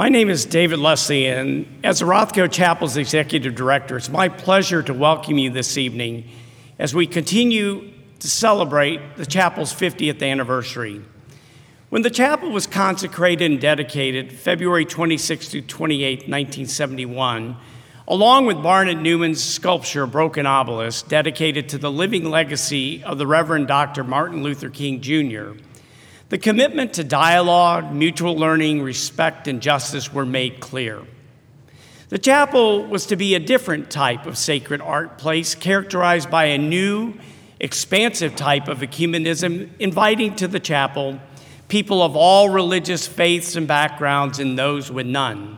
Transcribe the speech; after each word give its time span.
My 0.00 0.08
name 0.08 0.30
is 0.30 0.46
David 0.46 0.78
Leslie, 0.78 1.26
and 1.26 1.66
as 1.84 1.98
the 1.98 2.06
Rothko 2.06 2.50
Chapel's 2.50 2.96
Executive 2.96 3.54
Director, 3.54 3.98
it's 3.98 4.08
my 4.08 4.30
pleasure 4.30 4.82
to 4.82 4.94
welcome 4.94 5.36
you 5.36 5.50
this 5.50 5.76
evening 5.76 6.26
as 6.78 6.94
we 6.94 7.06
continue 7.06 7.92
to 8.20 8.26
celebrate 8.26 9.16
the 9.16 9.26
chapel's 9.26 9.74
50th 9.74 10.22
anniversary. 10.22 11.02
When 11.90 12.00
the 12.00 12.08
chapel 12.08 12.50
was 12.50 12.66
consecrated 12.66 13.50
and 13.50 13.60
dedicated 13.60 14.32
February 14.32 14.86
26 14.86 15.48
to 15.50 15.60
28, 15.60 16.20
1971, 16.20 17.58
along 18.08 18.46
with 18.46 18.62
Barnett 18.62 19.02
Newman's 19.02 19.44
sculpture, 19.44 20.06
Broken 20.06 20.46
Obelisk, 20.46 21.08
dedicated 21.08 21.68
to 21.68 21.76
the 21.76 21.92
living 21.92 22.30
legacy 22.30 23.04
of 23.04 23.18
the 23.18 23.26
Reverend 23.26 23.68
Dr. 23.68 24.02
Martin 24.02 24.42
Luther 24.42 24.70
King 24.70 25.02
Jr., 25.02 25.60
the 26.30 26.38
commitment 26.38 26.94
to 26.94 27.04
dialogue, 27.04 27.92
mutual 27.92 28.36
learning, 28.36 28.82
respect, 28.82 29.48
and 29.48 29.60
justice 29.60 30.12
were 30.12 30.24
made 30.24 30.60
clear. 30.60 31.02
The 32.08 32.18
chapel 32.18 32.86
was 32.86 33.06
to 33.06 33.16
be 33.16 33.34
a 33.34 33.40
different 33.40 33.90
type 33.90 34.26
of 34.26 34.38
sacred 34.38 34.80
art 34.80 35.18
place, 35.18 35.56
characterized 35.56 36.30
by 36.30 36.46
a 36.46 36.58
new, 36.58 37.14
expansive 37.58 38.36
type 38.36 38.68
of 38.68 38.78
ecumenism, 38.78 39.70
inviting 39.78 40.36
to 40.36 40.48
the 40.48 40.60
chapel 40.60 41.20
people 41.66 42.02
of 42.02 42.16
all 42.16 42.48
religious 42.48 43.06
faiths 43.06 43.54
and 43.54 43.66
backgrounds 43.66 44.38
and 44.40 44.58
those 44.58 44.90
with 44.90 45.06
none. 45.06 45.56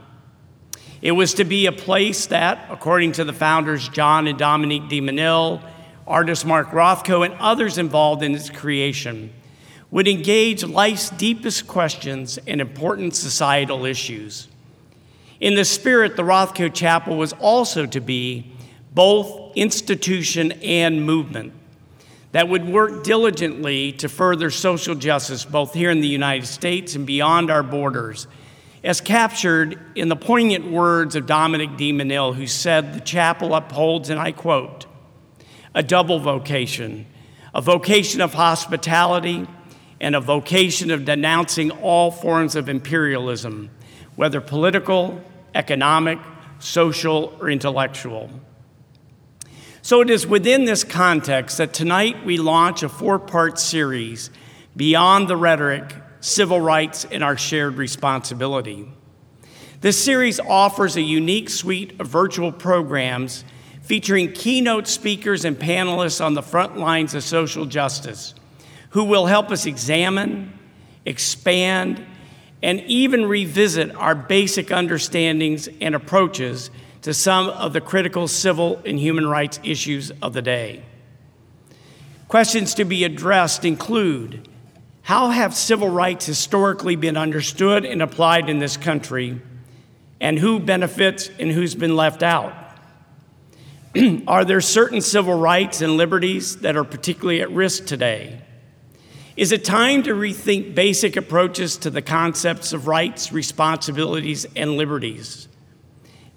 It 1.00 1.12
was 1.12 1.34
to 1.34 1.44
be 1.44 1.66
a 1.66 1.72
place 1.72 2.26
that, 2.26 2.66
according 2.70 3.12
to 3.12 3.24
the 3.24 3.32
founders 3.32 3.88
John 3.88 4.26
and 4.26 4.38
Dominique 4.38 4.88
de 4.88 5.00
Menil, 5.00 5.62
artist 6.06 6.46
Mark 6.46 6.68
Rothko, 6.68 7.24
and 7.24 7.34
others 7.40 7.76
involved 7.78 8.22
in 8.22 8.34
its 8.34 8.50
creation, 8.50 9.32
would 9.92 10.08
engage 10.08 10.64
life's 10.64 11.10
deepest 11.10 11.68
questions 11.68 12.38
and 12.46 12.60
important 12.62 13.14
societal 13.14 13.84
issues. 13.84 14.48
In 15.38 15.54
the 15.54 15.66
spirit, 15.66 16.16
the 16.16 16.22
Rothko 16.22 16.72
Chapel 16.72 17.16
was 17.16 17.34
also 17.34 17.84
to 17.86 18.00
be 18.00 18.50
both 18.94 19.54
institution 19.54 20.52
and 20.62 21.04
movement 21.04 21.52
that 22.32 22.48
would 22.48 22.66
work 22.66 23.04
diligently 23.04 23.92
to 23.92 24.08
further 24.08 24.50
social 24.50 24.94
justice 24.94 25.44
both 25.44 25.74
here 25.74 25.90
in 25.90 26.00
the 26.00 26.08
United 26.08 26.46
States 26.46 26.94
and 26.94 27.06
beyond 27.06 27.50
our 27.50 27.62
borders, 27.62 28.26
as 28.82 29.02
captured 29.02 29.78
in 29.94 30.08
the 30.08 30.16
poignant 30.16 30.70
words 30.70 31.14
of 31.16 31.26
Dominique 31.26 31.76
de 31.76 31.92
Menil, 31.92 32.32
who 32.34 32.46
said 32.46 32.94
the 32.94 33.00
chapel 33.00 33.54
upholds, 33.54 34.08
and 34.08 34.18
I 34.18 34.32
quote, 34.32 34.86
a 35.74 35.82
double 35.82 36.18
vocation, 36.18 37.04
a 37.54 37.60
vocation 37.60 38.22
of 38.22 38.32
hospitality 38.32 39.46
and 40.02 40.16
a 40.16 40.20
vocation 40.20 40.90
of 40.90 41.04
denouncing 41.04 41.70
all 41.70 42.10
forms 42.10 42.56
of 42.56 42.68
imperialism, 42.68 43.70
whether 44.16 44.40
political, 44.40 45.22
economic, 45.54 46.18
social, 46.58 47.34
or 47.40 47.48
intellectual. 47.48 48.28
So 49.80 50.00
it 50.00 50.10
is 50.10 50.26
within 50.26 50.64
this 50.64 50.82
context 50.82 51.58
that 51.58 51.72
tonight 51.72 52.24
we 52.26 52.36
launch 52.36 52.82
a 52.82 52.88
four 52.88 53.18
part 53.18 53.58
series, 53.58 54.30
Beyond 54.76 55.28
the 55.28 55.36
Rhetoric 55.36 55.94
Civil 56.20 56.60
Rights 56.60 57.06
and 57.10 57.22
Our 57.22 57.36
Shared 57.36 57.76
Responsibility. 57.76 58.88
This 59.82 60.02
series 60.02 60.40
offers 60.40 60.96
a 60.96 61.02
unique 61.02 61.50
suite 61.50 62.00
of 62.00 62.08
virtual 62.08 62.52
programs 62.52 63.44
featuring 63.82 64.32
keynote 64.32 64.88
speakers 64.88 65.44
and 65.44 65.58
panelists 65.58 66.24
on 66.24 66.34
the 66.34 66.42
front 66.42 66.76
lines 66.76 67.14
of 67.14 67.22
social 67.22 67.66
justice 67.66 68.34
who 68.92 69.04
will 69.04 69.26
help 69.26 69.50
us 69.50 69.64
examine, 69.64 70.52
expand, 71.06 72.04
and 72.62 72.80
even 72.82 73.26
revisit 73.26 73.94
our 73.96 74.14
basic 74.14 74.70
understandings 74.70 75.68
and 75.80 75.94
approaches 75.94 76.70
to 77.00 77.14
some 77.14 77.48
of 77.48 77.72
the 77.72 77.80
critical 77.80 78.28
civil 78.28 78.80
and 78.84 78.98
human 78.98 79.26
rights 79.26 79.58
issues 79.64 80.12
of 80.22 80.34
the 80.34 80.42
day. 80.42 80.84
Questions 82.28 82.74
to 82.74 82.84
be 82.84 83.04
addressed 83.04 83.64
include 83.64 84.46
how 85.00 85.30
have 85.30 85.54
civil 85.54 85.88
rights 85.88 86.26
historically 86.26 86.94
been 86.94 87.16
understood 87.16 87.86
and 87.86 88.02
applied 88.02 88.50
in 88.50 88.58
this 88.58 88.76
country, 88.76 89.40
and 90.20 90.38
who 90.38 90.60
benefits 90.60 91.30
and 91.40 91.50
who's 91.50 91.74
been 91.74 91.96
left 91.96 92.22
out? 92.22 92.54
are 94.26 94.44
there 94.44 94.60
certain 94.60 95.00
civil 95.00 95.38
rights 95.38 95.80
and 95.80 95.96
liberties 95.96 96.58
that 96.58 96.76
are 96.76 96.84
particularly 96.84 97.40
at 97.40 97.50
risk 97.50 97.86
today? 97.86 98.41
Is 99.34 99.50
it 99.50 99.64
time 99.64 100.02
to 100.02 100.12
rethink 100.12 100.74
basic 100.74 101.16
approaches 101.16 101.78
to 101.78 101.90
the 101.90 102.02
concepts 102.02 102.74
of 102.74 102.86
rights, 102.86 103.32
responsibilities, 103.32 104.46
and 104.54 104.72
liberties? 104.72 105.48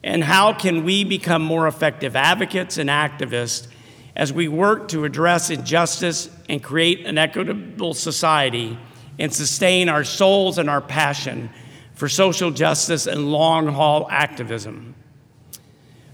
And 0.01 0.23
how 0.23 0.53
can 0.53 0.85
we 0.85 1.03
become 1.03 1.41
more 1.41 1.67
effective 1.67 2.15
advocates 2.15 2.77
and 2.77 2.89
activists 2.89 3.67
as 4.15 4.31
we 4.31 4.47
work 4.47 4.87
to 4.89 5.03
address 5.03 5.49
injustice 5.49 6.29
and 6.47 6.63
create 6.63 7.05
an 7.05 7.17
equitable 7.17 7.93
society 7.93 8.77
and 9.19 9.33
sustain 9.33 9.89
our 9.89 10.05
souls 10.05 10.57
and 10.57 10.69
our 10.69 10.81
passion 10.81 11.49
for 11.95 12.07
social 12.07 12.51
justice 12.51 13.07
and 13.07 13.29
long 13.29 13.67
haul 13.67 14.07
activism? 14.09 14.95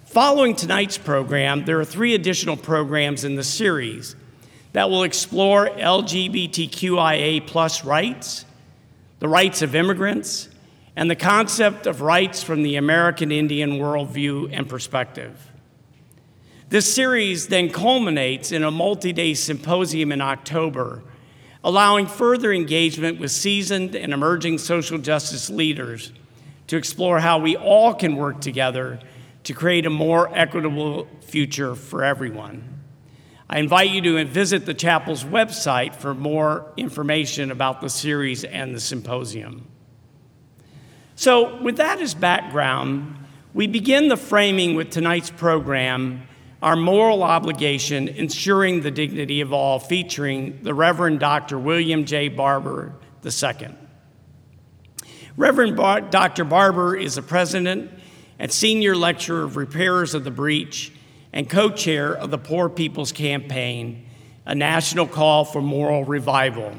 Following 0.06 0.56
tonight's 0.56 0.98
program, 0.98 1.66
there 1.66 1.80
are 1.80 1.86
three 1.86 2.16
additional 2.16 2.58
programs 2.58 3.24
in 3.24 3.36
the 3.36 3.44
series 3.44 4.16
that 4.74 4.90
will 4.90 5.04
explore 5.04 5.68
LGBTQIA 5.68 7.46
plus 7.46 7.84
rights, 7.84 8.46
the 9.20 9.28
rights 9.28 9.62
of 9.62 9.76
immigrants, 9.76 10.50
and 10.96 11.10
the 11.10 11.16
concept 11.16 11.88
of 11.88 12.02
rights 12.02 12.44
from 12.44 12.64
the 12.64 12.76
American 12.76 13.32
Indian 13.32 13.72
worldview 13.72 14.50
and 14.52 14.68
perspective. 14.68 15.50
This 16.70 16.94
series 16.94 17.48
then 17.48 17.70
culminates 17.70 18.52
in 18.52 18.64
a 18.64 18.72
multi 18.72 19.12
day 19.12 19.34
symposium 19.34 20.12
in 20.12 20.22
October, 20.22 21.04
allowing 21.64 22.08
further 22.08 22.54
engagement 22.54 23.20
with 23.20 23.32
seasoned 23.32 23.94
and 23.96 24.14
emerging 24.14 24.58
social 24.58 24.98
justice 24.98 25.50
leaders 25.50 26.14
to 26.68 26.78
explore 26.78 27.20
how 27.20 27.40
we 27.40 27.58
all 27.58 27.94
can 27.94 28.16
work 28.16 28.40
together 28.40 29.00
to 29.44 29.54
create 29.54 29.86
a 29.86 29.90
more 29.90 30.34
equitable 30.34 31.08
future 31.22 31.76
for 31.76 32.04
everyone. 32.04 32.81
I 33.54 33.60
invite 33.60 33.90
you 33.90 34.00
to 34.04 34.24
visit 34.24 34.66
the 34.66 34.74
chapel's 34.74 35.26
website 35.26 35.94
for 35.94 36.14
more 36.14 36.72
information 36.78 37.52
about 37.52 37.82
the 37.82 37.90
series 37.90 38.46
and 38.46 38.74
the 38.74 38.80
symposium. 38.80 39.68
So, 41.16 41.62
with 41.62 41.76
that 41.76 42.00
as 42.00 42.14
background, 42.14 43.14
we 43.54 43.68
begin 43.68 44.08
the 44.08 44.16
framing 44.16 44.76
with 44.76 44.90
tonight's 44.90 45.30
program, 45.30 46.26
Our 46.64 46.78
Moral 46.78 47.24
Obligation 47.24 48.08
Ensuring 48.08 48.84
the 48.84 48.92
Dignity 48.92 49.42
of 49.42 49.52
All, 49.52 49.80
featuring 49.80 50.64
the 50.64 50.74
Reverend 50.74 51.20
Dr. 51.20 51.60
William 51.60 52.06
J. 52.06 52.30
Barber 52.30 52.96
II. 53.26 53.76
Reverend 55.36 55.76
Bar- 55.76 56.02
Dr. 56.02 56.46
Barber 56.46 56.96
is 56.96 57.16
the 57.16 57.22
president 57.22 57.92
and 58.40 58.50
senior 58.50 58.96
lecturer 58.96 59.44
of 59.44 59.58
Repairers 59.58 60.14
of 60.14 60.24
the 60.24 60.32
Breach 60.32 60.94
and 61.34 61.50
co 61.50 61.70
chair 61.70 62.14
of 62.14 62.32
the 62.32 62.38
Poor 62.38 62.70
People's 62.70 63.12
Campaign, 63.12 64.06
a 64.46 64.56
national 64.56 65.08
call 65.08 65.46
for 65.46 65.62
moral 65.62 66.04
revival. 66.04 66.74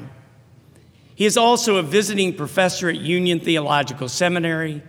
He 1.15 1.25
is 1.25 1.37
also 1.37 1.77
a 1.77 1.83
visiting 1.83 2.35
professor 2.35 2.89
at 2.89 2.95
Union 2.95 3.39
Theological 3.39 4.09
Seminary, 4.09 4.81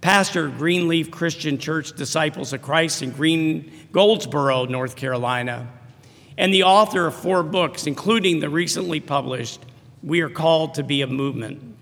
pastor 0.00 0.46
of 0.46 0.58
Greenleaf 0.58 1.10
Christian 1.10 1.58
Church 1.58 1.94
Disciples 1.96 2.52
of 2.52 2.62
Christ 2.62 3.02
in 3.02 3.10
Green 3.10 3.72
Goldsboro, 3.92 4.66
North 4.66 4.96
Carolina, 4.96 5.68
and 6.36 6.52
the 6.52 6.64
author 6.64 7.06
of 7.06 7.14
four 7.14 7.42
books, 7.42 7.86
including 7.86 8.40
the 8.40 8.48
recently 8.48 9.00
published 9.00 9.60
We 10.02 10.20
Are 10.20 10.30
Called 10.30 10.74
to 10.74 10.82
Be 10.82 11.02
a 11.02 11.06
Movement. 11.06 11.76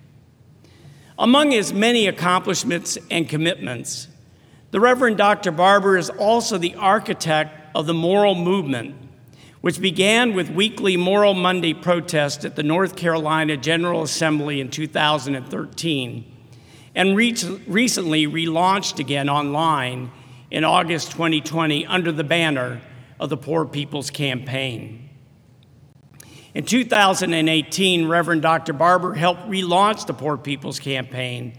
Among 1.18 1.50
his 1.50 1.72
many 1.72 2.06
accomplishments 2.06 2.98
and 3.10 3.28
commitments, 3.28 4.08
the 4.72 4.80
Reverend 4.80 5.18
Dr. 5.18 5.52
Barber 5.52 5.98
is 5.98 6.08
also 6.08 6.56
the 6.56 6.74
architect 6.74 7.76
of 7.76 7.84
the 7.86 7.92
moral 7.92 8.34
movement, 8.34 8.96
which 9.60 9.78
began 9.80 10.32
with 10.32 10.48
weekly 10.48 10.96
Moral 10.96 11.34
Monday 11.34 11.74
protests 11.74 12.46
at 12.46 12.56
the 12.56 12.62
North 12.62 12.96
Carolina 12.96 13.58
General 13.58 14.02
Assembly 14.02 14.60
in 14.60 14.70
2013 14.70 16.24
and 16.94 17.16
re- 17.16 17.36
recently 17.66 18.26
relaunched 18.26 18.98
again 18.98 19.28
online 19.28 20.10
in 20.50 20.64
August 20.64 21.12
2020 21.12 21.84
under 21.86 22.10
the 22.10 22.24
banner 22.24 22.80
of 23.20 23.28
the 23.28 23.36
Poor 23.36 23.66
People's 23.66 24.08
Campaign. 24.08 25.10
In 26.54 26.64
2018, 26.64 28.08
Reverend 28.08 28.40
Dr. 28.40 28.72
Barber 28.72 29.12
helped 29.12 29.42
relaunch 29.50 30.06
the 30.06 30.14
Poor 30.14 30.38
People's 30.38 30.80
Campaign 30.80 31.58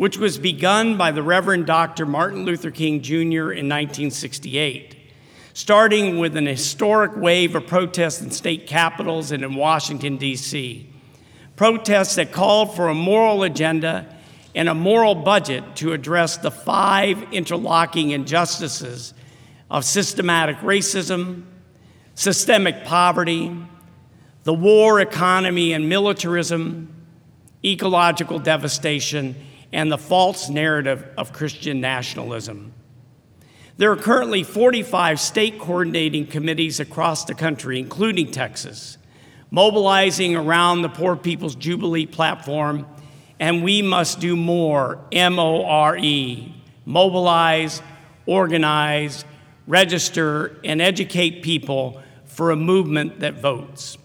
which 0.00 0.16
was 0.16 0.38
begun 0.38 0.96
by 0.96 1.10
the 1.10 1.22
Reverend 1.22 1.66
Dr. 1.66 2.06
Martin 2.06 2.46
Luther 2.46 2.70
King 2.70 3.02
Jr. 3.02 3.52
in 3.52 3.68
1968, 3.68 4.96
starting 5.52 6.18
with 6.18 6.38
an 6.38 6.46
historic 6.46 7.14
wave 7.16 7.54
of 7.54 7.66
protests 7.66 8.22
in 8.22 8.30
state 8.30 8.66
capitals 8.66 9.30
and 9.30 9.44
in 9.44 9.54
Washington, 9.54 10.16
D.C. 10.16 10.88
Protests 11.54 12.14
that 12.14 12.32
called 12.32 12.74
for 12.74 12.88
a 12.88 12.94
moral 12.94 13.42
agenda 13.42 14.06
and 14.54 14.70
a 14.70 14.74
moral 14.74 15.14
budget 15.14 15.76
to 15.76 15.92
address 15.92 16.38
the 16.38 16.50
five 16.50 17.22
interlocking 17.30 18.12
injustices 18.12 19.12
of 19.70 19.84
systematic 19.84 20.56
racism, 20.60 21.44
systemic 22.14 22.84
poverty, 22.84 23.54
the 24.44 24.54
war 24.54 24.98
economy 24.98 25.74
and 25.74 25.90
militarism, 25.90 26.88
ecological 27.62 28.38
devastation, 28.38 29.36
and 29.72 29.90
the 29.90 29.98
false 29.98 30.48
narrative 30.48 31.08
of 31.16 31.32
Christian 31.32 31.80
nationalism. 31.80 32.72
There 33.76 33.90
are 33.92 33.96
currently 33.96 34.42
45 34.42 35.18
state 35.18 35.58
coordinating 35.58 36.26
committees 36.26 36.80
across 36.80 37.24
the 37.24 37.34
country, 37.34 37.78
including 37.78 38.30
Texas, 38.30 38.98
mobilizing 39.50 40.36
around 40.36 40.82
the 40.82 40.88
Poor 40.88 41.16
People's 41.16 41.54
Jubilee 41.54 42.06
platform, 42.06 42.86
and 43.38 43.64
we 43.64 43.80
must 43.80 44.20
do 44.20 44.36
more 44.36 45.04
M 45.12 45.38
O 45.38 45.64
R 45.64 45.96
E 45.96 46.60
mobilize, 46.84 47.82
organize, 48.26 49.24
register, 49.66 50.58
and 50.64 50.82
educate 50.82 51.42
people 51.42 52.02
for 52.24 52.50
a 52.50 52.56
movement 52.56 53.20
that 53.20 53.34
votes. 53.34 53.96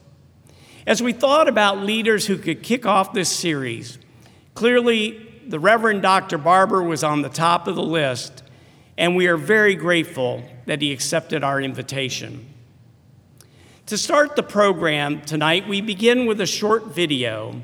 As 0.85 1.01
we 1.01 1.13
thought 1.13 1.47
about 1.47 1.79
leaders 1.79 2.27
who 2.27 2.37
could 2.37 2.61
kick 2.61 2.85
off 2.85 3.13
this 3.13 3.29
series, 3.29 3.97
clearly 4.53 5.34
the 5.47 5.59
Reverend 5.59 6.01
Dr. 6.01 6.37
Barber 6.37 6.81
was 6.81 7.03
on 7.03 7.21
the 7.21 7.29
top 7.29 7.67
of 7.67 7.75
the 7.75 7.83
list, 7.83 8.43
and 8.97 9.15
we 9.15 9.27
are 9.27 9.37
very 9.37 9.75
grateful 9.75 10.43
that 10.65 10.81
he 10.81 10.91
accepted 10.91 11.43
our 11.43 11.61
invitation. 11.61 12.51
To 13.87 13.97
start 13.97 14.35
the 14.35 14.43
program 14.43 15.21
tonight, 15.21 15.67
we 15.67 15.81
begin 15.81 16.25
with 16.25 16.41
a 16.41 16.47
short 16.47 16.87
video 16.87 17.61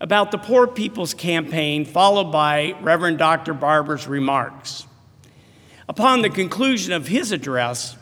about 0.00 0.30
the 0.30 0.38
Poor 0.38 0.68
People's 0.68 1.14
Campaign, 1.14 1.84
followed 1.84 2.30
by 2.30 2.76
Reverend 2.82 3.18
Dr. 3.18 3.54
Barber's 3.54 4.06
remarks. 4.06 4.86
Upon 5.88 6.22
the 6.22 6.30
conclusion 6.30 6.92
of 6.92 7.08
his 7.08 7.32
address, 7.32 7.96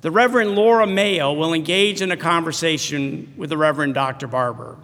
the 0.00 0.10
Reverend 0.10 0.56
Laura 0.56 0.86
Mayo 0.86 1.32
will 1.32 1.52
engage 1.52 2.02
in 2.02 2.10
a 2.10 2.16
conversation 2.16 3.32
with 3.36 3.50
the 3.50 3.56
Reverend 3.56 3.94
Dr. 3.94 4.26
Barber. 4.26 4.76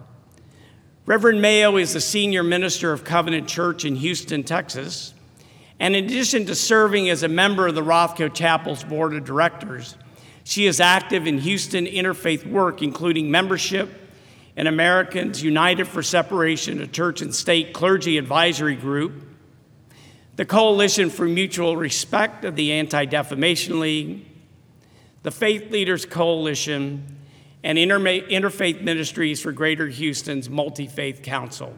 Reverend 1.11 1.41
Mayo 1.41 1.75
is 1.75 1.91
the 1.91 1.99
senior 1.99 2.41
minister 2.41 2.93
of 2.93 3.03
Covenant 3.03 3.45
Church 3.45 3.83
in 3.83 3.97
Houston, 3.97 4.43
Texas. 4.43 5.13
And 5.77 5.93
in 5.93 6.05
addition 6.05 6.45
to 6.45 6.55
serving 6.55 7.09
as 7.09 7.21
a 7.21 7.27
member 7.27 7.67
of 7.67 7.75
the 7.75 7.81
Rothko 7.81 8.33
Chapel's 8.33 8.85
board 8.85 9.13
of 9.13 9.25
directors, 9.25 9.97
she 10.45 10.67
is 10.67 10.79
active 10.79 11.27
in 11.27 11.39
Houston 11.39 11.85
interfaith 11.85 12.49
work, 12.49 12.81
including 12.81 13.29
membership 13.29 13.89
in 14.55 14.67
Americans 14.67 15.43
United 15.43 15.89
for 15.89 16.01
Separation, 16.01 16.79
a 16.79 16.87
church 16.87 17.21
and 17.21 17.35
state 17.35 17.73
clergy 17.73 18.17
advisory 18.17 18.77
group, 18.77 19.11
the 20.37 20.45
Coalition 20.45 21.09
for 21.09 21.25
Mutual 21.25 21.75
Respect 21.75 22.45
of 22.45 22.55
the 22.55 22.71
Anti 22.71 23.03
Defamation 23.03 23.81
League, 23.81 24.25
the 25.23 25.31
Faith 25.31 25.71
Leaders 25.71 26.05
Coalition, 26.05 27.17
and 27.63 27.77
Interfaith 27.77 28.81
Ministries 28.81 29.41
for 29.41 29.51
Greater 29.51 29.87
Houston's 29.87 30.49
Multi 30.49 30.87
Faith 30.87 31.21
Council. 31.21 31.77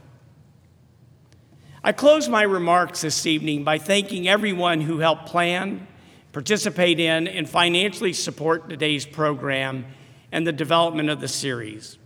I 1.84 1.92
close 1.92 2.30
my 2.30 2.44
remarks 2.44 3.02
this 3.02 3.26
evening 3.26 3.66
by 3.66 3.78
thanking 3.78 4.28
everyone 4.28 4.80
who 4.80 5.00
helped 5.00 5.26
plan, 5.26 5.86
participate 6.32 7.00
in, 7.00 7.28
and 7.28 7.50
financially 7.50 8.14
support 8.14 8.70
today's 8.70 9.06
program 9.06 9.86
and 10.32 10.48
the 10.48 10.54
development 10.54 11.10
of 11.10 11.20
the 11.20 11.28
series. 11.28 11.98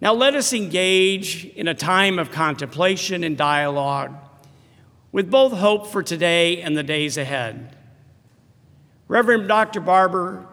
Now, 0.00 0.14
let 0.14 0.34
us 0.34 0.52
engage 0.52 1.44
in 1.44 1.66
a 1.66 1.74
time 1.74 2.18
of 2.18 2.30
contemplation 2.30 3.24
and 3.24 3.36
dialogue 3.36 4.14
with 5.10 5.30
both 5.30 5.52
hope 5.52 5.88
for 5.88 6.02
today 6.02 6.62
and 6.62 6.76
the 6.76 6.82
days 6.82 7.16
ahead. 7.16 7.76
Reverend 9.08 9.46
Dr. 9.46 9.80
Barber, 9.80 10.46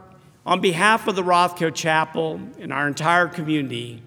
on 0.45 0.61
behalf 0.61 1.07
of 1.07 1.15
the 1.15 1.23
Rothko 1.23 1.73
Chapel 1.73 2.39
and 2.59 2.71
our 2.71 2.87
entire 2.87 3.27
community, 3.27 4.01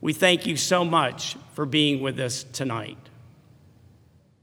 we 0.00 0.12
thank 0.12 0.46
you 0.46 0.56
so 0.56 0.84
much 0.84 1.36
for 1.54 1.66
being 1.66 2.02
with 2.02 2.18
us 2.20 2.44
tonight. 2.52 2.98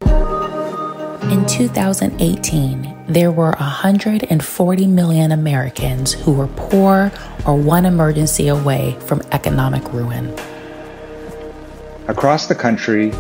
In 0.02 1.46
2018, 1.48 3.06
there 3.08 3.32
were 3.32 3.52
140 3.52 4.88
million 4.88 5.32
Americans 5.32 6.14
who 6.14 6.34
were 6.34 6.48
poor 6.48 7.12
or 7.46 7.56
one 7.56 7.86
emergency 7.86 8.48
away 8.48 8.98
from 9.02 9.22
economic 9.32 9.92
ruin. 9.94 10.36
Across 12.08 12.48
the 12.48 12.56
country, 12.56 13.12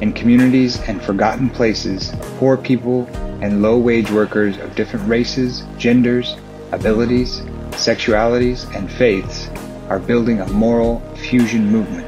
in 0.00 0.12
communities 0.12 0.80
and 0.82 1.02
forgotten 1.02 1.50
places, 1.50 2.12
poor 2.38 2.56
people 2.56 3.06
and 3.42 3.60
low 3.60 3.76
wage 3.76 4.10
workers 4.10 4.56
of 4.58 4.74
different 4.76 5.08
races, 5.08 5.64
genders, 5.76 6.36
abilities, 6.70 7.40
sexualities, 7.78 8.72
and 8.74 8.90
faiths 8.90 9.48
are 9.88 9.98
building 9.98 10.40
a 10.40 10.48
moral 10.48 11.00
fusion 11.16 11.70
movement. 11.70 12.06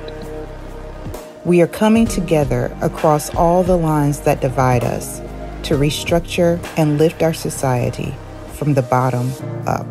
We 1.45 1.63
are 1.63 1.67
coming 1.67 2.07
together 2.07 2.77
across 2.83 3.35
all 3.35 3.63
the 3.63 3.77
lines 3.77 4.21
that 4.21 4.41
divide 4.41 4.85
us 4.85 5.21
to 5.63 5.75
restructure 5.75 6.61
and 6.77 6.99
lift 6.99 7.23
our 7.23 7.33
society 7.33 8.15
from 8.53 8.75
the 8.75 8.83
bottom 8.83 9.31
up. 9.67 9.87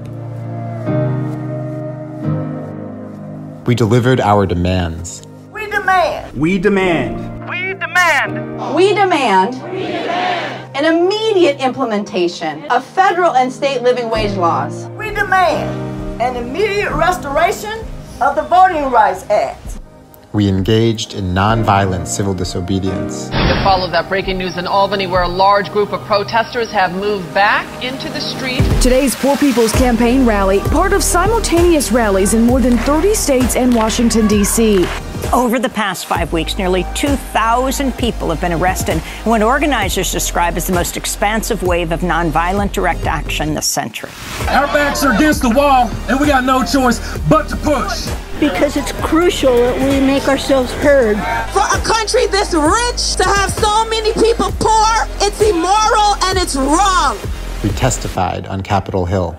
We 3.65 3.75
delivered 3.75 4.19
our 4.19 4.45
demands. 4.45 5.23
We 5.51 5.67
demand. 5.69 6.33
We 6.39 6.59
demand. 6.59 7.49
We 7.49 7.73
demand. 7.73 8.75
We 8.75 8.93
demand. 8.93 9.63
We 9.71 9.79
demand. 9.79 10.75
An 10.75 10.85
immediate 10.85 11.59
implementation 11.59 12.65
of 12.65 12.85
federal 12.85 13.35
and 13.35 13.51
state 13.51 13.81
living 13.81 14.09
wage 14.09 14.35
laws 14.37 14.85
demand 15.13 16.21
an 16.21 16.35
immediate 16.35 16.91
restoration 16.91 17.79
of 18.21 18.35
the 18.35 18.41
Voting 18.43 18.91
Rights 18.91 19.23
Act. 19.29 19.68
We 20.31 20.47
engaged 20.47 21.15
in 21.15 21.33
nonviolent 21.33 22.05
civil 22.05 22.35
disobedience. 22.35 23.29
To 23.29 23.61
follow 23.63 23.89
that 23.89 24.07
breaking 24.09 24.37
news 24.37 24.57
in 24.57 24.67
Albany, 24.67 25.07
where 25.07 25.23
a 25.23 25.27
large 25.27 25.71
group 25.71 25.91
of 25.91 26.01
protesters 26.01 26.71
have 26.71 26.93
moved 26.93 27.33
back 27.33 27.83
into 27.83 28.09
the 28.09 28.21
street. 28.21 28.61
Today's 28.79 29.15
Poor 29.15 29.35
People's 29.37 29.71
Campaign 29.71 30.27
rally, 30.27 30.59
part 30.59 30.93
of 30.93 31.03
simultaneous 31.03 31.91
rallies 31.91 32.35
in 32.35 32.43
more 32.43 32.59
than 32.59 32.77
30 32.77 33.15
states 33.15 33.55
and 33.55 33.73
Washington, 33.73 34.27
D.C. 34.27 34.85
Over 35.33 35.57
the 35.57 35.69
past 35.69 36.05
five 36.05 36.31
weeks, 36.31 36.59
nearly 36.59 36.85
2,000 36.93 37.91
people 37.93 38.29
have 38.29 38.39
been 38.39 38.53
arrested 38.53 38.97
in 38.97 39.01
what 39.25 39.41
organizers 39.41 40.11
describe 40.11 40.57
as 40.57 40.67
the 40.67 40.73
most 40.73 40.95
expansive 40.95 41.63
wave 41.63 41.91
of 41.91 42.01
nonviolent 42.01 42.71
direct 42.71 43.05
action 43.05 43.55
this 43.55 43.65
century. 43.65 44.11
Our 44.47 44.67
backs 44.67 45.03
are 45.03 45.15
against 45.15 45.41
the 45.41 45.49
wall, 45.49 45.89
and 46.07 46.19
we 46.19 46.27
got 46.27 46.43
no 46.43 46.63
choice 46.63 46.99
but 47.27 47.49
to 47.49 47.55
push. 47.55 48.07
Because 48.39 48.77
it's 48.77 48.93
crucial 48.93 49.53
that 49.53 49.75
we 49.75 49.99
make 50.05 50.27
ourselves 50.27 50.71
heard. 50.75 51.17
For 51.51 51.59
a 51.59 51.81
country 51.83 52.25
this 52.27 52.53
rich 52.53 53.15
to 53.17 53.23
have 53.23 53.51
so 53.51 53.85
many 53.89 54.13
people 54.13 54.51
poor, 54.59 55.07
it's 55.19 55.41
immoral 55.41 56.15
and 56.23 56.37
it's 56.37 56.55
wrong. 56.55 57.17
We 57.63 57.69
testified 57.71 58.47
on 58.47 58.61
Capitol 58.63 59.05
Hill. 59.05 59.37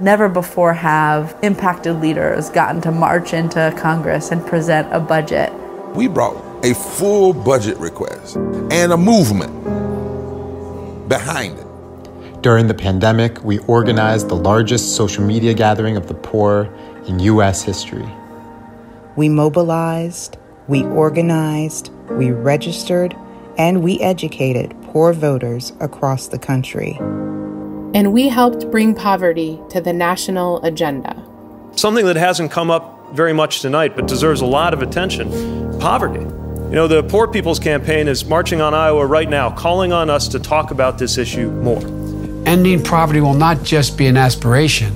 Never 0.00 0.28
before 0.28 0.72
have 0.72 1.36
impacted 1.42 2.00
leaders 2.00 2.48
gotten 2.48 2.80
to 2.82 2.90
march 2.90 3.34
into 3.34 3.74
Congress 3.76 4.30
and 4.30 4.46
present 4.46 4.90
a 4.92 5.00
budget. 5.00 5.52
We 5.94 6.08
brought 6.08 6.36
a 6.64 6.74
full 6.74 7.34
budget 7.34 7.76
request 7.76 8.36
and 8.36 8.92
a 8.92 8.96
movement 8.96 9.52
behind 11.08 11.58
it. 11.58 11.66
During 12.42 12.66
the 12.66 12.74
pandemic, 12.74 13.42
we 13.44 13.58
organized 13.60 14.28
the 14.28 14.36
largest 14.36 14.96
social 14.96 15.24
media 15.24 15.52
gathering 15.52 15.96
of 15.96 16.06
the 16.06 16.14
poor 16.14 16.72
in 17.08 17.18
U.S. 17.18 17.62
history. 17.62 18.08
We 19.18 19.28
mobilized, 19.28 20.36
we 20.68 20.84
organized, 20.84 21.90
we 22.08 22.30
registered, 22.30 23.16
and 23.56 23.82
we 23.82 23.98
educated 23.98 24.76
poor 24.84 25.12
voters 25.12 25.72
across 25.80 26.28
the 26.28 26.38
country 26.38 26.96
and 27.94 28.12
we 28.12 28.28
helped 28.28 28.70
bring 28.70 28.94
poverty 28.94 29.58
to 29.70 29.80
the 29.80 29.92
national 29.92 30.64
agenda. 30.64 31.20
Something 31.74 32.06
that 32.06 32.14
hasn't 32.14 32.52
come 32.52 32.70
up 32.70 33.12
very 33.12 33.32
much 33.32 33.60
tonight 33.60 33.96
but 33.96 34.06
deserves 34.06 34.40
a 34.40 34.46
lot 34.46 34.72
of 34.72 34.82
attention 34.82 35.28
poverty. 35.80 36.20
You 36.20 36.74
know, 36.76 36.86
the 36.86 37.02
Poor 37.02 37.26
People's 37.26 37.58
Campaign 37.58 38.06
is 38.06 38.24
marching 38.24 38.60
on 38.60 38.72
Iowa 38.72 39.04
right 39.04 39.28
now, 39.28 39.50
calling 39.50 39.92
on 39.92 40.10
us 40.10 40.28
to 40.28 40.38
talk 40.38 40.70
about 40.70 40.96
this 40.96 41.18
issue 41.18 41.50
more. 41.50 41.82
Ending 42.46 42.84
poverty 42.84 43.20
will 43.20 43.34
not 43.34 43.64
just 43.64 43.98
be 43.98 44.06
an 44.06 44.16
aspiration, 44.16 44.94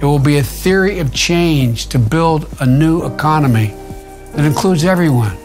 it 0.00 0.06
will 0.06 0.18
be 0.18 0.38
a 0.38 0.42
theory 0.42 0.98
of 0.98 1.12
change 1.12 1.88
to 1.88 1.98
build 1.98 2.48
a 2.60 2.66
new 2.66 3.04
economy 3.04 3.74
that 4.32 4.46
includes 4.46 4.82
everyone. 4.82 5.36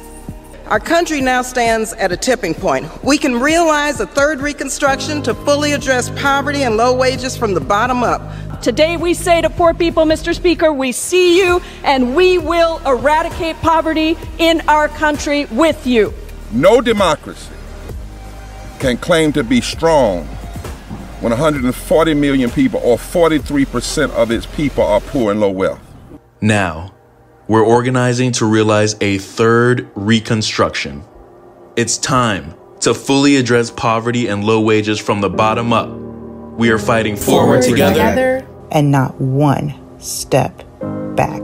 Our 0.68 0.80
country 0.80 1.20
now 1.20 1.42
stands 1.42 1.92
at 1.94 2.14
a 2.14 2.18
tipping 2.18 2.54
point. 2.54 2.88
We 3.04 3.18
can 3.18 3.40
realize 3.40 4.00
a 4.00 4.08
third 4.08 4.40
reconstruction 4.40 5.22
to 5.24 5.36
fully 5.36 5.74
address 5.74 6.10
poverty 6.10 6.64
and 6.64 6.78
low 6.78 6.96
wages 6.96 7.36
from 7.36 7.54
the 7.54 7.60
bottom 7.60 8.02
up. 8.02 8.22
Today, 8.62 8.96
we 8.96 9.14
say 9.14 9.42
to 9.42 9.50
poor 9.50 9.74
people, 9.74 10.06
Mr. 10.06 10.34
Speaker, 10.34 10.72
we 10.72 10.94
see 10.94 11.38
you 11.38 11.62
and 11.84 12.16
we 12.16 12.38
will 12.38 12.80
eradicate 12.88 13.58
poverty 13.58 14.18
in 14.38 14.62
our 14.70 14.88
country 14.88 15.46
with 15.46 15.86
you. 15.86 16.14
No 16.52 16.80
democracy 16.80 17.54
can 18.80 18.98
claim 18.98 19.34
to 19.34 19.44
be 19.44 19.60
strong 19.60 20.28
when 21.26 21.32
140 21.32 22.14
million 22.14 22.52
people, 22.52 22.80
or 22.84 22.98
43% 22.98 24.12
of 24.12 24.30
its 24.30 24.46
people, 24.46 24.84
are 24.84 25.02
poor 25.02 25.32
and 25.32 25.40
low 25.40 25.50
wealth. 25.50 25.82
Now, 26.40 26.94
we're 27.48 27.66
organizing 27.66 28.32
to 28.34 28.46
realize 28.46 28.96
a 29.02 29.18
third 29.18 29.90
reconstruction. 29.96 31.04
It's 31.76 31.98
time 31.98 32.54
to 32.82 32.94
fully 32.94 33.38
address 33.38 33.72
poverty 33.72 34.28
and 34.28 34.44
low 34.44 34.62
wages 34.62 35.00
from 35.00 35.22
the 35.22 35.32
bottom 35.32 35.74
up. 35.74 35.90
We 36.60 36.70
are 36.70 36.78
fighting 36.78 37.16
forward, 37.16 37.64
forward 37.64 37.64
together, 37.64 37.94
together 37.96 38.48
and 38.72 38.92
not 38.92 39.20
one 39.20 39.74
step 40.00 40.64
back. 41.16 41.42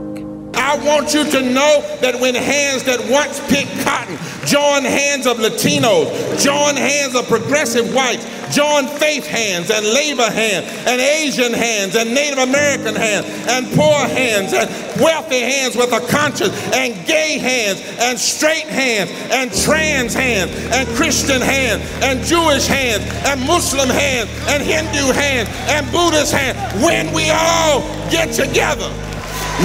I 0.72 0.76
want 0.86 1.12
you 1.12 1.30
to 1.30 1.42
know 1.42 1.82
that 2.00 2.18
when 2.18 2.34
hands 2.34 2.84
that 2.84 2.98
once 3.10 3.38
picked 3.52 3.84
cotton 3.84 4.16
join 4.46 4.84
hands 4.84 5.26
of 5.26 5.36
Latinos, 5.36 6.08
join 6.42 6.76
hands 6.76 7.14
of 7.14 7.28
progressive 7.28 7.94
whites, 7.94 8.24
join 8.54 8.86
faith 8.86 9.26
hands 9.26 9.70
and 9.70 9.84
labor 9.84 10.30
hands 10.30 10.66
and 10.88 10.98
Asian 10.98 11.52
hands 11.52 11.94
and 11.94 12.14
Native 12.14 12.38
American 12.38 12.94
hands 12.94 13.26
and 13.48 13.66
poor 13.76 14.00
hands 14.08 14.52
and 14.52 14.68
wealthy 15.00 15.40
hands 15.40 15.76
with 15.76 15.92
a 15.92 16.00
conscience 16.08 16.54
and 16.72 16.94
gay 17.06 17.36
hands 17.36 17.80
and 18.00 18.18
straight 18.18 18.66
hands 18.66 19.10
and 19.30 19.52
trans 19.52 20.14
hands 20.14 20.52
and 20.72 20.88
Christian 20.96 21.42
hands 21.42 21.82
and 22.02 22.20
Jewish 22.24 22.66
hands 22.66 23.04
and 23.28 23.40
Muslim 23.46 23.90
hands 23.90 24.30
and 24.48 24.62
Hindu 24.62 25.12
hands 25.12 25.48
and 25.68 25.84
Buddhist 25.92 26.32
hands. 26.32 26.56
When 26.82 27.12
we 27.12 27.28
all 27.30 27.80
get 28.10 28.32
together, 28.32 28.90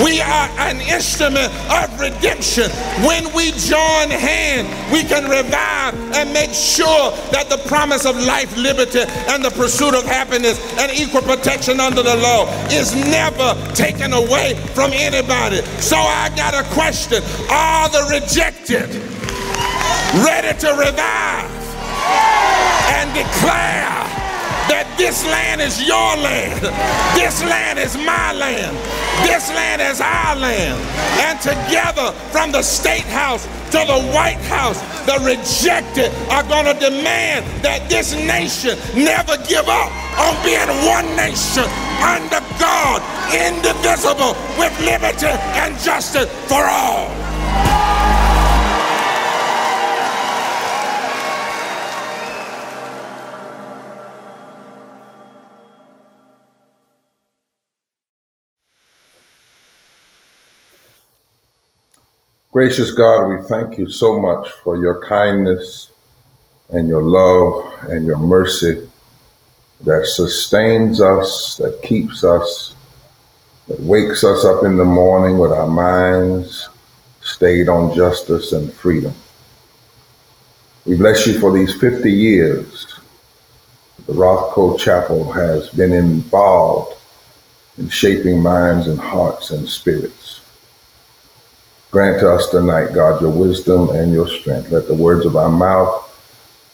we 0.04 0.22
are 0.22 0.50
an 0.60 0.82
instrument 0.82 1.52
of 1.72 2.00
redemption. 2.00 2.70
When 3.06 3.34
we 3.34 3.52
join 3.52 4.10
hands, 4.10 4.70
we 4.92 5.04
can 5.04 5.30
revive 5.30 5.96
and 6.14 6.32
make 6.34 6.54
sure 6.54 7.12
that 7.32 7.50
the 7.50 7.58
promise 7.68 8.06
of 8.06 8.16
life, 8.16 8.56
liberty, 8.58 9.02
and 9.30 9.44
the 9.44 9.52
pursuit 9.52 9.96
of 9.96 10.06
happiness 10.06 10.60
and 10.78 10.92
equal 10.92 11.22
protection 11.22 11.80
under 11.80 12.04
the 12.04 12.16
law 12.18 12.46
is 12.70 12.94
never 12.96 13.56
taken 13.74 14.14
away 14.14 14.56
from 14.74 14.92
anybody. 14.94 15.62
So 15.82 15.98
I 15.98 16.30
got 16.36 16.54
a 16.54 16.64
question 16.74 17.24
Are 17.50 17.90
the 17.90 18.20
rejected 18.22 18.90
ready 20.24 20.58
to 20.60 20.70
revive 20.78 21.52
and 22.94 23.14
declare? 23.14 24.17
That 24.70 24.88
this 24.98 25.26
land 25.26 25.62
is 25.62 25.82
your 25.84 26.16
land. 26.20 26.62
This 27.16 27.42
land 27.44 27.80
is 27.80 27.96
my 27.98 28.34
land. 28.34 28.76
This 29.24 29.50
land 29.50 29.82
is 29.82 30.02
our 30.02 30.36
land. 30.36 30.80
And 31.24 31.40
together 31.40 32.12
from 32.32 32.52
the 32.52 32.62
state 32.62 33.08
house 33.08 33.46
to 33.72 33.80
the 33.84 34.00
White 34.14 34.42
House, 34.48 34.80
the 35.06 35.20
rejected 35.24 36.12
are 36.30 36.44
going 36.44 36.66
to 36.66 36.76
demand 36.80 37.46
that 37.64 37.90
this 37.90 38.14
nation 38.14 38.78
never 38.96 39.38
give 39.48 39.68
up 39.68 39.92
on 40.20 40.36
being 40.44 40.68
one 40.88 41.08
nation 41.16 41.68
under 42.04 42.42
God, 42.60 43.02
indivisible, 43.32 44.36
with 44.60 44.74
liberty 44.84 45.32
and 45.60 45.78
justice 45.80 46.28
for 46.48 46.64
all. 46.64 47.08
Gracious 62.54 62.92
God, 62.92 63.28
we 63.28 63.44
thank 63.48 63.78
you 63.78 63.90
so 63.90 64.20
much 64.20 64.50
for 64.64 64.78
your 64.78 65.06
kindness 65.06 65.92
and 66.70 66.88
your 66.88 67.04
love 67.04 67.90
and 67.90 68.06
your 68.06 68.18
mercy 68.18 68.90
that 69.82 70.06
sustains 70.06 71.02
us, 71.02 71.58
that 71.58 71.82
keeps 71.84 72.24
us, 72.24 72.74
that 73.68 73.80
wakes 73.82 74.24
us 74.24 74.46
up 74.46 74.64
in 74.64 74.78
the 74.78 74.86
morning 74.86 75.38
with 75.38 75.52
our 75.52 75.68
minds 75.68 76.70
stayed 77.22 77.68
on 77.68 77.94
justice 77.94 78.54
and 78.54 78.72
freedom. 78.74 79.14
We 80.86 80.96
bless 80.96 81.28
you 81.28 81.38
for 81.40 81.52
these 81.52 81.76
50 81.76 82.10
years. 82.10 82.98
The 84.06 84.14
Rothko 84.14 84.80
Chapel 84.80 85.30
has 85.34 85.70
been 85.72 85.92
involved 85.92 86.98
in 87.78 87.90
shaping 87.90 88.42
minds 88.42 88.88
and 88.88 88.98
hearts 88.98 89.52
and 89.52 89.68
spirits. 89.68 90.27
Grant 91.98 92.20
to 92.20 92.32
us 92.32 92.48
tonight, 92.52 92.94
God, 92.94 93.20
your 93.22 93.32
wisdom 93.32 93.90
and 93.90 94.14
your 94.14 94.28
strength. 94.28 94.70
Let 94.70 94.86
the 94.86 94.94
words 94.94 95.26
of 95.26 95.36
our 95.36 95.50
mouth 95.50 96.06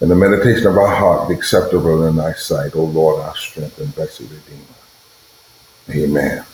and 0.02 0.12
the 0.12 0.16
meditation 0.18 0.68
of 0.68 0.78
our 0.78 0.94
heart 0.94 1.30
be 1.30 1.34
acceptable 1.34 2.08
in 2.08 2.18
thy 2.18 2.34
sight, 2.34 2.76
O 2.76 2.84
Lord, 2.84 3.22
our 3.22 3.34
strength 3.34 3.80
and 3.80 3.96
blessed 3.96 4.20
Redeemer. 4.20 4.76
Amen. 5.92 6.46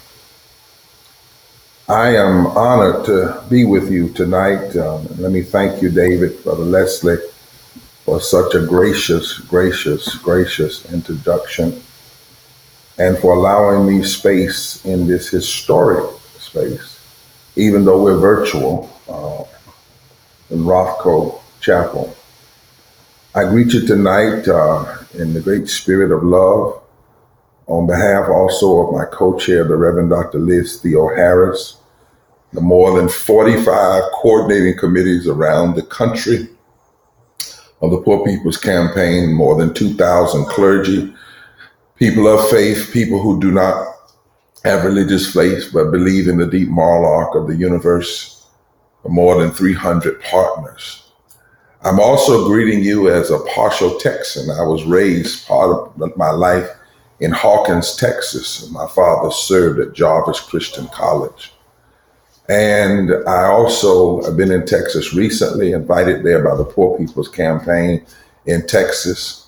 I 1.87 2.15
am 2.15 2.45
honored 2.45 3.05
to 3.05 3.43
be 3.49 3.65
with 3.65 3.91
you 3.91 4.09
tonight. 4.09 4.75
Um, 4.75 5.07
let 5.17 5.31
me 5.31 5.41
thank 5.41 5.81
you, 5.81 5.89
David, 5.89 6.43
Brother 6.43 6.63
Leslie, 6.63 7.17
for 8.05 8.21
such 8.21 8.53
a 8.53 8.63
gracious, 8.63 9.39
gracious, 9.39 10.13
gracious 10.13 10.93
introduction 10.93 11.81
and 12.99 13.17
for 13.17 13.33
allowing 13.33 13.87
me 13.87 14.03
space 14.03 14.85
in 14.85 15.07
this 15.07 15.27
historic 15.27 16.07
space 16.37 16.98
even 17.59 17.83
though 17.83 18.01
we're 18.01 18.17
virtual 18.17 18.89
uh, 19.09 19.43
in 20.53 20.63
Rothko 20.63 21.41
Chapel. 21.59 22.15
I 23.35 23.43
greet 23.43 23.73
you 23.73 23.85
tonight 23.85 24.47
uh, 24.47 24.97
in 25.13 25.33
the 25.33 25.41
great 25.41 25.67
spirit 25.67 26.11
of 26.11 26.23
love 26.23 26.81
on 27.67 27.85
behalf 27.85 28.29
also 28.29 28.79
of 28.79 28.93
my 28.93 29.05
co-chair, 29.05 29.63
the 29.65 29.75
Reverend 29.75 30.09
Dr. 30.09 30.39
Liz 30.39 30.81
Theoharis, 30.81 31.75
the 32.53 32.61
more 32.61 32.97
than 32.97 33.09
45 33.09 34.03
coordinating 34.13 34.77
committees 34.79 35.27
around 35.27 35.75
the 35.75 35.83
country 35.83 36.47
of 37.81 37.91
the 37.91 38.01
Poor 38.01 38.25
People's 38.25 38.57
Campaign, 38.57 39.33
more 39.33 39.55
than 39.55 39.73
2,000 39.73 40.45
clergy, 40.45 41.13
people 41.95 42.27
of 42.27 42.49
faith, 42.49 42.89
people 42.91 43.21
who 43.21 43.39
do 43.39 43.51
not 43.51 43.98
have 44.63 44.83
religious 44.83 45.33
faith 45.33 45.69
but 45.73 45.91
believe 45.91 46.27
in 46.27 46.37
the 46.37 46.47
deep 46.47 46.69
moral 46.69 47.05
arc 47.11 47.35
of 47.35 47.47
the 47.47 47.55
universe 47.55 48.47
more 49.07 49.41
than 49.41 49.51
300 49.51 50.21
partners. 50.21 51.11
I'm 51.81 51.99
also 51.99 52.45
greeting 52.45 52.83
you 52.83 53.09
as 53.09 53.31
a 53.31 53.39
partial 53.55 53.97
Texan. 53.99 54.49
I 54.49 54.63
was 54.63 54.83
raised 54.83 55.47
part 55.47 55.91
of 55.99 56.17
my 56.17 56.31
life 56.31 56.69
in 57.21 57.31
Hawkins, 57.31 57.95
Texas. 57.95 58.69
My 58.71 58.87
father 58.87 59.31
served 59.31 59.79
at 59.79 59.93
Jarvis 59.93 60.41
Christian 60.41 60.87
College. 60.89 61.53
And 62.49 63.11
I 63.27 63.45
also 63.45 64.21
have 64.23 64.35
been 64.35 64.51
in 64.51 64.65
Texas 64.65 65.13
recently, 65.13 65.71
invited 65.71 66.23
there 66.23 66.43
by 66.43 66.55
the 66.55 66.65
Poor 66.65 66.97
People's 66.97 67.29
Campaign 67.29 68.05
in 68.45 68.65
Texas. 68.67 69.47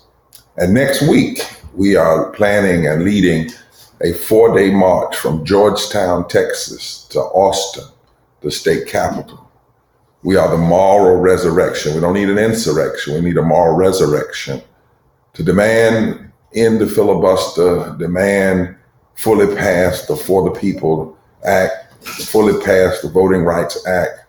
And 0.56 0.72
next 0.72 1.02
week, 1.02 1.40
we 1.74 1.96
are 1.96 2.30
planning 2.30 2.86
and 2.86 3.04
leading 3.04 3.50
a 4.02 4.12
four 4.12 4.56
day 4.56 4.70
march 4.70 5.16
from 5.16 5.44
Georgetown, 5.44 6.26
Texas 6.28 7.06
to 7.10 7.20
Austin, 7.20 7.84
the 8.40 8.50
state 8.50 8.86
capital. 8.88 9.48
We 10.22 10.36
are 10.36 10.50
the 10.50 10.58
moral 10.58 11.16
resurrection. 11.16 11.94
We 11.94 12.00
don't 12.00 12.14
need 12.14 12.28
an 12.28 12.38
insurrection. 12.38 13.14
We 13.14 13.20
need 13.20 13.38
a 13.38 13.42
moral 13.42 13.76
resurrection 13.76 14.62
to 15.34 15.42
demand 15.42 16.30
end 16.54 16.80
the 16.80 16.86
filibuster, 16.86 17.96
demand 17.98 18.76
fully 19.14 19.54
pass 19.56 20.06
the 20.06 20.16
For 20.16 20.44
the 20.44 20.58
People 20.58 21.16
Act, 21.44 22.04
fully 22.04 22.62
pass 22.64 23.00
the 23.00 23.08
Voting 23.08 23.42
Rights 23.42 23.86
Act, 23.86 24.26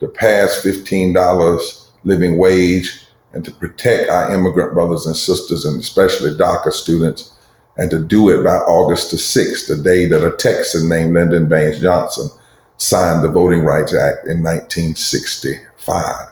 to 0.00 0.08
pass 0.08 0.62
$15 0.62 1.86
living 2.04 2.38
wage, 2.38 3.06
and 3.32 3.44
to 3.44 3.50
protect 3.52 4.10
our 4.10 4.34
immigrant 4.34 4.74
brothers 4.74 5.06
and 5.06 5.14
sisters, 5.14 5.64
and 5.64 5.78
especially 5.78 6.30
DACA 6.30 6.72
students 6.72 7.34
and 7.80 7.90
to 7.90 7.98
do 7.98 8.28
it 8.28 8.44
by 8.44 8.56
August 8.56 9.10
the 9.10 9.16
6th, 9.16 9.66
the 9.66 9.82
day 9.82 10.04
that 10.04 10.24
a 10.24 10.36
Texan 10.36 10.86
named 10.86 11.14
Lyndon 11.14 11.48
Baines 11.48 11.80
Johnson 11.80 12.28
signed 12.76 13.24
the 13.24 13.30
Voting 13.30 13.60
Rights 13.60 13.94
Act 13.94 14.26
in 14.26 14.42
1965. 14.42 16.26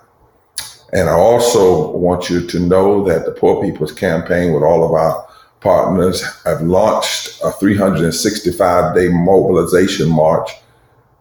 And 0.92 1.08
I 1.08 1.12
also 1.12 1.90
want 1.96 2.28
you 2.28 2.46
to 2.46 2.60
know 2.60 3.02
that 3.04 3.24
the 3.24 3.32
Poor 3.32 3.62
People's 3.62 3.92
Campaign, 3.92 4.52
with 4.52 4.62
all 4.62 4.84
of 4.84 4.92
our 4.92 5.26
partners, 5.60 6.22
have 6.44 6.60
launched 6.60 7.40
a 7.42 7.50
365 7.52 8.94
day 8.94 9.08
mobilization 9.08 10.10
march 10.10 10.50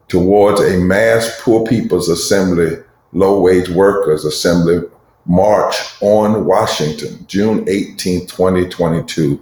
towards 0.09 0.59
a 0.59 0.77
mass 0.77 1.39
Poor 1.41 1.65
People's 1.65 2.09
Assembly, 2.09 2.75
low 3.13 3.39
wage 3.39 3.69
workers 3.69 4.25
assembly 4.25 4.81
march 5.25 5.75
on 6.01 6.45
Washington, 6.45 7.25
June 7.27 7.63
18, 7.69 8.27
2022 8.27 9.41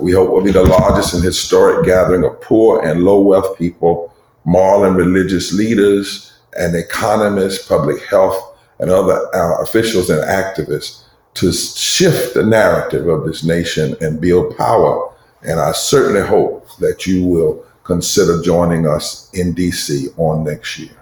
we 0.00 0.12
hope 0.12 0.30
will 0.30 0.42
be 0.42 0.52
the 0.52 0.62
largest 0.62 1.14
and 1.14 1.22
historic 1.22 1.84
gathering 1.84 2.24
of 2.24 2.40
poor 2.40 2.84
and 2.84 3.02
low 3.02 3.20
wealth 3.20 3.58
people, 3.58 4.12
moral 4.44 4.84
and 4.84 4.96
religious 4.96 5.52
leaders, 5.52 6.32
and 6.56 6.74
economists, 6.76 7.66
public 7.66 8.04
health 8.06 8.56
and 8.78 8.90
other 8.90 9.28
uh, 9.34 9.62
officials 9.62 10.10
and 10.10 10.22
activists 10.22 11.04
to 11.34 11.52
shift 11.52 12.34
the 12.34 12.44
narrative 12.44 13.08
of 13.08 13.24
this 13.24 13.44
nation 13.44 13.96
and 14.00 14.20
build 14.20 14.56
power. 14.56 15.12
And 15.42 15.60
I 15.60 15.72
certainly 15.72 16.26
hope 16.26 16.68
that 16.78 17.06
you 17.06 17.26
will 17.26 17.64
consider 17.82 18.40
joining 18.42 18.86
us 18.86 19.30
in 19.34 19.54
DC 19.54 20.16
on 20.18 20.44
next 20.44 20.78
year. 20.78 20.96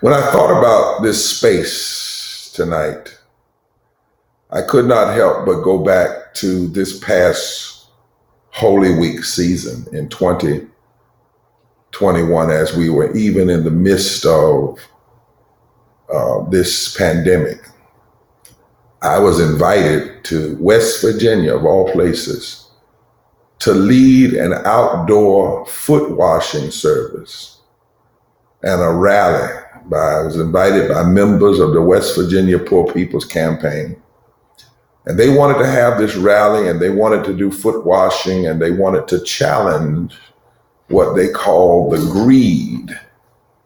When 0.00 0.12
I 0.12 0.20
thought 0.30 0.56
about 0.56 1.02
this 1.02 1.36
space 1.36 2.52
tonight, 2.54 3.17
I 4.50 4.62
could 4.62 4.86
not 4.86 5.14
help 5.14 5.44
but 5.44 5.62
go 5.62 5.78
back 5.78 6.32
to 6.34 6.68
this 6.68 6.98
past 7.00 7.88
Holy 8.50 8.94
Week 8.94 9.24
season 9.24 9.86
in 9.94 10.08
2021 10.08 12.50
as 12.50 12.74
we 12.74 12.88
were 12.88 13.14
even 13.14 13.50
in 13.50 13.64
the 13.64 13.70
midst 13.70 14.24
of 14.24 14.78
uh, 16.12 16.48
this 16.48 16.96
pandemic. 16.96 17.60
I 19.02 19.18
was 19.18 19.38
invited 19.38 20.24
to 20.24 20.56
West 20.58 21.02
Virginia, 21.02 21.54
of 21.54 21.64
all 21.64 21.92
places, 21.92 22.70
to 23.60 23.72
lead 23.72 24.34
an 24.34 24.54
outdoor 24.64 25.66
foot 25.66 26.10
washing 26.10 26.70
service 26.70 27.60
and 28.62 28.80
a 28.80 28.90
rally. 28.90 29.52
By, 29.84 29.98
I 29.98 30.22
was 30.22 30.36
invited 30.36 30.88
by 30.88 31.04
members 31.04 31.60
of 31.60 31.72
the 31.72 31.82
West 31.82 32.16
Virginia 32.16 32.58
Poor 32.58 32.92
People's 32.92 33.24
Campaign. 33.24 34.00
And 35.08 35.18
they 35.18 35.30
wanted 35.30 35.56
to 35.60 35.66
have 35.66 35.96
this 35.96 36.16
rally 36.16 36.68
and 36.68 36.78
they 36.78 36.90
wanted 36.90 37.24
to 37.24 37.34
do 37.34 37.50
foot 37.50 37.86
washing 37.86 38.46
and 38.46 38.60
they 38.60 38.70
wanted 38.70 39.08
to 39.08 39.24
challenge 39.24 40.14
what 40.88 41.14
they 41.14 41.30
call 41.30 41.88
the 41.88 41.96
greed 42.12 42.90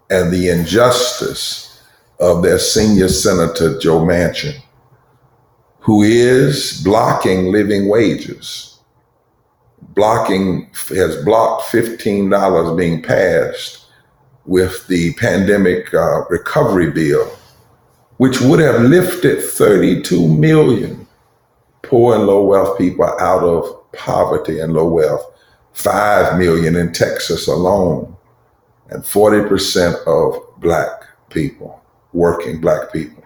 and 0.08 0.32
the 0.32 0.50
injustice 0.50 1.82
of 2.20 2.44
their 2.44 2.60
senior 2.60 3.08
senator, 3.08 3.76
Joe 3.80 4.02
Manchin, 4.02 4.54
who 5.80 6.02
is 6.02 6.80
blocking 6.84 7.50
living 7.50 7.88
wages, 7.88 8.78
blocking, 9.80 10.70
has 10.90 11.24
blocked 11.24 11.64
$15 11.72 12.76
being 12.76 13.02
passed 13.02 13.86
with 14.46 14.86
the 14.86 15.12
pandemic 15.14 15.92
uh, 15.92 16.24
recovery 16.30 16.92
bill, 16.92 17.26
which 18.18 18.40
would 18.40 18.60
have 18.60 18.82
lifted 18.82 19.42
32 19.42 20.28
million 20.28 21.01
poor 21.82 22.16
and 22.16 22.26
low 22.26 22.44
wealth 22.44 22.78
people 22.78 23.04
out 23.04 23.42
of 23.42 23.92
poverty 23.92 24.60
and 24.60 24.72
low 24.72 24.88
wealth, 24.88 25.24
5 25.72 26.38
million 26.38 26.76
in 26.76 26.92
Texas 26.92 27.48
alone, 27.48 28.16
and 28.90 29.02
40% 29.02 30.06
of 30.06 30.60
black 30.60 31.04
people, 31.30 31.82
working 32.12 32.60
black 32.60 32.92
people. 32.92 33.22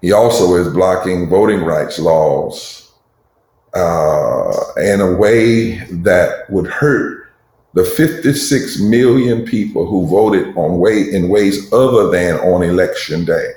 He 0.00 0.12
also 0.12 0.54
is 0.54 0.72
blocking 0.72 1.28
voting 1.28 1.60
rights 1.60 1.98
laws 1.98 2.92
uh, 3.74 4.52
in 4.78 5.00
a 5.00 5.14
way 5.14 5.76
that 5.90 6.50
would 6.50 6.66
hurt 6.66 7.28
the 7.74 7.84
56 7.84 8.80
million 8.80 9.44
people 9.44 9.86
who 9.86 10.06
voted 10.06 10.56
on 10.56 10.78
way 10.78 11.12
in 11.12 11.28
ways 11.28 11.72
other 11.72 12.10
than 12.10 12.36
on 12.40 12.62
election 12.62 13.24
day. 13.24 13.52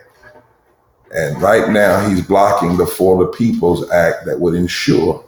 And 1.13 1.41
right 1.41 1.69
now 1.69 2.08
he's 2.10 2.26
blocking 2.26 2.78
the 2.78 2.88
For 2.88 3.23
the 3.23 3.32
People's 3.32 3.89
Act 3.91 4.26
that 4.26 4.39
would 4.39 4.56
ensure 4.56 5.23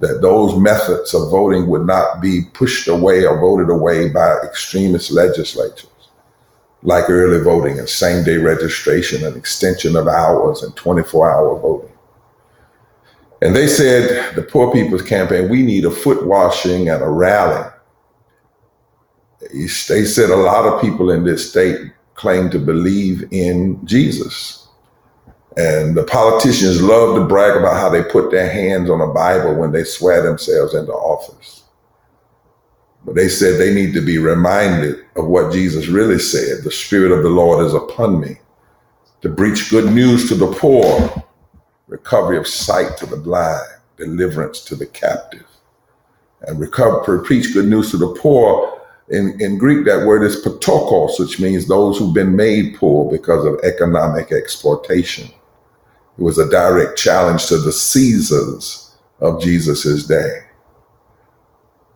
that 0.00 0.20
those 0.20 0.58
methods 0.58 1.14
of 1.14 1.30
voting 1.30 1.68
would 1.68 1.86
not 1.86 2.20
be 2.20 2.42
pushed 2.54 2.88
away 2.88 3.24
or 3.24 3.38
voted 3.38 3.70
away 3.70 4.08
by 4.08 4.36
extremist 4.38 5.12
legislatures, 5.12 5.86
like 6.82 7.08
early 7.08 7.42
voting 7.44 7.78
and 7.78 7.88
same 7.88 8.24
day 8.24 8.38
registration 8.38 9.24
and 9.24 9.36
extension 9.36 9.94
of 9.94 10.08
hours 10.08 10.62
and 10.62 10.74
24 10.74 11.30
hour 11.30 11.58
voting. 11.60 11.92
And 13.42 13.54
they 13.54 13.68
said, 13.68 14.34
the 14.34 14.42
Poor 14.42 14.72
People's 14.72 15.02
Campaign, 15.02 15.48
we 15.48 15.62
need 15.62 15.84
a 15.84 15.90
foot 15.90 16.26
washing 16.26 16.88
and 16.88 17.02
a 17.02 17.08
rally 17.08 17.68
they 19.52 20.04
said 20.04 20.30
a 20.30 20.36
lot 20.36 20.66
of 20.66 20.80
people 20.80 21.10
in 21.10 21.24
this 21.24 21.50
state 21.50 21.78
claim 22.14 22.50
to 22.50 22.58
believe 22.58 23.24
in 23.32 23.84
Jesus. 23.86 24.61
And 25.56 25.94
the 25.94 26.04
politicians 26.04 26.82
love 26.82 27.16
to 27.16 27.24
brag 27.26 27.56
about 27.56 27.76
how 27.76 27.88
they 27.88 28.02
put 28.02 28.30
their 28.30 28.50
hands 28.50 28.88
on 28.88 29.00
a 29.00 29.12
Bible 29.12 29.54
when 29.54 29.72
they 29.72 29.84
swear 29.84 30.22
themselves 30.22 30.74
into 30.74 30.92
office. 30.92 31.64
But 33.04 33.16
they 33.16 33.28
said 33.28 33.58
they 33.58 33.74
need 33.74 33.92
to 33.94 34.00
be 34.00 34.18
reminded 34.18 35.04
of 35.16 35.26
what 35.26 35.52
Jesus 35.52 35.88
really 35.88 36.18
said 36.18 36.62
The 36.62 36.70
Spirit 36.70 37.12
of 37.12 37.22
the 37.22 37.28
Lord 37.28 37.66
is 37.66 37.74
upon 37.74 38.20
me 38.20 38.38
to 39.20 39.28
preach 39.28 39.70
good 39.70 39.92
news 39.92 40.28
to 40.28 40.34
the 40.34 40.52
poor, 40.52 41.24
recovery 41.86 42.38
of 42.38 42.46
sight 42.46 42.96
to 42.98 43.06
the 43.06 43.16
blind, 43.16 43.68
deliverance 43.96 44.64
to 44.64 44.76
the 44.76 44.86
captive, 44.86 45.46
and 46.42 46.58
recover, 46.58 47.22
preach 47.22 47.52
good 47.52 47.66
news 47.66 47.90
to 47.90 47.98
the 47.98 48.14
poor 48.14 48.82
in, 49.12 49.38
in 49.40 49.58
Greek, 49.58 49.84
that 49.84 50.06
word 50.06 50.22
is 50.22 50.42
ptochos, 50.42 51.20
which 51.20 51.38
means 51.38 51.66
those 51.66 51.98
who've 51.98 52.14
been 52.14 52.34
made 52.34 52.76
poor 52.76 53.10
because 53.10 53.44
of 53.44 53.60
economic 53.62 54.32
exploitation. 54.32 55.30
It 56.22 56.24
was 56.24 56.38
a 56.38 56.48
direct 56.48 56.96
challenge 56.96 57.46
to 57.46 57.58
the 57.58 57.72
Caesars 57.72 58.94
of 59.18 59.42
Jesus's 59.42 60.06
day. 60.06 60.42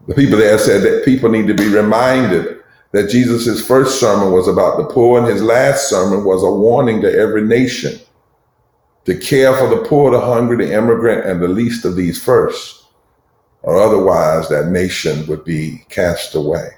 The 0.09 0.17
people 0.17 0.37
there 0.37 0.59
said 0.59 0.83
that 0.83 1.05
people 1.05 1.31
need 1.31 1.47
to 1.47 1.55
be 1.55 1.69
reminded 1.69 2.61
that 2.91 3.09
Jesus's 3.09 3.65
first 3.65 4.01
sermon 4.01 4.33
was 4.33 4.49
about 4.49 4.79
the 4.79 4.93
poor, 4.93 5.21
and 5.21 5.29
his 5.29 5.45
last 5.45 5.89
sermon 5.89 6.25
was 6.25 6.43
a 6.43 6.51
warning 6.51 7.01
to 7.03 7.17
every 7.17 7.43
nation 7.43 8.01
to 9.05 9.17
care 9.17 9.57
for 9.57 9.69
the 9.69 9.85
poor, 9.89 10.11
the 10.11 10.21
hungry, 10.21 10.57
the 10.57 10.75
immigrant, 10.75 11.25
and 11.25 11.41
the 11.41 11.47
least 11.47 11.85
of 11.85 11.95
these 11.95 12.21
first, 12.21 12.87
or 13.63 13.81
otherwise 13.81 14.49
that 14.49 14.73
nation 14.73 15.25
would 15.29 15.45
be 15.45 15.85
cast 15.89 16.35
away. 16.35 16.71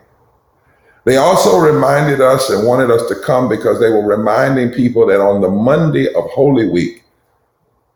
They 1.06 1.16
also 1.16 1.58
reminded 1.58 2.20
us 2.20 2.50
and 2.50 2.66
wanted 2.66 2.90
us 2.90 3.08
to 3.08 3.14
come 3.24 3.48
because 3.48 3.80
they 3.80 3.88
were 3.88 4.06
reminding 4.06 4.72
people 4.72 5.06
that 5.06 5.22
on 5.22 5.40
the 5.40 5.48
Monday 5.48 6.12
of 6.12 6.24
Holy 6.24 6.68
Week 6.68 7.04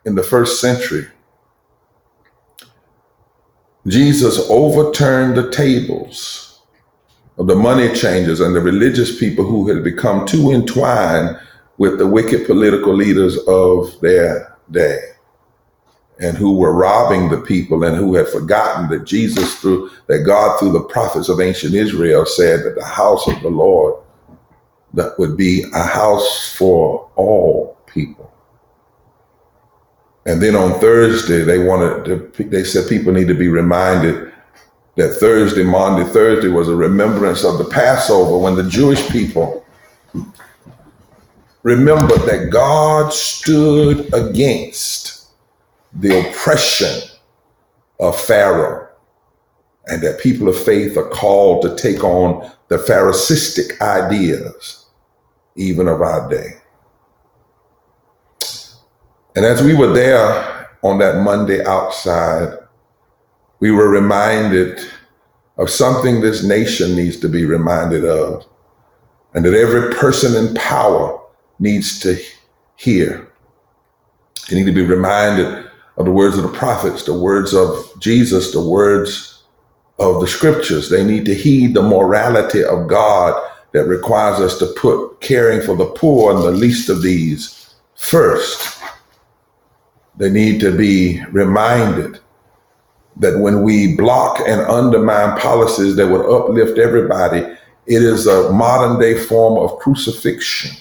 in 0.04 0.14
the 0.14 0.22
first 0.22 0.60
century, 0.60 1.06
Jesus 3.86 4.38
overturned 4.48 5.36
the 5.36 5.50
tables 5.50 6.62
of 7.38 7.46
the 7.46 7.56
money 7.56 7.92
changers 7.94 8.40
and 8.40 8.54
the 8.54 8.60
religious 8.60 9.18
people 9.18 9.44
who 9.44 9.68
had 9.68 9.82
become 9.82 10.26
too 10.26 10.52
entwined 10.52 11.38
with 11.78 11.98
the 11.98 12.06
wicked 12.06 12.46
political 12.46 12.94
leaders 12.94 13.36
of 13.48 14.00
their 14.00 14.56
day 14.70 14.98
and 16.20 16.36
who 16.36 16.56
were 16.56 16.72
robbing 16.72 17.28
the 17.28 17.40
people 17.40 17.82
and 17.82 17.96
who 17.96 18.14
had 18.14 18.28
forgotten 18.28 18.88
that 18.90 19.04
Jesus 19.04 19.56
through 19.56 19.90
that 20.06 20.20
God 20.24 20.58
through 20.58 20.72
the 20.72 20.84
prophets 20.84 21.28
of 21.28 21.40
ancient 21.40 21.74
Israel 21.74 22.26
said 22.26 22.64
that 22.64 22.76
the 22.76 22.84
house 22.84 23.26
of 23.26 23.40
the 23.42 23.48
Lord 23.48 24.00
that 24.94 25.18
would 25.18 25.36
be 25.36 25.64
a 25.74 25.82
house 25.82 26.54
for 26.54 27.10
all 27.16 27.78
people. 27.86 28.21
And 30.26 30.40
then 30.40 30.54
on 30.54 30.78
Thursday 30.78 31.42
they 31.42 31.58
wanted 31.58 32.04
to 32.04 32.44
they 32.44 32.64
said 32.64 32.88
people 32.88 33.12
need 33.12 33.28
to 33.28 33.34
be 33.34 33.48
reminded 33.48 34.32
that 34.96 35.14
Thursday, 35.14 35.64
Monday, 35.64 36.04
Thursday 36.04 36.48
was 36.48 36.68
a 36.68 36.74
remembrance 36.74 37.44
of 37.44 37.58
the 37.58 37.64
Passover 37.64 38.36
when 38.38 38.54
the 38.54 38.68
Jewish 38.68 39.08
people 39.08 39.64
remembered 41.62 42.20
that 42.22 42.50
God 42.50 43.12
stood 43.12 44.12
against 44.12 45.28
the 45.94 46.28
oppression 46.28 47.08
of 48.00 48.20
Pharaoh, 48.20 48.88
and 49.86 50.02
that 50.02 50.20
people 50.20 50.48
of 50.48 50.58
faith 50.58 50.96
are 50.96 51.08
called 51.08 51.62
to 51.62 51.76
take 51.76 52.02
on 52.02 52.50
the 52.68 52.78
Pharaohistic 52.78 53.80
ideas, 53.80 54.86
even 55.56 55.88
of 55.88 56.00
our 56.00 56.28
day. 56.28 56.61
And 59.34 59.44
as 59.44 59.62
we 59.62 59.74
were 59.74 59.92
there 59.92 60.68
on 60.82 60.98
that 60.98 61.22
Monday 61.22 61.64
outside, 61.64 62.58
we 63.60 63.70
were 63.70 63.88
reminded 63.88 64.80
of 65.56 65.70
something 65.70 66.20
this 66.20 66.42
nation 66.42 66.96
needs 66.96 67.18
to 67.20 67.28
be 67.28 67.44
reminded 67.44 68.04
of, 68.04 68.46
and 69.34 69.44
that 69.44 69.54
every 69.54 69.94
person 69.94 70.34
in 70.34 70.54
power 70.54 71.20
needs 71.58 72.00
to 72.00 72.18
hear. 72.76 73.28
You 74.48 74.56
need 74.56 74.66
to 74.66 74.72
be 74.72 74.84
reminded 74.84 75.64
of 75.96 76.04
the 76.04 76.10
words 76.10 76.36
of 76.36 76.42
the 76.42 76.58
prophets, 76.58 77.04
the 77.04 77.18
words 77.18 77.54
of 77.54 77.76
Jesus, 78.00 78.52
the 78.52 78.66
words 78.66 79.44
of 79.98 80.20
the 80.20 80.26
scriptures. 80.26 80.88
They 80.88 81.04
need 81.04 81.24
to 81.26 81.34
heed 81.34 81.74
the 81.74 81.82
morality 81.82 82.64
of 82.64 82.88
God 82.88 83.40
that 83.72 83.84
requires 83.86 84.40
us 84.40 84.58
to 84.58 84.66
put 84.66 85.20
caring 85.20 85.62
for 85.62 85.76
the 85.76 85.86
poor 85.86 86.34
and 86.34 86.42
the 86.42 86.50
least 86.50 86.88
of 86.88 87.02
these 87.02 87.74
first. 87.94 88.81
They 90.16 90.30
need 90.30 90.60
to 90.60 90.76
be 90.76 91.22
reminded 91.32 92.20
that 93.16 93.38
when 93.38 93.62
we 93.62 93.96
block 93.96 94.40
and 94.46 94.60
undermine 94.62 95.38
policies 95.38 95.96
that 95.96 96.08
would 96.08 96.26
uplift 96.26 96.78
everybody, 96.78 97.40
it 97.86 98.02
is 98.02 98.26
a 98.26 98.52
modern 98.52 99.00
day 99.00 99.18
form 99.18 99.58
of 99.58 99.78
crucifixion 99.80 100.76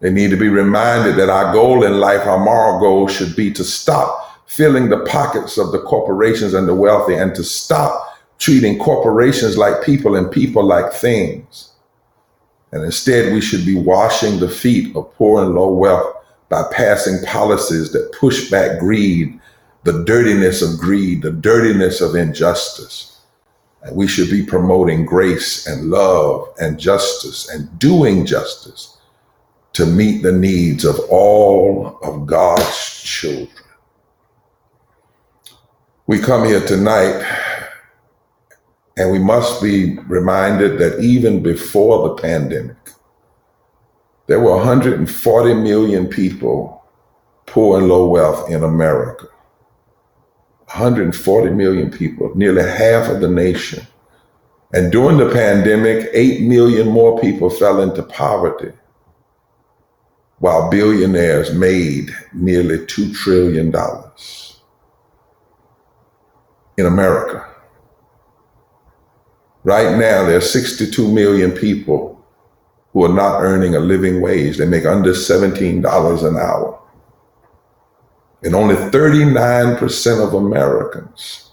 They 0.00 0.10
need 0.10 0.30
to 0.30 0.36
be 0.36 0.48
reminded 0.48 1.16
that 1.16 1.30
our 1.30 1.52
goal 1.52 1.84
in 1.84 2.00
life, 2.00 2.26
our 2.26 2.38
moral 2.38 2.80
goal, 2.80 3.08
should 3.08 3.36
be 3.36 3.52
to 3.52 3.64
stop 3.64 4.46
filling 4.46 4.88
the 4.88 5.04
pockets 5.06 5.58
of 5.58 5.72
the 5.72 5.80
corporations 5.80 6.54
and 6.54 6.68
the 6.68 6.74
wealthy 6.74 7.14
and 7.14 7.34
to 7.34 7.44
stop 7.44 8.18
treating 8.38 8.78
corporations 8.78 9.58
like 9.58 9.84
people 9.84 10.16
and 10.16 10.30
people 10.32 10.64
like 10.64 10.92
things. 10.92 11.72
And 12.72 12.84
instead, 12.84 13.32
we 13.34 13.40
should 13.40 13.66
be 13.66 13.76
washing 13.76 14.40
the 14.40 14.48
feet 14.48 14.96
of 14.96 15.12
poor 15.16 15.44
and 15.44 15.54
low 15.54 15.72
wealth 15.74 16.17
by 16.48 16.64
passing 16.72 17.24
policies 17.26 17.92
that 17.92 18.12
push 18.18 18.50
back 18.50 18.78
greed, 18.78 19.38
the 19.84 20.04
dirtiness 20.04 20.62
of 20.62 20.78
greed, 20.78 21.22
the 21.22 21.32
dirtiness 21.32 22.00
of 22.00 22.14
injustice. 22.14 23.20
And 23.82 23.94
we 23.96 24.08
should 24.08 24.30
be 24.30 24.44
promoting 24.44 25.06
grace 25.06 25.66
and 25.66 25.90
love 25.90 26.52
and 26.60 26.78
justice 26.78 27.48
and 27.48 27.78
doing 27.78 28.26
justice 28.26 28.96
to 29.74 29.86
meet 29.86 30.22
the 30.22 30.32
needs 30.32 30.84
of 30.84 30.98
all 31.10 31.98
of 32.02 32.26
God's 32.26 33.02
children. 33.02 33.48
We 36.06 36.18
come 36.18 36.44
here 36.44 36.64
tonight 36.66 37.22
and 38.96 39.12
we 39.12 39.18
must 39.18 39.62
be 39.62 39.98
reminded 40.08 40.78
that 40.78 40.98
even 41.00 41.42
before 41.42 42.08
the 42.08 42.14
pandemic, 42.22 42.76
there 44.28 44.40
were 44.40 44.56
140 44.56 45.54
million 45.54 46.06
people 46.06 46.84
poor 47.46 47.78
and 47.78 47.88
low 47.88 48.06
wealth 48.06 48.50
in 48.50 48.62
America. 48.62 49.26
140 50.66 51.50
million 51.54 51.90
people, 51.90 52.30
nearly 52.34 52.62
half 52.62 53.08
of 53.08 53.22
the 53.22 53.28
nation. 53.28 53.86
And 54.74 54.92
during 54.92 55.16
the 55.16 55.30
pandemic, 55.32 56.10
8 56.12 56.42
million 56.42 56.88
more 56.88 57.18
people 57.18 57.48
fell 57.48 57.80
into 57.80 58.02
poverty, 58.02 58.72
while 60.40 60.70
billionaires 60.70 61.54
made 61.54 62.14
nearly 62.34 62.80
$2 62.80 63.14
trillion 63.16 63.74
in 66.76 66.84
America. 66.84 67.46
Right 69.64 69.92
now, 69.92 70.24
there 70.26 70.36
are 70.36 70.42
62 70.42 71.10
million 71.10 71.52
people 71.52 72.17
who 72.92 73.04
are 73.04 73.14
not 73.14 73.42
earning 73.42 73.74
a 73.74 73.80
living 73.80 74.20
wage. 74.20 74.56
They 74.56 74.66
make 74.66 74.84
under 74.84 75.12
$17 75.12 76.28
an 76.28 76.36
hour. 76.36 76.80
And 78.42 78.54
only 78.54 78.76
39% 78.76 80.26
of 80.26 80.34
Americans 80.34 81.50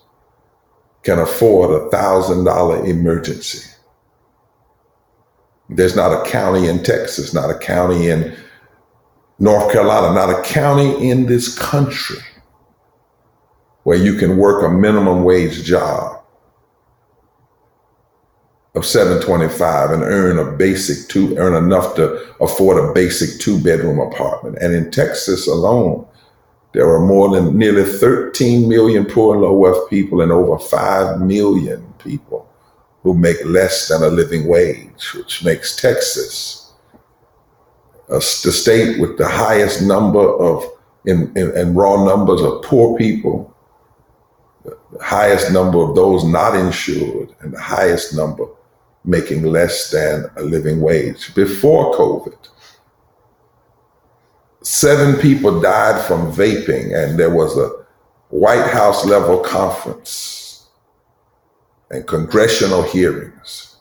can 1.04 1.20
afford 1.20 1.72
a 1.72 1.90
$1,000 1.90 2.88
emergency. 2.88 3.70
There's 5.70 5.96
not 5.96 6.14
a 6.14 6.30
county 6.30 6.68
in 6.68 6.84
Texas, 6.84 7.34
not 7.34 7.50
a 7.50 7.58
county 7.58 8.10
in 8.10 8.36
North 9.40 9.72
Carolina, 9.72 10.14
not 10.14 10.30
a 10.30 10.42
county 10.44 11.10
in 11.10 11.26
this 11.26 11.58
country 11.58 12.20
where 13.84 13.98
you 13.98 14.16
can 14.16 14.38
work 14.38 14.64
a 14.64 14.70
minimum 14.70 15.24
wage 15.24 15.64
job 15.64 16.15
of 18.76 18.86
725 18.86 19.92
and 19.92 20.04
earn 20.04 20.38
a 20.38 20.52
basic 20.52 21.08
two, 21.08 21.36
earn 21.38 21.56
enough 21.56 21.96
to 21.96 22.16
afford 22.42 22.78
a 22.78 22.94
basic 22.94 23.40
two 23.40 23.62
bedroom 23.62 24.00
apartment. 24.00 24.58
And 24.60 24.74
in 24.74 24.92
Texas 24.92 25.48
alone, 25.48 26.06
there 26.74 26.90
are 26.90 27.06
more 27.06 27.30
than 27.30 27.58
nearly 27.58 27.86
13 27.86 28.68
million 28.68 29.06
poor 29.06 29.34
and 29.34 29.44
low 29.44 29.54
wealth 29.54 29.90
people 29.90 30.22
and 30.22 30.32
over 30.32 30.60
5 30.60 31.22
million 31.22 31.82
people 32.00 32.50
who 33.02 33.14
make 33.14 33.38
less 33.46 33.88
than 33.88 34.04
a 34.04 34.08
living 34.08 34.46
wage, 34.46 35.14
which 35.14 35.46
makes 35.46 35.78
Texas 35.78 36.74
a, 38.10 38.16
the 38.16 38.22
state 38.22 39.00
with 39.00 39.18
the 39.18 39.28
highest 39.28 39.84
number 39.84 40.20
of, 40.20 40.66
in, 41.06 41.32
in, 41.38 41.56
in 41.56 41.74
raw 41.74 42.04
numbers 42.04 42.42
of 42.42 42.62
poor 42.64 42.98
people, 42.98 43.56
the 44.66 44.78
highest 45.02 45.54
number 45.54 45.80
of 45.80 45.96
those 45.96 46.26
not 46.26 46.58
insured, 46.58 47.34
and 47.40 47.54
the 47.54 47.62
highest 47.62 48.14
number 48.16 48.46
making 49.06 49.44
less 49.44 49.92
than 49.92 50.26
a 50.38 50.42
living 50.42 50.82
wage. 50.82 51.34
Before 51.36 51.94
COVID, 51.96 52.38
seven 54.62 55.16
people 55.22 55.62
died 55.62 56.04
from 56.06 56.32
vaping, 56.32 56.96
and 56.96 57.20
there 57.20 57.34
was 57.34 57.58
a 57.58 57.86
White 58.30 58.68
House 58.72 59.06
level 59.06 59.40
conference 59.40 60.68
and 61.92 62.08
congressional 62.08 62.82
hearings. 62.82 63.78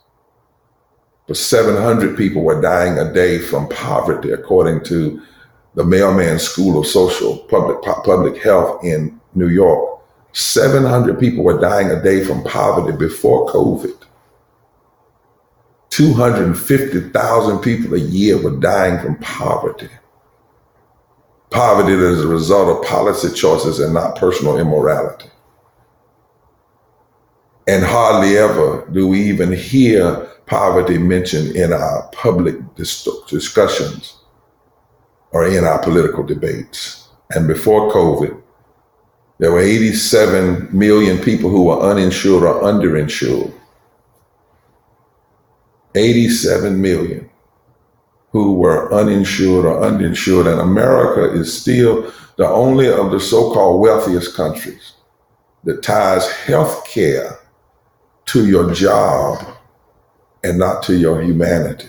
But 1.27 1.39
700 1.39 2.19
people 2.19 2.43
were 2.43 2.61
dying 2.61 2.99
a 2.99 3.13
day 3.13 3.39
from 3.39 3.69
poverty, 3.69 4.31
according 4.31 4.85
to 4.85 5.23
the 5.75 5.85
Mailman 5.85 6.39
School 6.39 6.79
of 6.79 6.87
Social 6.87 7.39
Public, 7.39 7.83
Public 7.83 8.43
Health 8.43 8.85
in 8.85 9.19
New 9.35 9.49
York. 9.49 10.01
700 10.33 11.19
people 11.19 11.43
were 11.43 11.59
dying 11.59 11.91
a 11.91 12.03
day 12.03 12.23
from 12.23 12.45
poverty 12.45 12.97
before 12.97 13.49
COVID. 13.51 13.97
250,000 15.97 17.61
people 17.61 17.95
a 17.95 17.99
year 17.99 18.37
were 18.37 18.57
dying 18.59 18.99
from 19.01 19.17
poverty. 19.19 19.89
Poverty 21.51 21.95
that 21.95 22.11
is 22.15 22.25
a 22.25 22.27
result 22.27 22.69
of 22.69 22.91
policy 22.91 23.33
choices 23.33 23.79
and 23.79 23.95
not 23.95 24.17
personal 24.17 24.59
immorality. 24.59 25.31
And 27.69 27.85
hardly 27.85 28.37
ever 28.37 28.89
do 28.93 29.07
we 29.07 29.23
even 29.23 29.53
hear 29.53 30.17
poverty 30.47 30.99
mentioned 30.99 31.55
in 31.55 31.73
our 31.73 32.09
public 32.13 32.57
dis- 32.75 33.09
discussions 33.29 34.17
or 35.31 35.47
in 35.47 35.65
our 35.65 35.81
political 35.81 36.25
debates. 36.25 37.09
And 37.37 37.47
before 37.47 37.93
COVID, 37.93 38.43
there 39.39 39.53
were 39.53 39.61
87 39.61 40.77
million 40.77 41.19
people 41.19 41.51
who 41.51 41.67
were 41.67 41.79
uninsured 41.79 42.43
or 42.43 42.63
underinsured. 42.63 43.55
87 45.95 46.81
million 46.81 47.31
who 48.31 48.55
were 48.55 48.93
uninsured 48.93 49.65
or 49.65 49.81
underinsured. 49.81 50.51
And 50.51 50.61
America 50.61 51.33
is 51.33 51.57
still 51.57 52.13
the 52.37 52.49
only 52.49 52.89
of 52.89 53.11
the 53.11 53.21
so 53.21 53.53
called 53.53 53.81
wealthiest 53.81 54.37
countries 54.37 54.95
that 55.63 55.83
ties 55.83 56.31
health 56.31 56.87
care 56.87 57.39
to 58.27 58.47
your 58.47 58.73
job 58.73 59.45
and 60.43 60.59
not 60.59 60.83
to 60.85 60.97
your 60.97 61.23
humanity. 61.23 61.89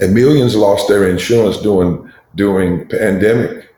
And 0.00 0.14
millions 0.14 0.56
lost 0.56 0.88
their 0.88 1.08
insurance 1.08 1.58
during 1.58 2.12
during 2.34 2.86
pandemic. 2.88 3.74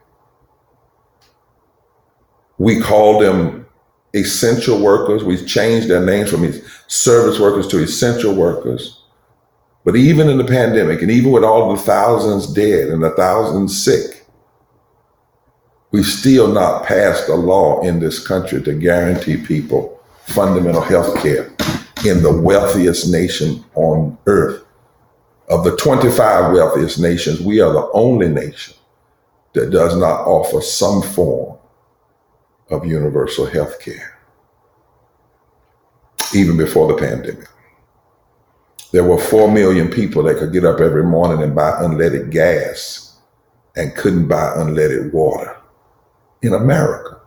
We 2.58 2.80
call 2.80 3.20
them 3.20 3.67
essential 4.14 4.80
workers. 4.80 5.24
We've 5.24 5.46
changed 5.46 5.88
their 5.88 6.04
names 6.04 6.30
from 6.30 6.50
service 6.86 7.38
workers 7.38 7.66
to 7.68 7.82
essential 7.82 8.34
workers. 8.34 9.02
But 9.84 9.96
even 9.96 10.28
in 10.28 10.38
the 10.38 10.44
pandemic, 10.44 11.02
and 11.02 11.10
even 11.10 11.32
with 11.32 11.44
all 11.44 11.74
the 11.74 11.80
thousands 11.80 12.52
dead 12.52 12.88
and 12.88 13.02
the 13.02 13.10
thousands 13.10 13.82
sick, 13.82 14.26
we've 15.92 16.06
still 16.06 16.48
not 16.48 16.84
passed 16.84 17.28
a 17.28 17.34
law 17.34 17.80
in 17.82 18.00
this 18.00 18.26
country 18.26 18.62
to 18.62 18.74
guarantee 18.74 19.36
people 19.36 20.00
fundamental 20.26 20.82
health 20.82 21.16
care 21.22 21.50
in 22.04 22.22
the 22.22 22.40
wealthiest 22.42 23.10
nation 23.10 23.64
on 23.74 24.16
earth. 24.26 24.64
Of 25.48 25.64
the 25.64 25.74
25 25.76 26.52
wealthiest 26.52 27.00
nations, 27.00 27.40
we 27.40 27.60
are 27.60 27.72
the 27.72 27.88
only 27.94 28.28
nation 28.28 28.74
that 29.54 29.70
does 29.70 29.96
not 29.96 30.26
offer 30.26 30.60
some 30.60 31.00
form 31.00 31.47
of 32.70 32.86
universal 32.86 33.46
health 33.46 33.80
care, 33.80 34.18
even 36.34 36.56
before 36.56 36.88
the 36.88 36.98
pandemic. 36.98 37.48
There 38.92 39.04
were 39.04 39.18
4 39.18 39.50
million 39.50 39.90
people 39.90 40.22
that 40.24 40.38
could 40.38 40.52
get 40.52 40.64
up 40.64 40.80
every 40.80 41.04
morning 41.04 41.42
and 41.42 41.54
buy 41.54 41.72
unleaded 41.72 42.30
gas 42.30 43.18
and 43.76 43.94
couldn't 43.94 44.28
buy 44.28 44.54
unleaded 44.56 45.12
water 45.12 45.56
in 46.42 46.54
America. 46.54 47.20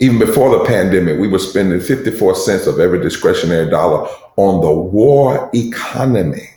Even 0.00 0.18
before 0.18 0.56
the 0.56 0.64
pandemic, 0.64 1.18
we 1.18 1.26
were 1.26 1.40
spending 1.40 1.80
54 1.80 2.36
cents 2.36 2.66
of 2.68 2.78
every 2.78 3.00
discretionary 3.00 3.68
dollar 3.68 4.08
on 4.36 4.60
the 4.60 4.72
war 4.72 5.50
economy. 5.54 6.48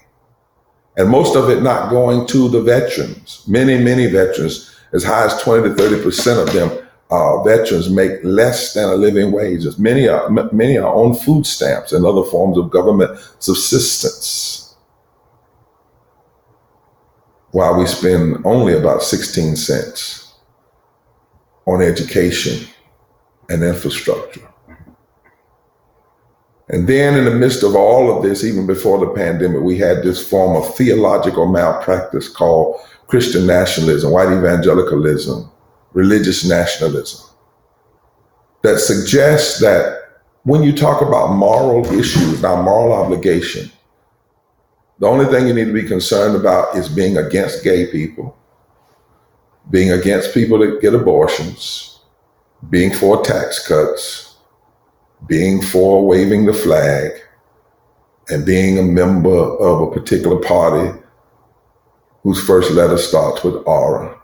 And 0.97 1.09
most 1.09 1.35
of 1.35 1.49
it 1.49 1.63
not 1.63 1.89
going 1.89 2.27
to 2.27 2.49
the 2.49 2.61
veterans. 2.61 3.43
Many, 3.47 3.83
many 3.83 4.05
veterans, 4.05 4.75
as 4.93 5.03
high 5.03 5.25
as 5.25 5.41
20 5.41 5.69
to 5.69 5.75
30% 5.75 6.47
of 6.47 6.53
them 6.53 6.80
uh, 7.11 7.43
veterans 7.43 7.89
make 7.89 8.23
less 8.23 8.73
than 8.73 8.89
a 8.89 8.95
living 8.95 9.31
wage. 9.31 9.65
Many 9.77 10.07
are 10.07 10.29
many 10.29 10.77
are 10.77 10.93
on 10.93 11.13
food 11.13 11.45
stamps 11.45 11.91
and 11.91 12.05
other 12.05 12.23
forms 12.23 12.57
of 12.57 12.69
government 12.69 13.19
subsistence, 13.39 14.75
while 17.51 17.77
we 17.77 17.85
spend 17.85 18.37
only 18.45 18.73
about 18.73 19.03
16 19.03 19.57
cents 19.57 20.33
on 21.65 21.81
education 21.81 22.65
and 23.49 23.61
infrastructure. 23.61 24.47
And 26.69 26.87
then, 26.87 27.17
in 27.17 27.25
the 27.25 27.35
midst 27.35 27.63
of 27.63 27.75
all 27.75 28.15
of 28.15 28.23
this, 28.23 28.45
even 28.45 28.65
before 28.65 28.97
the 28.97 29.13
pandemic, 29.13 29.61
we 29.61 29.77
had 29.77 30.03
this 30.03 30.25
form 30.25 30.55
of 30.55 30.73
theological 30.75 31.51
malpractice 31.51 32.29
called 32.29 32.79
Christian 33.07 33.45
nationalism, 33.45 34.13
white 34.13 34.31
evangelicalism, 34.31 35.50
religious 35.93 36.47
nationalism, 36.47 37.29
that 38.61 38.79
suggests 38.79 39.59
that 39.59 40.01
when 40.43 40.63
you 40.63 40.75
talk 40.75 41.01
about 41.01 41.33
moral 41.33 41.85
issues, 41.93 42.43
our 42.43 42.63
moral 42.63 42.93
obligation, 42.93 43.69
the 44.99 45.07
only 45.07 45.25
thing 45.25 45.47
you 45.47 45.53
need 45.53 45.65
to 45.65 45.73
be 45.73 45.87
concerned 45.87 46.35
about 46.35 46.75
is 46.75 46.87
being 46.87 47.17
against 47.17 47.63
gay 47.63 47.87
people, 47.87 48.37
being 49.69 49.91
against 49.91 50.33
people 50.33 50.59
that 50.59 50.81
get 50.81 50.93
abortions, 50.93 51.99
being 52.69 52.93
for 52.93 53.23
tax 53.23 53.67
cuts, 53.67 54.35
being 55.27 55.61
for 55.61 56.05
waving 56.05 56.45
the 56.45 56.53
flag, 56.53 57.11
and 58.29 58.45
being 58.45 58.77
a 58.77 58.83
member 58.83 59.35
of 59.35 59.81
a 59.81 59.91
particular 59.91 60.39
party 60.39 60.97
whose 62.23 62.43
first 62.45 62.71
letter 62.71 62.97
starts 62.97 63.43
with 63.43 63.67
R. 63.67 64.20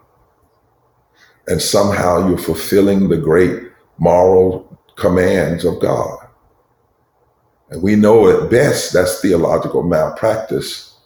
And 1.47 1.61
somehow 1.61 2.27
you're 2.27 2.37
fulfilling 2.37 3.07
the 3.07 3.17
great 3.17 3.71
moral 3.97 4.79
commands 4.95 5.63
of 5.63 5.79
God. 5.79 6.27
And 7.69 7.81
we 7.81 7.95
know 7.95 8.29
at 8.29 8.49
best 8.49 8.93
that's 8.93 9.21
theological 9.21 9.83
malpractice, 9.83 10.97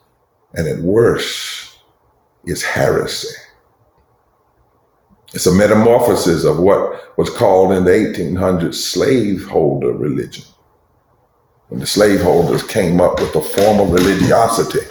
and 0.54 0.68
at 0.68 0.80
worst, 0.80 1.78
it's 2.46 2.64
heresy. 2.64 3.36
It's 5.34 5.46
a 5.46 5.54
metamorphosis 5.54 6.44
of 6.44 6.60
what 6.60 7.18
was 7.18 7.30
called 7.30 7.72
in 7.72 7.86
the 7.86 7.92
1800s 7.92 8.76
slaveholder 8.76 9.94
religion. 9.94 10.44
When 11.70 11.80
the 11.80 11.88
slaveholders 11.88 12.64
came 12.64 13.00
up 13.00 13.20
with 13.20 13.34
a 13.36 13.42
form 13.42 13.80
of 13.80 13.92
religiosity 13.92 14.86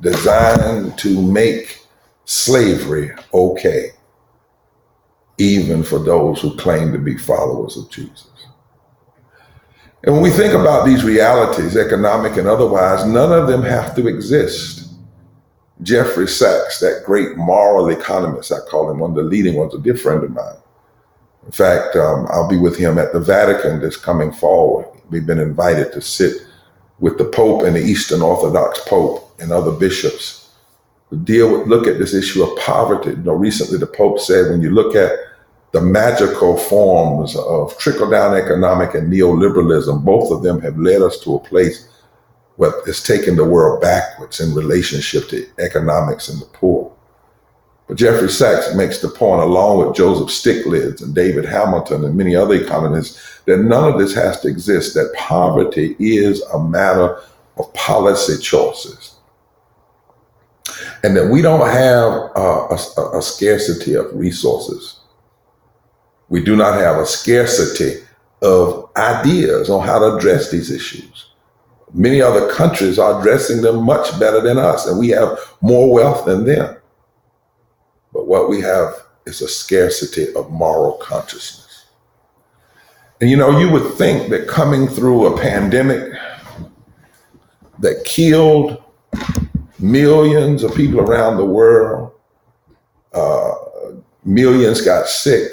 designed 0.00 0.96
to 0.98 1.20
make 1.20 1.84
slavery 2.24 3.10
okay, 3.34 3.90
even 5.40 5.82
for 5.82 5.98
those 5.98 6.40
who 6.40 6.54
claim 6.56 6.92
to 6.92 6.98
be 6.98 7.16
followers 7.16 7.78
of 7.78 7.90
Jesus. 7.90 8.28
And 10.04 10.14
when 10.14 10.22
we 10.22 10.30
think 10.30 10.52
about 10.52 10.84
these 10.84 11.02
realities, 11.02 11.76
economic 11.76 12.36
and 12.36 12.46
otherwise, 12.46 13.06
none 13.06 13.32
of 13.32 13.48
them 13.48 13.62
have 13.62 13.94
to 13.96 14.06
exist. 14.06 14.92
Jeffrey 15.82 16.28
Sachs, 16.28 16.78
that 16.80 17.04
great 17.06 17.38
moral 17.38 17.88
economist, 17.88 18.52
I 18.52 18.58
call 18.70 18.90
him 18.90 18.98
one 18.98 19.10
of 19.10 19.16
the 19.16 19.22
leading 19.22 19.54
ones, 19.54 19.74
a 19.74 19.78
dear 19.78 19.96
friend 19.96 20.22
of 20.22 20.30
mine. 20.30 20.56
In 21.46 21.52
fact, 21.52 21.96
um, 21.96 22.26
I'll 22.28 22.48
be 22.48 22.58
with 22.58 22.76
him 22.76 22.98
at 22.98 23.14
the 23.14 23.20
Vatican 23.20 23.80
this 23.80 23.96
coming 23.96 24.32
fall. 24.32 24.94
We've 25.08 25.26
been 25.26 25.38
invited 25.38 25.90
to 25.92 26.02
sit 26.02 26.42
with 26.98 27.16
the 27.16 27.24
Pope 27.24 27.62
and 27.62 27.74
the 27.74 27.82
Eastern 27.82 28.20
Orthodox 28.20 28.80
Pope 28.86 29.34
and 29.40 29.50
other 29.50 29.72
bishops 29.72 30.50
to 31.08 31.16
deal 31.16 31.50
with, 31.50 31.66
look 31.66 31.86
at 31.86 31.98
this 31.98 32.12
issue 32.12 32.42
of 32.42 32.58
poverty. 32.58 33.10
You 33.10 33.16
know, 33.16 33.32
recently 33.32 33.78
the 33.78 33.86
Pope 33.86 34.20
said 34.20 34.50
when 34.50 34.60
you 34.60 34.70
look 34.70 34.94
at 34.94 35.18
the 35.72 35.80
magical 35.80 36.56
forms 36.56 37.36
of 37.36 37.76
trickle 37.78 38.10
down 38.10 38.34
economic 38.34 38.94
and 38.94 39.12
neoliberalism, 39.12 40.04
both 40.04 40.30
of 40.32 40.42
them 40.42 40.60
have 40.60 40.76
led 40.76 41.00
us 41.00 41.20
to 41.20 41.36
a 41.36 41.40
place 41.40 41.88
where 42.56 42.72
it's 42.86 43.02
taken 43.02 43.36
the 43.36 43.44
world 43.44 43.80
backwards 43.80 44.40
in 44.40 44.54
relationship 44.54 45.28
to 45.28 45.46
economics 45.58 46.28
and 46.28 46.40
the 46.40 46.46
poor. 46.46 46.92
But 47.86 47.98
Jeffrey 47.98 48.28
Sachs 48.28 48.74
makes 48.74 49.00
the 49.00 49.08
point, 49.08 49.42
along 49.42 49.86
with 49.86 49.96
Joseph 49.96 50.28
Stiglitz 50.28 51.02
and 51.02 51.14
Darrick 51.14 51.48
Hamilton 51.48 52.04
and 52.04 52.16
many 52.16 52.36
other 52.36 52.54
economists, 52.54 53.40
that 53.46 53.58
none 53.58 53.92
of 53.92 53.98
this 53.98 54.14
has 54.14 54.40
to 54.40 54.48
exist, 54.48 54.94
that 54.94 55.12
poverty 55.16 55.96
is 55.98 56.42
a 56.52 56.62
matter 56.62 57.20
of 57.56 57.72
policy 57.74 58.40
choices. 58.42 59.16
And 61.02 61.16
that 61.16 61.30
we 61.30 61.42
don't 61.42 61.66
have 61.66 62.12
uh, 62.36 62.68
a, 62.68 62.78
a, 62.98 63.18
a 63.18 63.22
scarcity 63.22 63.94
of 63.94 64.06
resources 64.12 64.99
we 66.30 66.42
do 66.42 66.56
not 66.56 66.78
have 66.78 66.96
a 66.96 67.04
scarcity 67.04 67.96
of 68.40 68.88
ideas 68.96 69.68
on 69.68 69.86
how 69.86 69.98
to 69.98 70.16
address 70.16 70.50
these 70.50 70.70
issues. 70.70 71.32
Many 71.92 72.22
other 72.22 72.50
countries 72.52 72.98
are 72.98 73.20
addressing 73.20 73.62
them 73.62 73.84
much 73.84 74.18
better 74.18 74.40
than 74.40 74.56
us, 74.56 74.86
and 74.86 74.98
we 74.98 75.08
have 75.08 75.38
more 75.60 75.92
wealth 75.92 76.24
than 76.24 76.44
them. 76.44 76.76
But 78.12 78.28
what 78.28 78.48
we 78.48 78.60
have 78.60 78.94
is 79.26 79.42
a 79.42 79.48
scarcity 79.48 80.32
of 80.34 80.50
moral 80.50 80.92
consciousness. 80.94 81.86
And 83.20 83.28
you 83.28 83.36
know, 83.36 83.58
you 83.58 83.68
would 83.70 83.92
think 83.94 84.30
that 84.30 84.48
coming 84.48 84.86
through 84.86 85.26
a 85.26 85.38
pandemic 85.38 86.12
that 87.80 88.04
killed 88.04 88.82
millions 89.80 90.62
of 90.62 90.74
people 90.74 91.00
around 91.00 91.36
the 91.36 91.44
world, 91.44 92.12
uh, 93.12 93.52
millions 94.24 94.80
got 94.80 95.08
sick, 95.08 95.50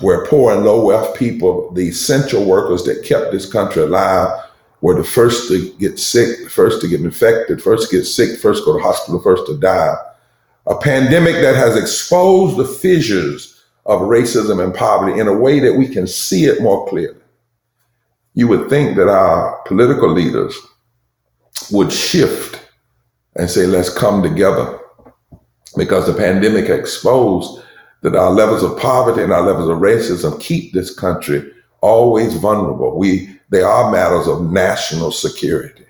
where 0.00 0.26
poor 0.26 0.52
and 0.52 0.64
low 0.64 0.84
wealth 0.84 1.16
people, 1.18 1.70
the 1.72 1.88
essential 1.88 2.44
workers 2.44 2.84
that 2.84 3.04
kept 3.04 3.32
this 3.32 3.50
country 3.50 3.82
alive, 3.82 4.28
were 4.80 4.94
the 4.94 5.04
first 5.04 5.48
to 5.48 5.72
get 5.74 5.98
sick, 5.98 6.48
first 6.48 6.80
to 6.80 6.88
get 6.88 7.00
infected, 7.00 7.62
first 7.62 7.90
to 7.90 7.96
get 7.96 8.04
sick, 8.04 8.38
first 8.38 8.64
go 8.64 8.76
to 8.76 8.82
hospital, 8.82 9.20
first 9.20 9.46
to 9.46 9.58
die. 9.58 9.94
A 10.66 10.78
pandemic 10.78 11.34
that 11.34 11.54
has 11.54 11.76
exposed 11.76 12.56
the 12.56 12.64
fissures 12.64 13.62
of 13.86 14.02
racism 14.02 14.62
and 14.62 14.74
poverty 14.74 15.20
in 15.20 15.28
a 15.28 15.36
way 15.36 15.60
that 15.60 15.74
we 15.74 15.88
can 15.88 16.06
see 16.06 16.44
it 16.44 16.62
more 16.62 16.88
clearly. 16.88 17.20
You 18.34 18.48
would 18.48 18.70
think 18.70 18.96
that 18.96 19.08
our 19.08 19.60
political 19.66 20.10
leaders 20.10 20.56
would 21.70 21.92
shift 21.92 22.68
and 23.36 23.50
say, 23.50 23.66
let's 23.66 23.92
come 23.92 24.22
together 24.22 24.78
because 25.76 26.06
the 26.06 26.14
pandemic 26.14 26.68
exposed 26.68 27.62
that 28.02 28.16
our 28.16 28.30
levels 28.30 28.62
of 28.62 28.78
poverty 28.78 29.22
and 29.22 29.32
our 29.32 29.42
levels 29.42 29.68
of 29.68 29.78
racism 29.78 30.40
keep 30.40 30.72
this 30.72 30.94
country 30.94 31.50
always 31.80 32.34
vulnerable. 32.34 32.96
We 32.98 33.38
they 33.50 33.62
are 33.62 33.90
matters 33.90 34.28
of 34.28 34.50
national 34.50 35.10
security. 35.10 35.84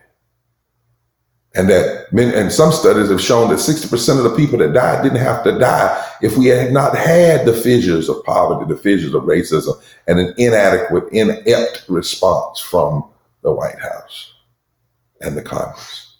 And 1.54 1.68
that 1.68 2.06
and 2.12 2.52
some 2.52 2.70
studies 2.72 3.10
have 3.10 3.20
shown 3.20 3.50
that 3.50 3.56
60% 3.56 4.18
of 4.18 4.24
the 4.24 4.36
people 4.36 4.58
that 4.58 4.72
died 4.72 5.02
didn't 5.02 5.18
have 5.18 5.42
to 5.44 5.58
die 5.58 6.06
if 6.22 6.36
we 6.36 6.46
had 6.46 6.72
not 6.72 6.96
had 6.96 7.44
the 7.44 7.52
fissures 7.52 8.08
of 8.08 8.24
poverty, 8.24 8.72
the 8.72 8.80
fissures 8.80 9.14
of 9.14 9.24
racism, 9.24 9.74
and 10.06 10.20
an 10.20 10.32
inadequate, 10.38 11.12
inept 11.12 11.84
response 11.88 12.60
from 12.60 13.04
the 13.42 13.52
White 13.52 13.80
House 13.80 14.32
and 15.20 15.36
the 15.36 15.42
Congress. 15.42 16.18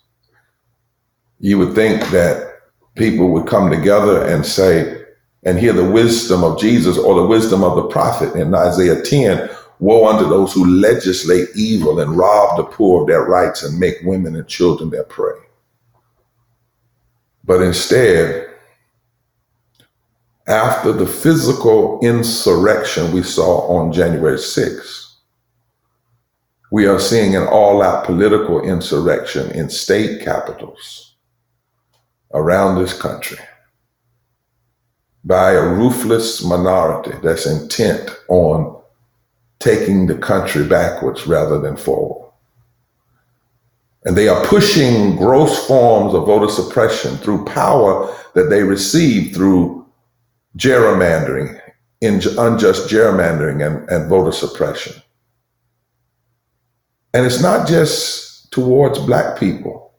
You 1.39 1.59
would 1.59 1.75
think 1.75 2.03
that 2.11 2.61
people 2.97 3.29
would 3.31 3.47
come 3.47 3.71
together 3.71 4.27
and 4.27 4.45
say, 4.45 5.00
and 5.45 5.59
hear 5.59 5.73
the 5.73 5.91
wisdom 5.91 6.45
of 6.45 6.61
Jesus 6.61 6.99
or 6.99 7.15
the 7.15 7.27
wisdom 7.27 7.65
of 7.65 7.77
the 7.77 7.85
prophet 7.85 8.35
in 8.35 8.55
Isaiah 8.55 9.03
10 9.03 9.51
Woe 9.81 10.07
unto 10.07 10.29
those 10.29 10.53
who 10.53 10.67
legislate 10.67 11.49
evil 11.57 12.01
and 12.01 12.15
rob 12.15 12.59
the 12.59 12.65
poor 12.65 13.01
of 13.01 13.09
their 13.09 13.25
rights 13.25 13.63
and 13.63 13.81
make 13.81 13.97
women 14.05 14.37
and 14.37 14.47
children 14.47 14.91
their 14.91 15.05
prey. 15.05 15.39
But 17.45 17.63
instead, 17.63 18.51
after 20.47 20.93
the 20.93 21.07
physical 21.07 21.99
insurrection 22.03 23.11
we 23.13 23.23
saw 23.23 23.69
on 23.75 23.91
January 23.91 24.37
6th, 24.37 25.15
we 26.71 26.87
are 26.87 27.01
seeing 27.01 27.35
an 27.35 27.47
all 27.47 27.83
out 27.83 28.05
political 28.05 28.61
insurrection 28.61 29.51
in 29.53 29.71
state 29.71 30.23
capitals 30.23 31.15
around 32.35 32.79
this 32.79 33.01
country 33.01 33.39
by 35.25 35.53
a 35.53 35.69
ruthless 35.69 36.45
minority 36.45 37.13
that's 37.23 37.47
intent 37.47 38.11
on 38.29 38.81
taking 39.59 40.07
the 40.07 40.17
country 40.17 40.67
backwards 40.67 41.27
rather 41.27 41.59
than 41.61 41.77
forward. 41.77 42.31
And 44.05 44.17
they 44.17 44.29
are 44.29 44.45
pushing 44.47 45.17
gross 45.17 45.67
forms 45.67 46.15
of 46.15 46.25
voter 46.25 46.51
suppression 46.51 47.19
through 47.19 47.45
power 47.45 48.15
that 48.35 48.49
they 48.49 48.63
receive 48.63 49.35
through 49.35 49.87
gerrymandering, 50.57 51.61
unjust 52.01 52.89
gerrymandering, 52.89 53.65
and, 53.65 53.89
and 53.91 54.09
voter 54.09 54.33
suppression. 54.33 54.95
And 57.13 57.27
it's 57.27 57.43
not 57.43 57.69
just 57.69 58.51
towards 58.53 58.99
Black 59.01 59.39
people, 59.39 59.93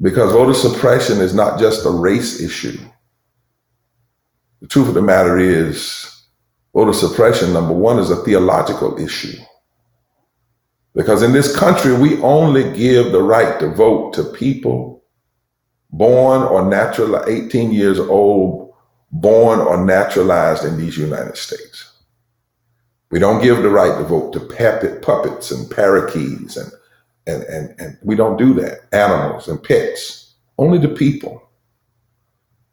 because 0.00 0.32
voter 0.32 0.54
suppression 0.54 1.18
is 1.18 1.34
not 1.34 1.58
just 1.58 1.84
a 1.84 1.90
race 1.90 2.40
issue. 2.40 2.78
The 4.60 4.68
truth 4.68 4.88
of 4.88 4.94
the 4.94 5.02
matter 5.02 5.38
is, 5.38 6.24
voter 6.74 6.92
suppression, 6.92 7.52
number 7.52 7.74
one, 7.74 7.98
is 7.98 8.10
a 8.10 8.22
theological 8.24 8.98
issue. 9.00 9.38
Because 10.94 11.22
in 11.22 11.32
this 11.32 11.56
country, 11.56 11.94
we 11.94 12.20
only 12.20 12.72
give 12.76 13.12
the 13.12 13.22
right 13.22 13.58
to 13.60 13.68
vote 13.68 14.12
to 14.14 14.24
people 14.24 15.00
born 15.92 16.42
or 16.42 16.68
natural, 16.68 17.24
18 17.26 17.72
years 17.72 17.98
old, 17.98 18.72
born 19.12 19.60
or 19.60 19.84
naturalized 19.84 20.64
in 20.64 20.78
these 20.78 20.96
United 20.96 21.36
States. 21.36 21.92
We 23.10 23.18
don't 23.18 23.42
give 23.42 23.62
the 23.62 23.70
right 23.70 23.98
to 23.98 24.04
vote 24.04 24.32
to 24.34 24.40
puppet, 24.40 25.02
puppets 25.02 25.50
and 25.50 25.68
parakeets 25.68 26.56
and, 26.56 26.70
and, 27.26 27.42
and, 27.44 27.80
and 27.80 27.98
we 28.02 28.14
don't 28.14 28.38
do 28.38 28.54
that. 28.54 28.82
Animals 28.92 29.48
and 29.48 29.62
pets, 29.62 30.34
only 30.58 30.78
the 30.78 30.88
people. 30.88 31.49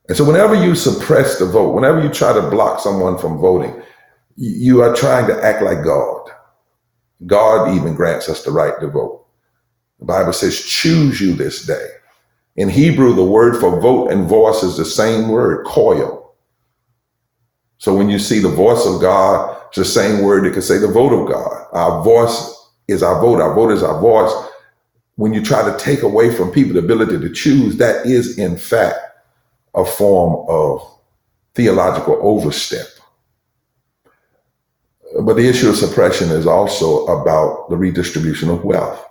And 0.08 0.16
so 0.16 0.24
whenever 0.24 0.56
you 0.56 0.76
suppress 0.76 1.38
the 1.38 1.46
vote, 1.46 1.74
whenever 1.74 2.02
you 2.02 2.10
try 2.10 2.34
to 2.34 2.50
block 2.50 2.80
someone 2.80 3.18
from 3.18 3.40
voting, 3.40 3.82
you 4.38 4.82
are 4.82 4.96
trying 4.96 5.28
to 5.28 5.44
act 5.44 5.62
like 5.62 5.84
God. 5.84 6.30
God 7.26 7.76
even 7.76 7.96
grants 7.96 8.30
us 8.30 8.44
the 8.44 8.52
right 8.52 8.80
to 8.80 8.88
vote. 8.88 9.26
The 10.00 10.06
Bible 10.06 10.34
says, 10.34 10.64
choose 10.64 11.20
you 11.20 11.34
this 11.34 11.66
day. 11.66 11.88
In 12.56 12.70
Hebrew, 12.70 13.14
the 13.14 13.24
word 13.24 13.60
for 13.60 13.82
vote 13.82 14.12
and 14.12 14.28
voice 14.28 14.64
is 14.64 14.78
the 14.78 14.86
same 14.86 15.28
word, 15.30 15.66
koil. 15.66 16.30
So 17.80 17.96
when 17.96 18.10
you 18.10 18.18
see 18.20 18.40
the 18.40 18.50
voice 18.50 18.86
of 18.86 19.02
God, 19.02 19.62
it's 19.68 19.78
the 19.78 19.86
same 19.86 20.24
word 20.24 20.46
that 20.46 20.54
can 20.54 20.62
say 20.62 20.78
the 20.78 20.88
vote 20.88 21.14
of 21.14 21.30
God. 21.30 21.68
Our 21.74 22.04
voice 22.04 22.72
is 22.88 23.04
our 23.04 23.20
vote. 23.20 23.42
Our 23.42 23.54
vote 23.54 23.72
is 23.72 23.84
our 23.84 24.00
voice. 24.00 24.32
When 25.16 25.34
you 25.34 25.44
try 25.44 25.70
to 25.70 25.78
take 25.78 26.04
away 26.04 26.34
from 26.34 26.52
people 26.52 26.74
the 26.74 26.80
ability 26.80 27.20
to 27.20 27.30
choose, 27.32 27.78
that 27.78 28.06
is 28.06 28.38
in 28.38 28.58
fact 28.58 28.98
a 29.78 29.86
form 29.86 30.46
of 30.50 30.82
theological 31.56 32.20
overstep. 32.22 32.88
But 35.22 35.36
the 35.36 35.48
issue 35.48 35.70
of 35.70 35.78
suppression 35.78 36.30
is 36.30 36.46
also 36.46 37.06
about 37.06 37.70
the 37.70 37.78
redistribution 37.78 38.50
of 38.50 38.66
wealth. 38.66 39.04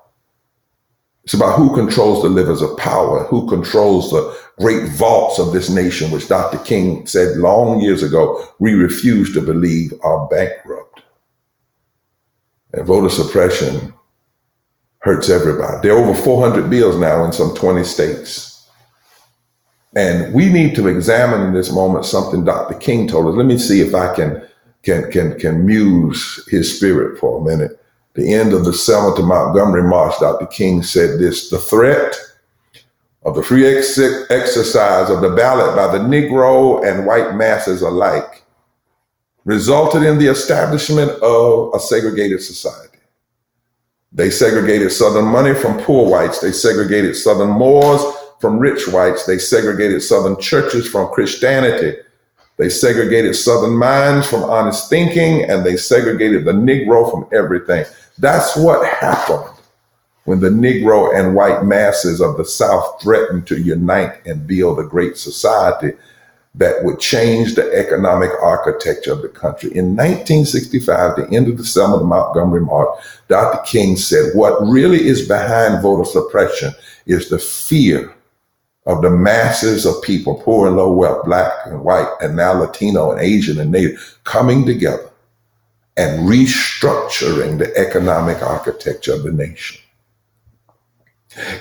It's 1.25 1.35
about 1.35 1.57
who 1.57 1.75
controls 1.75 2.23
the 2.23 2.29
livers 2.29 2.63
of 2.63 2.77
power, 2.77 3.25
who 3.25 3.49
controls 3.49 4.11
the 4.11 4.39
great 4.61 4.89
vaults 4.91 5.41
of 5.41 5.53
this 5.53 5.69
nation, 5.69 6.13
which 6.13 6.29
Dr. 6.29 6.59
King 6.59 7.05
said 7.07 7.37
long 7.39 7.81
years 7.81 8.05
ago, 8.05 8.47
we 8.61 8.75
refuse 8.75 9.33
to 9.35 9.41
believe 9.41 9.93
are 10.05 10.29
bankrupt. 10.29 11.03
And 12.73 12.87
voter 12.87 13.09
suppression 13.09 13.93
hurts 14.99 15.29
everybody. 15.29 15.79
There 15.83 15.97
are 15.97 15.99
over 15.99 16.15
400 16.15 16.71
bills 16.71 16.97
now 16.97 17.25
in 17.25 17.33
some 17.33 17.55
20 17.57 17.83
states. 17.83 18.56
And 19.95 20.35
we 20.35 20.51
need 20.51 20.75
to 20.77 20.89
examine 20.89 21.47
in 21.47 21.55
this 21.55 21.73
moment 21.73 22.05
something 22.05 22.45
Dr. 22.45 22.75
King 22.75 23.09
told 23.09 23.29
us. 23.29 23.35
Let 23.37 23.47
me 23.47 23.59
see 23.59 23.81
if 23.81 23.95
I 23.95 24.15
can 24.15 24.43
can 24.83 25.11
can 25.11 25.39
can 25.39 25.65
muse 25.65 26.45
his 26.51 26.77
spirit 26.77 27.19
for 27.19 27.41
a 27.41 27.45
minute 27.45 27.81
the 28.17 28.33
end 28.33 28.55
of 28.55 28.65
the 28.65 28.73
Selma 28.73 29.15
to 29.17 29.23
Montgomery 29.23 29.83
March, 29.83 30.19
Dr. 30.19 30.47
King 30.47 30.83
said 30.83 31.21
this 31.21 31.51
the 31.51 31.59
threat 31.59 32.17
of 33.25 33.35
the 33.35 33.43
free 33.43 33.67
ex- 33.67 33.99
exercise 34.31 35.11
of 35.11 35.21
the 35.21 35.31
ballot 35.31 35.77
by 35.77 35.87
the 35.93 36.03
Negro 36.03 36.85
and 36.89 37.07
white 37.07 37.35
masses 37.35 37.83
alike 37.83 38.43
resulted 39.45 40.03
in 40.03 40.19
the 40.19 40.27
establishment 40.27 41.11
of 41.23 41.75
a 41.75 41.79
segregated 41.79 42.43
society. 42.43 42.99
They 44.13 44.31
segregated 44.31 44.93
Southern 44.93 45.27
money 45.27 45.55
from 45.55 45.79
poor 45.83 46.09
whites. 46.09 46.41
They 46.41 46.53
segregated 46.53 47.17
Southern 47.17 47.51
Moors 47.51 48.01
from 48.41 48.59
rich 48.59 48.89
whites. 48.89 49.27
They 49.27 49.39
segregated 49.39 50.03
Southern 50.03 50.41
churches 50.41 50.89
from 50.89 51.13
Christianity. 51.13 51.99
They 52.57 52.69
segregated 52.69 53.37
Southern 53.37 53.77
minds 53.77 54.29
from 54.29 54.45
honest 54.45 54.89
thinking, 54.89 55.45
and 55.51 55.65
they 55.65 55.77
segregated 55.77 56.45
the 56.45 56.53
Negro 56.53 57.11
from 57.11 57.27
everything. 57.33 57.85
That's 58.19 58.57
what 58.57 58.87
happened 58.87 59.53
when 60.25 60.41
the 60.41 60.49
Negro 60.49 61.19
and 61.19 61.35
white 61.35 61.65
masses 61.65 62.21
of 62.21 62.37
the 62.37 62.45
South 62.45 63.01
threatened 63.01 63.47
to 63.47 63.61
unite 63.61 64.27
and 64.27 64.47
build 64.47 64.79
a 64.79 64.85
great 64.85 65.17
society 65.17 65.93
that 66.57 66.83
would 66.83 66.99
change 66.99 67.55
the 67.55 67.71
economic 67.75 68.31
architecture 68.43 69.13
of 69.13 69.21
the 69.21 69.29
country. 69.29 69.71
In 69.77 69.95
1965, 69.95 71.17
the 71.17 71.29
end 71.31 71.49
of 71.49 71.59
the 71.59 71.65
Selma 71.65 71.99
to 71.99 72.05
Montgomery 72.05 72.63
March, 72.63 72.89
Dr. 73.29 73.63
King 73.71 73.97
said, 73.97 74.31
what 74.35 74.59
really 74.63 75.07
is 75.07 75.29
behind 75.29 75.83
voter 75.83 76.09
suppression 76.11 76.73
is 77.05 77.29
the 77.29 77.39
fear 77.39 78.16
of 78.87 79.03
the 79.03 79.11
masses 79.11 79.85
of 79.85 80.01
people, 80.03 80.37
poor 80.37 80.69
and 80.69 80.77
low 80.77 80.93
wealth, 80.93 81.25
black 81.25 81.53
and 81.67 81.83
white, 81.83 82.09
and 82.21 82.37
now 82.37 82.53
Latino 82.53 83.11
and 83.11 83.21
Asian 83.21 83.59
and 83.59 83.73
Native, 83.73 84.19
coming 84.25 84.65
together 84.65 85.11
and 85.97 86.29
restructuring 86.29 87.59
the 87.59 87.77
economic 87.77 88.43
architecture 88.43 89.15
of 89.15 89.25
the 89.25 89.33
nation. 89.33 89.81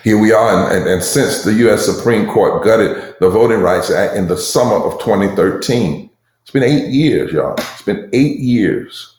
Here 0.04 0.18
we 0.18 0.32
are, 0.32 0.70
and, 0.70 0.78
and, 0.78 0.90
and, 0.90 1.04
since 1.04 1.44
the 1.44 1.54
U.S. 1.54 1.86
Supreme 1.86 2.28
Court 2.28 2.64
gutted 2.64 3.16
the 3.20 3.30
Voting 3.30 3.60
Rights 3.60 3.92
Act 3.92 4.16
in 4.16 4.28
the 4.28 4.38
summer 4.38 4.76
of 4.76 5.00
2013, 5.02 6.10
it's 6.42 6.52
been 6.52 6.64
eight 6.64 6.90
years, 6.90 7.34
y'all. 7.34 7.56
It's 7.58 7.82
been 7.82 8.10
eight 8.14 8.40
years. 8.40 9.18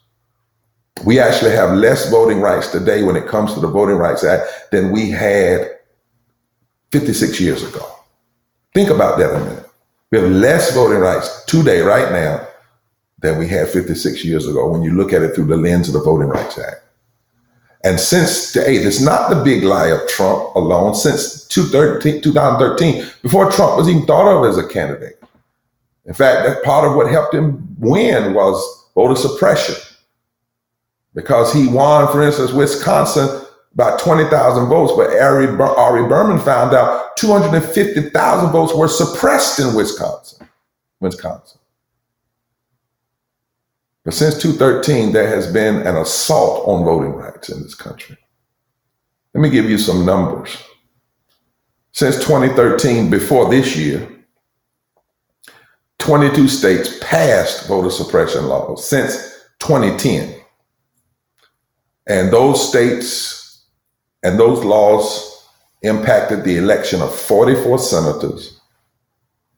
We 1.04 1.18
actually 1.20 1.50
have 1.50 1.76
less 1.76 2.10
voting 2.10 2.40
rights 2.40 2.68
today 2.68 3.02
when 3.02 3.16
it 3.16 3.26
comes 3.26 3.52
to 3.52 3.60
the 3.60 3.68
Voting 3.68 3.96
Rights 3.96 4.24
Act 4.24 4.70
than 4.70 4.92
we 4.92 5.10
had 5.10 5.72
56 6.90 7.38
years 7.38 7.62
ago. 7.62 7.95
Think 8.76 8.90
about 8.90 9.16
that 9.16 9.34
a 9.34 9.40
minute. 9.40 9.64
We 10.10 10.18
have 10.18 10.30
less 10.30 10.74
voting 10.74 10.98
rights 10.98 11.46
today, 11.46 11.80
right 11.80 12.12
now, 12.12 12.46
than 13.20 13.38
we 13.38 13.48
had 13.48 13.70
56 13.70 14.22
years 14.22 14.46
ago 14.46 14.68
when 14.68 14.82
you 14.82 14.90
look 14.90 15.14
at 15.14 15.22
it 15.22 15.34
through 15.34 15.46
the 15.46 15.56
lens 15.56 15.88
of 15.88 15.94
the 15.94 16.02
Voting 16.02 16.28
Rights 16.28 16.58
Act. 16.58 16.82
And 17.84 17.98
since, 17.98 18.52
hey, 18.52 18.76
it's 18.76 19.00
not 19.00 19.30
the 19.30 19.42
big 19.42 19.62
lie 19.62 19.86
of 19.86 20.06
Trump 20.08 20.54
alone, 20.56 20.94
since 20.94 21.46
2013, 21.46 23.06
before 23.22 23.50
Trump 23.50 23.78
was 23.78 23.88
even 23.88 24.04
thought 24.04 24.28
of 24.30 24.44
as 24.44 24.58
a 24.58 24.68
candidate. 24.68 25.22
In 26.04 26.12
fact, 26.12 26.46
that 26.46 26.62
part 26.62 26.86
of 26.86 26.96
what 26.96 27.10
helped 27.10 27.32
him 27.34 27.66
win 27.78 28.34
was 28.34 28.90
voter 28.94 29.16
suppression. 29.16 29.76
Because 31.14 31.50
he 31.50 31.66
won, 31.66 32.12
for 32.12 32.22
instance, 32.22 32.52
Wisconsin 32.52 33.45
by 33.76 33.94
20,000 33.98 34.68
votes, 34.68 34.94
but 34.96 35.10
Ari, 35.20 35.48
Ari 35.60 36.08
Berman 36.08 36.40
found 36.40 36.74
out 36.74 37.14
250,000 37.18 38.50
votes 38.50 38.74
were 38.74 38.88
suppressed 38.88 39.60
in 39.60 39.74
Wisconsin. 39.74 40.48
Wisconsin. 40.98 41.60
But 44.02 44.14
since 44.14 44.40
2013, 44.40 45.12
there 45.12 45.28
has 45.28 45.52
been 45.52 45.86
an 45.86 45.96
assault 45.96 46.66
on 46.66 46.84
voting 46.84 47.12
rights 47.12 47.50
in 47.50 47.62
this 47.62 47.74
country. 47.74 48.16
Let 49.34 49.42
me 49.42 49.50
give 49.50 49.68
you 49.68 49.76
some 49.76 50.06
numbers. 50.06 50.56
Since 51.92 52.16
2013, 52.24 53.10
before 53.10 53.50
this 53.50 53.76
year, 53.76 54.08
22 55.98 56.48
states 56.48 56.98
passed 57.02 57.68
voter 57.68 57.90
suppression 57.90 58.46
laws 58.46 58.88
since 58.88 59.16
2010. 59.58 60.34
And 62.06 62.32
those 62.32 62.66
states 62.66 63.35
and 64.26 64.40
those 64.40 64.64
laws 64.64 65.46
impacted 65.82 66.42
the 66.42 66.56
election 66.56 67.00
of 67.00 67.14
44 67.14 67.78
senators, 67.78 68.60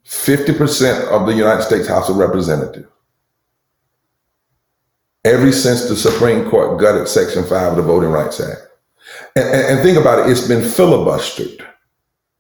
50% 0.04 1.08
of 1.08 1.26
the 1.26 1.32
United 1.32 1.62
States 1.62 1.88
House 1.88 2.10
of 2.10 2.16
Representatives, 2.16 2.86
ever 5.24 5.50
since 5.52 5.88
the 5.88 5.96
Supreme 5.96 6.50
Court 6.50 6.78
gutted 6.78 7.08
Section 7.08 7.44
5 7.44 7.52
of 7.72 7.76
the 7.76 7.82
Voting 7.82 8.10
Rights 8.10 8.40
Act. 8.40 8.60
And, 9.36 9.48
and, 9.48 9.66
and 9.68 9.80
think 9.80 9.96
about 9.96 10.18
it, 10.18 10.30
it's 10.30 10.46
been 10.46 10.60
filibustered 10.60 11.64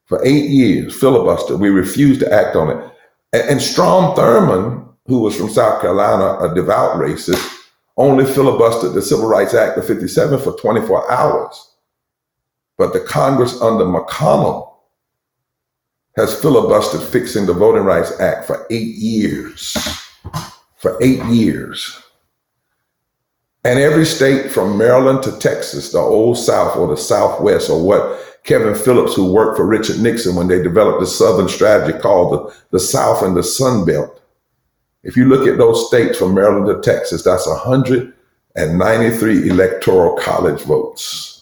for 0.04 0.22
eight 0.22 0.50
years, 0.50 1.00
filibustered. 1.00 1.58
We 1.58 1.70
refused 1.70 2.20
to 2.20 2.30
act 2.30 2.56
on 2.56 2.68
it. 2.68 2.92
And, 3.32 3.52
and 3.52 3.62
Strom 3.62 4.14
Thurmond, 4.14 4.86
who 5.06 5.20
was 5.20 5.34
from 5.34 5.48
South 5.48 5.80
Carolina, 5.80 6.44
a 6.44 6.54
devout 6.54 6.96
racist, 6.96 7.42
only 7.96 8.24
filibustered 8.24 8.92
the 8.92 9.00
Civil 9.00 9.30
Rights 9.30 9.54
Act 9.54 9.78
of 9.78 9.86
57 9.86 10.38
for 10.40 10.52
24 10.58 11.10
hours. 11.10 11.67
But 12.78 12.92
the 12.92 13.00
Congress 13.00 13.60
under 13.60 13.84
McConnell 13.84 14.72
has 16.16 16.40
filibustered 16.40 17.02
fixing 17.02 17.46
the 17.46 17.52
Voting 17.52 17.84
Rights 17.84 18.18
Act 18.20 18.46
for 18.46 18.66
eight 18.70 18.94
years. 18.94 19.76
For 20.76 20.96
eight 21.02 21.22
years. 21.24 22.00
And 23.64 23.80
every 23.80 24.06
state 24.06 24.50
from 24.50 24.78
Maryland 24.78 25.22
to 25.24 25.36
Texas, 25.38 25.92
the 25.92 25.98
Old 25.98 26.38
South 26.38 26.76
or 26.76 26.86
the 26.86 26.96
Southwest, 26.96 27.68
or 27.68 27.84
what 27.84 28.40
Kevin 28.44 28.74
Phillips, 28.74 29.14
who 29.14 29.32
worked 29.32 29.56
for 29.56 29.66
Richard 29.66 29.98
Nixon 29.98 30.36
when 30.36 30.48
they 30.48 30.62
developed 30.62 31.00
the 31.00 31.06
Southern 31.06 31.48
strategy 31.48 31.98
called 31.98 32.32
the, 32.32 32.54
the 32.70 32.80
South 32.80 33.22
and 33.22 33.36
the 33.36 33.42
Sun 33.42 33.84
Belt. 33.84 34.22
If 35.02 35.16
you 35.16 35.26
look 35.26 35.48
at 35.48 35.58
those 35.58 35.88
states 35.88 36.16
from 36.16 36.34
Maryland 36.34 36.66
to 36.66 36.80
Texas, 36.80 37.24
that's 37.24 37.46
193 37.46 39.48
electoral 39.48 40.16
college 40.16 40.62
votes. 40.62 41.37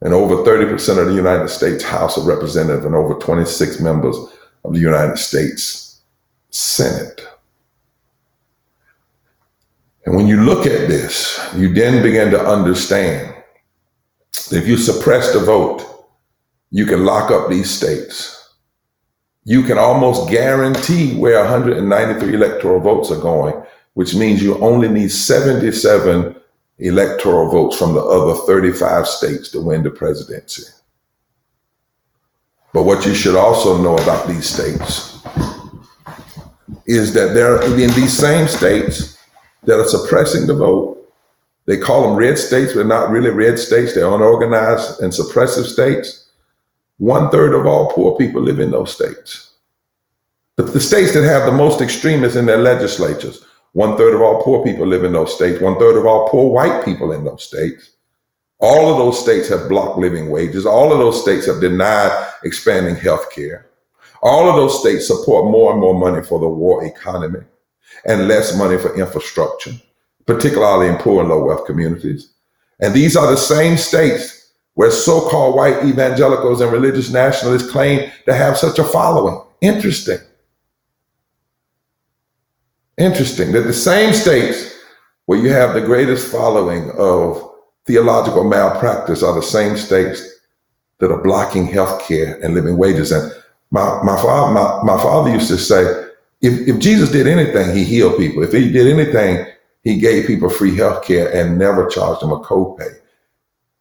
And 0.00 0.14
over 0.14 0.36
30% 0.36 0.98
of 0.98 1.08
the 1.08 1.14
United 1.14 1.48
States 1.48 1.82
House 1.82 2.16
of 2.16 2.26
Representatives 2.26 2.84
and 2.84 2.94
over 2.94 3.14
26 3.14 3.80
members 3.80 4.16
of 4.64 4.72
the 4.74 4.80
United 4.80 5.18
States 5.18 6.00
Senate. 6.50 7.26
And 10.06 10.16
when 10.16 10.26
you 10.26 10.42
look 10.42 10.66
at 10.66 10.88
this, 10.88 11.38
you 11.56 11.72
then 11.72 12.02
begin 12.02 12.30
to 12.30 12.40
understand 12.40 13.34
that 14.50 14.62
if 14.62 14.66
you 14.66 14.76
suppress 14.76 15.32
the 15.32 15.40
vote, 15.40 15.84
you 16.70 16.86
can 16.86 17.04
lock 17.04 17.30
up 17.30 17.50
these 17.50 17.70
states. 17.70 18.34
You 19.44 19.62
can 19.62 19.78
almost 19.78 20.30
guarantee 20.30 21.16
where 21.16 21.40
193 21.40 22.34
electoral 22.34 22.80
votes 22.80 23.10
are 23.10 23.20
going 23.20 23.62
which 23.98 24.14
means 24.14 24.40
you 24.40 24.56
only 24.60 24.88
need 24.88 25.10
77 25.10 26.36
electoral 26.78 27.50
votes 27.50 27.76
from 27.76 27.94
the 27.94 28.00
other 28.00 28.34
35 28.34 29.06
states 29.06 29.50
to 29.50 29.60
win 29.60 29.82
the 29.82 29.90
presidency. 29.90 30.64
But 32.72 32.84
what 32.84 33.04
you 33.06 33.14
should 33.14 33.34
also 33.34 33.80
know 33.82 33.96
about 33.96 34.28
these 34.28 34.48
states 34.48 35.18
is 36.86 37.12
that 37.14 37.34
they're 37.34 37.62
in 37.62 37.90
these 37.94 38.16
same 38.16 38.46
states 38.46 39.18
that 39.64 39.78
are 39.78 39.88
suppressing 39.88 40.46
the 40.46 40.54
vote, 40.54 40.98
they 41.68 41.76
call 41.76 42.02
them 42.02 42.16
red 42.16 42.38
states, 42.38 42.72
but 42.72 42.86
not 42.86 43.10
really 43.10 43.28
red 43.28 43.58
states. 43.58 43.94
They're 43.94 44.10
unorganized 44.10 45.02
and 45.02 45.12
suppressive 45.12 45.66
states. 45.66 46.30
One 46.96 47.30
third 47.30 47.52
of 47.52 47.66
all 47.66 47.92
poor 47.92 48.16
people 48.16 48.40
live 48.40 48.58
in 48.58 48.70
those 48.70 48.90
states. 48.90 49.52
The, 50.56 50.62
the 50.62 50.80
states 50.80 51.12
that 51.12 51.24
have 51.24 51.44
the 51.44 51.52
most 51.52 51.82
extremists 51.82 52.36
in 52.36 52.46
their 52.46 52.56
legislatures, 52.56 53.44
one 53.72 53.96
third 53.96 54.14
of 54.14 54.22
all 54.22 54.42
poor 54.42 54.64
people 54.64 54.86
live 54.86 55.04
in 55.04 55.12
those 55.12 55.34
states. 55.34 55.60
One 55.60 55.78
third 55.78 55.96
of 55.96 56.06
all 56.06 56.28
poor 56.28 56.50
white 56.50 56.84
people 56.84 57.12
in 57.12 57.24
those 57.24 57.44
states. 57.44 57.90
All 58.60 58.90
of 58.90 58.98
those 58.98 59.20
states 59.20 59.48
have 59.48 59.68
blocked 59.68 59.98
living 59.98 60.30
wages. 60.30 60.66
All 60.66 60.92
of 60.92 60.98
those 60.98 61.20
states 61.22 61.46
have 61.46 61.60
denied 61.60 62.32
expanding 62.42 62.96
health 62.96 63.30
care. 63.32 63.66
All 64.22 64.48
of 64.48 64.56
those 64.56 64.80
states 64.80 65.06
support 65.06 65.50
more 65.50 65.70
and 65.70 65.80
more 65.80 65.98
money 65.98 66.24
for 66.24 66.40
the 66.40 66.48
war 66.48 66.84
economy 66.84 67.40
and 68.04 68.26
less 68.26 68.56
money 68.56 68.78
for 68.78 68.98
infrastructure 68.98 69.72
particularly 70.28 70.88
in 70.88 70.96
poor 70.96 71.20
and 71.20 71.30
low 71.30 71.42
wealth 71.42 71.66
communities. 71.66 72.34
And 72.80 72.94
these 72.94 73.16
are 73.16 73.28
the 73.28 73.36
same 73.36 73.78
states 73.78 74.52
where 74.74 74.90
so 74.90 75.26
called 75.28 75.56
white 75.56 75.82
evangelicals 75.84 76.60
and 76.60 76.70
religious 76.70 77.10
nationalists 77.10 77.70
claim 77.70 78.12
to 78.26 78.34
have 78.34 78.56
such 78.58 78.78
a 78.78 78.84
following. 78.84 79.42
Interesting. 79.62 80.18
Interesting 82.98 83.52
that 83.52 83.62
the 83.62 83.72
same 83.72 84.12
states 84.12 84.74
where 85.26 85.38
you 85.38 85.50
have 85.50 85.74
the 85.74 85.80
greatest 85.80 86.32
following 86.32 86.90
of 86.98 87.54
theological 87.86 88.44
malpractice 88.44 89.22
are 89.22 89.34
the 89.34 89.42
same 89.42 89.76
states 89.76 90.22
that 90.98 91.12
are 91.12 91.22
blocking 91.22 91.66
health 91.66 92.06
care 92.06 92.38
and 92.42 92.54
living 92.54 92.76
wages. 92.76 93.12
And 93.12 93.32
my, 93.70 94.02
my, 94.02 94.20
father, 94.20 94.52
my, 94.52 94.82
my 94.82 95.02
father 95.02 95.30
used 95.30 95.48
to 95.48 95.58
say, 95.58 95.82
if, 96.40 96.68
if 96.68 96.78
Jesus 96.78 97.10
did 97.10 97.26
anything, 97.26 97.74
he 97.74 97.84
healed 97.84 98.16
people. 98.18 98.42
If 98.42 98.52
he 98.52 98.70
did 98.72 98.86
anything, 98.86 99.46
he 99.84 99.98
gave 99.98 100.26
people 100.26 100.50
free 100.50 100.76
health 100.76 101.04
care 101.04 101.32
and 101.34 101.58
never 101.58 101.86
charged 101.86 102.22
them 102.22 102.32
a 102.32 102.40
copay. 102.40 102.94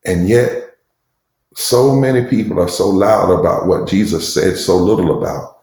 And 0.06 0.30
yet, 0.30 0.76
so 1.56 1.96
many 1.96 2.26
people 2.26 2.60
are 2.60 2.70
so 2.70 2.88
loud 2.88 3.32
about 3.32 3.66
what 3.66 3.88
Jesus 3.88 4.32
said 4.32 4.58
so 4.58 4.78
little 4.78 5.18
about, 5.18 5.62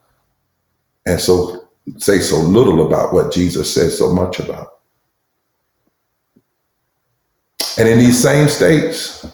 and 1.06 1.20
so 1.20 1.63
say 1.98 2.18
so 2.18 2.38
little 2.38 2.86
about 2.86 3.12
what 3.12 3.32
Jesus 3.32 3.72
says 3.72 3.96
so 3.96 4.12
much 4.12 4.40
about. 4.40 4.78
And 7.78 7.88
in 7.88 7.98
these 7.98 8.22
same 8.22 8.48
states, 8.48 9.26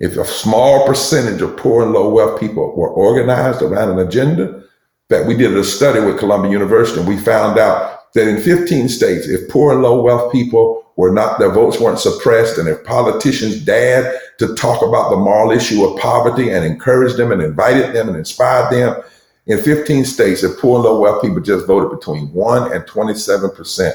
if 0.00 0.16
a 0.16 0.24
small 0.24 0.86
percentage 0.86 1.42
of 1.42 1.56
poor 1.56 1.82
and 1.82 1.92
low 1.92 2.08
wealth 2.08 2.38
people 2.38 2.74
were 2.76 2.90
organized 2.90 3.62
around 3.62 3.90
an 3.90 4.06
agenda, 4.06 4.62
that 5.08 5.26
we 5.26 5.36
did 5.36 5.56
a 5.56 5.64
study 5.64 6.00
with 6.00 6.18
Columbia 6.18 6.52
University 6.52 7.00
and 7.00 7.08
we 7.08 7.16
found 7.16 7.58
out 7.58 8.12
that 8.14 8.28
in 8.28 8.40
15 8.40 8.88
states, 8.88 9.26
if 9.26 9.48
poor 9.48 9.72
and 9.72 9.82
low 9.82 10.00
wealth 10.00 10.30
people 10.32 10.84
were 10.96 11.10
not, 11.12 11.38
their 11.38 11.52
votes 11.52 11.80
weren't 11.80 11.98
suppressed, 11.98 12.58
and 12.58 12.68
if 12.68 12.84
politicians 12.84 13.64
dared 13.64 14.18
to 14.38 14.54
talk 14.54 14.82
about 14.82 15.10
the 15.10 15.16
moral 15.16 15.50
issue 15.50 15.84
of 15.84 15.98
poverty 15.98 16.50
and 16.50 16.64
encouraged 16.64 17.16
them 17.16 17.32
and 17.32 17.42
invited 17.42 17.94
them 17.94 18.08
and 18.08 18.16
inspired 18.16 18.72
them, 18.72 19.00
in 19.48 19.62
15 19.62 20.04
states, 20.04 20.44
if 20.44 20.58
poor 20.58 20.76
and 20.76 20.84
low 20.84 21.00
wealth 21.00 21.22
people 21.22 21.40
just 21.40 21.66
voted 21.66 21.90
between 21.90 22.32
1 22.32 22.72
and 22.72 22.84
27%, 22.84 23.92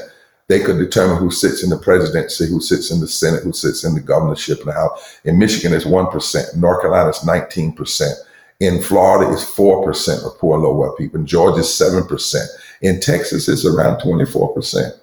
they 0.48 0.60
could 0.60 0.78
determine 0.78 1.16
who 1.16 1.30
sits 1.30 1.62
in 1.62 1.70
the 1.70 1.78
presidency, 1.78 2.46
who 2.46 2.60
sits 2.60 2.90
in 2.90 3.00
the 3.00 3.06
Senate, 3.06 3.44
who 3.44 3.52
sits 3.52 3.84
in 3.84 3.94
the 3.94 4.00
governorship 4.00 4.60
and 4.62 4.74
House. 4.74 5.20
In 5.24 5.38
Michigan, 5.38 5.72
it's 5.72 5.86
1%. 5.86 6.56
North 6.56 6.82
Carolina, 6.82 7.08
it's 7.08 7.24
19%. 7.24 8.12
In 8.60 8.82
Florida, 8.82 9.32
it's 9.32 9.44
4% 9.44 10.26
of 10.26 10.38
poor 10.38 10.56
and 10.56 10.64
low 10.64 10.74
wealth 10.74 10.98
people. 10.98 11.20
In 11.20 11.26
Georgia, 11.26 11.60
7%. 11.60 12.46
In 12.82 13.00
Texas, 13.00 13.48
it's 13.48 13.64
around 13.64 14.00
24%. 14.00 14.98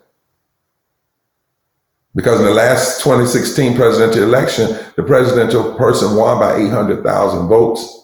Because 2.14 2.40
in 2.40 2.46
the 2.46 2.54
last 2.54 3.02
2016 3.02 3.76
presidential 3.76 4.24
election, 4.24 4.78
the 4.98 5.04
presidential 5.04 5.74
person 5.76 6.18
won 6.18 6.40
by 6.40 6.58
800,000 6.58 7.48
votes. 7.48 8.01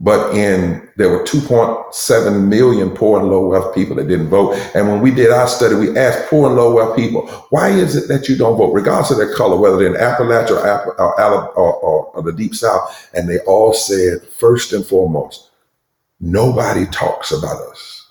But 0.00 0.32
in 0.34 0.88
there 0.96 1.10
were 1.10 1.24
2.7 1.24 2.46
million 2.46 2.90
poor 2.90 3.18
and 3.18 3.28
low 3.28 3.48
wealth 3.48 3.74
people 3.74 3.96
that 3.96 4.06
didn't 4.06 4.28
vote. 4.28 4.54
And 4.74 4.86
when 4.86 5.00
we 5.00 5.10
did 5.10 5.32
our 5.32 5.48
study, 5.48 5.74
we 5.74 5.96
asked 5.96 6.28
poor 6.28 6.46
and 6.46 6.56
low 6.56 6.72
wealth 6.72 6.96
people, 6.96 7.26
why 7.50 7.70
is 7.70 7.96
it 7.96 8.06
that 8.06 8.28
you 8.28 8.36
don't 8.36 8.56
vote, 8.56 8.72
regardless 8.72 9.10
of 9.10 9.16
their 9.16 9.34
color, 9.34 9.56
whether 9.56 9.76
they're 9.76 9.94
in 9.94 10.00
Appalachia 10.00 10.50
or, 11.00 11.58
or, 11.58 11.74
or, 11.74 12.04
or 12.04 12.22
the 12.22 12.32
Deep 12.32 12.54
South? 12.54 13.10
And 13.12 13.28
they 13.28 13.40
all 13.40 13.72
said, 13.72 14.22
first 14.22 14.72
and 14.72 14.86
foremost, 14.86 15.48
Nobody 16.20 16.86
talks 16.86 17.30
about 17.30 17.60
us. 17.70 18.10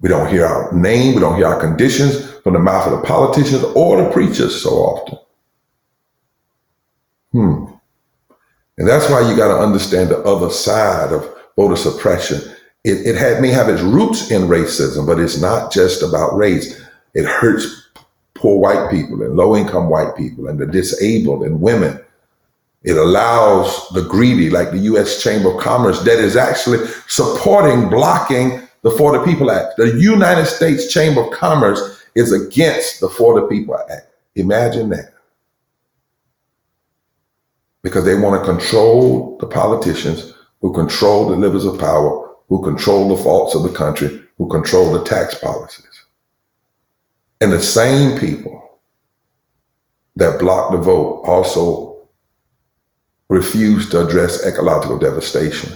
We 0.00 0.08
don't 0.08 0.30
hear 0.30 0.46
our 0.46 0.72
name, 0.72 1.14
we 1.14 1.20
don't 1.20 1.36
hear 1.36 1.46
our 1.46 1.60
conditions 1.60 2.30
from 2.42 2.52
the 2.52 2.60
mouth 2.60 2.86
of 2.86 3.00
the 3.00 3.06
politicians 3.06 3.64
or 3.74 4.02
the 4.02 4.10
preachers 4.10 4.62
so 4.62 4.70
often. 4.70 5.18
Hmm. 7.32 7.64
And 8.78 8.88
that's 8.88 9.10
why 9.10 9.28
you 9.28 9.36
got 9.36 9.48
to 9.48 9.62
understand 9.62 10.10
the 10.10 10.22
other 10.22 10.50
side 10.50 11.12
of 11.12 11.28
voter 11.56 11.76
suppression. 11.76 12.40
It, 12.84 13.06
it 13.06 13.16
had 13.16 13.42
may 13.42 13.48
have 13.48 13.68
its 13.68 13.82
roots 13.82 14.30
in 14.30 14.42
racism, 14.42 15.06
but 15.06 15.20
it's 15.20 15.40
not 15.40 15.72
just 15.72 16.02
about 16.02 16.36
race. 16.36 16.80
It 17.14 17.26
hurts 17.26 17.90
poor 18.34 18.58
white 18.58 18.90
people 18.90 19.22
and 19.22 19.36
low 19.36 19.56
income 19.56 19.90
white 19.90 20.16
people 20.16 20.46
and 20.46 20.58
the 20.58 20.66
disabled 20.66 21.42
and 21.42 21.60
women 21.60 22.00
it 22.84 22.96
allows 22.96 23.88
the 23.90 24.02
greedy, 24.02 24.50
like 24.50 24.70
the 24.70 24.78
U.S. 24.78 25.22
Chamber 25.22 25.52
of 25.52 25.60
Commerce, 25.60 26.00
that 26.04 26.18
is 26.18 26.36
actually 26.36 26.86
supporting 27.08 27.88
blocking 27.88 28.62
the 28.82 28.90
For 28.92 29.12
the 29.12 29.24
People 29.24 29.50
Act. 29.50 29.76
The 29.76 29.98
United 29.98 30.46
States 30.46 30.92
Chamber 30.92 31.24
of 31.24 31.32
Commerce 31.32 32.02
is 32.14 32.32
against 32.32 33.00
the 33.00 33.08
For 33.08 33.40
the 33.40 33.46
People 33.48 33.76
Act. 33.90 34.06
Imagine 34.36 34.90
that. 34.90 35.12
Because 37.82 38.04
they 38.04 38.14
want 38.14 38.42
to 38.42 38.50
control 38.50 39.38
the 39.38 39.46
politicians 39.46 40.34
who 40.60 40.72
control 40.72 41.28
the 41.28 41.36
levers 41.36 41.64
of 41.64 41.78
power, 41.78 42.34
who 42.48 42.62
control 42.62 43.08
the 43.08 43.22
faults 43.22 43.54
of 43.54 43.62
the 43.62 43.72
country, 43.72 44.20
who 44.36 44.48
control 44.48 44.92
the 44.92 45.04
tax 45.04 45.34
policies. 45.38 45.84
And 47.40 47.52
the 47.52 47.62
same 47.62 48.18
people 48.18 48.80
that 50.16 50.40
block 50.40 50.72
the 50.72 50.78
vote 50.78 51.22
also 51.24 52.08
refuse 53.28 53.88
to 53.90 54.04
address 54.04 54.44
ecological 54.44 54.98
devastation. 54.98 55.72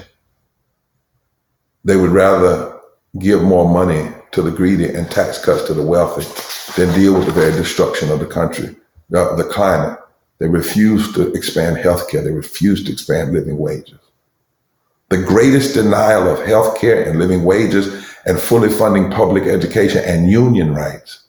They 1.85 1.97
would 1.97 2.11
rather 2.11 2.81
give 3.19 3.43
more 3.43 3.69
money 3.69 4.11
to 4.33 4.43
the 4.43 4.51
greedy 4.51 4.89
and 4.89 5.11
tax 5.11 5.45
cuts 5.45 5.65
to 5.65 5.75
the 5.75 5.83
wealthy 5.83 6.25
than 6.77 6.95
deal 6.95 7.15
with 7.15 7.27
the 7.27 7.33
very 7.33 7.53
destruction 7.53 8.11
of 8.11 8.19
the 8.19 8.27
country, 8.27 8.75
the, 9.11 9.37
the 9.37 9.45
climate. 9.45 9.99
They 10.43 10.49
refuse 10.49 11.12
to 11.12 11.32
expand 11.34 11.76
healthcare. 11.76 12.24
They 12.24 12.32
refuse 12.32 12.82
to 12.82 12.90
expand 12.90 13.32
living 13.32 13.59
wages. 13.59 14.01
The 15.09 15.22
greatest 15.22 15.74
denial 15.74 16.28
of 16.28 16.40
healthcare 16.40 17.09
and 17.09 17.20
living 17.20 17.45
wages 17.45 18.05
and 18.26 18.40
fully 18.40 18.68
funding 18.68 19.09
public 19.12 19.45
education 19.45 20.03
and 20.05 20.28
union 20.28 20.74
rights 20.74 21.26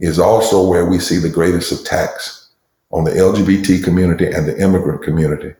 is 0.00 0.18
also 0.18 0.66
where 0.66 0.86
we 0.86 0.98
see 0.98 1.18
the 1.18 1.28
greatest 1.28 1.70
attacks 1.70 2.48
on 2.92 3.04
the 3.04 3.10
LGBT 3.10 3.84
community 3.84 4.24
and 4.24 4.48
the 4.48 4.58
immigrant 4.58 5.02
community 5.02 5.52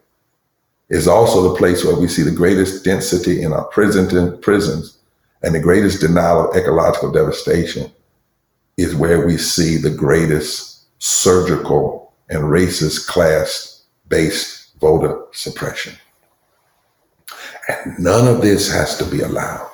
is 0.88 1.06
also 1.06 1.42
the 1.42 1.58
place 1.58 1.84
where 1.84 1.96
we 1.96 2.08
see 2.08 2.22
the 2.22 2.30
greatest 2.30 2.82
density 2.82 3.42
in 3.42 3.52
our 3.52 3.64
prison, 3.64 4.38
prisons 4.40 4.96
and 5.42 5.54
the 5.54 5.60
greatest 5.60 6.00
denial 6.00 6.48
of 6.48 6.56
ecological 6.56 7.12
devastation 7.12 7.92
is 8.78 8.94
where 8.94 9.26
we 9.26 9.36
see 9.36 9.76
the 9.76 9.90
greatest 9.90 10.86
surgical 10.98 12.03
and 12.30 12.44
racist 12.44 13.06
class 13.06 13.84
based 14.08 14.78
voter 14.80 15.22
suppression. 15.32 15.94
And 17.68 17.98
none 17.98 18.28
of 18.28 18.42
this 18.42 18.70
has 18.70 18.96
to 18.98 19.04
be 19.04 19.20
allowed. 19.20 19.70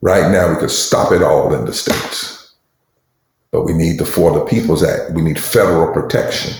Right 0.00 0.30
now, 0.30 0.52
we 0.52 0.60
could 0.60 0.70
stop 0.70 1.12
it 1.12 1.22
all 1.22 1.52
in 1.54 1.64
the 1.64 1.72
states. 1.72 2.52
But 3.50 3.64
we 3.64 3.72
need 3.72 3.98
the 3.98 4.04
For 4.04 4.32
the 4.32 4.44
People's 4.44 4.84
Act. 4.84 5.12
We 5.12 5.22
need 5.22 5.40
federal 5.40 5.90
protection, 5.92 6.52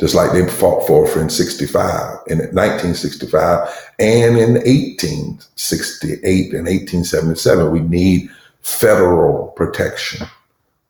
just 0.00 0.14
like 0.14 0.32
they 0.32 0.48
fought 0.48 0.86
for 0.86 1.06
in 1.20 1.28
65, 1.28 2.20
in 2.26 2.38
1965, 2.38 3.68
and 3.98 4.38
in 4.38 4.54
1868 4.54 6.54
and 6.54 6.66
1877. 6.66 7.70
We 7.70 7.80
need 7.80 8.30
federal 8.62 9.48
protection. 9.48 10.26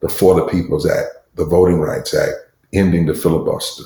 The 0.01 0.09
For 0.09 0.37
the 0.37 0.47
People's 0.47 0.89
Act, 0.89 1.09
the 1.35 1.45
Voting 1.45 1.81
Rights 1.81 2.15
Act, 2.15 2.37
ending 2.73 3.07
the 3.07 3.15
filibuster. 3.15 3.85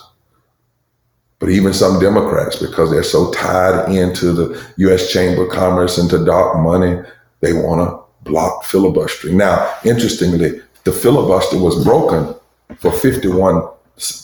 But 1.38 1.50
even 1.50 1.72
some 1.72 1.98
Democrats, 1.98 2.56
because 2.56 2.90
they're 2.90 3.02
so 3.02 3.32
tied 3.32 3.90
into 3.90 4.32
the 4.32 4.62
U.S. 4.76 5.10
Chamber 5.10 5.46
of 5.46 5.52
Commerce 5.52 5.96
and 5.96 6.10
to 6.10 6.24
dark 6.24 6.58
money, 6.58 7.00
they 7.40 7.54
want 7.54 7.80
to 7.80 8.30
block 8.30 8.64
filibustering. 8.64 9.38
Now, 9.38 9.74
interestingly, 9.84 10.60
the 10.84 10.92
filibuster 10.92 11.58
was 11.58 11.82
broken 11.82 12.34
for 12.76 12.92
51 12.92 13.62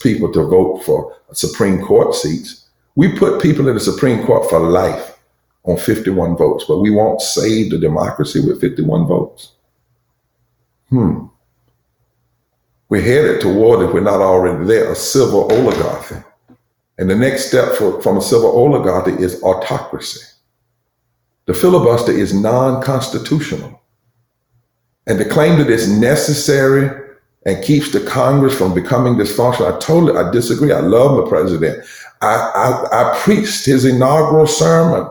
people 0.03 0.33
to 0.33 0.45
vote 0.45 0.83
for 0.85 1.17
Supreme 1.33 1.83
Court 1.83 2.15
seats. 2.15 2.69
We 2.95 3.17
put 3.19 3.43
people 3.43 3.69
in 3.69 3.75
the 3.75 3.81
Supreme 3.81 4.25
Court 4.27 4.49
for 4.49 4.61
life 4.61 5.19
on 5.65 5.77
51 5.77 6.37
votes, 6.37 6.65
but 6.67 6.79
we 6.79 6.91
won't 6.91 7.21
save 7.21 7.71
the 7.71 7.79
democracy 7.79 8.41
with 8.41 8.61
51 8.61 9.07
votes. 9.07 9.53
Hmm. 10.91 11.27
We're 12.89 13.03
headed 13.03 13.41
toward, 13.41 13.87
if 13.87 13.93
we're 13.93 14.01
not 14.01 14.21
already 14.21 14.65
there, 14.65 14.93
a 14.93 14.97
civil 14.97 15.51
oligarchy. 15.53 16.17
And 16.99 17.11
the 17.11 17.17
next 17.17 17.47
step 17.47 17.75
for, 17.75 18.01
from 18.01 18.17
a 18.17 18.23
civil 18.23 18.51
oligarchy 18.51 19.13
is 19.23 19.43
autocracy. 19.43 20.25
The 21.47 21.55
filibuster 21.55 22.13
is 22.13 22.33
non 22.33 22.83
constitutional. 22.83 23.81
And 25.07 25.19
the 25.19 25.25
claim 25.25 25.59
that 25.59 25.71
it's 25.71 25.89
necessary 25.89 26.91
and 27.45 27.65
keeps 27.65 27.93
the 27.93 28.01
Congress 28.01 28.57
from 28.57 28.75
becoming 28.75 29.15
dysfunctional, 29.15 29.75
I 29.75 29.79
totally 29.79 30.17
I 30.17 30.31
disagree. 30.33 30.73
I 30.73 30.81
love 30.81 31.23
my 31.23 31.29
president. 31.29 31.85
I, 32.23 32.35
I, 32.35 33.13
I 33.13 33.19
preached 33.19 33.67
his 33.67 33.85
inaugural 33.85 34.47
sermon, 34.47 35.09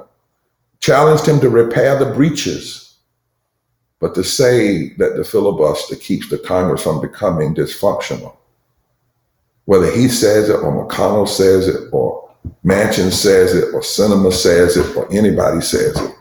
challenged 0.80 1.28
him 1.28 1.40
to 1.42 1.50
repair 1.50 1.98
the 1.98 2.14
breaches 2.14 2.85
but 4.06 4.14
to 4.14 4.24
say 4.24 4.90
that 5.00 5.16
the 5.16 5.24
filibuster 5.24 5.96
keeps 5.96 6.30
the 6.30 6.38
Congress 6.38 6.84
from 6.84 7.02
becoming 7.02 7.56
dysfunctional, 7.56 8.38
whether 9.66 9.90
he 9.90 10.08
says 10.08 10.48
it 10.48 10.58
or 10.58 10.88
McConnell 10.88 11.28
says 11.28 11.68
it 11.68 11.90
or 11.92 12.30
Manchin 12.64 13.12
says 13.12 13.56
it 13.56 13.74
or 13.74 13.82
Sinema 13.82 14.32
says 14.32 14.78
it 14.78 14.96
or 14.96 15.12
anybody 15.12 15.60
says 15.60 16.00
it, 16.00 16.16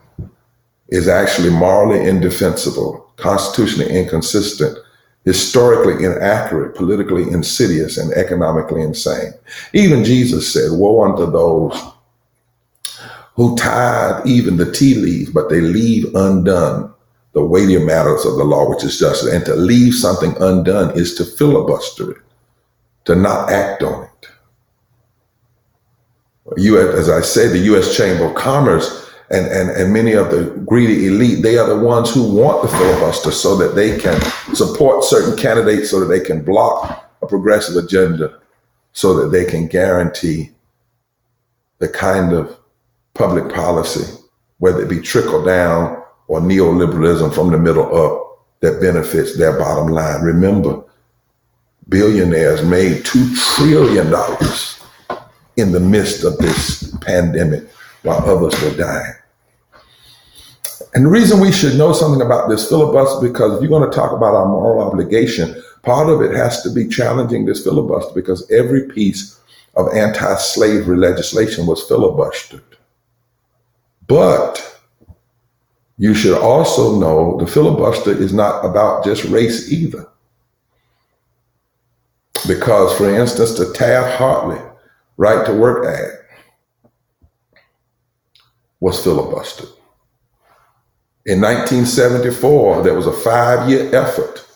is 0.88 1.08
actually 1.08 1.50
morally 1.50 2.08
indefensible, 2.08 3.12
constitutionally 3.16 3.94
inconsistent, 3.94 4.78
historically 5.26 6.06
inaccurate, 6.06 6.74
politically 6.74 7.24
insidious, 7.24 7.98
and 7.98 8.14
economically 8.14 8.80
insane. 8.80 9.34
Even 9.74 10.04
Jesus 10.04 10.50
said, 10.50 10.70
Woe 10.72 11.04
unto 11.04 11.30
those 11.30 11.78
who 13.34 13.54
tithe 13.56 14.26
even 14.26 14.56
the 14.56 14.72
tea 14.72 14.94
leaves, 14.94 15.30
but 15.30 15.50
they 15.50 15.60
leave 15.60 16.14
undone 16.14 16.93
the 17.34 17.44
weightier 17.44 17.80
matters 17.80 18.24
of 18.24 18.36
the 18.36 18.44
law, 18.44 18.70
which 18.70 18.84
is 18.84 18.98
justice. 18.98 19.32
And 19.32 19.44
to 19.44 19.54
leave 19.54 19.94
something 19.94 20.34
undone 20.40 20.96
is 20.96 21.14
to 21.16 21.24
filibuster 21.24 22.12
it, 22.12 22.22
to 23.04 23.14
not 23.14 23.50
act 23.50 23.82
on 23.82 24.04
it. 24.04 24.10
US, 26.56 26.94
as 26.94 27.08
I 27.08 27.20
said, 27.20 27.52
the 27.52 27.58
U.S. 27.58 27.96
Chamber 27.96 28.26
of 28.26 28.34
Commerce 28.34 29.04
and, 29.30 29.46
and, 29.46 29.70
and 29.70 29.92
many 29.92 30.12
of 30.12 30.30
the 30.30 30.44
greedy 30.66 31.06
elite, 31.06 31.42
they 31.42 31.58
are 31.58 31.66
the 31.66 31.78
ones 31.78 32.12
who 32.12 32.36
want 32.36 32.62
the 32.62 32.68
filibuster 32.68 33.30
so 33.30 33.56
that 33.56 33.74
they 33.74 33.98
can 33.98 34.20
support 34.54 35.02
certain 35.02 35.36
candidates 35.36 35.90
so 35.90 35.98
that 36.00 36.06
they 36.06 36.20
can 36.20 36.44
block 36.44 37.10
a 37.22 37.26
progressive 37.26 37.82
agenda 37.82 38.38
so 38.92 39.14
that 39.14 39.30
they 39.30 39.44
can 39.44 39.66
guarantee 39.66 40.50
the 41.78 41.88
kind 41.88 42.32
of 42.32 42.56
public 43.14 43.52
policy, 43.52 44.18
whether 44.58 44.82
it 44.82 44.88
be 44.88 45.00
trickle 45.00 45.42
down 45.42 46.03
or 46.28 46.40
neoliberalism 46.40 47.34
from 47.34 47.50
the 47.50 47.58
middle 47.58 47.94
up 47.96 48.44
that 48.60 48.80
benefits 48.80 49.36
their 49.36 49.58
bottom 49.58 49.88
line. 49.88 50.22
Remember, 50.22 50.82
billionaires 51.88 52.64
made 52.64 53.04
$2 53.04 53.56
trillion 53.56 54.06
in 55.56 55.72
the 55.72 55.80
midst 55.80 56.24
of 56.24 56.36
this 56.38 56.96
pandemic 57.00 57.68
while 58.02 58.18
others 58.28 58.60
were 58.62 58.76
dying. 58.76 59.14
And 60.94 61.04
the 61.04 61.10
reason 61.10 61.40
we 61.40 61.52
should 61.52 61.76
know 61.76 61.92
something 61.92 62.24
about 62.24 62.48
this 62.48 62.68
filibuster, 62.68 63.26
because 63.26 63.54
if 63.54 63.60
you're 63.60 63.68
going 63.68 63.90
to 63.90 63.96
talk 63.96 64.12
about 64.12 64.34
our 64.34 64.46
moral 64.46 64.86
obligation, 64.86 65.60
part 65.82 66.08
of 66.08 66.22
it 66.22 66.34
has 66.34 66.62
to 66.62 66.70
be 66.70 66.88
challenging 66.88 67.44
this 67.44 67.64
filibuster 67.64 68.14
because 68.14 68.48
every 68.50 68.88
piece 68.88 69.40
of 69.76 69.88
anti 69.92 70.36
slavery 70.36 70.96
legislation 70.96 71.66
was 71.66 71.88
filibustered. 71.88 72.62
But 74.06 74.73
you 75.96 76.14
should 76.14 76.36
also 76.36 76.98
know 76.98 77.38
the 77.38 77.46
filibuster 77.46 78.12
is 78.12 78.32
not 78.32 78.64
about 78.64 79.04
just 79.04 79.24
race 79.24 79.70
either. 79.70 80.08
Because, 82.46 82.96
for 82.96 83.08
instance, 83.08 83.56
the 83.56 83.72
Taft-Hartley 83.72 84.60
right 85.16 85.46
to 85.46 85.54
work 85.54 85.86
act 85.86 86.24
was 88.80 89.02
filibustered. 89.02 89.70
In 91.26 91.40
1974, 91.40 92.82
there 92.82 92.94
was 92.94 93.06
a 93.06 93.12
five 93.12 93.70
year 93.70 93.94
effort 93.94 94.46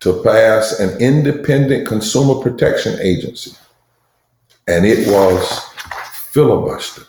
to 0.00 0.22
pass 0.22 0.78
an 0.78 1.00
independent 1.00 1.88
consumer 1.88 2.40
protection 2.40 2.96
agency, 3.00 3.52
and 4.68 4.86
it 4.86 5.08
was 5.08 5.42
filibustered. 6.32 7.08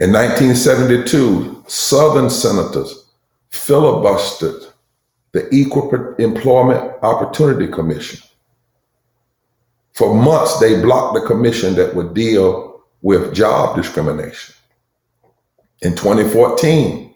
In 0.00 0.12
1972, 0.12 1.64
Southern 1.66 2.30
senators 2.30 3.06
filibustered 3.50 4.72
the 5.32 5.52
Equal 5.52 6.14
Employment 6.20 6.92
Opportunity 7.02 7.66
Commission. 7.66 8.20
For 9.94 10.14
months, 10.14 10.60
they 10.60 10.80
blocked 10.80 11.14
the 11.14 11.26
commission 11.26 11.74
that 11.74 11.96
would 11.96 12.14
deal 12.14 12.84
with 13.02 13.34
job 13.34 13.74
discrimination. 13.74 14.54
In 15.82 15.96
2014, 15.96 17.12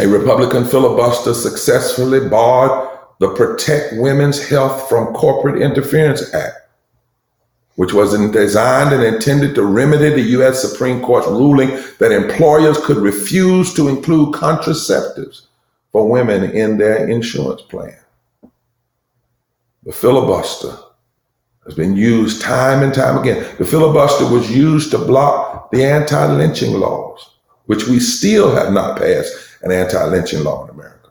a 0.00 0.08
Republican 0.08 0.64
filibuster 0.64 1.34
successfully 1.34 2.28
barred 2.28 2.88
the 3.20 3.32
Protect 3.34 3.94
Women's 3.98 4.48
Health 4.48 4.88
from 4.88 5.14
Corporate 5.14 5.62
Interference 5.62 6.34
Act 6.34 6.61
which 7.76 7.92
was 7.92 8.12
designed 8.32 8.92
and 8.92 9.02
intended 9.02 9.54
to 9.54 9.64
remedy 9.64 10.10
the 10.10 10.30
U.S. 10.32 10.60
Supreme 10.60 11.00
Court's 11.02 11.26
ruling 11.26 11.70
that 11.98 12.12
employers 12.12 12.78
could 12.84 12.98
refuse 12.98 13.72
to 13.74 13.88
include 13.88 14.34
contraceptives 14.34 15.46
for 15.90 16.08
women 16.08 16.50
in 16.50 16.78
their 16.78 17.08
insurance 17.08 17.62
plan. 17.62 17.96
The 19.84 19.92
filibuster 19.92 20.76
has 21.64 21.74
been 21.74 21.96
used 21.96 22.42
time 22.42 22.82
and 22.82 22.92
time 22.92 23.18
again. 23.18 23.44
The 23.58 23.64
filibuster 23.64 24.26
was 24.26 24.50
used 24.54 24.90
to 24.92 24.98
block 24.98 25.70
the 25.70 25.84
anti 25.84 26.26
lynching 26.26 26.74
laws, 26.74 27.30
which 27.66 27.86
we 27.86 28.00
still 28.00 28.54
have 28.54 28.72
not 28.72 28.98
passed 28.98 29.34
an 29.62 29.72
anti 29.72 30.04
lynching 30.06 30.44
law 30.44 30.64
in 30.64 30.70
America. 30.70 31.08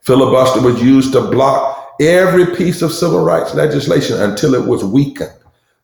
Filibuster 0.00 0.60
was 0.60 0.82
used 0.82 1.12
to 1.12 1.20
block 1.20 1.96
every 2.00 2.54
piece 2.56 2.82
of 2.82 2.92
civil 2.92 3.24
rights 3.24 3.54
legislation 3.54 4.20
until 4.22 4.54
it 4.54 4.66
was 4.66 4.84
weakened. 4.84 5.32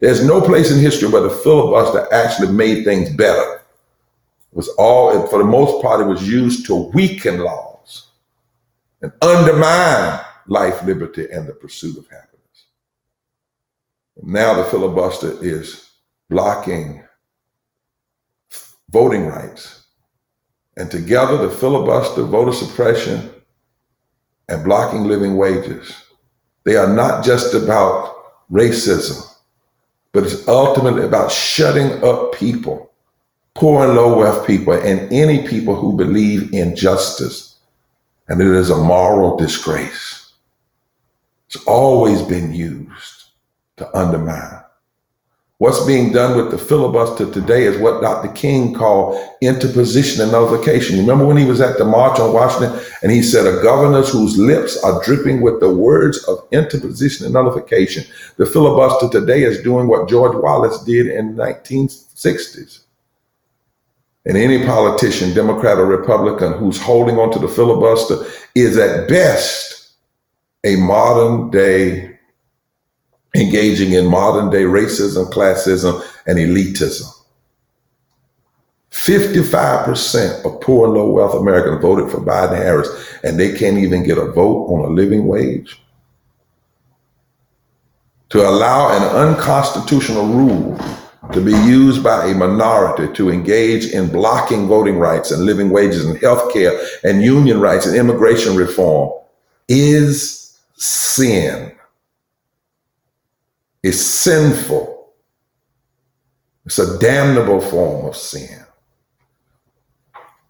There's 0.05 0.23
no 0.23 0.43
place 0.43 0.71
in 0.71 0.81
history 0.81 1.09
where 1.09 1.23
the 1.23 1.31
filibuster 1.31 2.13
actually 2.13 2.53
made 2.53 2.85
things 2.85 3.09
better. 3.17 3.55
It 3.55 3.63
was 4.53 4.69
all, 4.77 5.27
for 5.29 5.39
the 5.39 5.47
most 5.47 5.83
part, 5.83 6.03
it 6.03 6.05
was 6.05 6.29
used 6.29 6.67
to 6.67 6.91
weaken 6.93 7.39
laws 7.39 8.09
and 9.01 9.11
undermine 9.23 10.21
life, 10.47 10.83
liberty, 10.85 11.27
and 11.33 11.49
the 11.49 11.55
pursuit 11.55 11.97
of 11.97 12.07
happiness. 12.09 12.67
Now 14.23 14.53
the 14.53 14.65
filibuster 14.65 15.43
is 15.43 15.93
blocking 16.29 17.03
voting 18.91 19.25
rights. 19.25 19.87
And 20.77 20.91
together, 20.91 21.39
the 21.39 21.49
filibuster, 21.49 22.25
voter 22.25 22.53
suppression, 22.53 23.31
and 24.51 24.65
blocking 24.65 25.05
living 25.05 25.39
wages, 25.39 25.95
they 26.65 26.77
are 26.77 26.95
not 26.95 27.25
just 27.25 27.55
about 27.55 28.15
racism 28.53 29.31
but 30.15 30.23
it's 30.23 30.47
ultimately 30.47 31.05
about 31.05 31.31
shutting 31.31 32.03
up 32.05 32.33
people, 32.35 32.93
poor 33.55 33.85
and 33.85 33.97
low 33.97 34.17
wealth 34.17 34.47
people, 34.47 34.73
and 34.73 35.13
any 35.13 35.47
people 35.47 35.75
who 35.75 35.97
believe 35.97 36.55
in 36.55 36.77
justice. 36.77 37.57
And 38.29 38.41
it 38.41 38.47
is 38.47 38.71
a 38.71 38.77
moral 38.77 39.37
disgrace. 39.37 40.33
It's 41.49 41.57
always 41.67 42.23
been 42.23 42.55
used 42.55 43.31
to 43.77 43.99
undermine. 43.99 44.63
What's 45.65 45.87
being 45.87 46.13
done 46.13 46.37
with 46.37 46.51
the 46.51 46.59
filibuster 46.59 47.33
today 47.33 47.63
is 47.63 47.79
what 47.79 48.03
Dr. 48.03 48.31
King 48.35 48.75
called 48.75 49.19
interposition 49.41 50.21
and 50.21 50.31
nullification. 50.31 50.99
Remember 50.99 51.25
when 51.25 51.39
he 51.39 51.47
was 51.47 51.63
at 51.63 51.79
the 51.79 51.87
March 51.87 52.21
on 52.21 52.35
Washington 52.35 52.79
and 53.03 53.11
he 53.11 53.23
said, 53.23 53.47
A 53.47 53.63
governors 53.63 54.13
whose 54.13 54.37
lips 54.37 54.77
are 54.85 55.03
dripping 55.03 55.41
with 55.41 55.61
the 55.61 55.75
words 55.75 56.23
of 56.25 56.47
interposition 56.53 57.25
and 57.25 57.33
nullification. 57.33 58.05
The 58.37 58.45
filibuster 58.45 59.09
today 59.09 59.45
is 59.45 59.63
doing 59.63 59.89
what 59.89 60.07
George 60.07 60.37
Wallace 60.37 60.85
did 60.85 61.07
in 61.07 61.35
the 61.35 61.43
1960s. 61.43 62.81
And 64.27 64.37
any 64.37 64.67
politician, 64.67 65.33
Democrat 65.33 65.79
or 65.79 65.87
Republican, 65.87 66.53
who's 66.59 66.79
holding 66.79 67.17
on 67.17 67.33
to 67.33 67.39
the 67.39 67.49
filibuster 67.49 68.17
is 68.55 68.77
at 68.77 69.09
best 69.09 69.95
a 70.63 70.77
modern 70.77 71.49
day 71.49 72.14
engaging 73.35 73.93
in 73.93 74.07
modern 74.07 74.51
day 74.51 74.63
racism, 74.63 75.31
classism, 75.33 76.05
and 76.27 76.39
elitism. 76.39 77.11
55% 78.91 80.45
of 80.45 80.61
poor 80.61 80.89
low 80.89 81.11
wealth 81.11 81.35
Americans 81.35 81.83
voted 81.83 82.11
for 82.11 82.21
Biden 82.21 82.57
Harris, 82.57 82.89
and 83.25 83.39
they 83.39 83.53
can't 83.57 83.79
even 83.79 84.05
get 84.05 84.19
a 84.19 84.31
vote 84.31 84.67
on 84.69 84.85
a 84.85 84.95
living 84.95 85.27
wage. 85.27 85.81
To 88.31 88.49
allow 88.49 88.97
an 88.97 89.03
unconstitutional 89.29 90.27
rule 90.27 90.79
to 91.33 91.41
be 91.41 91.53
used 91.53 92.03
by 92.05 92.27
a 92.27 92.35
minority 92.35 93.13
to 93.15 93.31
engage 93.31 93.87
in 93.87 94.11
blocking 94.11 94.69
voting 94.69 94.99
rights 94.99 95.31
and 95.31 95.45
living 95.45 95.71
wages 95.71 96.05
and 96.05 96.19
health 96.19 96.53
care 96.53 96.79
and 97.03 97.23
union 97.23 97.61
rights 97.61 97.87
and 97.87 97.97
immigration 97.97 98.55
reform 98.55 99.13
is 99.69 100.57
sin. 100.77 101.74
It's 103.85 104.01
sinful. 104.01 105.13
It's 106.65 106.79
a 106.79 106.99
damnable 106.99 107.61
form 107.61 108.07
of 108.07 108.17
sin. 108.17 108.65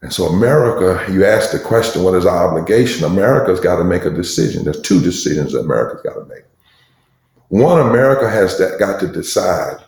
And 0.03 0.13
so, 0.13 0.27
America, 0.27 1.05
you 1.13 1.25
ask 1.25 1.51
the 1.51 1.59
question, 1.59 2.05
what 2.05 2.15
is 2.15 2.27
our 2.27 2.49
obligation? 2.49 3.05
America's 3.05 3.59
got 3.59 3.79
to 3.79 3.85
make 3.85 4.05
a 4.05 4.11
decision. 4.11 4.63
There's 4.63 4.81
two 4.83 5.01
decisions 5.01 5.53
that 5.53 5.61
America's 5.61 6.03
got 6.03 6.15
to 6.15 6.25
make. 6.27 6.45
One, 7.49 7.81
America 7.81 8.31
has 8.31 8.57
got 8.79 9.01
to 9.01 9.09
decide 9.09 9.79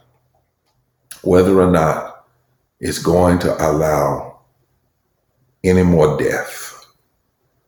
whether 1.23 1.61
or 1.61 1.71
not 1.71 2.27
it's 2.81 2.99
going 2.99 3.39
to 3.41 3.55
allow 3.65 4.41
any 5.63 5.85
more 5.85 6.19
death. 6.19 6.85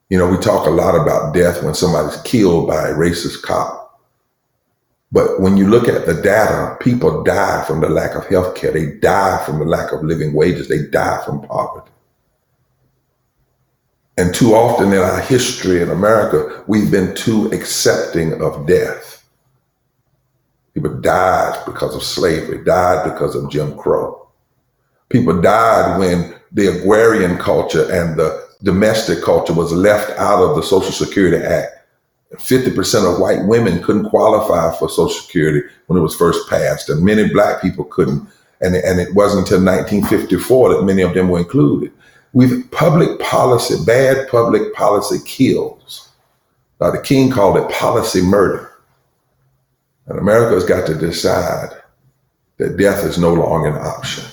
You 0.09 0.19
know, 0.19 0.27
we 0.27 0.39
talk 0.39 0.67
a 0.67 0.71
lot 0.71 0.97
about 1.01 1.35
death 1.35 1.63
when 1.63 1.75
somebody's 1.75 2.21
killed 2.23 2.67
by 2.67 2.89
a 2.89 2.95
racist 2.95 3.43
cop. 3.43 3.78
But 5.11 5.41
when 5.41 5.57
you 5.57 5.69
look 5.69 5.89
at 5.89 6.07
the 6.07 6.15
data, 6.15 6.77
people 6.81 7.23
die 7.25 7.65
from 7.67 7.81
the 7.81 7.89
lack 7.89 8.15
of 8.15 8.27
health 8.27 8.55
care. 8.55 8.73
They 8.73 8.93
die 8.99 9.43
from 9.45 9.59
the 9.59 9.65
lack 9.65 9.93
of 9.93 10.03
living 10.03 10.35
wages. 10.35 10.69
They 10.69 10.87
die 10.87 11.23
from 11.25 11.41
poverty. 11.43 11.91
And 14.19 14.35
too 14.35 14.55
often 14.55 14.93
in 14.93 14.99
our 14.99 15.21
history 15.21 15.81
in 15.81 15.91
America, 15.91 16.65
we've 16.67 16.91
been 16.91 17.15
too 17.15 17.51
accepting 17.53 18.43
of 18.43 18.67
death. 18.67 19.25
People 20.75 21.01
died 21.01 21.63
because 21.65 21.95
of 21.95 22.03
slavery, 22.03 22.63
died 22.65 23.11
because 23.11 23.35
of 23.35 23.51
Jim 23.51 23.77
Crow. 23.79 24.29
People 25.09 25.41
died 25.41 25.99
when 25.99 26.35
the 26.53 26.67
agrarian 26.67 27.39
culture 27.39 27.91
and 27.91 28.19
the 28.19 28.47
domestic 28.63 29.23
culture 29.23 29.55
was 29.55 29.73
left 29.73 30.11
out 30.19 30.43
of 30.43 30.57
the 30.57 30.63
Social 30.63 30.93
Security 30.93 31.37
Act. 31.37 31.78
50% 32.35 33.13
of 33.13 33.21
white 33.21 33.47
women 33.47 33.83
couldn't 33.83 34.11
qualify 34.11 34.77
for 34.79 34.89
Social 34.89 35.09
Security 35.09 35.67
when 35.87 35.99
it 35.99 36.03
was 36.03 36.15
first 36.15 36.49
passed, 36.49 36.91
and 36.91 37.03
many 37.05 37.29
black 37.29 37.63
people 37.63 37.85
couldn't. 37.85 38.29
And, 38.61 38.75
and 38.75 39.01
it 39.01 39.15
wasn't 39.15 39.49
until 39.49 39.65
1954 39.65 40.75
that 40.75 40.85
many 40.85 41.03
of 41.03 41.15
them 41.15 41.29
were 41.29 41.39
included. 41.39 41.93
We've 42.33 42.69
public 42.71 43.19
policy, 43.21 43.77
bad 43.87 44.29
public 44.29 44.75
policy 44.75 45.19
kills. 45.25 46.11
Dr. 46.81 47.01
King 47.01 47.31
called 47.31 47.57
it 47.57 47.71
policy 47.71 48.21
murder. 48.21 48.73
And 50.07 50.19
America's 50.19 50.65
got 50.65 50.87
to 50.87 50.95
decide 50.95 51.71
that 52.59 52.77
death 52.77 53.05
is 53.05 53.19
no 53.19 53.33
longer 53.33 53.69
an 53.69 53.87
option. 53.87 54.25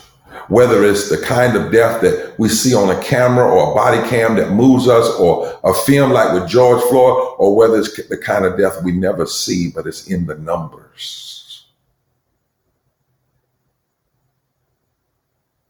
Whether 0.47 0.83
it's 0.83 1.09
the 1.09 1.17
kind 1.17 1.55
of 1.55 1.71
death 1.71 2.01
that 2.01 2.35
we 2.37 2.49
see 2.49 2.75
on 2.75 2.95
a 2.95 3.01
camera 3.01 3.45
or 3.49 3.71
a 3.71 3.75
body 3.75 4.07
cam 4.07 4.35
that 4.35 4.51
moves 4.51 4.87
us 4.87 5.07
or 5.19 5.59
a 5.63 5.73
film 5.73 6.11
like 6.11 6.33
with 6.33 6.47
George 6.47 6.83
Floyd, 6.83 7.35
or 7.37 7.55
whether 7.55 7.79
it's 7.79 8.07
the 8.07 8.17
kind 8.17 8.45
of 8.45 8.57
death 8.57 8.83
we 8.83 8.91
never 8.91 9.25
see, 9.25 9.71
but 9.73 9.87
it's 9.87 10.07
in 10.07 10.25
the 10.25 10.35
numbers. 10.35 11.65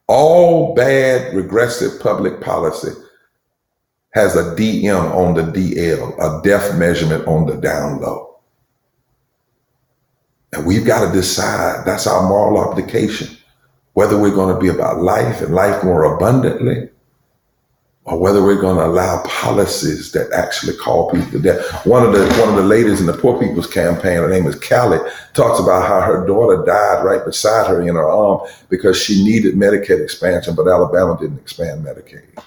All 0.08 0.76
bad 0.76 1.34
regressive 1.34 2.00
public 2.00 2.42
policy 2.42 2.92
has 4.14 4.36
a 4.36 4.56
DM 4.56 5.14
on 5.14 5.34
the 5.34 5.42
DL, 5.42 6.16
a 6.20 6.42
death 6.42 6.78
measurement 6.78 7.28
on 7.28 7.46
the 7.46 7.56
down 7.56 8.00
low. 8.00 8.40
And 10.54 10.66
we've 10.66 10.86
got 10.86 11.06
to 11.06 11.12
decide 11.14 11.86
that's 11.86 12.08
our 12.08 12.28
moral 12.30 12.58
obligation, 12.58 13.36
whether 13.96 14.20
we're 14.20 14.36
going 14.36 14.54
to 14.54 14.62
be 14.62 14.68
about 14.68 15.02
life 15.02 15.42
and 15.42 15.56
life 15.56 15.84
more 15.84 16.16
abundantly 16.16 16.90
or 18.04 18.20
whether 18.20 18.44
we're 18.44 18.62
going 18.62 18.78
to 18.78 18.86
allow 18.86 19.24
policies 19.24 20.12
that 20.12 20.32
actually 20.32 20.76
call 20.78 21.10
people 21.10 21.32
to 21.32 21.40
death. 21.40 21.86
One 21.86 22.06
of 22.06 22.14
the 22.14 22.24
one 22.40 22.50
of 22.50 22.56
the 22.56 22.64
ladies 22.64 23.00
in 23.00 23.08
the 23.08 23.18
Poor 23.18 23.40
People's 23.40 23.72
Campaign, 23.72 24.18
her 24.18 24.30
name 24.30 24.46
is 24.46 24.60
Callie, 24.60 25.00
talks 25.34 25.60
about 25.60 25.88
how 25.88 26.02
her 26.02 26.26
daughter 26.28 26.64
died 26.64 27.04
right 27.04 27.26
beside 27.26 27.68
her 27.68 27.82
in 27.82 27.96
her 27.96 28.08
arm 28.08 28.48
because 28.70 29.02
she 29.02 29.24
needed 29.24 29.56
Medicaid 29.56 30.04
expansion, 30.04 30.56
but 30.56 30.68
Alabama 30.68 31.18
didn't 31.20 31.40
expand 31.40 31.84
Medicaid. 31.84 32.44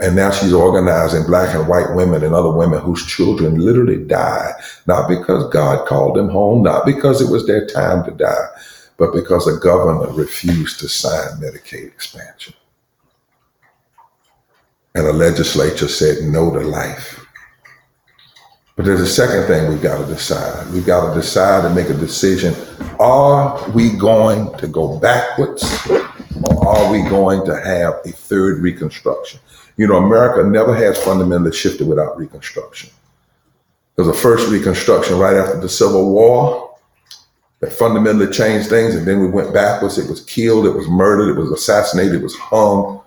And 0.00 0.16
now 0.16 0.30
she's 0.30 0.54
organizing 0.54 1.24
black 1.24 1.54
and 1.54 1.68
white 1.68 1.94
women 1.94 2.24
and 2.24 2.34
other 2.34 2.50
women 2.50 2.80
whose 2.80 3.04
children 3.04 3.60
literally 3.60 4.02
died, 4.02 4.54
not 4.86 5.08
because 5.08 5.52
God 5.52 5.86
called 5.86 6.16
them 6.16 6.30
home, 6.30 6.62
not 6.62 6.86
because 6.86 7.20
it 7.20 7.30
was 7.30 7.46
their 7.46 7.66
time 7.66 8.02
to 8.06 8.10
die, 8.10 8.46
but 9.00 9.14
because 9.14 9.46
the 9.46 9.58
governor 9.62 10.12
refused 10.12 10.78
to 10.78 10.86
sign 10.86 11.40
Medicaid 11.40 11.86
expansion 11.86 12.52
and 14.94 15.06
the 15.06 15.12
legislature 15.12 15.88
said 15.88 16.22
no 16.24 16.52
to 16.52 16.60
life. 16.60 17.24
But 18.76 18.84
there's 18.84 19.00
a 19.00 19.06
second 19.06 19.46
thing 19.46 19.70
we've 19.70 19.80
got 19.80 20.06
to 20.06 20.06
decide. 20.06 20.70
We've 20.70 20.84
got 20.84 21.08
to 21.08 21.18
decide 21.18 21.64
and 21.64 21.74
make 21.74 21.88
a 21.88 21.94
decision. 21.94 22.54
Are 22.98 23.70
we 23.70 23.92
going 23.92 24.54
to 24.58 24.68
go 24.68 24.98
backwards 24.98 25.64
or 26.42 26.68
are 26.68 26.92
we 26.92 27.00
going 27.00 27.46
to 27.46 27.58
have 27.58 28.00
a 28.04 28.12
third 28.12 28.58
reconstruction? 28.58 29.40
You 29.78 29.86
know, 29.86 29.96
America 29.96 30.46
never 30.46 30.74
has 30.74 31.02
fundamentally 31.02 31.56
shifted 31.56 31.86
without 31.86 32.18
reconstruction. 32.18 32.90
There 33.96 34.04
was 34.04 34.14
a 34.14 34.20
first 34.20 34.50
reconstruction 34.50 35.18
right 35.18 35.36
after 35.36 35.58
the 35.58 35.70
Civil 35.70 36.12
War 36.12 36.69
that 37.60 37.72
fundamentally 37.72 38.30
changed 38.30 38.68
things, 38.68 38.94
and 38.94 39.06
then 39.06 39.20
we 39.20 39.28
went 39.28 39.52
backwards. 39.52 39.98
It 39.98 40.08
was 40.08 40.24
killed, 40.24 40.66
it 40.66 40.74
was 40.74 40.88
murdered, 40.88 41.30
it 41.30 41.40
was 41.40 41.52
assassinated, 41.52 42.14
it 42.14 42.22
was 42.22 42.36
hung, 42.36 43.00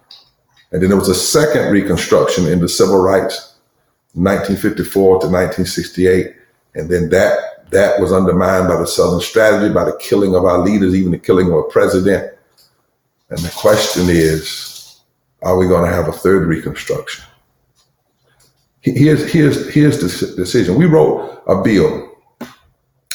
and 0.73 0.81
then 0.81 0.89
there 0.89 0.97
was 0.97 1.09
a 1.09 1.15
second 1.15 1.71
reconstruction 1.71 2.47
in 2.47 2.59
the 2.59 2.67
civil 2.67 2.99
rights, 2.99 3.55
1954 4.13 5.19
to 5.21 5.27
1968. 5.27 6.35
And 6.75 6.89
then 6.89 7.09
that 7.09 7.69
that 7.69 7.99
was 7.99 8.11
undermined 8.11 8.67
by 8.67 8.77
the 8.77 8.87
Southern 8.87 9.21
strategy, 9.21 9.71
by 9.71 9.85
the 9.85 9.97
killing 9.97 10.35
of 10.35 10.45
our 10.45 10.59
leaders, 10.59 10.95
even 10.95 11.11
the 11.11 11.19
killing 11.19 11.47
of 11.47 11.53
a 11.53 11.63
president. 11.63 12.33
And 13.29 13.39
the 13.39 13.51
question 13.51 14.05
is, 14.09 15.01
are 15.43 15.57
we 15.57 15.67
going 15.67 15.87
to 15.87 15.95
have 15.95 16.07
a 16.07 16.11
third 16.11 16.47
reconstruction? 16.47 17.23
Here's 18.81 19.31
here's 19.31 19.71
here's 19.73 19.99
the 19.99 20.35
decision. 20.35 20.75
We 20.75 20.85
wrote 20.85 21.43
a 21.47 21.61
bill, 21.61 22.12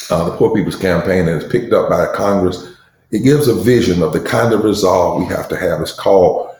uh, 0.09 0.29
the 0.29 0.35
Poor 0.35 0.53
People's 0.53 0.75
Campaign, 0.75 1.27
and 1.27 1.49
picked 1.51 1.73
up 1.73 1.89
by 1.89 2.05
Congress. 2.13 2.75
It 3.11 3.23
gives 3.23 3.47
a 3.47 3.55
vision 3.55 4.03
of 4.03 4.13
the 4.13 4.19
kind 4.19 4.53
of 4.53 4.63
resolve 4.63 5.19
we 5.19 5.27
have 5.27 5.47
to 5.49 5.57
have. 5.57 5.81
It's 5.81 5.93
called 5.93 6.55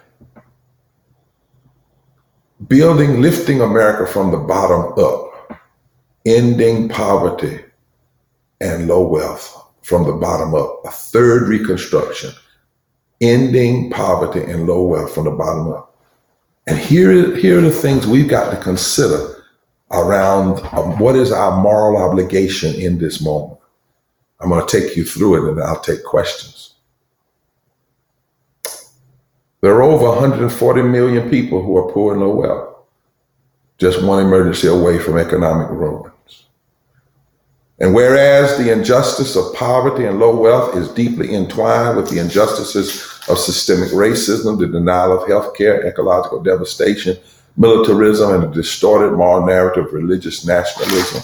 building, 2.68 3.22
lifting 3.22 3.62
America 3.62 4.12
from 4.12 4.32
the 4.32 4.38
bottom 4.38 4.94
up, 5.04 5.62
ending 6.26 6.90
poverty 6.90 7.60
and 8.62 8.88
low 8.88 9.08
wealth 9.08 9.56
from 9.82 10.06
the 10.06 10.14
bottom 10.14 10.54
up, 10.54 10.82
a 10.86 10.92
third 10.92 11.48
reconstruction, 11.48 12.32
ending 13.22 13.90
poverty 13.90 14.44
and 14.44 14.68
low 14.68 14.84
wealth 14.84 15.14
from 15.14 15.26
the 15.26 15.32
bottom 15.32 15.72
up. 15.72 15.98
And 16.68 16.78
here, 16.78 17.36
here 17.36 17.58
are 17.58 17.62
the 17.62 17.72
things 17.72 18.06
we've 18.06 18.30
got 18.30 18.52
to 18.52 18.58
consider 18.58 19.39
around 19.92 20.60
um, 20.74 21.00
what 21.00 21.16
is 21.16 21.32
our 21.32 21.62
moral 21.62 22.02
obligation 22.02 22.76
in 22.76 22.98
this 22.98 23.22
moment. 23.22 23.60
I'm 24.40 24.50
going 24.50 24.66
to 24.66 24.80
take 24.80 24.96
you 24.96 25.04
through 25.04 25.48
it 25.48 25.52
and 25.52 25.62
I'll 25.62 25.82
take 25.82 26.04
questions. 26.04 26.76
There 29.62 29.76
are 29.76 29.82
over 29.82 30.06
140 30.06 30.82
million 30.84 31.30
people 31.30 31.62
who 31.62 31.76
are 31.78 31.92
poor 31.92 32.14
and 32.14 32.22
low 32.22 32.34
wealth, 32.34 32.76
just 33.78 34.02
one 34.02 34.26
emergency 34.26 34.68
away 34.68 35.00
from 35.00 35.18
economic 35.18 35.70
ruins. 35.70 36.46
And 37.82 37.94
whereas 37.94 38.58
the 38.58 38.72
injustice 38.72 39.36
of 39.36 39.54
poverty 39.56 40.06
and 40.06 40.20
low 40.20 40.36
wealth 40.36 40.76
is 40.76 40.90
deeply 40.90 41.34
entwined 41.34 41.98
with 41.98 42.10
the 42.10 42.20
injustices 42.20 43.02
of 43.30 43.38
systemic 43.38 43.90
racism, 43.90 44.60
the 44.60 44.68
denial 44.68 45.18
of 45.18 45.28
health 45.28 45.56
care, 45.56 45.86
ecological 45.86 46.42
devastation, 46.42 47.18
militarism, 47.58 48.34
and 48.34 48.44
a 48.44 48.56
distorted 48.56 49.16
moral 49.16 49.46
narrative 49.46 49.88
of 49.88 49.94
religious 49.94 50.46
nationalism. 50.46 51.22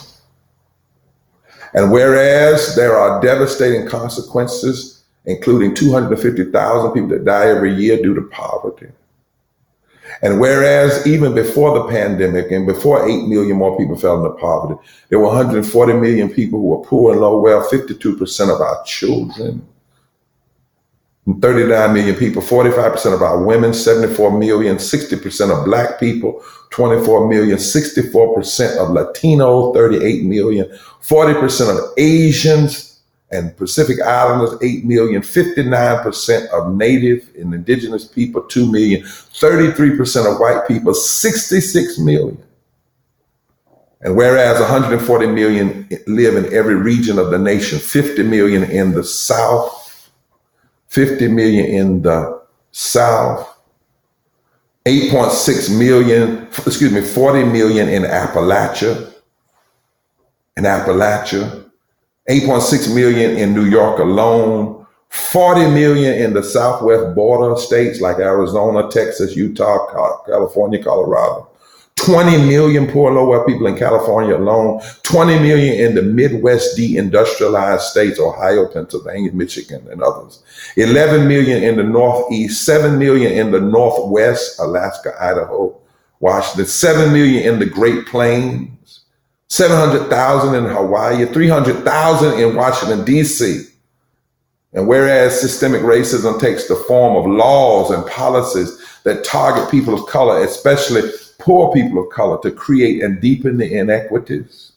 And 1.74 1.92
whereas 1.92 2.76
there 2.76 2.98
are 2.98 3.22
devastating 3.22 3.88
consequences 3.88 4.96
including 5.26 5.74
250,000 5.74 6.92
people 6.92 7.10
that 7.10 7.26
die 7.26 7.48
every 7.48 7.74
year 7.74 8.02
due 8.02 8.14
to 8.14 8.22
poverty. 8.24 8.88
And 10.22 10.40
whereas 10.40 11.06
even 11.06 11.34
before 11.34 11.78
the 11.78 11.90
pandemic 11.90 12.52
and 12.52 12.66
before 12.66 13.08
8 13.08 13.28
million 13.28 13.58
more 13.58 13.78
people 13.78 13.98
fell 13.98 14.24
into 14.24 14.38
poverty, 14.40 14.80
there 15.10 15.20
were 15.20 15.28
140 15.28 15.94
million 15.94 16.30
people 16.30 16.60
who 16.60 16.68
were 16.68 16.86
poor 16.86 17.12
and 17.12 17.22
low 17.22 17.40
wealth, 17.40 17.70
52% 17.70 18.54
of 18.54 18.62
our 18.62 18.84
children. 18.86 19.66
39 21.26 21.94
million 21.94 22.16
people, 22.16 22.42
45% 22.42 23.14
of 23.14 23.22
our 23.24 23.44
women, 23.44 23.74
74 23.74 24.38
million, 24.38 24.78
60% 24.78 25.58
of 25.58 25.66
black 25.66 26.00
people, 26.00 26.44
24 26.70 27.28
million, 27.28 27.58
64% 27.58 28.78
of 28.78 28.92
Latino, 28.92 29.74
38 29.74 30.24
million, 30.26 30.68
40% 31.02 31.78
of 31.78 31.94
Asians 31.98 33.02
and 33.32 33.58
Pacific 33.58 34.00
Islanders, 34.02 34.62
8 34.62 34.86
million, 34.86 35.24
59% 35.24 36.48
of 36.50 36.76
Native 36.76 37.28
and 37.40 37.56
Indigenous 37.56 38.06
people, 38.06 38.44
2 38.44 38.72
million, 38.72 39.02
33% 39.02 40.32
of 40.32 40.40
white 40.40 40.68
people, 40.68 40.94
66 40.94 42.00
million. 42.00 42.42
And 44.02 44.16
whereas 44.16 44.60
140 44.60 45.28
million 45.28 45.90
live 46.06 46.36
in 46.36 46.54
every 46.54 46.76
region 46.76 47.18
of 47.18 47.32
the 47.32 47.40
nation, 47.40 47.80
50 47.80 48.22
million 48.22 48.64
in 48.64 48.92
the 48.92 49.04
South, 49.04 49.85
50 50.96 51.28
million 51.28 51.66
in 51.66 52.02
the 52.04 52.42
South, 52.72 53.60
8.6 54.86 55.78
million, 55.78 56.48
excuse 56.66 56.90
me, 56.90 57.02
40 57.02 57.44
million 57.44 57.90
in 57.90 58.04
Appalachia, 58.04 59.14
in 60.56 60.64
Appalachia, 60.64 61.70
8.6 62.30 62.96
million 62.96 63.36
in 63.36 63.54
New 63.54 63.66
York 63.66 64.00
alone, 64.00 64.86
40 65.10 65.70
million 65.72 66.14
in 66.14 66.34
the 66.34 66.42
southwest 66.42 67.14
border 67.14 67.60
states 67.60 68.00
like 68.00 68.20
Arizona, 68.20 68.90
Texas, 68.90 69.36
Utah, 69.36 70.24
California, 70.26 70.82
Colorado, 70.82 71.50
20 71.96 72.46
million 72.46 72.88
poor 72.88 73.12
low 73.12 73.28
wealth 73.28 73.48
people 73.48 73.68
in 73.68 73.78
California 73.78 74.36
alone, 74.36 74.82
20 75.04 75.40
million 75.40 75.74
in 75.80 75.96
the 75.96 76.02
Midwest 76.02 76.78
deindustrialized 76.78 77.80
states, 77.80 78.20
Ohio, 78.20 78.68
Pennsylvania, 78.68 79.32
Michigan, 79.32 79.88
and 79.90 80.04
others, 80.04 80.44
11 80.76 81.28
million 81.28 81.64
in 81.64 81.78
the 81.78 81.84
Northeast, 81.84 82.66
7 82.66 83.00
million 83.00 83.32
in 83.32 83.52
the 83.52 83.62
Northwest, 83.62 84.60
Alaska, 84.60 85.14
Idaho, 85.20 85.76
Washington, 86.20 86.66
7 86.66 87.14
million 87.14 87.54
in 87.54 87.60
the 87.60 87.66
Great 87.66 88.06
Plains, 88.08 89.02
700,000 89.50 90.56
in 90.56 90.66
Hawaii, 90.66 91.26
300,000 91.26 92.40
in 92.40 92.56
Washington, 92.56 93.06
D.C. 93.06 93.64
And 94.74 94.88
whereas 94.88 95.40
systemic 95.40 95.82
racism 95.82 96.40
takes 96.42 96.68
the 96.68 96.76
form 96.76 97.16
of 97.16 97.32
laws 97.32 97.92
and 97.92 98.06
policies 98.08 98.78
that 99.04 99.24
target 99.24 99.72
people 99.72 99.94
of 99.94 100.06
color, 100.08 100.44
especially 100.44 101.10
poor 101.40 101.74
people 101.74 102.04
of 102.04 102.10
color 102.12 102.40
to 102.42 102.52
create 102.52 103.04
and 103.04 103.22
deepen 103.22 103.58
the 103.58 103.78
inequities. 103.78 104.74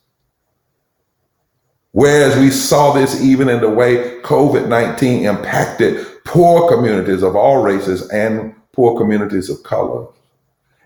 Whereas 1.92 2.36
we 2.38 2.50
saw 2.50 2.92
this 2.92 3.20
even 3.22 3.48
in 3.48 3.60
the 3.60 3.70
way 3.70 4.20
COVID 4.22 4.68
19 4.68 5.24
impacted 5.24 6.06
poor 6.24 6.68
communities 6.68 7.22
of 7.22 7.34
all 7.34 7.62
races 7.62 8.08
and 8.10 8.54
poor 8.72 8.98
communities 8.98 9.48
of 9.48 9.62
color. 9.62 10.06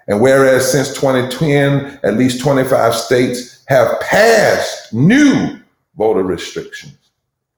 And 0.09 0.21
whereas 0.21 0.71
since 0.71 0.95
2010, 0.95 2.01
at 2.03 2.17
least 2.17 2.41
25 2.41 2.95
states 2.95 3.65
have 3.69 4.01
passed 4.01 4.93
new 4.93 5.61
voter 5.97 6.23
restrictions 6.23 6.97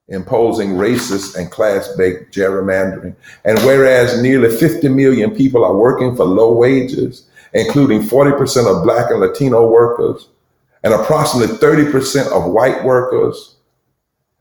imposing 0.07 0.71
racist 0.71 1.35
and 1.35 1.49
class 1.49 1.91
based 1.97 2.31
gerrymandering. 2.31 3.15
And 3.43 3.57
whereas 3.59 4.21
nearly 4.21 4.55
50 4.55 4.89
million 4.89 5.35
people 5.35 5.63
are 5.63 5.75
working 5.75 6.15
for 6.15 6.25
low 6.25 6.53
wages 6.53 7.27
including 7.55 8.01
40% 8.01 8.67
of 8.67 8.83
Black 8.83 9.09
and 9.09 9.21
Latino 9.21 9.67
workers, 9.67 10.27
and 10.83 10.93
approximately 10.93 11.55
30% 11.57 12.31
of 12.31 12.51
white 12.51 12.83
workers, 12.83 13.55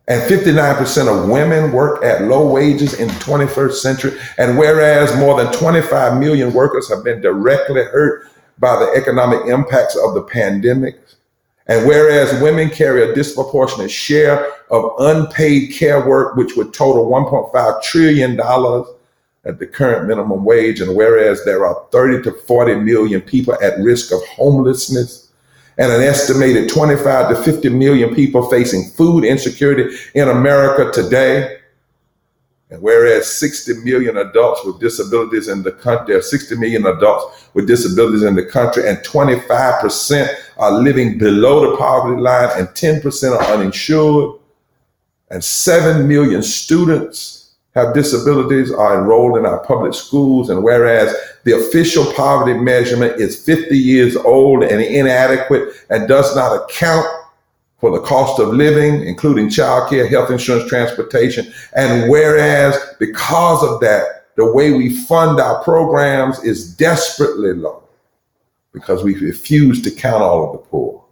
and 0.08 0.20
59% 0.30 1.08
of 1.08 1.30
women 1.30 1.72
work 1.72 2.04
at 2.04 2.24
low 2.24 2.46
wages 2.46 3.00
in 3.00 3.08
the 3.08 3.14
21st 3.14 3.72
century. 3.72 4.18
And 4.36 4.58
whereas 4.58 5.16
more 5.16 5.42
than 5.42 5.50
25 5.54 6.20
million 6.20 6.52
workers 6.52 6.90
have 6.90 7.02
been 7.02 7.22
directly 7.22 7.84
hurt 7.84 8.28
by 8.58 8.76
the 8.76 8.92
economic 8.94 9.46
impacts 9.46 9.96
of 9.96 10.12
the 10.14 10.22
pandemic, 10.22 11.00
and 11.66 11.86
whereas 11.86 12.42
women 12.42 12.68
carry 12.68 13.08
a 13.08 13.14
disproportionate 13.14 13.90
share 13.90 14.52
of 14.70 14.92
unpaid 14.98 15.72
care 15.72 16.06
work, 16.06 16.36
which 16.36 16.56
would 16.56 16.74
total 16.74 17.08
$1.5 17.08 17.82
trillion 17.82 18.36
at 19.46 19.58
the 19.58 19.66
current 19.66 20.08
minimum 20.08 20.44
wage. 20.44 20.80
And 20.80 20.96
whereas 20.96 21.44
there 21.44 21.66
are 21.66 21.86
30 21.92 22.22
to 22.24 22.32
40 22.32 22.76
million 22.76 23.20
people 23.20 23.54
at 23.62 23.78
risk 23.78 24.12
of 24.12 24.24
homelessness 24.28 25.24
and 25.76 25.90
an 25.90 26.02
estimated 26.02 26.68
25 26.68 27.30
to 27.30 27.42
50 27.42 27.68
million 27.70 28.14
people 28.14 28.48
facing 28.48 28.90
food 28.90 29.24
insecurity 29.24 29.96
in 30.14 30.28
America 30.28 30.90
today. 30.92 31.58
And 32.70 32.80
whereas 32.80 33.28
60 33.28 33.84
million 33.84 34.16
adults 34.16 34.64
with 34.64 34.80
disabilities 34.80 35.48
in 35.48 35.62
the 35.62 35.72
country, 35.72 36.20
60 36.20 36.56
million 36.56 36.86
adults 36.86 37.48
with 37.54 37.66
disabilities 37.66 38.22
in 38.22 38.34
the 38.34 38.44
country, 38.44 38.88
and 38.88 38.98
25% 38.98 40.34
are 40.56 40.72
living 40.72 41.18
below 41.18 41.70
the 41.70 41.76
poverty 41.76 42.20
line, 42.20 42.48
and 42.56 42.68
10% 42.68 43.36
are 43.36 43.52
uninsured, 43.52 44.40
and 45.30 45.44
7 45.44 46.08
million 46.08 46.42
students 46.42 47.43
have 47.74 47.94
disabilities 47.94 48.70
are 48.70 48.98
enrolled 48.98 49.36
in 49.36 49.46
our 49.46 49.58
public 49.64 49.94
schools. 49.94 50.48
And 50.48 50.62
whereas 50.62 51.14
the 51.44 51.52
official 51.52 52.12
poverty 52.12 52.58
measurement 52.58 53.20
is 53.20 53.44
50 53.44 53.76
years 53.76 54.16
old 54.16 54.62
and 54.62 54.80
inadequate 54.80 55.74
and 55.90 56.08
does 56.08 56.34
not 56.36 56.64
account 56.64 57.06
for 57.78 57.90
the 57.90 58.00
cost 58.00 58.40
of 58.40 58.54
living, 58.54 59.06
including 59.06 59.48
childcare, 59.48 60.08
health 60.08 60.30
insurance, 60.30 60.68
transportation. 60.68 61.52
And 61.76 62.08
whereas 62.08 62.78
because 62.98 63.62
of 63.62 63.80
that, 63.80 64.26
the 64.36 64.52
way 64.52 64.72
we 64.72 64.96
fund 65.04 65.40
our 65.40 65.62
programs 65.62 66.42
is 66.44 66.74
desperately 66.76 67.52
low 67.52 67.82
because 68.72 69.04
we 69.04 69.14
refuse 69.16 69.82
to 69.82 69.90
count 69.90 70.22
all 70.22 70.46
of 70.46 70.52
the 70.52 70.58
poor. 70.58 71.03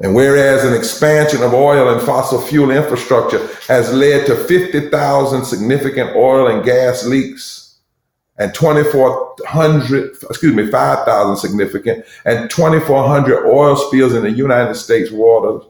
And 0.00 0.14
whereas 0.14 0.64
an 0.64 0.74
expansion 0.74 1.42
of 1.42 1.52
oil 1.52 1.92
and 1.92 2.00
fossil 2.00 2.40
fuel 2.40 2.70
infrastructure 2.70 3.44
has 3.66 3.92
led 3.92 4.26
to 4.26 4.36
50,000 4.36 5.44
significant 5.44 6.14
oil 6.14 6.48
and 6.48 6.64
gas 6.64 7.04
leaks 7.04 7.78
and 8.38 8.54
2,400, 8.54 10.16
excuse 10.22 10.54
me, 10.54 10.70
5,000 10.70 11.36
significant 11.36 12.04
and 12.24 12.48
2,400 12.48 13.46
oil 13.46 13.74
spills 13.74 14.14
in 14.14 14.22
the 14.22 14.30
United 14.30 14.76
States 14.76 15.10
waters 15.10 15.64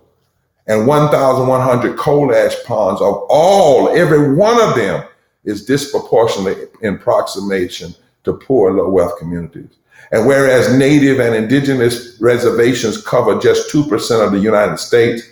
and 0.66 0.87
1,100 0.87 1.97
coal 1.97 2.35
ash 2.35 2.55
ponds 2.64 3.01
of 3.01 3.24
all, 3.31 3.89
every 3.97 4.35
one 4.35 4.61
of 4.61 4.76
them 4.76 5.03
is 5.45 5.64
disproportionately 5.64 6.66
in 6.83 6.97
approximation 6.97 7.95
to 8.24 8.35
poor 8.35 8.72
low 8.72 8.91
wealth 8.91 9.18
communities. 9.18 9.78
And 10.11 10.26
whereas 10.26 10.76
native 10.76 11.20
and 11.20 11.34
indigenous 11.34 12.18
reservations 12.20 13.02
cover 13.02 13.38
just 13.38 13.70
2% 13.70 14.24
of 14.24 14.32
the 14.32 14.38
United 14.38 14.78
States, 14.78 15.22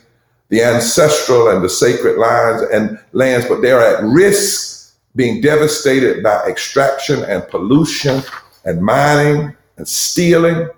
the 0.49 0.63
ancestral 0.63 1.49
and 1.49 1.65
the 1.65 1.69
sacred 1.69 2.19
lands 2.19 2.63
and 2.73 2.99
lands, 3.13 3.47
but 3.47 3.63
they're 3.63 3.81
at 3.81 4.03
risk 4.05 4.95
being 5.15 5.41
devastated 5.41 6.23
by 6.23 6.45
extraction 6.47 7.25
and 7.25 7.49
pollution 7.49 8.23
and 8.65 8.83
mining 8.83 9.57
and 9.79 9.89
stealing, 9.89 10.69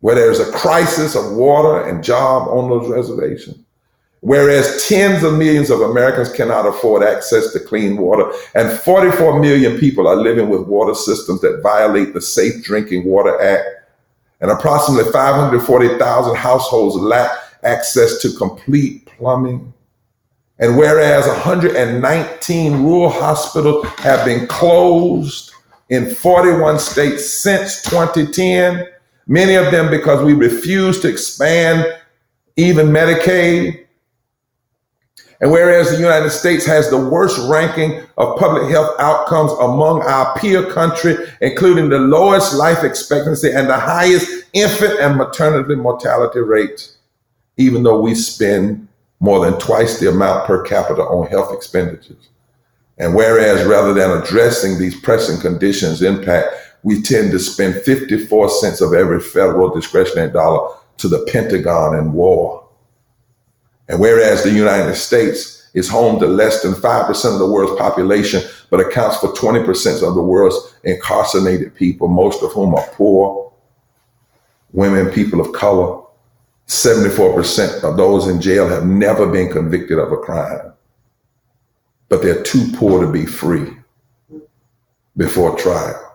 where 0.00 0.16
there's 0.16 0.40
a 0.40 0.50
crisis 0.50 1.14
of 1.14 1.32
water 1.32 1.88
and 1.88 2.02
job 2.02 2.48
on 2.48 2.68
those 2.68 2.90
reservations. 2.90 3.58
Whereas 4.22 4.86
tens 4.86 5.24
of 5.24 5.36
millions 5.36 5.68
of 5.68 5.80
Americans 5.80 6.32
cannot 6.32 6.64
afford 6.64 7.02
access 7.02 7.52
to 7.52 7.58
clean 7.58 7.96
water, 7.96 8.30
and 8.54 8.78
44 8.78 9.40
million 9.40 9.80
people 9.80 10.06
are 10.06 10.14
living 10.14 10.48
with 10.48 10.68
water 10.68 10.94
systems 10.94 11.40
that 11.40 11.60
violate 11.60 12.14
the 12.14 12.20
Safe 12.20 12.62
Drinking 12.62 13.04
Water 13.04 13.40
Act, 13.42 13.66
and 14.40 14.52
approximately 14.52 15.10
540,000 15.10 16.36
households 16.36 16.94
lack 16.94 17.32
access 17.64 18.22
to 18.22 18.32
complete 18.38 19.06
plumbing. 19.06 19.72
And 20.60 20.78
whereas 20.78 21.26
119 21.26 22.84
rural 22.84 23.10
hospitals 23.10 23.84
have 23.98 24.24
been 24.24 24.46
closed 24.46 25.50
in 25.88 26.14
41 26.14 26.78
states 26.78 27.28
since 27.28 27.82
2010, 27.82 28.86
many 29.26 29.56
of 29.56 29.72
them 29.72 29.90
because 29.90 30.24
we 30.24 30.34
refuse 30.34 31.00
to 31.00 31.08
expand 31.08 31.92
even 32.54 32.86
Medicaid, 32.86 33.81
and 35.42 35.50
whereas 35.50 35.90
the 35.90 35.98
United 35.98 36.30
States 36.30 36.64
has 36.66 36.88
the 36.88 36.96
worst 36.96 37.36
ranking 37.50 38.00
of 38.16 38.38
public 38.38 38.70
health 38.70 38.94
outcomes 39.00 39.50
among 39.54 40.00
our 40.02 40.38
peer 40.38 40.70
country, 40.70 41.16
including 41.40 41.88
the 41.88 41.98
lowest 41.98 42.54
life 42.54 42.84
expectancy 42.84 43.50
and 43.50 43.68
the 43.68 43.76
highest 43.76 44.44
infant 44.52 45.00
and 45.00 45.16
maternity 45.16 45.74
mortality 45.74 46.38
rate, 46.38 46.92
even 47.56 47.82
though 47.82 48.00
we 48.00 48.14
spend 48.14 48.86
more 49.18 49.44
than 49.44 49.58
twice 49.58 49.98
the 49.98 50.08
amount 50.08 50.46
per 50.46 50.62
capita 50.62 51.02
on 51.02 51.26
health 51.26 51.52
expenditures. 51.52 52.28
And 52.98 53.16
whereas 53.16 53.66
rather 53.66 53.92
than 53.92 54.22
addressing 54.22 54.78
these 54.78 55.00
pressing 55.00 55.40
conditions 55.40 56.02
impact, 56.02 56.54
we 56.84 57.02
tend 57.02 57.32
to 57.32 57.40
spend 57.40 57.82
54 57.82 58.48
cents 58.48 58.80
of 58.80 58.94
every 58.94 59.20
federal 59.20 59.74
discretionary 59.74 60.30
dollar 60.30 60.72
to 60.98 61.08
the 61.08 61.26
Pentagon 61.32 61.96
and 61.96 62.14
war. 62.14 62.61
And 63.92 64.00
whereas 64.00 64.42
the 64.42 64.50
United 64.50 64.94
States 64.94 65.68
is 65.74 65.86
home 65.86 66.18
to 66.18 66.26
less 66.26 66.62
than 66.62 66.72
5% 66.72 67.32
of 67.32 67.38
the 67.38 67.46
world's 67.46 67.78
population, 67.78 68.40
but 68.70 68.80
accounts 68.80 69.18
for 69.18 69.28
20% 69.34 70.02
of 70.02 70.14
the 70.14 70.22
world's 70.22 70.74
incarcerated 70.82 71.74
people, 71.74 72.08
most 72.08 72.42
of 72.42 72.52
whom 72.52 72.74
are 72.74 72.88
poor, 72.92 73.52
women, 74.72 75.10
people 75.10 75.42
of 75.42 75.52
color. 75.52 76.02
74% 76.68 77.84
of 77.84 77.98
those 77.98 78.28
in 78.28 78.40
jail 78.40 78.66
have 78.66 78.86
never 78.86 79.26
been 79.26 79.52
convicted 79.52 79.98
of 79.98 80.10
a 80.10 80.16
crime, 80.16 80.72
but 82.08 82.22
they're 82.22 82.42
too 82.42 82.72
poor 82.74 83.04
to 83.04 83.12
be 83.12 83.26
free 83.26 83.76
before 85.18 85.54
trial. 85.58 86.11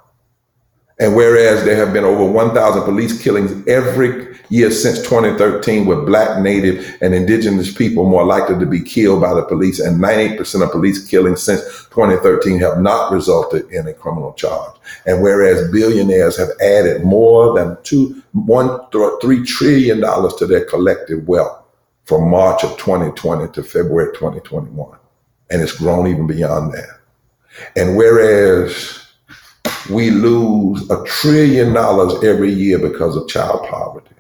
And 1.00 1.16
whereas 1.16 1.64
there 1.64 1.76
have 1.76 1.94
been 1.94 2.04
over 2.04 2.26
1,000 2.26 2.82
police 2.82 3.22
killings 3.22 3.68
every 3.68 4.36
year 4.50 4.72
since 4.72 4.98
2013 5.04 5.86
with 5.86 6.08
black, 6.08 6.42
native, 6.42 6.98
and 7.02 7.14
indigenous 7.14 7.72
people 7.72 8.10
more 8.10 8.26
likely 8.26 8.58
to 8.58 8.66
be 8.66 8.80
killed 8.80 9.22
by 9.22 9.34
the 9.34 9.44
police, 9.44 9.80
and 9.80 10.02
98% 10.02 10.64
of 10.64 10.72
police 10.72 11.08
killings 11.08 11.44
since 11.44 11.62
2013 11.90 12.60
have 12.60 12.80
not 12.80 13.12
resulted 13.12 13.70
in 13.72 13.88
a 13.88 13.94
criminal 13.94 14.34
charge. 14.34 14.74
And 15.06 15.22
whereas 15.22 15.70
billionaires 15.72 16.38
have 16.38 16.50
added 16.62 17.04
more 17.04 17.54
than 17.54 17.78
two, 17.84 18.24
one, 18.32 18.80
three 19.22 19.44
trillion 19.44 20.00
dollars 20.00 20.34
to 20.36 20.48
their 20.48 20.66
collective 20.66 21.28
wealth 21.28 21.64
from 22.06 22.30
March 22.30 22.64
of 22.64 22.76
2020 22.78 23.52
to 23.52 23.64
February 23.64 24.14
2021, 24.14 24.98
and 25.52 25.62
it's 25.62 25.78
grown 25.78 26.08
even 26.08 26.26
beyond 26.26 26.74
that. 26.74 26.90
And 27.76 27.98
whereas 27.98 29.07
we 29.90 30.12
lose 30.12 30.90
a 30.90 31.04
trillion 31.06 31.74
dollars 31.74 32.24
every 32.24 32.52
year 32.52 32.80
because 32.80 33.16
of 33.16 33.28
child 33.28 33.68
poverty 33.68 34.16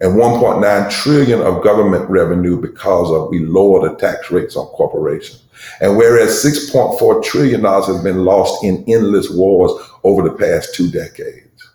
and 0.00 0.14
1.9 0.14 0.90
trillion 0.90 1.40
of 1.40 1.62
government 1.62 2.08
revenue 2.10 2.60
because 2.60 3.10
of 3.10 3.30
we 3.30 3.38
lower 3.40 3.88
the 3.88 3.96
tax 3.96 4.30
rates 4.30 4.56
on 4.56 4.66
corporations. 4.66 5.42
And 5.80 5.96
whereas 5.96 6.44
6.4 6.44 7.24
trillion 7.24 7.62
dollars 7.62 7.86
has 7.86 8.02
been 8.02 8.24
lost 8.24 8.64
in 8.64 8.84
endless 8.88 9.30
wars 9.30 9.72
over 10.02 10.22
the 10.22 10.34
past 10.34 10.74
two 10.74 10.90
decades. 10.90 11.70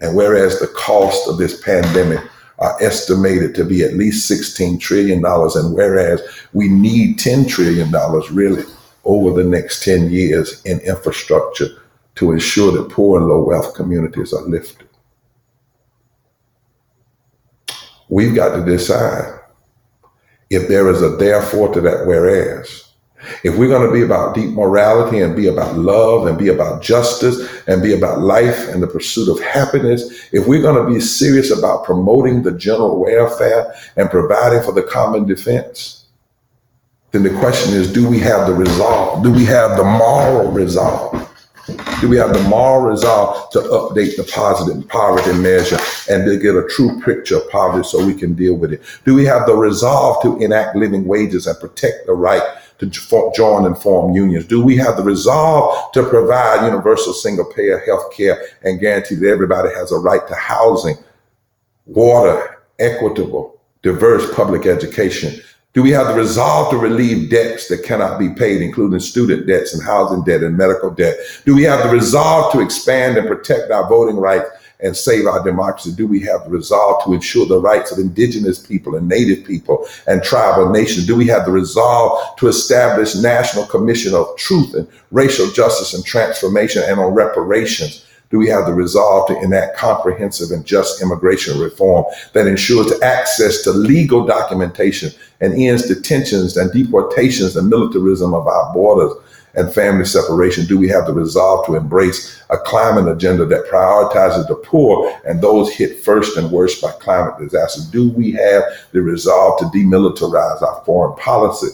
And 0.00 0.16
whereas 0.16 0.60
the 0.60 0.68
cost 0.68 1.28
of 1.28 1.36
this 1.36 1.60
pandemic 1.60 2.20
are 2.60 2.80
estimated 2.82 3.54
to 3.56 3.64
be 3.64 3.82
at 3.82 3.94
least 3.94 4.26
16 4.28 4.78
trillion 4.78 5.20
dollars 5.20 5.54
and 5.54 5.74
whereas 5.74 6.20
we 6.52 6.68
need 6.68 7.18
10 7.18 7.46
trillion 7.46 7.90
dollars 7.90 8.30
really 8.30 8.64
over 9.04 9.30
the 9.40 9.48
next 9.48 9.84
10 9.84 10.10
years 10.10 10.62
in 10.64 10.80
infrastructure 10.80 11.68
to 12.18 12.32
ensure 12.32 12.72
that 12.72 12.90
poor 12.90 13.16
and 13.16 13.28
low 13.28 13.44
wealth 13.44 13.74
communities 13.74 14.32
are 14.32 14.42
lifted. 14.42 14.88
We've 18.08 18.34
got 18.34 18.56
to 18.56 18.64
decide 18.64 19.38
if 20.50 20.66
there 20.66 20.90
is 20.90 21.00
a 21.00 21.10
therefore 21.10 21.72
to 21.74 21.80
that 21.82 22.06
whereas. 22.06 22.86
If 23.44 23.56
we're 23.56 23.68
going 23.68 23.86
to 23.86 23.92
be 23.92 24.02
about 24.02 24.34
deep 24.34 24.50
morality 24.50 25.20
and 25.20 25.36
be 25.36 25.46
about 25.46 25.76
love 25.76 26.26
and 26.26 26.36
be 26.36 26.48
about 26.48 26.82
justice 26.82 27.48
and 27.68 27.82
be 27.82 27.92
about 27.92 28.18
life 28.18 28.68
and 28.68 28.82
the 28.82 28.88
pursuit 28.88 29.28
of 29.28 29.40
happiness, 29.40 30.28
if 30.32 30.48
we're 30.48 30.62
going 30.62 30.84
to 30.84 30.92
be 30.92 31.00
serious 31.00 31.56
about 31.56 31.84
promoting 31.84 32.42
the 32.42 32.52
general 32.52 32.98
welfare 32.98 33.72
and 33.96 34.10
providing 34.10 34.62
for 34.62 34.72
the 34.72 34.82
common 34.82 35.24
defense, 35.24 36.06
then 37.12 37.22
the 37.22 37.38
question 37.38 37.74
is 37.74 37.92
do 37.92 38.08
we 38.08 38.18
have 38.18 38.48
the 38.48 38.54
resolve? 38.54 39.22
Do 39.22 39.30
we 39.30 39.44
have 39.44 39.76
the 39.76 39.84
moral 39.84 40.50
resolve 40.50 41.28
do 42.00 42.08
we 42.08 42.16
have 42.16 42.32
the 42.32 42.42
moral 42.44 42.82
resolve 42.82 43.50
to 43.50 43.58
update 43.60 44.16
the 44.16 44.24
positive 44.24 44.88
poverty 44.88 45.32
measure 45.34 45.78
and 46.10 46.24
to 46.24 46.38
get 46.38 46.54
a 46.54 46.66
true 46.68 47.00
picture 47.02 47.36
of 47.36 47.50
poverty 47.50 47.86
so 47.86 48.04
we 48.04 48.14
can 48.14 48.34
deal 48.34 48.54
with 48.54 48.72
it? 48.72 48.82
Do 49.04 49.14
we 49.14 49.24
have 49.26 49.46
the 49.46 49.54
resolve 49.54 50.22
to 50.22 50.38
enact 50.38 50.76
living 50.76 51.06
wages 51.06 51.46
and 51.46 51.58
protect 51.60 52.06
the 52.06 52.14
right 52.14 52.42
to 52.78 52.86
join 53.34 53.66
and 53.66 53.76
form 53.76 54.14
unions? 54.14 54.46
Do 54.46 54.64
we 54.64 54.76
have 54.76 54.96
the 54.96 55.02
resolve 55.02 55.92
to 55.92 56.08
provide 56.08 56.64
universal 56.64 57.12
single 57.12 57.44
payer 57.44 57.80
health 57.80 58.12
care 58.16 58.40
and 58.62 58.80
guarantee 58.80 59.16
that 59.16 59.28
everybody 59.28 59.74
has 59.74 59.92
a 59.92 59.98
right 59.98 60.26
to 60.28 60.34
housing, 60.34 60.96
water, 61.84 62.62
equitable, 62.78 63.60
diverse 63.82 64.32
public 64.34 64.66
education, 64.66 65.40
do 65.78 65.82
we 65.82 65.92
have 65.92 66.08
the 66.08 66.14
resolve 66.14 66.72
to 66.72 66.76
relieve 66.76 67.30
debts 67.30 67.68
that 67.68 67.84
cannot 67.84 68.18
be 68.18 68.30
paid, 68.30 68.62
including 68.62 68.98
student 68.98 69.46
debts 69.46 69.72
and 69.72 69.80
housing 69.80 70.24
debt 70.24 70.42
and 70.42 70.56
medical 70.56 70.90
debt? 70.90 71.16
Do 71.46 71.54
we 71.54 71.62
have 71.62 71.84
the 71.84 71.90
resolve 71.90 72.52
to 72.52 72.60
expand 72.60 73.16
and 73.16 73.28
protect 73.28 73.70
our 73.70 73.88
voting 73.88 74.16
rights 74.16 74.50
and 74.80 74.96
save 74.96 75.26
our 75.26 75.40
democracy? 75.44 75.92
Do 75.92 76.08
we 76.08 76.18
have 76.24 76.42
the 76.42 76.50
resolve 76.50 77.04
to 77.04 77.12
ensure 77.12 77.46
the 77.46 77.60
rights 77.60 77.92
of 77.92 78.00
indigenous 78.00 78.58
people 78.58 78.96
and 78.96 79.08
native 79.08 79.46
people 79.46 79.86
and 80.08 80.20
tribal 80.20 80.68
nations? 80.68 81.06
Do 81.06 81.14
we 81.14 81.28
have 81.28 81.44
the 81.44 81.52
resolve 81.52 82.36
to 82.38 82.48
establish 82.48 83.14
National 83.14 83.64
Commission 83.64 84.14
of 84.14 84.36
Truth 84.36 84.74
and 84.74 84.88
Racial 85.12 85.48
Justice 85.52 85.94
and 85.94 86.04
Transformation 86.04 86.82
and 86.88 86.98
on 86.98 87.14
reparations? 87.14 88.04
Do 88.30 88.38
we 88.38 88.48
have 88.48 88.66
the 88.66 88.74
resolve 88.74 89.28
to 89.28 89.40
enact 89.40 89.76
comprehensive 89.76 90.50
and 90.50 90.66
just 90.66 91.00
immigration 91.00 91.58
reform 91.58 92.04
that 92.34 92.46
ensures 92.46 93.00
access 93.00 93.62
to 93.62 93.70
legal 93.70 94.26
documentation 94.26 95.12
and 95.40 95.54
ends 95.54 95.86
detentions 95.86 96.56
and 96.56 96.72
deportations 96.72 97.56
and 97.56 97.68
militarism 97.68 98.34
of 98.34 98.46
our 98.46 98.72
borders 98.72 99.12
and 99.54 99.72
family 99.72 100.04
separation? 100.04 100.66
Do 100.66 100.78
we 100.78 100.88
have 100.88 101.06
the 101.06 101.12
resolve 101.12 101.66
to 101.66 101.74
embrace 101.74 102.42
a 102.50 102.56
climate 102.56 103.10
agenda 103.10 103.44
that 103.46 103.66
prioritizes 103.66 104.46
the 104.48 104.56
poor 104.56 105.12
and 105.26 105.40
those 105.40 105.72
hit 105.72 106.00
first 106.00 106.36
and 106.36 106.50
worst 106.50 106.82
by 106.82 106.92
climate 106.92 107.38
disaster? 107.38 107.82
Do 107.90 108.10
we 108.10 108.32
have 108.32 108.62
the 108.92 109.02
resolve 109.02 109.58
to 109.60 109.66
demilitarize 109.66 110.62
our 110.62 110.82
foreign 110.84 111.16
policy? 111.16 111.68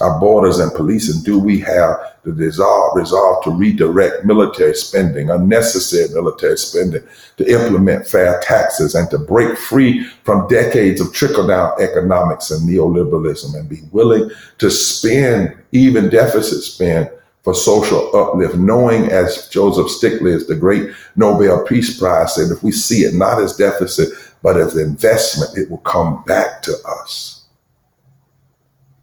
Our 0.00 0.18
borders 0.18 0.58
and 0.58 0.72
police, 0.72 1.14
and 1.14 1.24
do 1.24 1.38
we 1.38 1.58
have 1.60 1.96
the 2.22 2.32
resolve, 2.32 2.96
resolve 2.96 3.42
to 3.44 3.50
redirect 3.50 4.24
military 4.24 4.74
spending, 4.74 5.30
unnecessary 5.30 6.08
military 6.14 6.56
spending, 6.56 7.02
to 7.36 7.50
implement 7.50 8.06
fair 8.06 8.40
taxes, 8.42 8.94
and 8.94 9.10
to 9.10 9.18
break 9.18 9.56
free 9.56 10.04
from 10.24 10.48
decades 10.48 11.00
of 11.00 11.12
trickle 11.12 11.46
down 11.46 11.72
economics 11.80 12.50
and 12.50 12.68
neoliberalism, 12.68 13.54
and 13.54 13.68
be 13.68 13.80
willing 13.92 14.30
to 14.58 14.70
spend 14.70 15.56
even 15.72 16.08
deficit 16.08 16.62
spend 16.62 17.10
for 17.42 17.54
social 17.54 18.14
uplift, 18.14 18.56
knowing 18.56 19.10
as 19.10 19.48
Joseph 19.48 19.86
Stiglitz, 19.86 20.46
the 20.46 20.56
great 20.56 20.90
Nobel 21.16 21.64
Peace 21.64 21.98
Prize, 21.98 22.34
said, 22.34 22.50
if 22.50 22.62
we 22.62 22.70
see 22.70 23.04
it 23.04 23.14
not 23.14 23.40
as 23.40 23.56
deficit, 23.56 24.10
but 24.42 24.58
as 24.58 24.76
investment, 24.76 25.56
it 25.56 25.70
will 25.70 25.78
come 25.78 26.22
back 26.24 26.62
to 26.62 26.74
us 26.86 27.40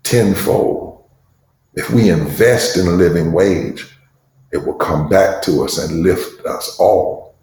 tenfold. 0.07 0.86
If 1.77 1.91
we 1.91 2.09
invest 2.09 2.75
in 2.75 2.87
a 2.87 2.91
living 2.91 3.31
wage, 3.31 3.85
it 4.51 4.57
will 4.57 4.73
come 4.73 5.07
back 5.07 5.43
to 5.43 5.63
us 5.63 5.77
and 5.77 6.01
lift 6.01 6.43
us 6.43 6.75
all. 6.79 7.35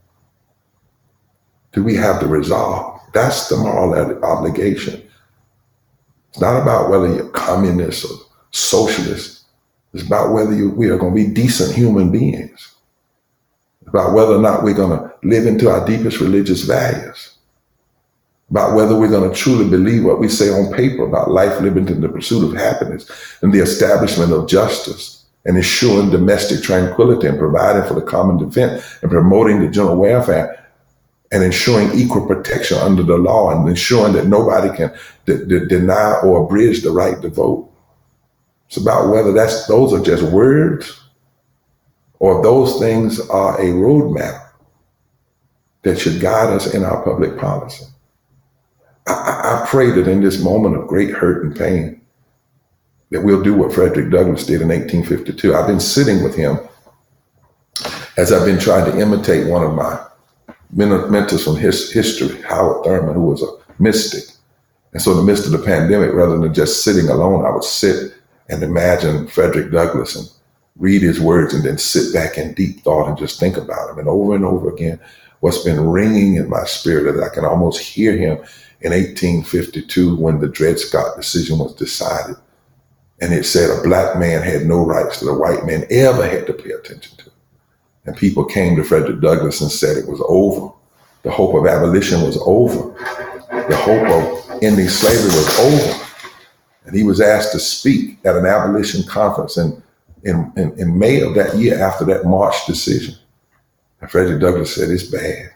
Do 1.73 1.85
we 1.85 1.95
have 1.95 2.19
the 2.19 2.27
resolve? 2.27 3.01
That's 3.13 3.49
the 3.49 3.57
moral 3.57 4.25
obligation. 4.25 5.09
It's 6.31 6.41
not 6.41 6.61
about 6.61 6.91
whether 6.91 7.07
you're 7.15 7.29
communist 7.29 8.05
or 8.07 8.17
socialist. 8.51 9.45
It's 9.93 10.05
about 10.05 10.33
whether 10.33 10.53
you, 10.53 10.71
we 10.71 10.91
are 10.91 10.99
going 10.99 11.15
to 11.15 11.29
be 11.29 11.33
decent 11.33 11.73
human 11.73 12.11
beings. 12.11 12.75
About 13.87 14.15
whether 14.15 14.35
or 14.35 14.43
not 14.43 14.65
we're 14.65 14.75
going 14.75 14.99
to 14.99 15.15
live 15.23 15.47
into 15.47 15.71
our 15.71 15.87
deepest 15.87 16.19
religious 16.19 16.63
values 16.63 17.34
about 18.55 18.77
whether 18.77 18.97
we're 18.97 19.09
going 19.09 19.29
to 19.29 19.35
truly 19.37 19.69
believe 19.69 20.05
what 20.05 20.21
we 20.21 20.29
say 20.29 20.49
on 20.49 20.73
paper 20.73 21.05
about 21.05 21.29
life, 21.29 21.61
liberty, 21.61 21.93
and 21.93 22.05
the 22.05 22.09
pursuit 22.09 22.45
of 22.45 22.57
happiness 22.57 23.11
and 23.43 23.53
the 23.53 23.59
establishment 23.59 24.33
of 24.33 24.49
justice 24.49 25.25
and 25.45 25.57
ensuring 25.57 26.09
domestic 26.09 26.63
tranquility 26.63 27.27
and 27.27 27.37
providing 27.37 27.83
for 27.83 27.95
the 27.95 28.07
common 28.07 28.39
defense 28.39 28.97
and 29.03 29.11
promoting 29.11 29.61
the 29.61 29.69
general 29.69 29.97
welfare 29.97 30.71
and 31.33 31.43
ensuring 31.43 31.91
equal 31.99 32.29
protection 32.29 32.79
under 32.79 33.03
the 33.03 33.17
law 33.17 33.51
and 33.51 33.69
ensuring 33.69 34.13
that 34.13 34.29
nobody 34.29 34.73
can 34.77 34.95
d- 35.27 35.45
d- 35.49 35.67
deny 35.67 36.13
or 36.23 36.45
abridge 36.45 36.83
the 36.83 36.93
right 36.93 37.21
to 37.23 37.29
vote. 37.31 37.69
It's 38.69 38.77
about 38.77 39.11
whether 39.11 39.33
that's 39.33 39.67
those 39.67 39.93
are 39.93 40.01
just 40.01 40.23
words 40.23 41.03
or 42.21 42.41
those 42.41 42.79
things 42.79 43.19
are 43.31 43.61
a 43.61 43.73
roadmap 43.73 44.47
that 45.83 45.99
should 45.99 46.21
guide 46.21 46.51
us 46.51 46.73
in 46.73 46.85
our 46.85 47.03
public 47.03 47.37
policy. 47.37 47.87
I, 49.07 49.63
I 49.63 49.67
pray 49.69 49.91
that 49.91 50.09
in 50.09 50.21
this 50.21 50.43
moment 50.43 50.77
of 50.77 50.87
great 50.87 51.11
hurt 51.11 51.45
and 51.45 51.57
pain, 51.57 52.01
that 53.11 53.23
we'll 53.23 53.43
do 53.43 53.55
what 53.55 53.73
Frederick 53.73 54.11
Douglass 54.11 54.47
did 54.47 54.63
in 54.63 54.69
1852. 54.69 55.55
I've 55.55 55.67
been 55.67 55.81
sitting 55.81 56.23
with 56.23 56.35
him 56.35 56.59
as 58.17 58.33
I've 58.33 58.47
been 58.47 58.59
trying 58.59 58.91
to 58.91 58.99
imitate 58.99 59.47
one 59.47 59.65
of 59.65 59.75
my 59.75 60.05
mentors 60.73 61.45
from 61.45 61.57
his 61.57 61.93
history, 61.93 62.41
Howard 62.43 62.85
Thurman, 62.85 63.15
who 63.15 63.27
was 63.27 63.43
a 63.43 63.47
mystic. 63.79 64.25
And 64.93 65.03
so 65.03 65.13
in 65.13 65.19
the 65.19 65.25
midst 65.25 65.47
of 65.47 65.53
the 65.53 65.59
pandemic, 65.59 66.13
rather 66.13 66.39
than 66.39 66.55
just 66.55 66.85
sitting 66.85 67.09
alone, 67.09 67.45
I 67.45 67.51
would 67.51 67.65
sit 67.65 68.15
and 68.49 68.63
imagine 68.63 69.27
Frederick 69.27 69.73
Douglass 69.73 70.17
and 70.17 70.29
read 70.77 71.03
his 71.03 71.21
words 71.21 71.55
and 71.55 71.65
then 71.65 71.79
sit 71.79 72.13
back 72.13 72.37
in 72.37 72.55
deep 72.55 72.81
thought 72.81 73.09
and 73.09 73.19
just 73.19 73.39
think 73.39 73.57
about 73.57 73.91
him. 73.91 73.99
And 73.99 74.09
over 74.09 74.35
and 74.35 74.45
over 74.45 74.73
again, 74.73 74.99
what's 75.41 75.63
been 75.63 75.89
ringing 75.89 76.37
in 76.37 76.49
my 76.49 76.65
spirit 76.65 77.15
is 77.15 77.21
I 77.21 77.33
can 77.33 77.45
almost 77.45 77.81
hear 77.81 78.17
him 78.17 78.39
in 78.81 78.93
1852 78.93 80.17
when 80.17 80.41
the 80.41 80.49
Dred 80.49 80.79
Scott 80.79 81.17
decision 81.17 81.59
was 81.59 81.75
decided. 81.75 82.37
And 83.21 83.33
it 83.33 83.45
said 83.45 83.71
a 83.71 83.83
black 83.83 84.19
man 84.19 84.43
had 84.43 84.67
no 84.67 84.85
rights 84.85 85.21
that 85.21 85.31
a 85.31 85.39
white 85.39 85.65
man 85.65 85.87
ever 85.91 86.29
had 86.29 86.47
to 86.47 86.53
pay 86.53 86.71
attention 86.71 87.17
to. 87.19 87.31
And 88.07 88.17
people 88.17 88.45
came 88.45 88.77
to 88.77 88.85
Frederick 88.85 89.21
Douglass 89.21 89.61
and 89.61 89.71
said 89.71 89.97
it 89.97 90.09
was 90.09 90.23
over. 90.29 90.73
The 91.23 91.31
hope 91.31 91.55
of 91.55 91.67
abolition 91.67 92.23
was 92.23 92.39
over. 92.45 92.91
The 93.51 93.77
hope 93.77 94.09
of 94.09 94.63
ending 94.63 94.89
slavery 94.89 95.29
was 95.29 95.59
over. 95.61 96.05
And 96.85 96.95
he 96.95 97.03
was 97.03 97.21
asked 97.21 97.53
to 97.53 97.59
speak 97.59 98.19
at 98.27 98.37
an 98.37 98.45
abolition 98.45 99.05
conference 99.05 99.57
in, 99.57 99.83
in, 100.25 100.53
in, 100.57 100.79
in 100.79 100.99
May 100.99 101.23
of 101.23 101.35
that 101.35 101.57
year 101.57 101.83
after 101.83 102.05
that 102.07 102.27
March 102.27 102.67
decision. 102.67 103.15
And 104.01 104.11
Frederick 104.11 104.41
Douglass 104.41 104.75
said, 104.75 104.91
It's 104.91 105.05
bad. 105.05 105.54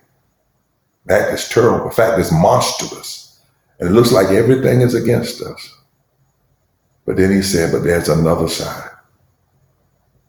That 1.09 1.33
is 1.33 1.49
terrible. 1.49 1.87
In 1.87 1.93
fact, 1.93 2.19
it's 2.19 2.33
monstrous. 2.33 3.41
And 3.81 3.89
it 3.89 3.93
looks 3.93 4.13
like 4.13 4.29
everything 4.29 4.81
is 4.81 4.95
against 4.95 5.43
us. 5.43 5.75
But 7.07 7.17
then 7.17 7.31
he 7.31 7.43
said, 7.43 7.73
But 7.73 7.85
there's 7.85 8.09
another 8.09 8.49
side. 8.49 8.91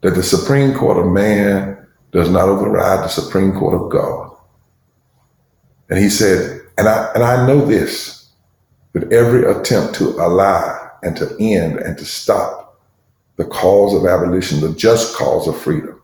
That 0.01 0.15
the 0.15 0.23
Supreme 0.23 0.73
Court 0.73 0.97
of 0.97 1.11
man 1.11 1.86
does 2.11 2.30
not 2.30 2.47
override 2.47 3.03
the 3.03 3.09
Supreme 3.09 3.51
Court 3.53 3.75
of 3.75 3.91
God. 3.91 4.36
And 5.89 5.99
he 5.99 6.09
said, 6.09 6.61
and 6.77 6.88
I 6.88 7.11
and 7.13 7.23
I 7.23 7.45
know 7.45 7.65
this, 7.65 8.30
that 8.93 9.11
every 9.11 9.43
attempt 9.43 9.95
to 9.95 10.19
ally 10.19 10.89
and 11.03 11.17
to 11.17 11.36
end 11.39 11.80
and 11.80 11.97
to 11.97 12.05
stop 12.05 12.80
the 13.36 13.45
cause 13.45 13.93
of 13.93 14.05
abolition, 14.05 14.61
the 14.61 14.73
just 14.73 15.15
cause 15.15 15.47
of 15.47 15.59
freedom, 15.59 15.99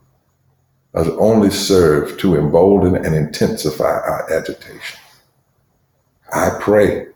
has 0.96 1.10
only 1.20 1.50
served 1.50 2.20
to 2.22 2.38
embolden 2.38 2.96
and 2.96 3.14
intensify 3.14 3.84
our 3.84 4.32
agitation. 4.32 5.00
I 6.34 6.58
pray 6.60 7.08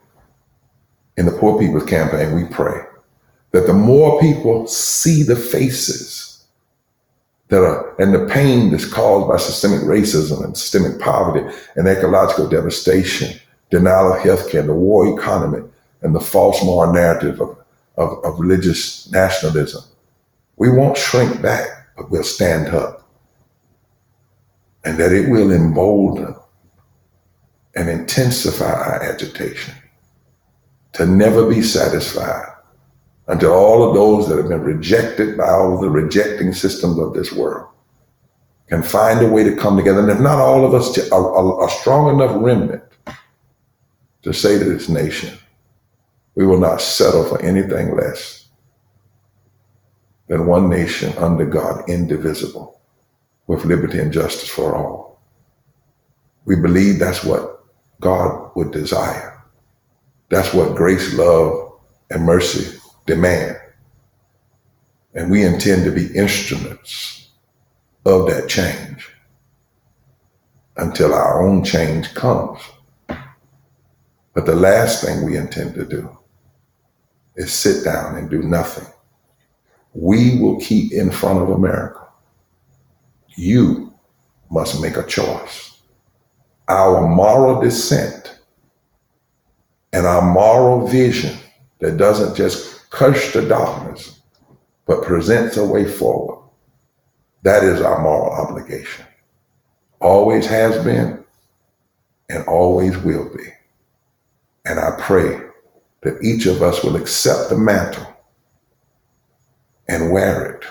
in 1.18 1.26
the 1.26 1.32
Poor 1.32 1.60
People's 1.60 1.86
Campaign, 1.86 2.34
we 2.34 2.46
pray 2.46 2.82
that 3.52 3.68
the 3.68 3.74
more 3.74 4.20
people 4.20 4.68
see 4.68 5.24
the 5.24 5.36
faces 5.36 6.46
that 7.48 7.64
are 7.64 8.00
and 8.00 8.14
the 8.14 8.28
pain 8.28 8.72
that's 8.72 8.86
caused 8.86 9.28
by 9.28 9.38
systemic 9.38 9.82
racism 9.82 10.44
and 10.44 10.56
systemic 10.56 11.00
poverty 11.00 11.46
and 11.76 11.88
ecological 11.88 12.48
devastation, 12.48 13.40
denial 13.72 14.14
of 14.14 14.20
healthcare, 14.20 14.66
the 14.66 14.74
war 14.74 15.20
economy, 15.20 15.68
and 16.02 16.14
the 16.14 16.20
false 16.20 16.64
moral 16.64 16.94
narrative 16.94 17.42
of 17.42 17.58
of, 18.00 18.24
of 18.24 18.40
religious 18.40 19.12
nationalism. 19.12 19.84
We 20.56 20.72
won't 20.72 20.98
shrink 20.98 21.42
back, 21.42 21.68
but 21.98 22.10
we'll 22.10 22.24
stand 22.24 22.74
up. 22.74 22.99
And 24.84 24.98
that 24.98 25.12
it 25.12 25.30
will 25.30 25.52
embolden 25.52 26.36
and 27.76 27.90
intensify 27.90 28.72
our 28.72 29.04
agitation 29.04 29.74
to 30.94 31.06
never 31.06 31.48
be 31.48 31.62
satisfied 31.62 32.54
until 33.28 33.54
all 33.54 33.88
of 33.88 33.94
those 33.94 34.28
that 34.28 34.38
have 34.38 34.50
been 34.50 34.64
rejected 34.64 35.38
by 35.38 35.50
all 35.50 35.76
of 35.76 35.82
the 35.82 35.90
rejecting 35.90 36.52
systems 36.52 36.98
of 36.98 37.14
this 37.14 37.32
world 37.32 37.68
can 38.68 38.84
find 38.84 39.22
a 39.22 39.30
way 39.30 39.44
to 39.44 39.56
come 39.56 39.78
together. 39.78 40.00
And 40.00 40.12
if 40.12 40.20
not 40.20 40.40
all 40.40 40.66
of 40.66 40.74
us, 40.74 40.98
a, 40.98 41.16
a, 41.16 41.66
a 41.66 41.70
strong 41.70 42.14
enough 42.14 42.36
remnant 42.36 42.84
to 44.24 44.34
say 44.34 44.60
to 44.60 44.66
this 44.66 44.90
nation, 44.90 45.38
we 46.36 46.46
will 46.46 46.60
not 46.60 46.82
settle 46.82 47.24
for 47.24 47.42
anything 47.42 47.96
less 47.96 48.48
than 50.28 50.46
one 50.46 50.70
nation 50.70 51.16
under 51.18 51.46
God, 51.46 51.90
indivisible, 51.90 52.79
with 53.50 53.66
liberty 53.66 53.98
and 53.98 54.14
justice 54.14 54.48
for 54.48 54.76
all. 54.76 55.20
We 56.46 56.56
believe 56.56 57.00
that's 57.00 57.24
what 57.24 57.66
God 58.00 58.52
would 58.56 58.72
desire. 58.72 59.44
That's 60.30 60.54
what 60.54 60.76
grace, 60.76 61.16
love, 61.16 61.74
and 62.12 62.24
mercy 62.24 62.78
demand. 63.08 63.58
And 65.16 65.32
we 65.32 65.44
intend 65.44 65.84
to 65.86 65.92
be 65.92 66.16
instruments 66.16 67.30
of 68.06 68.28
that 68.28 68.50
change 68.50 69.10
until 70.78 71.16
our 71.16 71.44
own 71.44 71.64
change 71.64 72.14
comes. 72.14 72.60
But 73.08 74.46
the 74.46 74.56
last 74.56 75.04
thing 75.04 75.26
we 75.26 75.38
intend 75.38 75.74
to 75.74 75.86
do 75.86 76.16
is 77.36 77.52
sit 77.52 77.84
down 77.84 78.16
and 78.16 78.30
do 78.30 78.44
nothing. 78.44 78.86
We 79.96 80.40
will 80.40 80.60
keep 80.60 80.92
in 80.92 81.10
front 81.10 81.40
of 81.40 81.50
America. 81.50 81.99
You 83.40 83.94
must 84.52 84.82
make 84.82 84.98
a 84.98 85.06
choice. 85.06 85.80
Our 86.68 87.08
moral 87.08 87.62
descent 87.62 88.38
and 89.94 90.06
our 90.06 90.22
moral 90.22 90.86
vision 90.90 91.38
that 91.80 91.96
doesn't 91.96 92.36
just 92.36 92.90
curse 92.90 93.32
the 93.32 93.48
darkness, 93.48 94.20
but 94.86 95.06
presents 95.06 95.56
a 95.56 95.66
way 95.66 95.86
forward. 95.86 96.44
That 97.44 97.64
is 97.64 97.80
our 97.80 98.02
moral 98.02 98.34
obligation. 98.34 99.06
Always 100.02 100.46
has 100.46 100.84
been 100.84 101.24
and 102.28 102.46
always 102.46 102.98
will 102.98 103.34
be. 103.34 103.46
And 104.66 104.82
I 104.82 104.98
pray 105.00 105.40
that 106.02 106.22
each 106.22 106.46
of 106.46 106.62
us 106.62 106.84
will 106.84 106.98
accept 106.98 107.50
the 107.50 107.58
mantle 107.58 108.06
and 109.88 110.12
wear 110.12 110.58
it 110.58 110.66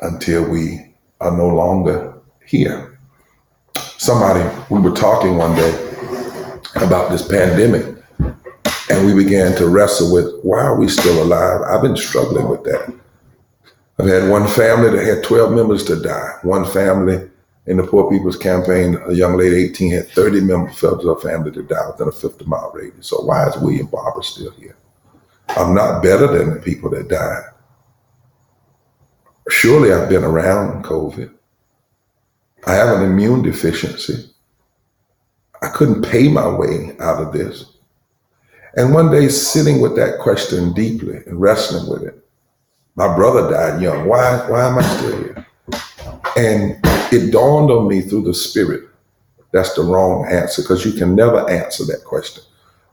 until 0.00 0.48
we 0.48 0.87
are 1.20 1.36
no 1.36 1.48
longer 1.48 2.14
here. 2.46 2.98
Somebody, 3.96 4.48
we 4.70 4.80
were 4.80 4.94
talking 4.94 5.36
one 5.36 5.54
day 5.56 5.70
about 6.76 7.10
this 7.10 7.26
pandemic, 7.26 7.96
and 8.90 9.06
we 9.06 9.14
began 9.14 9.56
to 9.56 9.68
wrestle 9.68 10.12
with 10.12 10.40
why 10.42 10.62
are 10.62 10.78
we 10.78 10.88
still 10.88 11.22
alive? 11.22 11.60
I've 11.62 11.82
been 11.82 11.96
struggling 11.96 12.48
with 12.48 12.64
that. 12.64 12.94
I've 13.98 14.06
had 14.06 14.30
one 14.30 14.46
family 14.46 14.96
that 14.96 15.04
had 15.04 15.24
12 15.24 15.52
members 15.52 15.84
to 15.84 16.00
die, 16.00 16.34
one 16.42 16.64
family 16.64 17.28
in 17.66 17.76
the 17.76 17.82
Poor 17.82 18.10
People's 18.10 18.36
Campaign, 18.36 18.96
a 19.06 19.12
young 19.12 19.36
lady, 19.36 19.56
18, 19.56 19.92
had 19.92 20.08
30 20.08 20.40
members 20.40 20.82
of 20.84 21.02
her 21.02 21.16
family 21.16 21.50
to 21.50 21.62
die 21.62 21.86
within 21.88 22.08
a 22.08 22.12
50 22.12 22.44
mile 22.46 22.70
radius. 22.72 23.08
So 23.08 23.20
why 23.20 23.46
is 23.48 23.56
William 23.58 23.86
Barber 23.86 24.22
still 24.22 24.52
here? 24.52 24.76
I'm 25.50 25.74
not 25.74 26.02
better 26.02 26.26
than 26.26 26.54
the 26.54 26.60
people 26.60 26.88
that 26.90 27.08
died. 27.08 27.42
Surely 29.48 29.92
I've 29.92 30.08
been 30.08 30.24
around 30.24 30.84
COVID. 30.84 31.32
I 32.66 32.74
have 32.74 32.98
an 32.98 33.04
immune 33.04 33.42
deficiency. 33.42 34.30
I 35.62 35.68
couldn't 35.68 36.02
pay 36.02 36.28
my 36.28 36.48
way 36.48 36.96
out 37.00 37.22
of 37.22 37.32
this. 37.32 37.72
And 38.76 38.94
one 38.94 39.10
day, 39.10 39.28
sitting 39.28 39.80
with 39.80 39.96
that 39.96 40.20
question 40.20 40.72
deeply 40.72 41.16
and 41.26 41.40
wrestling 41.40 41.90
with 41.90 42.02
it, 42.02 42.24
my 42.94 43.14
brother 43.14 43.50
died 43.50 43.80
young. 43.80 44.06
Why, 44.06 44.36
why 44.48 44.68
am 44.68 44.78
I 44.78 44.82
still 44.82 45.16
here? 45.16 45.46
And 46.36 46.78
it 47.12 47.32
dawned 47.32 47.70
on 47.70 47.88
me 47.88 48.02
through 48.02 48.24
the 48.24 48.34
spirit 48.34 48.88
that's 49.52 49.74
the 49.74 49.82
wrong 49.82 50.26
answer 50.30 50.62
because 50.62 50.84
you 50.84 50.92
can 50.92 51.14
never 51.14 51.48
answer 51.48 51.84
that 51.86 52.04
question. 52.04 52.42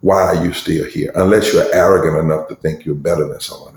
Why 0.02 0.22
are 0.22 0.46
you 0.46 0.54
still 0.54 0.86
here? 0.86 1.12
Unless 1.16 1.54
you're 1.54 1.74
arrogant 1.74 2.18
enough 2.18 2.48
to 2.48 2.56
think 2.56 2.86
you're 2.86 2.96
better 2.96 3.28
than 3.28 3.40
someone. 3.40 3.75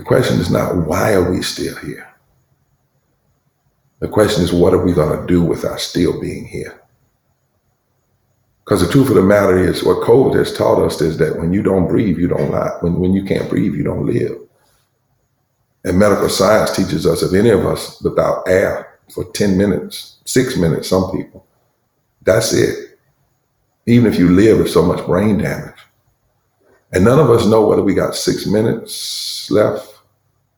The 0.00 0.06
question 0.06 0.40
is 0.40 0.48
not 0.50 0.74
why 0.86 1.12
are 1.12 1.30
we 1.30 1.42
still 1.42 1.76
here? 1.76 2.08
The 3.98 4.08
question 4.08 4.42
is 4.42 4.50
what 4.50 4.72
are 4.72 4.82
we 4.82 4.94
going 4.94 5.20
to 5.20 5.26
do 5.26 5.42
with 5.42 5.62
our 5.66 5.78
still 5.78 6.18
being 6.18 6.46
here? 6.46 6.80
Because 8.64 8.80
the 8.80 8.90
truth 8.90 9.10
of 9.10 9.16
the 9.16 9.20
matter 9.20 9.58
is 9.58 9.84
what 9.84 10.06
COVID 10.08 10.36
has 10.36 10.56
taught 10.56 10.82
us 10.82 11.02
is 11.02 11.18
that 11.18 11.38
when 11.38 11.52
you 11.52 11.62
don't 11.62 11.86
breathe, 11.86 12.16
you 12.16 12.28
don't 12.28 12.50
lie. 12.50 12.70
When, 12.80 12.98
when 12.98 13.12
you 13.12 13.24
can't 13.24 13.50
breathe, 13.50 13.74
you 13.74 13.84
don't 13.84 14.06
live. 14.06 14.38
And 15.84 15.98
medical 15.98 16.30
science 16.30 16.74
teaches 16.74 17.04
us 17.04 17.22
if 17.22 17.34
any 17.34 17.50
of 17.50 17.66
us 17.66 18.00
without 18.00 18.48
air 18.48 19.00
for 19.12 19.30
10 19.32 19.58
minutes, 19.58 20.16
six 20.24 20.56
minutes, 20.56 20.88
some 20.88 21.10
people, 21.10 21.46
that's 22.22 22.54
it. 22.54 22.98
Even 23.84 24.10
if 24.10 24.18
you 24.18 24.30
live 24.30 24.60
with 24.60 24.70
so 24.70 24.82
much 24.82 25.04
brain 25.04 25.36
damage. 25.36 25.78
And 26.90 27.04
none 27.04 27.18
of 27.18 27.28
us 27.28 27.44
know 27.44 27.66
whether 27.66 27.82
we 27.82 27.92
got 27.92 28.14
six 28.14 28.46
minutes 28.46 29.50
left 29.50 29.89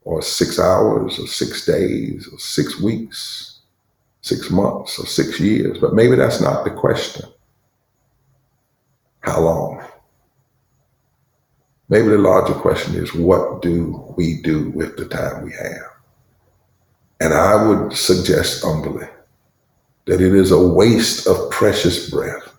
or 0.04 0.22
six 0.22 0.58
hours 0.58 1.18
or 1.18 1.26
six 1.26 1.64
days 1.64 2.28
or 2.32 2.38
six 2.38 2.80
weeks, 2.80 3.60
six 4.20 4.50
months 4.50 4.98
or 4.98 5.06
six 5.06 5.38
years. 5.40 5.78
But 5.78 5.94
maybe 5.94 6.16
that's 6.16 6.40
not 6.40 6.64
the 6.64 6.70
question. 6.70 7.28
How 9.20 9.40
long? 9.40 9.84
Maybe 11.88 12.08
the 12.08 12.18
larger 12.18 12.54
question 12.54 12.94
is 12.94 13.14
what 13.14 13.62
do 13.62 14.14
we 14.16 14.40
do 14.42 14.70
with 14.70 14.96
the 14.96 15.06
time 15.06 15.44
we 15.44 15.52
have? 15.52 15.90
And 17.20 17.34
I 17.34 17.66
would 17.66 17.92
suggest 17.92 18.64
humbly 18.64 19.06
that 20.06 20.20
it 20.20 20.34
is 20.34 20.50
a 20.50 20.68
waste 20.68 21.26
of 21.28 21.50
precious 21.50 22.10
breath 22.10 22.52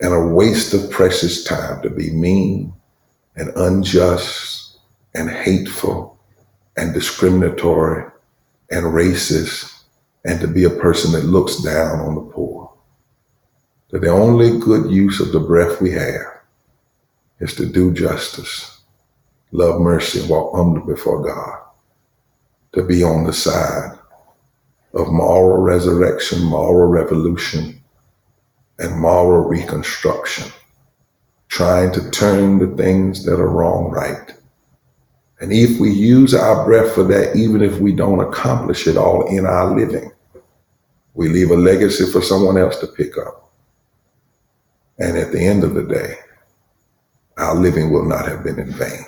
and 0.00 0.12
a 0.12 0.26
waste 0.26 0.74
of 0.74 0.90
precious 0.90 1.44
time 1.44 1.80
to 1.82 1.90
be 1.90 2.10
mean 2.10 2.72
and 3.36 3.50
unjust 3.56 4.78
and 5.14 5.30
hateful 5.30 6.13
and 6.76 6.94
discriminatory 6.94 8.10
and 8.70 8.84
racist 8.86 9.82
and 10.24 10.40
to 10.40 10.48
be 10.48 10.64
a 10.64 10.70
person 10.70 11.12
that 11.12 11.24
looks 11.24 11.62
down 11.62 12.00
on 12.00 12.14
the 12.14 12.32
poor. 12.32 12.72
That 13.90 14.00
the 14.00 14.08
only 14.08 14.58
good 14.58 14.90
use 14.90 15.20
of 15.20 15.32
the 15.32 15.40
breath 15.40 15.80
we 15.80 15.92
have 15.92 16.40
is 17.40 17.54
to 17.54 17.66
do 17.66 17.92
justice 17.92 18.74
love 19.54 19.80
mercy, 19.80 20.20
and 20.20 20.28
walk 20.28 20.54
humbly 20.54 20.82
before 20.84 21.22
God, 21.22 21.60
to 22.72 22.82
be 22.82 23.04
on 23.04 23.24
the 23.24 23.32
side 23.32 23.96
of 24.92 25.12
moral 25.12 25.62
resurrection, 25.62 26.42
moral 26.42 26.88
revolution, 26.88 27.80
and 28.80 28.98
moral 28.98 29.48
reconstruction, 29.48 30.52
trying 31.46 31.92
to 31.92 32.10
turn 32.10 32.58
the 32.58 32.76
things 32.76 33.24
that 33.24 33.38
are 33.38 33.48
wrong 33.48 33.90
right. 33.92 34.34
And 35.44 35.52
if 35.52 35.78
we 35.78 35.90
use 35.90 36.32
our 36.32 36.64
breath 36.64 36.94
for 36.94 37.02
that, 37.02 37.36
even 37.36 37.60
if 37.60 37.78
we 37.78 37.92
don't 37.92 38.26
accomplish 38.26 38.86
it 38.86 38.96
all 38.96 39.26
in 39.26 39.44
our 39.44 39.78
living, 39.78 40.10
we 41.12 41.28
leave 41.28 41.50
a 41.50 41.54
legacy 41.54 42.10
for 42.10 42.22
someone 42.22 42.56
else 42.56 42.78
to 42.78 42.86
pick 42.86 43.18
up. 43.18 43.52
And 44.98 45.18
at 45.18 45.32
the 45.32 45.44
end 45.44 45.62
of 45.62 45.74
the 45.74 45.82
day, 45.82 46.14
our 47.36 47.54
living 47.56 47.92
will 47.92 48.06
not 48.06 48.26
have 48.26 48.42
been 48.42 48.58
in 48.58 48.70
vain. 48.70 49.04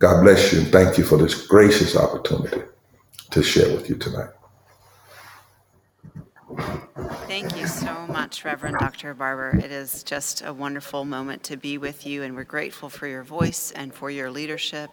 God 0.00 0.24
bless 0.24 0.52
you 0.52 0.62
and 0.62 0.72
thank 0.72 0.98
you 0.98 1.04
for 1.04 1.16
this 1.16 1.46
gracious 1.46 1.96
opportunity 1.96 2.64
to 3.30 3.40
share 3.40 3.72
with 3.72 3.88
you 3.88 3.94
tonight. 3.94 4.30
Thank 7.26 7.56
you 7.56 7.66
so 7.66 8.06
much, 8.06 8.44
Reverend 8.44 8.78
Dr. 8.78 9.14
Barber. 9.14 9.56
It 9.56 9.70
is 9.70 10.02
just 10.02 10.42
a 10.44 10.52
wonderful 10.52 11.04
moment 11.04 11.42
to 11.44 11.56
be 11.56 11.78
with 11.78 12.06
you, 12.06 12.22
and 12.22 12.34
we're 12.36 12.44
grateful 12.44 12.88
for 12.88 13.06
your 13.06 13.22
voice 13.22 13.72
and 13.72 13.92
for 13.92 14.10
your 14.10 14.30
leadership 14.30 14.90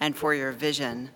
and 0.00 0.16
for 0.16 0.34
your 0.34 0.52
vision. 0.52 1.10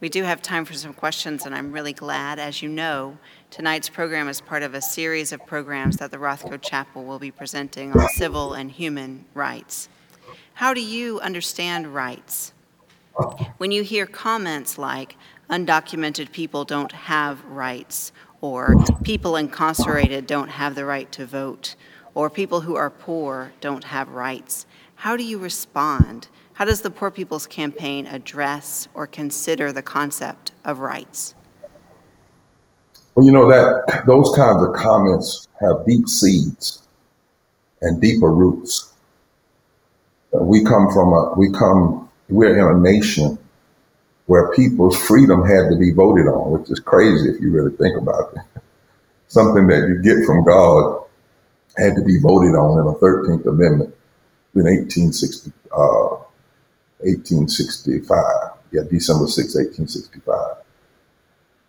We 0.00 0.08
do 0.08 0.22
have 0.22 0.42
time 0.42 0.64
for 0.64 0.74
some 0.74 0.92
questions, 0.92 1.46
and 1.46 1.54
I'm 1.54 1.72
really 1.72 1.92
glad. 1.92 2.38
As 2.38 2.62
you 2.62 2.68
know, 2.68 3.18
tonight's 3.50 3.88
program 3.88 4.28
is 4.28 4.40
part 4.40 4.62
of 4.62 4.74
a 4.74 4.82
series 4.82 5.32
of 5.32 5.44
programs 5.46 5.96
that 5.98 6.10
the 6.10 6.18
Rothko 6.18 6.60
Chapel 6.60 7.04
will 7.04 7.18
be 7.18 7.30
presenting 7.30 7.92
on 7.92 8.08
civil 8.10 8.54
and 8.54 8.70
human 8.70 9.24
rights. 9.34 9.88
How 10.54 10.74
do 10.74 10.80
you 10.80 11.20
understand 11.20 11.94
rights? 11.94 12.52
When 13.58 13.70
you 13.70 13.82
hear 13.82 14.06
comments 14.06 14.78
like, 14.78 15.16
undocumented 15.48 16.32
people 16.32 16.64
don't 16.64 16.92
have 16.92 17.44
rights, 17.44 18.12
or 18.44 18.76
people 19.02 19.36
incarcerated 19.36 20.26
don't 20.26 20.50
have 20.50 20.74
the 20.74 20.84
right 20.84 21.10
to 21.10 21.24
vote, 21.24 21.74
or 22.12 22.28
people 22.28 22.60
who 22.60 22.76
are 22.76 22.90
poor 22.90 23.52
don't 23.62 23.84
have 23.84 24.06
rights. 24.10 24.66
How 24.96 25.16
do 25.16 25.24
you 25.24 25.38
respond? 25.38 26.28
How 26.52 26.66
does 26.66 26.82
the 26.82 26.90
Poor 26.90 27.10
People's 27.10 27.46
Campaign 27.46 28.06
address 28.06 28.86
or 28.92 29.06
consider 29.06 29.72
the 29.72 29.80
concept 29.80 30.52
of 30.62 30.80
rights? 30.80 31.34
Well, 33.14 33.24
you 33.24 33.32
know 33.32 33.48
that 33.48 34.04
those 34.06 34.30
kinds 34.36 34.62
of 34.62 34.74
comments 34.74 35.48
have 35.62 35.86
deep 35.86 36.06
seeds 36.06 36.86
and 37.80 37.98
deeper 37.98 38.30
roots. 38.30 38.92
We 40.32 40.62
come 40.64 40.90
from 40.92 41.14
a 41.14 41.32
we 41.38 41.50
come 41.50 42.10
we're 42.28 42.58
in 42.58 42.76
a 42.76 42.78
nation 42.78 43.38
where 44.26 44.52
people's 44.52 44.96
freedom 45.06 45.42
had 45.42 45.68
to 45.70 45.76
be 45.76 45.92
voted 45.92 46.26
on, 46.26 46.50
which 46.52 46.70
is 46.70 46.80
crazy 46.80 47.28
if 47.28 47.40
you 47.40 47.50
really 47.50 47.76
think 47.76 47.96
about 48.00 48.32
it. 48.34 48.62
Something 49.28 49.66
that 49.68 49.88
you 49.88 50.00
get 50.02 50.24
from 50.24 50.44
God 50.44 51.04
had 51.76 51.94
to 51.96 52.02
be 52.02 52.18
voted 52.20 52.54
on 52.54 52.78
in 52.78 52.86
the 52.86 52.98
13th 53.00 53.46
Amendment 53.46 53.94
in 54.54 54.62
1860, 54.62 55.52
uh, 55.72 56.22
1865. 57.00 58.24
Yeah, 58.70 58.82
December 58.90 59.26
6, 59.26 59.54
1865. 59.54 60.56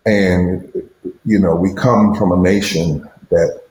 And, 0.06 0.72
you 1.26 1.40
know, 1.40 1.56
we 1.56 1.74
come 1.74 2.16
from 2.16 2.32
a 2.32 2.38
nation 2.38 3.10
that 3.30 3.62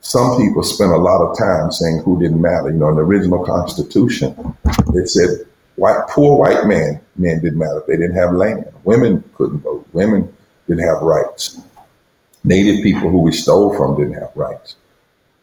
some 0.00 0.36
people 0.36 0.62
spent 0.62 0.92
a 0.92 0.96
lot 0.96 1.22
of 1.22 1.36
time 1.36 1.72
saying 1.72 2.02
who 2.04 2.20
didn't 2.20 2.40
matter. 2.40 2.70
You 2.70 2.76
know, 2.76 2.90
in 2.90 2.96
the 2.96 3.02
original 3.02 3.44
Constitution, 3.44 4.56
it 4.94 5.08
said 5.08 5.46
white 5.76 6.06
poor 6.08 6.38
white 6.38 6.66
men 6.66 7.00
men 7.16 7.40
didn't 7.40 7.58
matter. 7.58 7.82
They 7.86 7.96
didn't 7.96 8.16
have 8.16 8.32
land. 8.32 8.66
Women 8.84 9.22
couldn't 9.34 9.60
vote. 9.60 9.86
Women 9.92 10.32
didn't 10.68 10.84
have 10.84 11.02
rights. 11.02 11.60
Native 12.44 12.82
people 12.82 13.08
who 13.10 13.20
we 13.20 13.32
stole 13.32 13.74
from 13.76 13.96
didn't 13.96 14.14
have 14.14 14.30
rights. 14.34 14.76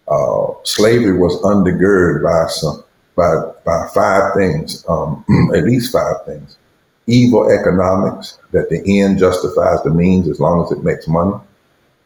Uh, 0.08 0.54
slavery 0.64 1.18
was 1.18 1.42
undergirded 1.42 2.24
by 2.24 2.48
some 2.50 2.84
by 3.16 3.52
by 3.66 3.88
five 3.94 4.34
things, 4.34 4.86
um, 4.88 5.26
at 5.56 5.64
least 5.64 5.92
five 5.92 6.26
things. 6.26 6.58
Evil 7.08 7.50
economics, 7.50 8.38
that 8.52 8.70
the 8.70 9.02
end 9.02 9.20
justifies 9.20 9.82
the 9.84 9.90
means 9.90 10.30
as 10.30 10.40
long 10.40 10.64
as 10.64 10.72
it 10.72 10.84
makes 10.84 11.08
money. 11.08 11.36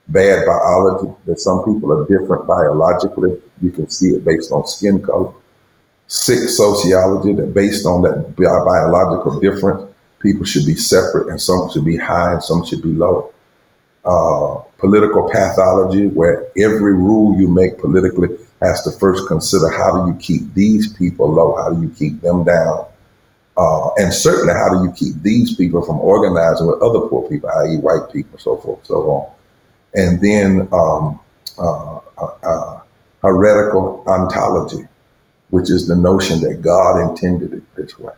Bad 0.07 0.45
biology, 0.45 1.11
that 1.25 1.39
some 1.39 1.65
people 1.65 1.91
are 1.91 2.07
different 2.07 2.47
biologically. 2.47 3.41
You 3.61 3.71
can 3.71 3.89
see 3.89 4.09
it 4.09 4.23
based 4.23 4.51
on 4.51 4.65
skin 4.67 5.01
color 5.01 5.33
sick 6.07 6.49
sociology 6.49 7.33
that 7.33 7.53
based 7.53 7.85
on 7.85 8.03
that 8.03 8.35
biological 8.35 9.39
difference, 9.39 9.91
people 10.19 10.45
should 10.45 10.65
be 10.65 10.75
separate 10.75 11.27
and 11.29 11.41
some 11.41 11.69
should 11.71 11.85
be 11.85 11.97
high 11.97 12.33
and 12.33 12.43
some 12.43 12.65
should 12.65 12.81
be 12.81 12.93
low. 12.93 13.31
Uh, 14.03 14.61
political 14.77 15.29
pathology, 15.29 16.07
where 16.07 16.47
every 16.57 16.93
rule 16.93 17.39
you 17.39 17.47
make 17.47 17.79
politically 17.79 18.29
has 18.61 18.83
to 18.83 18.91
first 18.99 19.27
consider 19.27 19.69
how 19.69 20.05
do 20.05 20.11
you 20.11 20.17
keep 20.19 20.53
these 20.53 20.93
people 20.93 21.31
low, 21.31 21.55
how 21.55 21.73
do 21.73 21.81
you 21.81 21.89
keep 21.89 22.21
them 22.21 22.43
down, 22.43 22.85
uh, 23.57 23.89
and 23.95 24.13
certainly 24.13 24.53
how 24.53 24.69
do 24.69 24.85
you 24.85 24.91
keep 24.91 25.21
these 25.23 25.55
people 25.55 25.83
from 25.83 25.99
organizing 25.99 26.67
with 26.67 26.81
other 26.81 27.07
poor 27.07 27.27
people, 27.29 27.49
i.e., 27.49 27.77
white 27.77 28.11
people, 28.11 28.37
so 28.37 28.57
forth, 28.57 28.85
so 28.85 28.95
on. 29.09 29.31
And 29.95 30.21
then 30.21 30.67
um, 30.71 31.19
uh, 31.57 31.99
uh, 32.17 32.37
uh 32.43 32.79
heretical 33.21 34.03
ontology, 34.07 34.87
which 35.55 35.69
is 35.69 35.87
the 35.87 35.95
notion 35.95 36.41
that 36.41 36.61
God 36.61 36.99
intended 37.09 37.53
it 37.53 37.63
this 37.77 37.97
way. 37.97 38.13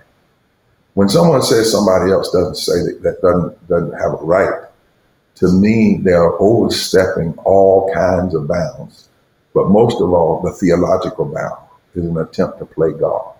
When 0.95 1.07
someone 1.07 1.43
says 1.43 1.71
somebody 1.71 2.11
else 2.11 2.31
doesn't 2.31 2.55
say 2.55 2.81
that, 2.81 3.03
that 3.03 3.21
doesn't, 3.21 3.67
doesn't 3.67 3.93
have 3.93 4.13
a 4.13 4.25
right, 4.25 4.63
to 5.35 5.51
me, 5.51 5.99
they 6.01 6.13
are 6.13 6.41
overstepping 6.41 7.35
all 7.45 7.93
kinds 7.93 8.33
of 8.33 8.47
bounds. 8.47 9.09
But 9.53 9.69
most 9.69 10.01
of 10.01 10.11
all, 10.11 10.41
the 10.41 10.51
theological 10.51 11.25
bound 11.25 11.61
is 11.93 12.05
an 12.05 12.17
attempt 12.17 12.57
to 12.57 12.65
play 12.65 12.91
God. 12.93 13.35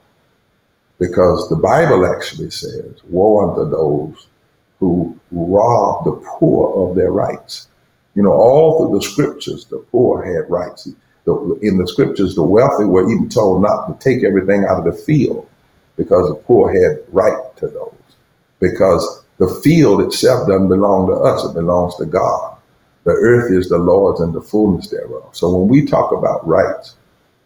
Because 0.99 1.49
the 1.49 1.55
Bible 1.55 2.05
actually 2.05 2.51
says, 2.51 3.01
Woe 3.09 3.49
unto 3.49 3.67
those 3.67 4.27
who 4.77 5.19
rob 5.31 6.05
the 6.05 6.23
poor 6.37 6.87
of 6.87 6.95
their 6.95 7.11
rights. 7.11 7.67
You 8.13 8.21
know, 8.21 8.33
all 8.33 8.77
through 8.77 8.99
the 8.99 9.03
scriptures, 9.03 9.65
the 9.65 9.79
poor 9.91 10.23
had 10.23 10.51
rights 10.51 10.87
the, 11.27 11.59
in 11.61 11.77
the 11.77 11.85
scriptures, 11.85 12.35
the 12.35 12.41
wealthy 12.41 12.85
were 12.85 13.11
even 13.11 13.27
told 13.27 13.61
not 13.61 13.87
to 13.87 14.03
take 14.03 14.23
everything 14.23 14.63
out 14.63 14.79
of 14.79 14.85
the 14.85 14.93
field 15.03 15.47
because 15.97 16.29
the 16.29 16.35
poor 16.35 16.71
had 16.71 17.03
right 17.13 17.37
to 17.57 17.67
those. 17.67 17.93
Because 18.61 19.25
the 19.37 19.49
field 19.61 20.01
itself 20.01 20.47
doesn't 20.47 20.69
belong 20.69 21.07
to 21.07 21.13
us, 21.13 21.43
it 21.43 21.53
belongs 21.53 21.97
to 21.97 22.05
God. 22.05 22.55
The 23.03 23.11
earth 23.11 23.51
is 23.51 23.67
the 23.67 23.77
Lord's 23.77 24.21
and 24.21 24.33
the 24.33 24.41
fullness 24.41 24.87
thereof. 24.89 25.29
So 25.33 25.53
when 25.53 25.67
we 25.67 25.85
talk 25.85 26.13
about 26.13 26.47
rights, 26.47 26.95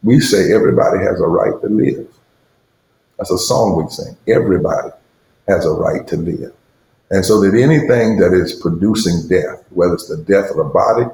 we 0.03 0.19
say 0.19 0.53
everybody 0.53 0.99
has 0.99 1.19
a 1.19 1.27
right 1.27 1.59
to 1.61 1.67
live. 1.67 2.07
That's 3.17 3.31
a 3.31 3.37
song 3.37 3.83
we 3.83 3.89
sing. 3.89 4.15
Everybody 4.27 4.89
has 5.47 5.65
a 5.65 5.71
right 5.71 6.05
to 6.07 6.17
live. 6.17 6.53
And 7.09 7.25
so 7.25 7.41
that 7.41 7.59
anything 7.59 8.17
that 8.19 8.33
is 8.33 8.53
producing 8.53 9.27
death, 9.27 9.63
whether 9.71 9.95
it's 9.95 10.07
the 10.07 10.17
death 10.17 10.51
of 10.51 10.57
the 10.57 10.63
body 10.65 11.05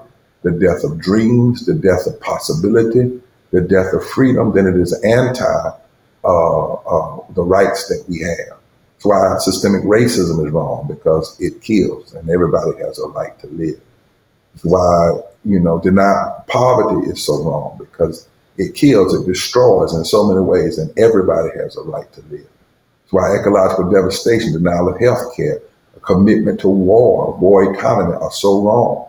the 0.43 0.51
death 0.51 0.83
of 0.83 0.99
dreams, 0.99 1.65
the 1.65 1.73
death 1.73 2.05
of 2.05 2.19
possibility, 2.21 3.21
the 3.51 3.61
death 3.61 3.93
of 3.93 4.07
freedom, 4.07 4.53
then 4.53 4.67
it 4.67 4.75
is 4.75 4.93
anti 5.03 5.71
uh, 6.23 6.73
uh, 6.73 7.19
the 7.33 7.43
rights 7.43 7.87
that 7.87 8.03
we 8.07 8.19
have. 8.19 8.57
That's 8.97 9.05
why 9.05 9.35
systemic 9.39 9.83
racism 9.83 10.45
is 10.45 10.51
wrong 10.51 10.87
because 10.87 11.39
it 11.39 11.61
kills 11.61 12.13
and 12.13 12.29
everybody 12.29 12.71
has 12.79 12.99
a 12.99 13.07
right 13.07 13.37
to 13.39 13.47
live. 13.47 13.79
That's 14.53 14.65
why, 14.65 15.21
you 15.45 15.59
know, 15.59 15.79
deny 15.79 16.41
poverty 16.47 17.09
is 17.09 17.23
so 17.23 17.43
wrong 17.43 17.77
because 17.77 18.27
it 18.57 18.73
kills, 18.73 19.13
it 19.13 19.27
destroys 19.27 19.93
in 19.93 20.03
so 20.03 20.27
many 20.27 20.41
ways 20.41 20.79
and 20.79 20.91
everybody 20.97 21.49
has 21.57 21.77
a 21.77 21.83
right 21.83 22.11
to 22.13 22.21
live. 22.23 22.47
That's 23.03 23.13
why 23.13 23.37
ecological 23.39 23.91
devastation, 23.91 24.51
denial 24.51 24.89
of 24.89 24.99
health 24.99 25.35
care, 25.35 25.61
a 25.95 25.99
commitment 25.99 26.59
to 26.61 26.67
war, 26.67 27.37
war 27.37 27.73
economy 27.73 28.15
are 28.15 28.31
so 28.31 28.61
wrong 28.61 29.06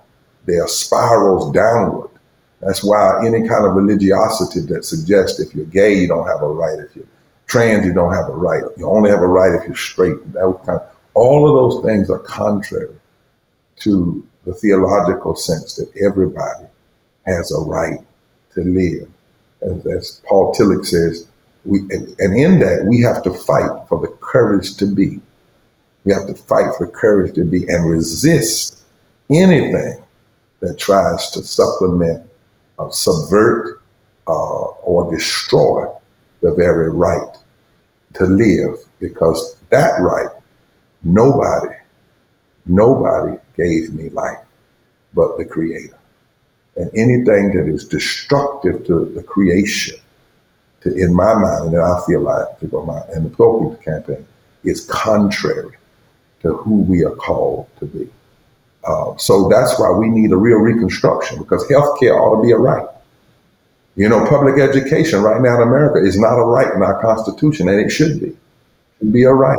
they 0.48 0.56
are 0.56 0.68
spirals 0.68 1.52
downward. 1.52 2.10
That's 2.60 2.82
why 2.82 3.24
any 3.24 3.46
kind 3.46 3.66
of 3.66 3.74
religiosity 3.74 4.60
that 4.72 4.84
suggests 4.84 5.38
if 5.38 5.54
you're 5.54 5.66
gay, 5.66 5.94
you 5.94 6.08
don't 6.08 6.26
have 6.26 6.42
a 6.42 6.48
right. 6.48 6.78
If 6.78 6.96
you're 6.96 7.06
trans, 7.46 7.86
you 7.86 7.92
don't 7.92 8.14
have 8.14 8.28
a 8.28 8.32
right. 8.32 8.62
You 8.76 8.88
only 8.88 9.10
have 9.10 9.20
a 9.20 9.26
right 9.26 9.52
if 9.52 9.66
you're 9.66 9.76
straight. 9.76 10.16
That 10.32 10.60
kind 10.64 10.80
of, 10.80 10.88
all 11.14 11.46
of 11.46 11.54
those 11.54 11.84
things 11.84 12.10
are 12.10 12.18
contrary 12.18 12.94
to 13.80 14.26
the 14.44 14.54
theological 14.54 15.36
sense 15.36 15.74
that 15.76 15.92
everybody 16.02 16.66
has 17.26 17.52
a 17.52 17.60
right 17.60 18.00
to 18.54 18.60
live. 18.62 19.08
As, 19.60 19.86
as 19.86 20.22
Paul 20.26 20.54
Tillich 20.54 20.86
says, 20.86 21.28
we, 21.64 21.80
and, 21.90 22.18
and 22.18 22.36
in 22.36 22.58
that, 22.60 22.86
we 22.86 23.02
have 23.02 23.22
to 23.24 23.34
fight 23.34 23.70
for 23.88 24.00
the 24.00 24.08
courage 24.20 24.76
to 24.78 24.86
be. 24.86 25.20
We 26.04 26.12
have 26.12 26.26
to 26.26 26.34
fight 26.34 26.72
for 26.78 26.88
courage 26.88 27.34
to 27.34 27.44
be 27.44 27.68
and 27.68 27.88
resist 27.88 28.82
anything 29.30 30.02
that 30.60 30.78
tries 30.78 31.30
to 31.30 31.43
supplement, 31.43 32.28
uh, 32.78 32.90
subvert, 32.90 33.82
uh, 34.26 34.64
or 34.82 35.10
destroy 35.10 35.86
the 36.40 36.55
very 36.55 36.90
right 36.90 37.36
to 38.14 38.24
live 38.24 38.76
because 39.01 39.56
that 39.70 40.01
right, 40.01 40.28
nobody, 41.02 41.74
nobody 42.66 43.39
gave 43.56 43.93
me 43.93 44.09
life 44.10 44.39
but 45.14 45.36
the 45.39 45.44
Creator. 45.44 45.98
And 46.76 46.90
anything 46.94 47.52
that 47.56 47.66
is 47.66 47.85
destructive 47.85 48.86
to 48.86 49.06
the 49.06 49.22
creation, 49.22 49.97
to, 50.82 50.94
in 50.94 51.12
my 51.12 51.35
mind, 51.35 51.74
and 51.74 51.82
I 51.82 52.01
feel 52.06 52.20
like 52.20 52.47
go 52.70 52.85
my 52.85 53.01
and 53.12 53.26
the 53.26 53.30
People's 53.30 53.78
Campaign 53.85 54.24
is 54.62 54.86
contrary 54.86 55.76
to 56.43 56.52
who 56.52 56.82
we 56.82 57.05
are 57.05 57.16
called 57.16 57.66
to 57.80 57.86
be. 57.86 58.09
Uh, 58.84 59.16
so 59.16 59.48
that's 59.48 59.78
why 59.78 59.90
we 59.90 60.09
need 60.09 60.32
a 60.32 60.36
real 60.36 60.59
reconstruction 60.59 61.38
because 61.38 61.66
healthcare 61.68 62.18
ought 62.18 62.36
to 62.36 62.42
be 62.42 62.52
a 62.52 62.56
right. 62.56 62.86
You 63.96 64.09
know, 64.09 64.24
public 64.26 64.60
education 64.60 65.22
right 65.22 65.40
now 65.40 65.56
in 65.56 65.68
America 65.68 65.98
is 65.98 66.18
not 66.18 66.38
a 66.38 66.44
right 66.44 66.72
in 66.72 66.82
our 66.82 67.02
Constitution, 67.02 67.68
and 67.68 67.80
it 67.80 67.90
should 67.90 68.20
be. 68.20 68.28
It 68.28 68.36
should 69.00 69.12
be 69.12 69.24
a 69.24 69.32
right. 69.32 69.59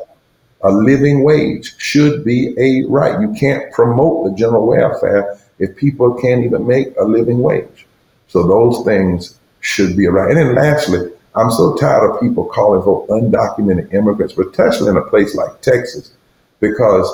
A 0.61 0.71
living 0.71 1.23
wage 1.23 1.75
should 1.77 2.23
be 2.23 2.55
a 2.57 2.87
right. 2.89 3.19
You 3.19 3.33
can't 3.37 3.71
promote 3.73 4.25
the 4.25 4.37
general 4.37 4.65
welfare 4.65 5.37
if 5.59 5.75
people 5.75 6.13
can't 6.13 6.45
even 6.45 6.65
make 6.65 6.95
a 6.97 7.03
living 7.03 7.39
wage. 7.39 7.85
So 8.29 8.47
those 8.47 8.85
things 8.85 9.37
should 9.59 9.97
be 9.97 10.05
a 10.05 10.11
right. 10.11 10.29
And 10.29 10.37
then 10.37 10.55
lastly, 10.55 11.11
I'm 11.35 11.51
so 11.51 11.75
tired 11.75 12.09
of 12.09 12.21
people 12.21 12.45
calling 12.45 12.81
for 12.81 13.05
undocumented 13.07 13.93
immigrants, 13.93 14.37
especially 14.37 14.89
in 14.89 14.97
a 14.97 15.01
place 15.01 15.35
like 15.35 15.61
Texas, 15.61 16.13
because 16.59 17.07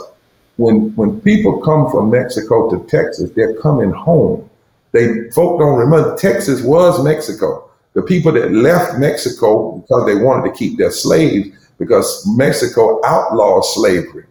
when 0.58 0.96
when 0.96 1.20
people 1.22 1.62
come 1.62 1.90
from 1.92 2.10
Mexico 2.10 2.70
to 2.70 2.86
Texas, 2.88 3.32
they're 3.36 3.56
coming 3.56 3.92
home. 3.92 4.50
They 4.92 5.30
folk 5.32 5.60
don't 5.60 5.78
remember 5.78 6.16
Texas 6.18 6.62
was 6.62 7.04
Mexico. 7.04 7.70
The 7.94 8.02
people 8.02 8.32
that 8.34 8.52
left 8.52 8.98
Mexico 9.00 9.78
because 9.78 10.06
they 10.06 10.16
wanted 10.16 10.50
to 10.50 10.58
keep 10.58 10.78
their 10.78 10.92
slaves, 10.92 11.50
because 11.78 12.26
Mexico 12.36 13.02
outlawed 13.06 13.66
slavery. 13.66 14.26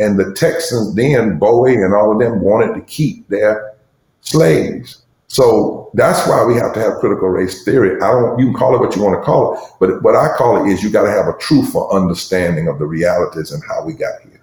And 0.00 0.18
the 0.18 0.32
Texans 0.34 0.94
then, 0.94 1.38
Bowie 1.38 1.74
and 1.74 1.92
all 1.92 2.12
of 2.12 2.20
them 2.20 2.40
wanted 2.40 2.74
to 2.74 2.80
keep 2.82 3.28
their 3.28 3.74
slaves. 4.20 5.02
So 5.26 5.90
that's 5.94 6.26
why 6.28 6.44
we 6.44 6.54
have 6.54 6.72
to 6.74 6.80
have 6.80 6.94
critical 7.00 7.28
race 7.28 7.64
theory. 7.64 8.00
I 8.00 8.10
don't 8.10 8.38
you 8.38 8.46
can 8.46 8.54
call 8.54 8.74
it 8.74 8.80
what 8.80 8.96
you 8.96 9.02
want 9.02 9.20
to 9.20 9.24
call 9.24 9.54
it, 9.54 9.60
but 9.78 10.02
what 10.02 10.16
I 10.16 10.34
call 10.36 10.64
it 10.64 10.72
is 10.72 10.82
you 10.82 10.90
got 10.90 11.04
to 11.04 11.10
have 11.10 11.28
a 11.28 11.36
truthful 11.38 11.90
understanding 11.90 12.66
of 12.66 12.78
the 12.78 12.86
realities 12.86 13.52
and 13.52 13.62
how 13.68 13.84
we 13.84 13.92
got 13.92 14.20
here. 14.22 14.37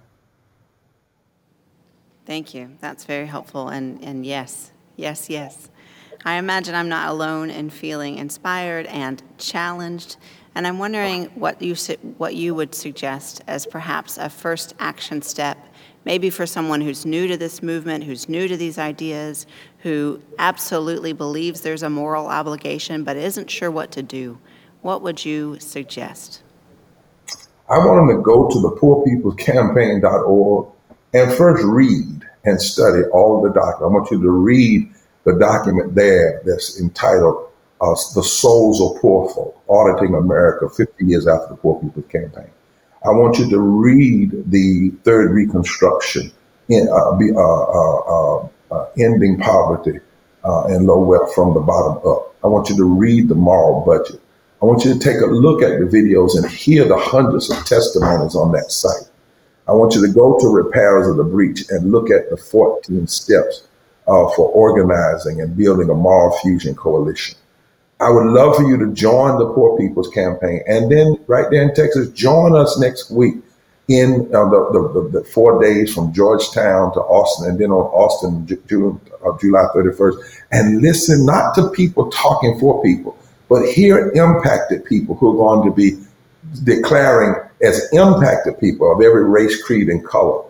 Thank 2.25 2.53
you. 2.53 2.71
That's 2.81 3.05
very 3.05 3.27
helpful. 3.27 3.69
And, 3.69 4.03
and 4.03 4.25
yes, 4.25 4.71
yes, 4.95 5.29
yes. 5.29 5.69
I 6.23 6.35
imagine 6.35 6.73
I'm 6.73 6.89
not 6.89 7.09
alone 7.09 7.51
in 7.51 7.69
feeling 7.69 8.17
inspired 8.17 8.87
and 8.87 9.21
challenged. 9.37 10.17
And 10.55 10.65
I'm 10.65 10.79
wondering 10.79 11.25
what 11.35 11.61
you, 11.61 11.75
what 12.17 12.33
you 12.33 12.55
would 12.55 12.73
suggest 12.73 13.43
as 13.45 13.67
perhaps 13.67 14.17
a 14.17 14.29
first 14.29 14.73
action 14.79 15.21
step, 15.21 15.57
maybe 16.03 16.31
for 16.31 16.47
someone 16.47 16.81
who's 16.81 17.05
new 17.05 17.27
to 17.27 17.37
this 17.37 17.61
movement, 17.61 18.05
who's 18.05 18.27
new 18.27 18.47
to 18.47 18.57
these 18.57 18.79
ideas, 18.79 19.45
who 19.79 20.19
absolutely 20.39 21.13
believes 21.13 21.61
there's 21.61 21.83
a 21.83 21.89
moral 21.89 22.25
obligation 22.25 23.03
but 23.03 23.17
isn't 23.17 23.51
sure 23.51 23.69
what 23.69 23.91
to 23.91 24.01
do. 24.01 24.39
What 24.81 25.03
would 25.03 25.23
you 25.25 25.59
suggest? 25.59 26.41
I 27.69 27.77
want 27.79 28.07
them 28.07 28.17
to 28.17 28.23
go 28.23 28.47
to 28.47 28.59
the 28.61 28.71
poorpeoplescampaign.org 28.71 30.67
and 31.13 31.33
first 31.33 31.63
read 31.63 32.14
and 32.45 32.61
study 32.61 33.03
all 33.11 33.37
of 33.37 33.43
the 33.43 33.59
documents. 33.59 33.81
I 33.81 33.87
want 33.87 34.11
you 34.11 34.21
to 34.21 34.29
read 34.29 34.91
the 35.23 35.33
document 35.33 35.95
there 35.95 36.41
that's 36.45 36.79
entitled 36.79 37.49
uh, 37.81 37.95
The 38.13 38.23
Souls 38.23 38.81
of 38.81 39.01
Poor 39.01 39.29
Folk, 39.33 39.61
Auditing 39.67 40.15
America 40.15 40.69
50 40.69 41.05
Years 41.05 41.27
After 41.27 41.49
the 41.49 41.55
Poor 41.55 41.81
People's 41.81 42.05
Campaign. 42.11 42.49
I 43.05 43.09
want 43.09 43.37
you 43.37 43.49
to 43.49 43.59
read 43.59 44.31
the 44.49 44.91
Third 45.03 45.31
Reconstruction, 45.31 46.31
in, 46.69 46.87
uh, 46.87 47.17
uh, 47.39 47.99
uh, 47.99 48.47
uh, 48.71 48.89
Ending 48.97 49.39
Poverty 49.39 49.99
uh, 50.43 50.65
and 50.65 50.85
Low 50.85 50.99
Wealth 50.99 51.33
from 51.35 51.53
the 51.53 51.59
Bottom 51.59 51.97
Up. 52.09 52.35
I 52.43 52.47
want 52.47 52.69
you 52.69 52.77
to 52.77 52.85
read 52.85 53.29
the 53.29 53.35
moral 53.35 53.85
budget. 53.85 54.21
I 54.61 54.65
want 54.65 54.85
you 54.85 54.93
to 54.93 54.99
take 54.99 55.21
a 55.21 55.25
look 55.25 55.61
at 55.61 55.79
the 55.79 55.85
videos 55.85 56.35
and 56.35 56.49
hear 56.49 56.87
the 56.87 56.97
hundreds 56.97 57.51
of 57.51 57.63
testimonies 57.65 58.35
on 58.35 58.51
that 58.53 58.71
site. 58.71 59.07
I 59.67 59.71
want 59.71 59.95
you 59.95 60.05
to 60.05 60.13
go 60.13 60.37
to 60.39 60.47
Repairers 60.47 61.07
of 61.07 61.17
the 61.17 61.23
Breach 61.23 61.69
and 61.69 61.91
look 61.91 62.11
at 62.11 62.29
the 62.29 62.37
14 62.37 63.07
steps 63.07 63.67
uh, 64.07 64.29
for 64.29 64.49
organizing 64.49 65.41
and 65.41 65.57
building 65.57 65.89
a 65.89 65.95
moral 65.95 66.37
fusion 66.37 66.75
coalition. 66.75 67.35
I 67.99 68.09
would 68.09 68.27
love 68.27 68.57
for 68.57 68.63
you 68.63 68.77
to 68.77 68.93
join 68.93 69.39
the 69.39 69.51
Poor 69.53 69.77
People's 69.77 70.09
Campaign. 70.09 70.61
And 70.67 70.91
then 70.91 71.17
right 71.27 71.49
there 71.49 71.63
in 71.63 71.73
Texas, 71.73 72.09
join 72.09 72.55
us 72.55 72.77
next 72.77 73.09
week 73.09 73.35
in 73.87 74.29
uh, 74.35 74.49
the, 74.49 74.89
the, 74.93 75.19
the, 75.19 75.25
four 75.25 75.61
days 75.63 75.93
from 75.93 76.11
Georgetown 76.11 76.91
to 76.93 76.99
Austin 77.01 77.51
and 77.51 77.59
then 77.59 77.69
on 77.69 77.85
Austin, 77.93 78.45
June, 78.67 78.99
uh, 79.25 79.37
July 79.39 79.67
31st. 79.75 80.41
And 80.51 80.81
listen 80.81 81.25
not 81.25 81.55
to 81.55 81.69
people 81.69 82.09
talking 82.09 82.59
for 82.59 82.81
people, 82.83 83.17
but 83.47 83.67
hear 83.69 84.11
impacted 84.11 84.85
people 84.85 85.15
who 85.15 85.33
are 85.33 85.55
going 85.55 85.69
to 85.69 85.75
be 85.75 86.03
declaring 86.63 87.35
as 87.65 87.89
impacted 87.91 88.59
people 88.59 88.91
of 88.91 89.01
every 89.01 89.25
race, 89.25 89.63
creed, 89.63 89.89
and 89.89 90.05
color 90.05 90.43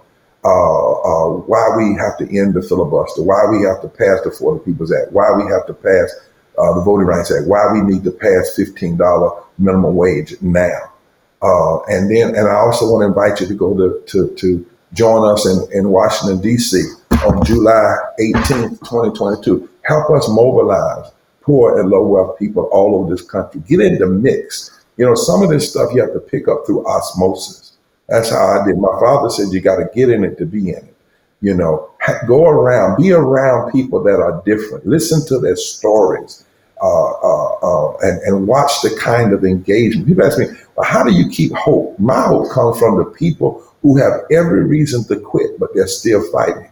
uh, 0.45 0.91
uh, 0.91 1.29
why 1.47 1.69
we 1.75 1.95
have 1.95 2.17
to 2.19 2.37
end 2.37 2.53
the 2.53 2.61
filibuster, 2.61 3.23
why 3.23 3.45
we 3.49 3.65
have 3.65 3.81
to 3.81 3.87
pass 3.87 4.21
the 4.23 4.29
For 4.29 4.53
the 4.53 4.59
People's 4.59 4.93
Act, 4.93 5.11
why 5.11 5.31
we 5.31 5.43
have 5.49 5.65
to 5.65 5.73
pass 5.73 6.13
uh, 6.59 6.73
the 6.75 6.81
Voting 6.81 7.07
Rights 7.07 7.33
Act, 7.35 7.47
why 7.47 7.65
we 7.73 7.81
need 7.81 8.03
to 8.03 8.11
pass 8.11 8.55
$15 8.55 9.43
minimum 9.57 9.95
wage 9.95 10.35
now. 10.41 10.93
Uh, 11.41 11.81
and 11.85 12.11
then, 12.11 12.35
and 12.35 12.47
I 12.47 12.55
also 12.55 12.85
want 12.85 13.01
to 13.01 13.07
invite 13.07 13.41
you 13.41 13.47
to 13.47 13.55
go 13.55 13.75
to, 13.75 14.03
to, 14.05 14.35
to 14.35 14.65
join 14.93 15.27
us 15.27 15.47
in, 15.47 15.79
in 15.79 15.89
Washington, 15.89 16.41
D.C. 16.41 16.79
on 17.25 17.43
July 17.43 17.97
18th, 18.19 18.79
2022. 18.81 19.67
Help 19.83 20.11
us 20.11 20.29
mobilize 20.29 21.11
poor 21.41 21.79
and 21.79 21.89
low 21.89 22.05
wealth 22.05 22.37
people 22.37 22.69
all 22.71 22.95
over 22.95 23.15
this 23.15 23.23
country. 23.23 23.61
Get 23.67 23.79
in 23.79 23.97
the 23.97 24.07
mix 24.07 24.74
you 24.97 25.05
know, 25.05 25.15
some 25.15 25.41
of 25.41 25.49
this 25.49 25.69
stuff 25.69 25.93
you 25.93 26.01
have 26.01 26.13
to 26.13 26.19
pick 26.19 26.47
up 26.47 26.65
through 26.65 26.85
osmosis. 26.85 27.73
That's 28.07 28.29
how 28.29 28.61
I 28.61 28.65
did. 28.65 28.77
My 28.77 28.97
father 28.99 29.29
said 29.29 29.51
you 29.51 29.61
got 29.61 29.77
to 29.77 29.89
get 29.93 30.09
in 30.09 30.23
it 30.23 30.37
to 30.37 30.45
be 30.45 30.69
in 30.69 30.75
it. 30.75 30.95
You 31.41 31.53
know, 31.53 31.91
go 32.27 32.47
around, 32.47 33.01
be 33.01 33.11
around 33.11 33.71
people 33.71 34.01
that 34.03 34.19
are 34.19 34.41
different. 34.45 34.85
Listen 34.85 35.25
to 35.27 35.39
their 35.39 35.55
stories, 35.55 36.45
uh, 36.81 37.11
uh, 37.11 37.55
uh, 37.61 37.97
and 38.01 38.21
and 38.21 38.47
watch 38.47 38.71
the 38.83 38.95
kind 39.01 39.33
of 39.33 39.43
engagement. 39.43 40.07
People 40.07 40.25
ask 40.25 40.39
me, 40.39 40.45
well, 40.75 40.89
how 40.89 41.03
do 41.03 41.13
you 41.13 41.29
keep 41.29 41.51
hope? 41.53 41.97
My 41.99 42.21
hope 42.21 42.51
comes 42.51 42.79
from 42.79 42.97
the 42.97 43.05
people 43.05 43.63
who 43.81 43.97
have 43.97 44.21
every 44.31 44.63
reason 44.63 45.03
to 45.05 45.19
quit, 45.19 45.59
but 45.59 45.69
they're 45.73 45.87
still 45.87 46.23
fighting. 46.31 46.71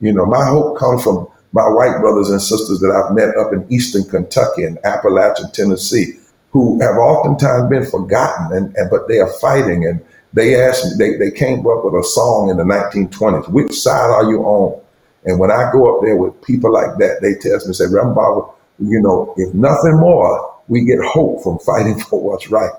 You 0.00 0.12
know, 0.12 0.26
my 0.26 0.44
hope 0.44 0.78
comes 0.78 1.02
from 1.02 1.28
my 1.52 1.68
white 1.68 1.98
brothers 2.00 2.30
and 2.30 2.40
sisters 2.40 2.80
that 2.80 2.90
I've 2.90 3.14
met 3.14 3.36
up 3.36 3.52
in 3.52 3.66
Eastern 3.72 4.04
Kentucky 4.04 4.64
and 4.64 4.78
Appalachian 4.84 5.50
Tennessee 5.52 6.18
who 6.52 6.80
have 6.80 6.96
oftentimes 6.96 7.68
been 7.70 7.84
forgotten, 7.84 8.56
and, 8.56 8.76
and 8.76 8.90
but 8.90 9.08
they 9.08 9.18
are 9.18 9.32
fighting. 9.40 9.86
And 9.86 10.00
they 10.32 10.60
asked 10.60 10.84
me, 10.84 10.92
they, 10.98 11.16
they 11.16 11.30
came 11.30 11.60
up 11.66 11.84
with 11.84 11.94
a 11.94 12.04
song 12.04 12.50
in 12.50 12.56
the 12.56 12.64
1920s, 12.64 13.48
which 13.48 13.72
side 13.72 14.10
are 14.10 14.30
you 14.30 14.42
on? 14.42 14.80
And 15.24 15.38
when 15.38 15.50
I 15.50 15.70
go 15.72 15.96
up 15.96 16.02
there 16.02 16.16
with 16.16 16.40
people 16.42 16.72
like 16.72 16.98
that, 16.98 17.20
they 17.22 17.34
test 17.34 17.66
me, 17.66 17.74
say, 17.74 17.86
Reverend 17.86 18.16
you 18.78 19.00
know, 19.00 19.32
if 19.36 19.54
nothing 19.54 19.96
more, 19.98 20.54
we 20.68 20.84
get 20.84 20.98
hope 21.00 21.42
from 21.42 21.58
fighting 21.60 21.98
for 22.08 22.20
what's 22.20 22.50
right. 22.50 22.72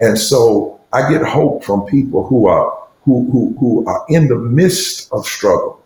And 0.00 0.18
so 0.18 0.80
I 0.92 1.10
get 1.10 1.22
hope 1.22 1.64
from 1.64 1.82
people 1.86 2.26
who 2.26 2.46
are 2.46 2.76
who 3.02 3.30
who 3.30 3.56
who 3.58 3.86
are 3.86 4.04
in 4.08 4.28
the 4.28 4.36
midst 4.36 5.12
of 5.12 5.26
struggle, 5.26 5.82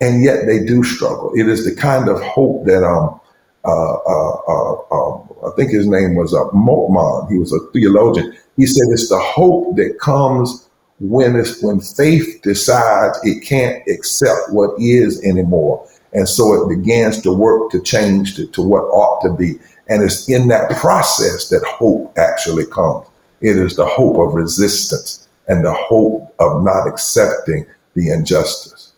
and 0.00 0.22
yet 0.22 0.46
they 0.46 0.64
do 0.64 0.84
struggle. 0.84 1.32
It 1.34 1.48
is 1.48 1.64
the 1.64 1.74
kind 1.74 2.08
of 2.08 2.20
hope 2.22 2.64
that 2.66 2.84
um 2.84 3.20
uh, 3.64 3.94
uh, 3.94 4.36
uh, 4.48 4.94
um, 4.94 5.27
I 5.46 5.50
think 5.56 5.70
his 5.70 5.86
name 5.86 6.14
was 6.14 6.34
uh, 6.34 6.44
Moltmann. 6.54 7.30
He 7.30 7.38
was 7.38 7.52
a 7.52 7.60
theologian. 7.72 8.36
He 8.56 8.66
said 8.66 8.88
it's 8.90 9.08
the 9.08 9.18
hope 9.18 9.76
that 9.76 9.98
comes 10.00 10.68
when 11.00 11.36
it's 11.36 11.62
when 11.62 11.80
faith 11.80 12.40
decides 12.42 13.18
it 13.22 13.44
can't 13.44 13.86
accept 13.88 14.50
what 14.50 14.70
is 14.80 15.22
anymore, 15.24 15.88
and 16.12 16.28
so 16.28 16.54
it 16.54 16.76
begins 16.76 17.22
to 17.22 17.32
work 17.32 17.70
to 17.70 17.80
change 17.80 18.34
to, 18.36 18.46
to 18.48 18.62
what 18.62 18.82
ought 18.82 19.20
to 19.22 19.32
be. 19.34 19.58
And 19.88 20.02
it's 20.02 20.28
in 20.28 20.48
that 20.48 20.70
process 20.72 21.48
that 21.48 21.62
hope 21.64 22.12
actually 22.18 22.66
comes. 22.66 23.06
It 23.40 23.56
is 23.56 23.76
the 23.76 23.86
hope 23.86 24.18
of 24.18 24.34
resistance 24.34 25.28
and 25.46 25.64
the 25.64 25.72
hope 25.72 26.34
of 26.40 26.62
not 26.62 26.86
accepting 26.86 27.64
the 27.94 28.10
injustice. 28.10 28.92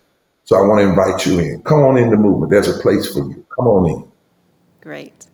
So 0.45 0.57
I 0.57 0.67
want 0.67 0.81
to 0.81 0.89
invite 0.89 1.27
you 1.27 1.39
in. 1.39 1.62
Come 1.62 1.81
on 1.81 1.97
in 1.97 2.11
the 2.11 2.17
movement. 2.17 2.51
There's 2.51 2.69
a 2.69 2.81
place 2.81 3.12
for 3.12 3.21
you. 3.21 3.47
Come 3.55 3.69
on 3.69 3.91
in. 3.91 4.12
Great. 4.81 5.27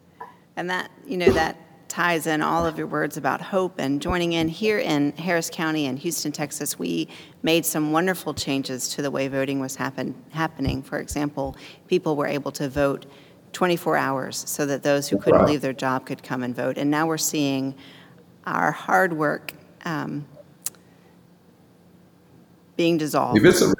And 0.57 0.71
that, 0.71 0.91
you 1.07 1.17
know, 1.17 1.31
that 1.33 1.57
ties 1.89 2.27
in 2.27 2.43
all 2.43 2.67
of 2.67 2.77
your 2.77 2.87
words 2.87 3.17
about 3.17 3.41
hope 3.41 3.79
and 3.79 4.03
joining 4.03 4.33
in 4.33 4.49
here 4.49 4.79
in 4.79 5.13
Harris 5.13 5.51
County 5.51 5.87
and 5.87 5.99
Houston, 5.99 6.33
Texas. 6.33 6.79
We 6.79 7.09
made 7.43 7.65
some 7.65 7.93
wonderful 7.93 8.35
changes 8.35 8.89
to 8.91 9.03
the 9.03 9.11
way 9.11 9.29
voting 9.29 9.61
was 9.61 9.77
happen, 9.77 10.15
happening. 10.31 10.83
For 10.83 10.99
example, 10.99 11.57
people 11.87 12.17
were 12.17 12.27
able 12.27 12.53
to 12.53 12.69
vote 12.69 13.07
24 13.53 13.97
hours 13.97 14.45
so 14.49 14.67
that 14.67 14.83
those 14.83 15.09
who 15.09 15.19
couldn't 15.19 15.47
leave 15.47 15.61
their 15.61 15.73
job 15.73 16.05
could 16.07 16.23
come 16.23 16.43
and 16.43 16.55
vote. 16.55 16.77
And 16.77 16.91
now 16.91 17.07
we're 17.07 17.17
seeing 17.17 17.75
our 18.45 18.73
hard 18.73 19.13
work 19.13 19.53
um, 19.85 20.27
being 22.77 22.99
dissolved. 22.99 23.39
If 23.39 23.45
it's 23.45 23.63
a 23.63 23.73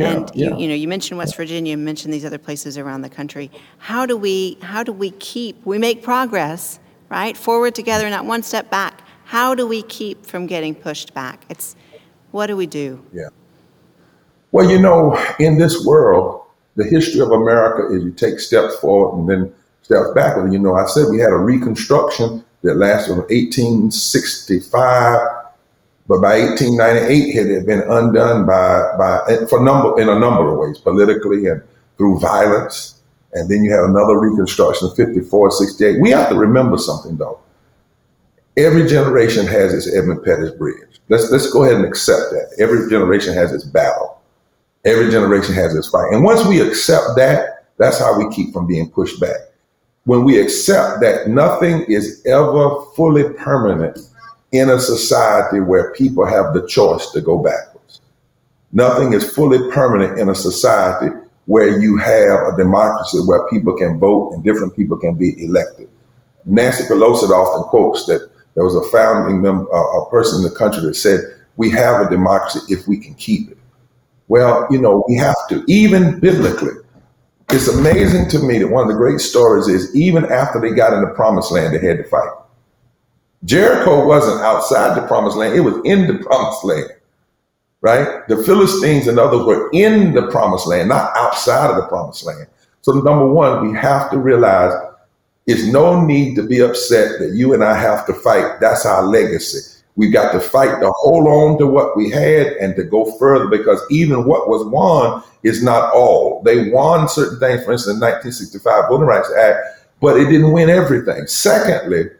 yeah, 0.00 0.12
and 0.12 0.30
yeah. 0.34 0.48
You, 0.48 0.58
you 0.58 0.68
know, 0.68 0.74
you 0.74 0.88
mentioned 0.88 1.18
West 1.18 1.36
Virginia, 1.36 1.72
you 1.72 1.78
mentioned 1.78 2.12
these 2.12 2.24
other 2.24 2.38
places 2.38 2.78
around 2.78 3.02
the 3.02 3.08
country. 3.08 3.50
How 3.78 4.06
do 4.06 4.16
we 4.16 4.58
how 4.62 4.82
do 4.82 4.92
we 4.92 5.10
keep 5.12 5.64
we 5.64 5.78
make 5.78 6.02
progress, 6.02 6.78
right? 7.08 7.36
Forward 7.36 7.74
together, 7.74 8.08
not 8.10 8.24
one 8.24 8.42
step 8.42 8.70
back. 8.70 9.02
How 9.24 9.54
do 9.54 9.66
we 9.66 9.82
keep 9.82 10.26
from 10.26 10.46
getting 10.46 10.74
pushed 10.74 11.14
back? 11.14 11.44
It's 11.48 11.76
what 12.30 12.46
do 12.46 12.56
we 12.56 12.66
do? 12.66 13.04
Yeah. 13.12 13.28
Well, 14.52 14.68
you 14.68 14.80
know, 14.80 15.16
in 15.38 15.58
this 15.58 15.84
world, 15.86 16.44
the 16.76 16.84
history 16.84 17.20
of 17.20 17.30
America 17.30 17.94
is 17.94 18.02
you 18.02 18.12
take 18.12 18.40
steps 18.40 18.76
forward 18.76 19.18
and 19.18 19.28
then 19.28 19.54
steps 19.82 20.10
backward. 20.14 20.52
You 20.52 20.58
know, 20.58 20.74
I 20.74 20.86
said 20.86 21.06
we 21.10 21.18
had 21.18 21.30
a 21.30 21.36
reconstruction 21.36 22.44
that 22.62 22.74
lasted 22.74 23.10
from 23.10 23.20
1865 23.30 25.39
but 26.10 26.20
by 26.20 26.40
1898, 26.40 27.36
it 27.36 27.54
had 27.54 27.66
been 27.66 27.82
undone 27.82 28.44
by, 28.44 28.96
by 28.98 29.46
for 29.48 29.62
number 29.62 30.00
in 30.00 30.08
a 30.08 30.18
number 30.18 30.50
of 30.50 30.58
ways, 30.58 30.76
politically 30.76 31.46
and 31.46 31.62
through 31.96 32.18
violence. 32.18 33.00
And 33.32 33.48
then 33.48 33.62
you 33.62 33.70
had 33.70 33.84
another 33.84 34.18
reconstruction, 34.18 34.90
54, 34.96 35.52
68. 35.52 36.00
We 36.00 36.10
have 36.10 36.28
to 36.30 36.34
remember 36.34 36.78
something 36.78 37.16
though. 37.16 37.38
Every 38.56 38.88
generation 38.88 39.46
has 39.46 39.72
its 39.72 39.96
Edmund 39.96 40.24
Pettus 40.24 40.50
Bridge. 40.50 41.00
Let's 41.08 41.30
let's 41.30 41.48
go 41.52 41.62
ahead 41.62 41.76
and 41.76 41.84
accept 41.84 42.32
that. 42.32 42.56
Every 42.58 42.90
generation 42.90 43.32
has 43.34 43.52
its 43.52 43.62
battle. 43.62 44.20
Every 44.84 45.12
generation 45.12 45.54
has 45.54 45.76
its 45.76 45.90
fight. 45.90 46.12
And 46.12 46.24
once 46.24 46.44
we 46.44 46.60
accept 46.60 47.04
that, 47.18 47.66
that's 47.76 48.00
how 48.00 48.18
we 48.18 48.28
keep 48.34 48.52
from 48.52 48.66
being 48.66 48.90
pushed 48.90 49.20
back. 49.20 49.38
When 50.06 50.24
we 50.24 50.40
accept 50.40 51.02
that 51.02 51.28
nothing 51.28 51.82
is 51.82 52.20
ever 52.26 52.84
fully 52.96 53.32
permanent 53.34 54.10
in 54.52 54.70
a 54.70 54.80
society 54.80 55.60
where 55.60 55.92
people 55.92 56.26
have 56.26 56.54
the 56.54 56.66
choice 56.66 57.10
to 57.12 57.20
go 57.20 57.38
backwards. 57.38 58.00
Nothing 58.72 59.12
is 59.12 59.32
fully 59.32 59.70
permanent 59.70 60.18
in 60.18 60.28
a 60.28 60.34
society 60.34 61.14
where 61.46 61.80
you 61.80 61.96
have 61.96 62.40
a 62.46 62.56
democracy 62.56 63.18
where 63.26 63.48
people 63.48 63.76
can 63.76 63.98
vote 63.98 64.32
and 64.32 64.44
different 64.44 64.76
people 64.76 64.96
can 64.96 65.14
be 65.14 65.44
elected. 65.44 65.88
Nancy 66.44 66.84
Pelosi 66.84 67.28
often 67.30 67.64
quotes 67.64 68.06
that 68.06 68.30
there 68.54 68.64
was 68.64 68.74
a 68.74 68.88
founding 68.90 69.40
member, 69.40 69.68
a 69.70 70.10
person 70.10 70.38
in 70.38 70.50
the 70.50 70.56
country 70.56 70.82
that 70.82 70.94
said, 70.94 71.20
"We 71.56 71.70
have 71.70 72.06
a 72.06 72.10
democracy 72.10 72.60
if 72.72 72.86
we 72.88 72.96
can 72.98 73.14
keep 73.14 73.50
it." 73.50 73.58
Well, 74.28 74.66
you 74.70 74.80
know, 74.80 75.04
we 75.08 75.16
have 75.16 75.36
to, 75.48 75.64
even 75.66 76.20
biblically. 76.20 76.74
It's 77.50 77.68
amazing 77.68 78.28
to 78.30 78.38
me 78.38 78.58
that 78.58 78.68
one 78.68 78.82
of 78.82 78.88
the 78.88 78.96
great 78.96 79.20
stories 79.20 79.66
is 79.66 79.94
even 79.94 80.24
after 80.26 80.60
they 80.60 80.70
got 80.70 80.92
in 80.92 81.00
the 81.00 81.08
promised 81.08 81.50
land, 81.50 81.74
they 81.74 81.84
had 81.84 81.98
to 81.98 82.04
fight. 82.04 82.30
Jericho 83.44 84.06
wasn't 84.06 84.42
outside 84.42 84.96
the 84.96 85.06
promised 85.06 85.36
land, 85.36 85.56
it 85.56 85.60
was 85.60 85.80
in 85.84 86.06
the 86.06 86.22
promised 86.22 86.64
land, 86.64 86.90
right? 87.80 88.26
The 88.28 88.42
Philistines 88.44 89.06
and 89.06 89.18
others 89.18 89.46
were 89.46 89.70
in 89.72 90.12
the 90.12 90.28
promised 90.28 90.66
land, 90.66 90.88
not 90.88 91.16
outside 91.16 91.70
of 91.70 91.76
the 91.76 91.88
promised 91.88 92.26
land. 92.26 92.46
So, 92.82 92.92
number 92.92 93.26
one, 93.26 93.66
we 93.66 93.76
have 93.78 94.10
to 94.10 94.18
realize 94.18 94.72
it's 95.46 95.64
no 95.64 96.04
need 96.04 96.34
to 96.36 96.46
be 96.46 96.60
upset 96.60 97.18
that 97.18 97.32
you 97.34 97.54
and 97.54 97.64
I 97.64 97.74
have 97.74 98.06
to 98.06 98.14
fight. 98.14 98.60
That's 98.60 98.84
our 98.84 99.04
legacy. 99.04 99.78
We've 99.96 100.12
got 100.12 100.32
to 100.32 100.40
fight 100.40 100.80
to 100.80 100.92
hold 100.96 101.26
on 101.26 101.58
to 101.58 101.66
what 101.66 101.96
we 101.96 102.10
had 102.10 102.46
and 102.54 102.76
to 102.76 102.84
go 102.84 103.16
further 103.18 103.48
because 103.48 103.82
even 103.90 104.24
what 104.24 104.48
was 104.48 104.64
won 104.66 105.22
is 105.42 105.62
not 105.62 105.92
all. 105.92 106.42
They 106.44 106.70
won 106.70 107.08
certain 107.08 107.38
things, 107.38 107.64
for 107.64 107.72
instance, 107.72 107.98
the 107.98 108.06
1965 108.06 108.88
Voting 108.88 109.06
Rights 109.06 109.30
Act, 109.36 109.58
but 110.00 110.18
it 110.18 110.26
didn't 110.26 110.52
win 110.52 110.70
everything. 110.70 111.26
Secondly, 111.26 112.10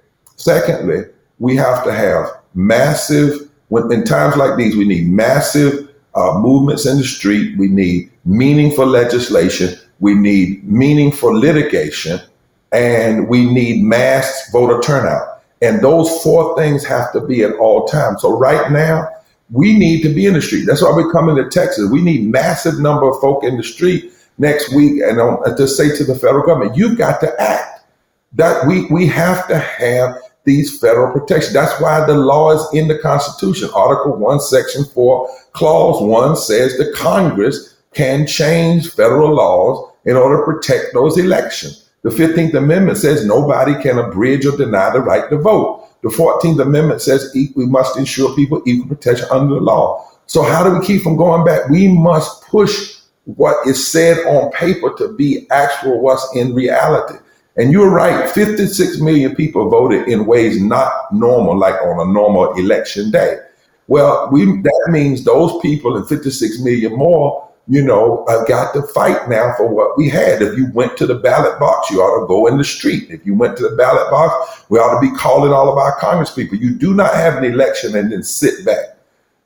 Secondly, 0.41 1.05
we 1.39 1.55
have 1.57 1.85
to 1.85 1.93
have 1.93 2.27
massive, 2.55 3.51
when, 3.69 3.93
in 3.93 4.05
times 4.05 4.37
like 4.37 4.57
these, 4.57 4.75
we 4.75 4.87
need 4.87 5.07
massive 5.07 5.91
uh, 6.15 6.39
movements 6.39 6.87
in 6.87 6.97
the 6.97 7.05
street. 7.05 7.59
We 7.59 7.69
need 7.69 8.11
meaningful 8.25 8.87
legislation. 8.87 9.75
We 10.01 10.15
need 10.15 10.65
meaningful 10.65 11.39
litigation. 11.39 12.21
And 12.73 13.29
we 13.29 13.45
need 13.45 13.83
mass 13.83 14.51
voter 14.51 14.81
turnout. 14.81 15.43
And 15.61 15.83
those 15.83 16.23
four 16.23 16.57
things 16.57 16.87
have 16.87 17.13
to 17.13 17.21
be 17.21 17.43
at 17.43 17.55
all 17.57 17.85
times. 17.85 18.23
So 18.23 18.39
right 18.39 18.73
now, 18.73 19.09
we 19.51 19.79
need 19.79 20.03
to 20.05 20.09
be 20.09 20.25
in 20.25 20.33
the 20.33 20.41
street. 20.41 20.65
That's 20.67 20.81
why 20.81 20.93
we're 20.95 21.13
coming 21.13 21.37
to 21.37 21.51
Texas. 21.51 21.91
We 21.91 22.01
need 22.01 22.31
massive 22.31 22.81
number 22.81 23.11
of 23.11 23.21
folk 23.21 23.45
in 23.45 23.59
the 23.59 23.63
street 23.63 24.11
next 24.39 24.75
week 24.75 25.03
and 25.03 25.21
um, 25.21 25.39
to 25.45 25.69
say 25.69 25.95
to 25.97 26.05
the 26.05 26.15
federal 26.15 26.47
government, 26.47 26.79
you've 26.79 26.97
got 26.97 27.21
to 27.21 27.41
act. 27.41 27.67
That 28.35 28.65
we 28.69 28.87
we 28.87 29.07
have 29.09 29.49
to 29.49 29.59
have 29.59 30.17
these 30.45 30.81
federal 30.81 31.13
protections. 31.13 31.53
That's 31.53 31.81
why 31.81 32.05
the 32.07 32.15
law 32.15 32.53
is 32.53 32.67
in 32.73 32.89
the 32.89 32.99
Constitution. 32.99 33.69
Article 33.75 34.17
1, 34.17 34.41
Section 34.41 34.85
4, 34.85 35.29
Clause 35.53 36.03
1 36.03 36.37
says 36.37 36.77
the 36.77 36.93
Congress 36.97 37.77
can 37.93 38.27
change 38.27 38.91
federal 38.93 39.35
laws 39.35 39.93
in 40.05 40.17
order 40.17 40.39
to 40.39 40.45
protect 40.45 40.95
those 40.95 41.19
elections. 41.19 41.89
The 42.03 42.11
15th 42.11 42.55
Amendment 42.55 42.99
says 42.99 43.27
nobody 43.27 43.81
can 43.83 43.99
abridge 43.99 44.47
or 44.47 44.57
deny 44.57 44.91
the 44.91 45.01
right 45.01 45.29
to 45.29 45.37
vote. 45.37 45.87
The 46.03 46.09
14th 46.09 46.63
Amendment 46.63 47.03
says 47.03 47.31
we 47.35 47.67
must 47.67 47.99
ensure 47.99 48.35
people 48.35 48.63
equal 48.65 48.89
protection 48.89 49.27
under 49.31 49.57
the 49.57 49.61
law. 49.61 50.07
So, 50.27 50.43
how 50.43 50.65
do 50.65 50.79
we 50.79 50.87
keep 50.87 51.03
from 51.03 51.17
going 51.17 51.45
back? 51.45 51.69
We 51.69 51.89
must 51.89 52.43
push 52.47 53.01
what 53.25 53.67
is 53.67 53.85
said 53.87 54.19
on 54.27 54.51
paper 54.53 54.95
to 54.97 55.13
be 55.13 55.47
actual 55.51 56.01
what's 56.01 56.27
in 56.35 56.55
reality. 56.55 57.19
And 57.61 57.73
you're 57.73 57.91
right, 57.91 58.27
56 58.31 59.01
million 59.01 59.37
people 59.37 59.69
voted 59.69 60.09
in 60.09 60.25
ways 60.25 60.59
not 60.59 61.13
normal, 61.13 61.59
like 61.59 61.75
on 61.83 62.09
a 62.09 62.11
normal 62.11 62.55
election 62.55 63.11
day. 63.11 63.37
Well, 63.87 64.31
we 64.33 64.47
that 64.47 64.87
means 64.89 65.25
those 65.25 65.61
people 65.61 65.95
and 65.99 66.09
56 66.09 66.61
million 66.61 66.97
more, 66.97 67.47
you 67.69 67.83
know, 67.83 68.25
have 68.31 68.49
got 68.49 68.73
to 68.73 68.83
fight 68.95 69.29
now 69.29 69.53
for 69.59 69.69
what 69.69 69.99
we 69.99 70.09
had. 70.09 70.41
If 70.41 70.57
you 70.57 70.73
went 70.73 70.97
to 70.97 71.07
the 71.07 71.17
ballot 71.17 71.61
box, 71.61 71.91
you 71.91 72.01
ought 72.01 72.23
to 72.23 72.27
go 72.27 72.47
in 72.47 72.57
the 72.57 72.65
street. 72.65 73.11
If 73.11 73.27
you 73.27 73.35
went 73.35 73.59
to 73.59 73.69
the 73.69 73.77
ballot 73.77 74.11
box, 74.11 74.65
we 74.71 74.79
ought 74.79 74.99
to 74.99 75.07
be 75.07 75.15
calling 75.15 75.53
all 75.53 75.71
of 75.71 75.77
our 75.77 75.95
Congress 75.99 76.33
people. 76.33 76.57
You 76.57 76.75
do 76.75 76.95
not 76.95 77.13
have 77.13 77.37
an 77.37 77.45
election 77.45 77.95
and 77.95 78.11
then 78.11 78.23
sit 78.23 78.65
back. 78.65 78.97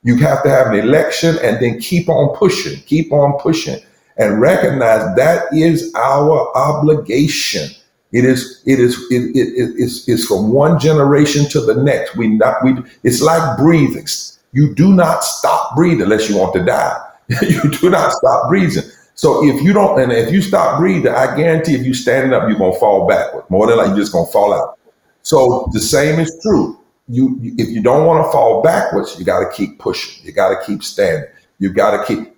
You 0.03 0.15
have 0.19 0.41
to 0.43 0.49
have 0.49 0.67
an 0.67 0.75
election 0.75 1.37
and 1.43 1.61
then 1.61 1.81
keep 1.81 2.07
on 2.07 2.33
pushing, 2.33 2.79
keep 2.83 3.11
on 3.11 3.37
pushing, 3.39 3.81
and 4.15 4.39
recognize 4.39 5.13
that 5.17 5.51
is 5.51 5.93
our 5.95 6.55
obligation 6.55 7.75
it 8.15 8.23
is 8.23 8.61
it 8.65 8.79
is 8.79 8.95
it, 9.11 9.35
it, 9.35 9.47
it 9.61 9.75
is 9.75 10.07
it's 10.07 10.25
from 10.25 10.53
one 10.53 10.79
generation 10.79 11.49
to 11.49 11.59
the 11.59 11.75
next. 11.75 12.15
We 12.15 12.29
not 12.29 12.63
we 12.63 12.77
it's 13.03 13.21
like 13.21 13.57
breathing. 13.57 14.07
You 14.53 14.73
do 14.73 14.93
not 14.93 15.25
stop 15.25 15.75
breathing 15.75 16.03
unless 16.03 16.29
you 16.29 16.37
want 16.37 16.53
to 16.53 16.63
die. 16.63 16.97
you 17.41 17.69
do 17.69 17.89
not 17.89 18.13
stop 18.13 18.47
breathing. 18.47 18.83
So 19.15 19.45
if 19.45 19.61
you 19.61 19.73
don't, 19.73 19.99
and 19.99 20.13
if 20.13 20.31
you 20.31 20.41
stop 20.41 20.79
breathing, 20.79 21.13
I 21.13 21.35
guarantee 21.35 21.75
if 21.75 21.85
you 21.85 21.93
standing 21.93 22.33
up, 22.33 22.47
you're 22.47 22.57
gonna 22.57 22.79
fall 22.79 23.05
backward. 23.05 23.43
More 23.49 23.67
than 23.67 23.75
like 23.77 23.87
you're 23.87 23.97
just 23.97 24.13
gonna 24.13 24.31
fall 24.31 24.53
out. 24.53 24.79
So 25.23 25.69
the 25.73 25.81
same 25.81 26.17
is 26.17 26.39
true. 26.41 26.79
You 27.09 27.37
if 27.41 27.67
you 27.67 27.83
don't 27.83 28.05
want 28.05 28.25
to 28.25 28.31
fall 28.31 28.61
backwards, 28.61 29.19
you 29.19 29.25
got 29.25 29.41
to 29.41 29.51
keep 29.53 29.77
pushing. 29.77 30.25
You 30.25 30.31
got 30.31 30.57
to 30.57 30.65
keep 30.65 30.83
standing. 30.83 31.29
You 31.59 31.73
got 31.73 31.97
to 31.97 32.05
keep. 32.05 32.33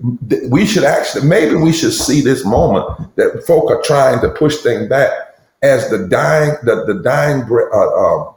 We 0.50 0.66
should 0.66 0.86
actually 0.86 1.28
maybe 1.28 1.56
we 1.56 1.72
should 1.72 1.94
see 1.94 2.22
this 2.22 2.44
moment 2.44 3.16
that 3.16 3.44
folk 3.46 3.70
are 3.70 3.82
trying 3.84 4.22
to 4.22 4.30
push 4.30 4.58
things 4.58 4.90
back 4.90 5.12
as 5.62 5.90
the 5.90 6.08
dying, 6.08 6.56
the, 6.64 6.86
the 6.86 7.02
dying, 7.04 7.42
uh, 7.44 7.78
uh, 7.78 8.32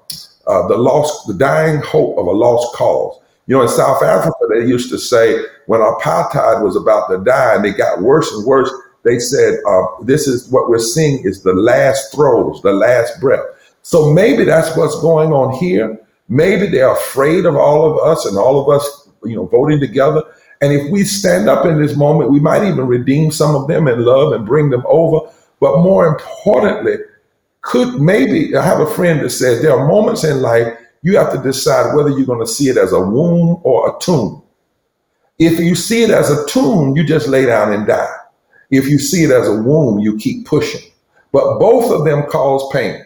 uh, 0.46 0.68
the 0.68 0.76
lost, 0.76 1.26
the 1.26 1.34
dying 1.34 1.80
hope 1.82 2.18
of 2.18 2.26
a 2.26 2.30
lost 2.30 2.74
cause. 2.74 3.20
You 3.46 3.56
know, 3.56 3.62
in 3.62 3.68
South 3.68 4.02
Africa, 4.02 4.38
they 4.50 4.66
used 4.66 4.90
to 4.90 4.98
say 4.98 5.44
when 5.66 5.80
apartheid 5.80 6.62
was 6.62 6.76
about 6.76 7.08
to 7.08 7.22
die 7.24 7.56
and 7.56 7.64
it 7.66 7.76
got 7.76 8.00
worse 8.00 8.30
and 8.32 8.46
worse, 8.46 8.70
they 9.02 9.18
said, 9.18 9.58
uh, 9.66 9.82
this 10.02 10.28
is 10.28 10.48
what 10.50 10.68
we're 10.68 10.78
seeing 10.78 11.24
is 11.24 11.42
the 11.42 11.54
last 11.54 12.14
throes, 12.14 12.60
the 12.62 12.72
last 12.72 13.20
breath. 13.20 13.44
So 13.82 14.12
maybe 14.12 14.44
that's 14.44 14.76
what's 14.76 15.00
going 15.00 15.32
on 15.32 15.54
here. 15.54 15.98
Maybe 16.28 16.66
they're 16.66 16.92
afraid 16.92 17.44
of 17.44 17.56
all 17.56 17.90
of 17.90 17.98
us 18.06 18.26
and 18.26 18.38
all 18.38 18.60
of 18.60 18.68
us, 18.68 19.08
you 19.24 19.34
know, 19.34 19.46
voting 19.46 19.80
together. 19.80 20.22
And 20.60 20.72
if 20.72 20.90
we 20.90 21.04
stand 21.04 21.48
up 21.48 21.64
in 21.64 21.80
this 21.80 21.96
moment, 21.96 22.30
we 22.30 22.38
might 22.38 22.62
even 22.62 22.86
redeem 22.86 23.32
some 23.32 23.56
of 23.56 23.66
them 23.66 23.88
in 23.88 24.04
love 24.04 24.32
and 24.32 24.46
bring 24.46 24.70
them 24.70 24.84
over. 24.86 25.28
But 25.60 25.78
more 25.78 26.06
importantly, 26.06 26.96
could 27.62 28.00
maybe 28.00 28.56
I 28.56 28.64
have 28.64 28.80
a 28.80 28.90
friend 28.94 29.20
that 29.20 29.30
says 29.30 29.60
there 29.60 29.76
are 29.76 29.86
moments 29.86 30.24
in 30.24 30.40
life 30.40 30.76
you 31.02 31.16
have 31.16 31.32
to 31.32 31.42
decide 31.42 31.94
whether 31.94 32.10
you're 32.10 32.26
going 32.26 32.44
to 32.44 32.52
see 32.52 32.68
it 32.68 32.76
as 32.76 32.92
a 32.92 33.00
womb 33.00 33.60
or 33.62 33.88
a 33.88 34.00
tomb. 34.00 34.42
If 35.38 35.58
you 35.58 35.74
see 35.74 36.02
it 36.02 36.10
as 36.10 36.30
a 36.30 36.46
tomb, 36.46 36.96
you 36.96 37.04
just 37.04 37.26
lay 37.26 37.46
down 37.46 37.72
and 37.72 37.86
die. 37.86 38.14
If 38.70 38.86
you 38.86 38.98
see 38.98 39.24
it 39.24 39.30
as 39.30 39.48
a 39.48 39.62
womb, 39.62 39.98
you 39.98 40.18
keep 40.18 40.46
pushing. 40.46 40.82
But 41.32 41.58
both 41.58 41.90
of 41.90 42.04
them 42.04 42.24
cause 42.24 42.70
pain. 42.72 43.04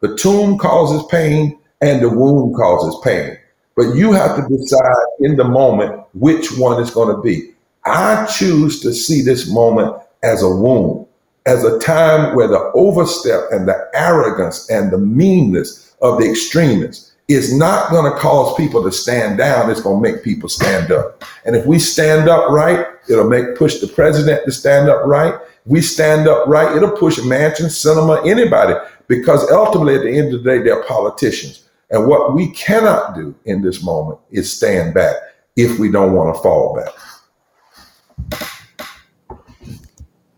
The 0.00 0.16
tomb 0.16 0.58
causes 0.58 1.06
pain 1.10 1.58
and 1.80 2.02
the 2.02 2.10
womb 2.10 2.52
causes 2.54 3.00
pain. 3.02 3.38
But 3.76 3.94
you 3.94 4.12
have 4.12 4.36
to 4.36 4.56
decide 4.56 5.06
in 5.20 5.36
the 5.36 5.44
moment 5.44 6.04
which 6.12 6.58
one 6.58 6.82
is 6.82 6.90
going 6.90 7.14
to 7.14 7.22
be. 7.22 7.52
I 7.86 8.26
choose 8.26 8.80
to 8.80 8.92
see 8.92 9.22
this 9.22 9.50
moment 9.50 9.96
as 10.22 10.42
a 10.42 10.48
womb 10.48 11.07
as 11.48 11.64
a 11.64 11.78
time 11.78 12.36
where 12.36 12.46
the 12.46 12.70
overstep 12.74 13.40
and 13.50 13.66
the 13.66 13.88
arrogance 13.94 14.68
and 14.68 14.92
the 14.92 14.98
meanness 14.98 15.96
of 16.02 16.18
the 16.18 16.30
extremists 16.30 17.12
is 17.28 17.56
not 17.56 17.90
going 17.90 18.10
to 18.10 18.18
cause 18.18 18.54
people 18.56 18.82
to 18.82 18.92
stand 18.92 19.38
down. 19.38 19.70
It's 19.70 19.80
going 19.80 20.02
to 20.02 20.12
make 20.12 20.22
people 20.22 20.50
stand 20.50 20.92
up. 20.92 21.24
And 21.46 21.56
if 21.56 21.64
we 21.64 21.78
stand 21.78 22.28
up 22.28 22.50
right, 22.50 22.86
it'll 23.08 23.30
make 23.30 23.56
push 23.56 23.80
the 23.80 23.86
president 23.86 24.44
to 24.44 24.52
stand 24.52 24.90
up 24.90 25.06
right. 25.06 25.34
We 25.64 25.80
stand 25.80 26.28
up 26.28 26.46
right, 26.46 26.76
it'll 26.76 26.96
push 26.96 27.18
Manchin, 27.18 27.66
Sinema, 27.66 28.26
anybody, 28.26 28.74
because 29.06 29.50
ultimately 29.50 29.94
at 29.96 30.02
the 30.02 30.10
end 30.10 30.34
of 30.34 30.42
the 30.42 30.50
day, 30.50 30.62
they're 30.62 30.84
politicians. 30.84 31.66
And 31.90 32.06
what 32.06 32.34
we 32.34 32.50
cannot 32.50 33.14
do 33.14 33.34
in 33.46 33.62
this 33.62 33.82
moment 33.82 34.18
is 34.30 34.52
stand 34.52 34.92
back 34.92 35.16
if 35.56 35.78
we 35.78 35.90
don't 35.90 36.12
want 36.12 36.34
to 36.36 36.42
fall 36.42 36.76
back. 36.76 36.92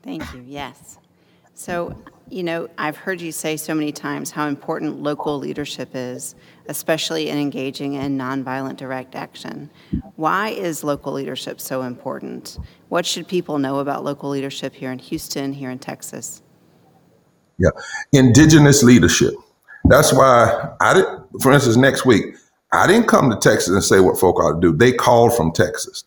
Thank 0.02 0.34
you. 0.34 0.44
Yes. 0.46 0.99
So, 1.60 1.94
you 2.30 2.42
know, 2.42 2.70
I've 2.78 2.96
heard 2.96 3.20
you 3.20 3.32
say 3.32 3.58
so 3.58 3.74
many 3.74 3.92
times 3.92 4.30
how 4.30 4.48
important 4.48 5.02
local 5.02 5.38
leadership 5.38 5.90
is, 5.92 6.34
especially 6.68 7.28
in 7.28 7.36
engaging 7.36 7.92
in 7.92 8.16
nonviolent 8.16 8.78
direct 8.78 9.14
action. 9.14 9.68
Why 10.16 10.48
is 10.48 10.82
local 10.82 11.12
leadership 11.12 11.60
so 11.60 11.82
important? 11.82 12.58
What 12.88 13.04
should 13.04 13.28
people 13.28 13.58
know 13.58 13.80
about 13.80 14.04
local 14.04 14.30
leadership 14.30 14.72
here 14.72 14.90
in 14.90 14.98
Houston, 15.00 15.52
here 15.52 15.68
in 15.68 15.78
Texas? 15.78 16.40
Yeah, 17.58 17.68
indigenous 18.10 18.82
leadership. 18.82 19.34
That's 19.84 20.14
why 20.14 20.74
I 20.80 20.94
did. 20.94 21.04
For 21.42 21.52
instance, 21.52 21.76
next 21.76 22.06
week, 22.06 22.24
I 22.72 22.86
didn't 22.86 23.06
come 23.06 23.28
to 23.28 23.36
Texas 23.36 23.68
and 23.68 23.84
say 23.84 24.00
what 24.00 24.18
folk 24.18 24.40
ought 24.40 24.54
to 24.54 24.60
do. 24.62 24.74
They 24.74 24.92
called 24.92 25.36
from 25.36 25.52
Texas. 25.52 26.04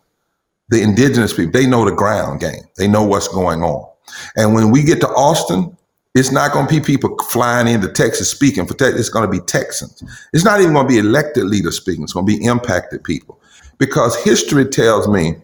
The 0.70 0.82
indigenous 0.82 1.32
people, 1.32 1.52
they 1.52 1.64
know 1.68 1.84
the 1.84 1.94
ground 1.94 2.40
game. 2.40 2.64
They 2.76 2.88
know 2.88 3.04
what's 3.04 3.28
going 3.28 3.62
on. 3.62 3.93
And 4.36 4.54
when 4.54 4.70
we 4.70 4.82
get 4.82 5.00
to 5.00 5.08
Austin, 5.08 5.76
it's 6.14 6.30
not 6.30 6.52
going 6.52 6.68
to 6.68 6.72
be 6.72 6.80
people 6.80 7.16
flying 7.30 7.66
into 7.66 7.88
Texas 7.88 8.30
speaking 8.30 8.66
for 8.66 8.74
Texas. 8.74 9.00
It's 9.00 9.08
going 9.08 9.26
to 9.26 9.30
be 9.30 9.44
Texans. 9.44 10.02
It's 10.32 10.44
not 10.44 10.60
even 10.60 10.74
going 10.74 10.86
to 10.86 10.92
be 10.92 10.98
elected 10.98 11.44
leaders 11.44 11.76
speaking. 11.76 12.04
It's 12.04 12.12
going 12.12 12.26
to 12.26 12.38
be 12.38 12.44
impacted 12.44 13.02
people. 13.02 13.40
Because 13.78 14.16
history 14.22 14.64
tells 14.64 15.08
me 15.08 15.36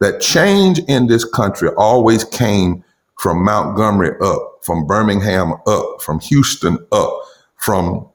that 0.00 0.20
change 0.20 0.78
in 0.80 1.08
this 1.08 1.24
country 1.24 1.70
always 1.76 2.24
came 2.24 2.84
from 3.18 3.44
Montgomery 3.44 4.16
up, 4.20 4.58
from 4.62 4.86
Birmingham 4.86 5.54
up, 5.66 6.02
from 6.02 6.20
Houston 6.20 6.78
up, 6.92 7.20
from, 7.56 8.06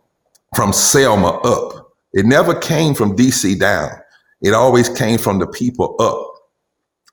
from 0.55 0.71
Selma 0.71 1.29
up. 1.43 1.93
It 2.13 2.25
never 2.25 2.55
came 2.55 2.93
from 2.93 3.15
DC 3.15 3.59
down. 3.59 3.91
It 4.41 4.53
always 4.53 4.89
came 4.89 5.17
from 5.17 5.39
the 5.39 5.47
people 5.47 5.95
up. 5.99 6.33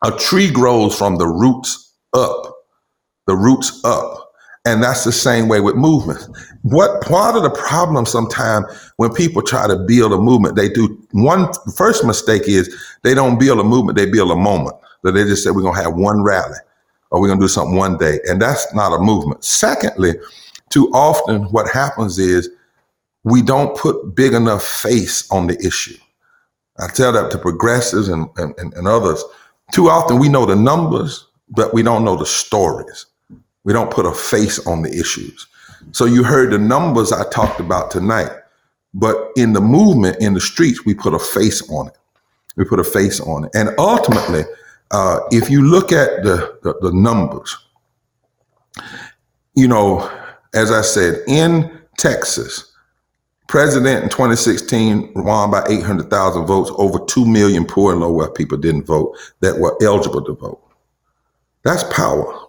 A 0.02 0.16
tree 0.18 0.50
grows 0.50 0.96
from 0.96 1.16
the 1.16 1.26
roots 1.26 1.92
up, 2.12 2.53
the 3.26 3.34
roots 3.34 3.80
up. 3.84 4.32
And 4.66 4.82
that's 4.82 5.04
the 5.04 5.12
same 5.12 5.48
way 5.48 5.60
with 5.60 5.74
movements. 5.74 6.26
What 6.62 7.02
part 7.02 7.36
of 7.36 7.42
the 7.42 7.50
problem 7.50 8.06
sometimes 8.06 8.64
when 8.96 9.12
people 9.12 9.42
try 9.42 9.66
to 9.66 9.76
build 9.76 10.12
a 10.12 10.18
movement, 10.18 10.56
they 10.56 10.70
do 10.70 10.98
one 11.12 11.52
first 11.76 12.04
mistake 12.04 12.44
is 12.46 12.74
they 13.02 13.12
don't 13.12 13.38
build 13.38 13.60
a 13.60 13.64
movement, 13.64 13.98
they 13.98 14.06
build 14.06 14.30
a 14.30 14.36
moment. 14.36 14.76
That 15.02 15.12
they 15.12 15.24
just 15.24 15.44
say 15.44 15.50
we're 15.50 15.62
gonna 15.62 15.82
have 15.82 15.96
one 15.96 16.22
rally 16.22 16.56
or 17.10 17.20
we're 17.20 17.28
gonna 17.28 17.40
do 17.40 17.48
something 17.48 17.76
one 17.76 17.98
day. 17.98 18.20
And 18.26 18.40
that's 18.40 18.72
not 18.74 18.94
a 18.94 18.98
movement. 18.98 19.44
Secondly, 19.44 20.14
too 20.70 20.90
often 20.94 21.42
what 21.52 21.70
happens 21.70 22.18
is 22.18 22.48
we 23.24 23.42
don't 23.42 23.76
put 23.76 24.14
big 24.14 24.32
enough 24.32 24.64
face 24.64 25.30
on 25.30 25.46
the 25.46 25.58
issue. 25.64 25.96
I 26.78 26.88
tell 26.88 27.12
that 27.12 27.30
to 27.32 27.38
progressives 27.38 28.08
and, 28.08 28.28
and, 28.36 28.54
and 28.58 28.88
others. 28.88 29.22
Too 29.72 29.88
often 29.88 30.18
we 30.18 30.28
know 30.28 30.46
the 30.46 30.56
numbers, 30.56 31.26
but 31.50 31.72
we 31.74 31.82
don't 31.82 32.04
know 32.04 32.16
the 32.16 32.26
stories. 32.26 33.06
We 33.64 33.72
don't 33.72 33.90
put 33.90 34.06
a 34.06 34.12
face 34.12 34.64
on 34.66 34.82
the 34.82 34.90
issues. 34.90 35.46
So 35.92 36.04
you 36.04 36.22
heard 36.22 36.52
the 36.52 36.58
numbers 36.58 37.12
I 37.12 37.28
talked 37.30 37.60
about 37.60 37.90
tonight, 37.90 38.30
but 38.92 39.30
in 39.36 39.52
the 39.52 39.60
movement, 39.60 40.18
in 40.20 40.34
the 40.34 40.40
streets, 40.40 40.84
we 40.84 40.94
put 40.94 41.14
a 41.14 41.18
face 41.18 41.68
on 41.70 41.88
it. 41.88 41.98
We 42.56 42.64
put 42.64 42.78
a 42.78 42.84
face 42.84 43.20
on 43.20 43.44
it. 43.44 43.50
And 43.54 43.70
ultimately, 43.78 44.44
uh, 44.90 45.20
if 45.30 45.50
you 45.50 45.62
look 45.62 45.92
at 45.92 46.22
the, 46.22 46.58
the, 46.62 46.74
the 46.80 46.92
numbers, 46.92 47.56
you 49.54 49.66
know, 49.66 50.10
as 50.54 50.70
I 50.70 50.82
said, 50.82 51.22
in 51.26 51.80
Texas, 51.98 52.72
president 53.48 54.04
in 54.04 54.10
2016 54.10 55.12
won 55.14 55.50
by 55.50 55.64
800,000 55.68 56.46
votes. 56.46 56.70
Over 56.76 56.98
2 57.06 57.26
million 57.26 57.64
poor 57.64 57.92
and 57.92 58.00
low 58.00 58.12
wealth 58.12 58.34
people 58.34 58.58
didn't 58.58 58.84
vote 58.84 59.16
that 59.40 59.58
were 59.58 59.76
eligible 59.82 60.22
to 60.22 60.34
vote. 60.34 60.60
That's 61.62 61.84
power 61.84 62.43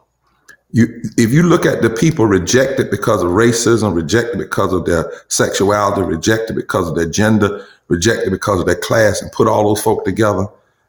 you 0.75 1.01
if 1.17 1.31
you 1.31 1.41
look 1.41 1.65
at 1.65 1.81
the 1.81 1.89
people 1.89 2.25
rejected 2.25 2.91
because 2.91 3.23
of 3.23 3.29
racism, 3.29 3.95
rejected 3.95 4.37
because 4.37 4.73
of 4.73 4.83
their 4.83 5.09
sexuality, 5.29 6.01
rejected 6.01 6.53
because 6.53 6.89
of 6.89 6.95
their 6.95 7.09
gender, 7.09 7.65
rejected 7.87 8.29
because 8.29 8.59
of 8.59 8.65
their 8.65 8.75
class, 8.75 9.21
and 9.21 9.31
put 9.31 9.47
all 9.47 9.69
those 9.69 9.81
folk 9.81 10.03
together, 10.03 10.45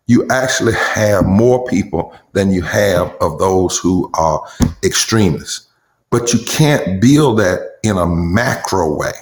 you 0.09 0.27
actually 0.29 0.73
have 0.75 1.25
more 1.25 1.65
people 1.67 2.13
than 2.33 2.51
you 2.51 2.63
have 2.63 3.15
of 3.21 3.39
those 3.39 3.79
who 3.79 4.11
are 4.15 4.43
extremists. 4.83 5.69
But 6.11 6.35
you 6.35 6.41
can't 6.47 7.01
build 7.01 7.39
that 7.39 7.79
in 7.85 7.97
a 7.97 8.07
macro 8.07 8.93
way. 8.93 9.13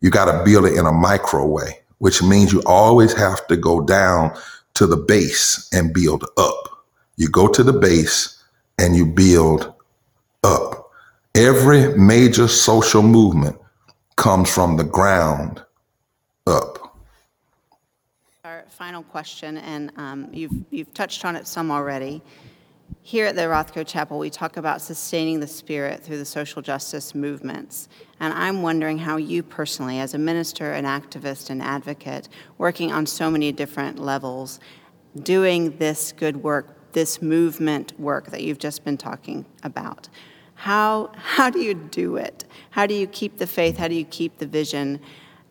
You 0.00 0.10
got 0.10 0.24
to 0.24 0.44
build 0.44 0.64
it 0.66 0.76
in 0.76 0.84
a 0.84 0.92
micro 0.92 1.46
way, 1.46 1.78
which 1.98 2.24
means 2.24 2.52
you 2.52 2.60
always 2.66 3.12
have 3.12 3.46
to 3.46 3.56
go 3.56 3.80
down 3.80 4.36
to 4.74 4.88
the 4.88 4.96
base 4.96 5.68
and 5.72 5.94
build 5.94 6.24
up. 6.36 6.84
You 7.18 7.28
go 7.28 7.46
to 7.46 7.62
the 7.62 7.72
base 7.72 8.42
and 8.78 8.96
you 8.96 9.06
build 9.06 9.72
up. 10.42 10.90
Every 11.34 11.96
major 11.96 12.48
social 12.48 13.02
movement 13.02 13.56
comes 14.16 14.52
from 14.52 14.76
the 14.76 14.84
ground 14.84 15.64
up. 16.46 16.96
Our 18.44 18.64
final 18.68 19.02
question, 19.02 19.58
and 19.58 19.92
um, 19.96 20.28
you've, 20.32 20.52
you've 20.70 20.92
touched 20.92 21.24
on 21.24 21.36
it 21.36 21.46
some 21.46 21.70
already. 21.70 22.22
Here 23.04 23.26
at 23.26 23.36
the 23.36 23.42
Rothko 23.42 23.86
Chapel, 23.86 24.18
we 24.18 24.30
talk 24.30 24.58
about 24.58 24.82
sustaining 24.82 25.40
the 25.40 25.46
spirit 25.46 26.02
through 26.02 26.18
the 26.18 26.24
social 26.24 26.60
justice 26.60 27.14
movements. 27.14 27.88
And 28.20 28.34
I'm 28.34 28.62
wondering 28.62 28.98
how 28.98 29.16
you 29.16 29.42
personally, 29.42 29.98
as 29.98 30.14
a 30.14 30.18
minister, 30.18 30.72
an 30.72 30.84
activist, 30.84 31.50
an 31.50 31.60
advocate, 31.60 32.28
working 32.58 32.92
on 32.92 33.06
so 33.06 33.30
many 33.30 33.50
different 33.50 33.98
levels, 33.98 34.60
doing 35.22 35.76
this 35.78 36.12
good 36.12 36.36
work, 36.36 36.92
this 36.92 37.22
movement 37.22 37.98
work 37.98 38.30
that 38.30 38.42
you've 38.42 38.58
just 38.58 38.84
been 38.84 38.98
talking 38.98 39.46
about, 39.62 40.08
how, 40.62 41.10
how 41.16 41.50
do 41.50 41.58
you 41.58 41.74
do 41.74 42.14
it? 42.14 42.44
How 42.70 42.86
do 42.86 42.94
you 42.94 43.08
keep 43.08 43.38
the 43.38 43.48
faith? 43.48 43.76
How 43.76 43.88
do 43.88 43.96
you 43.96 44.04
keep 44.04 44.38
the 44.38 44.46
vision? 44.46 45.00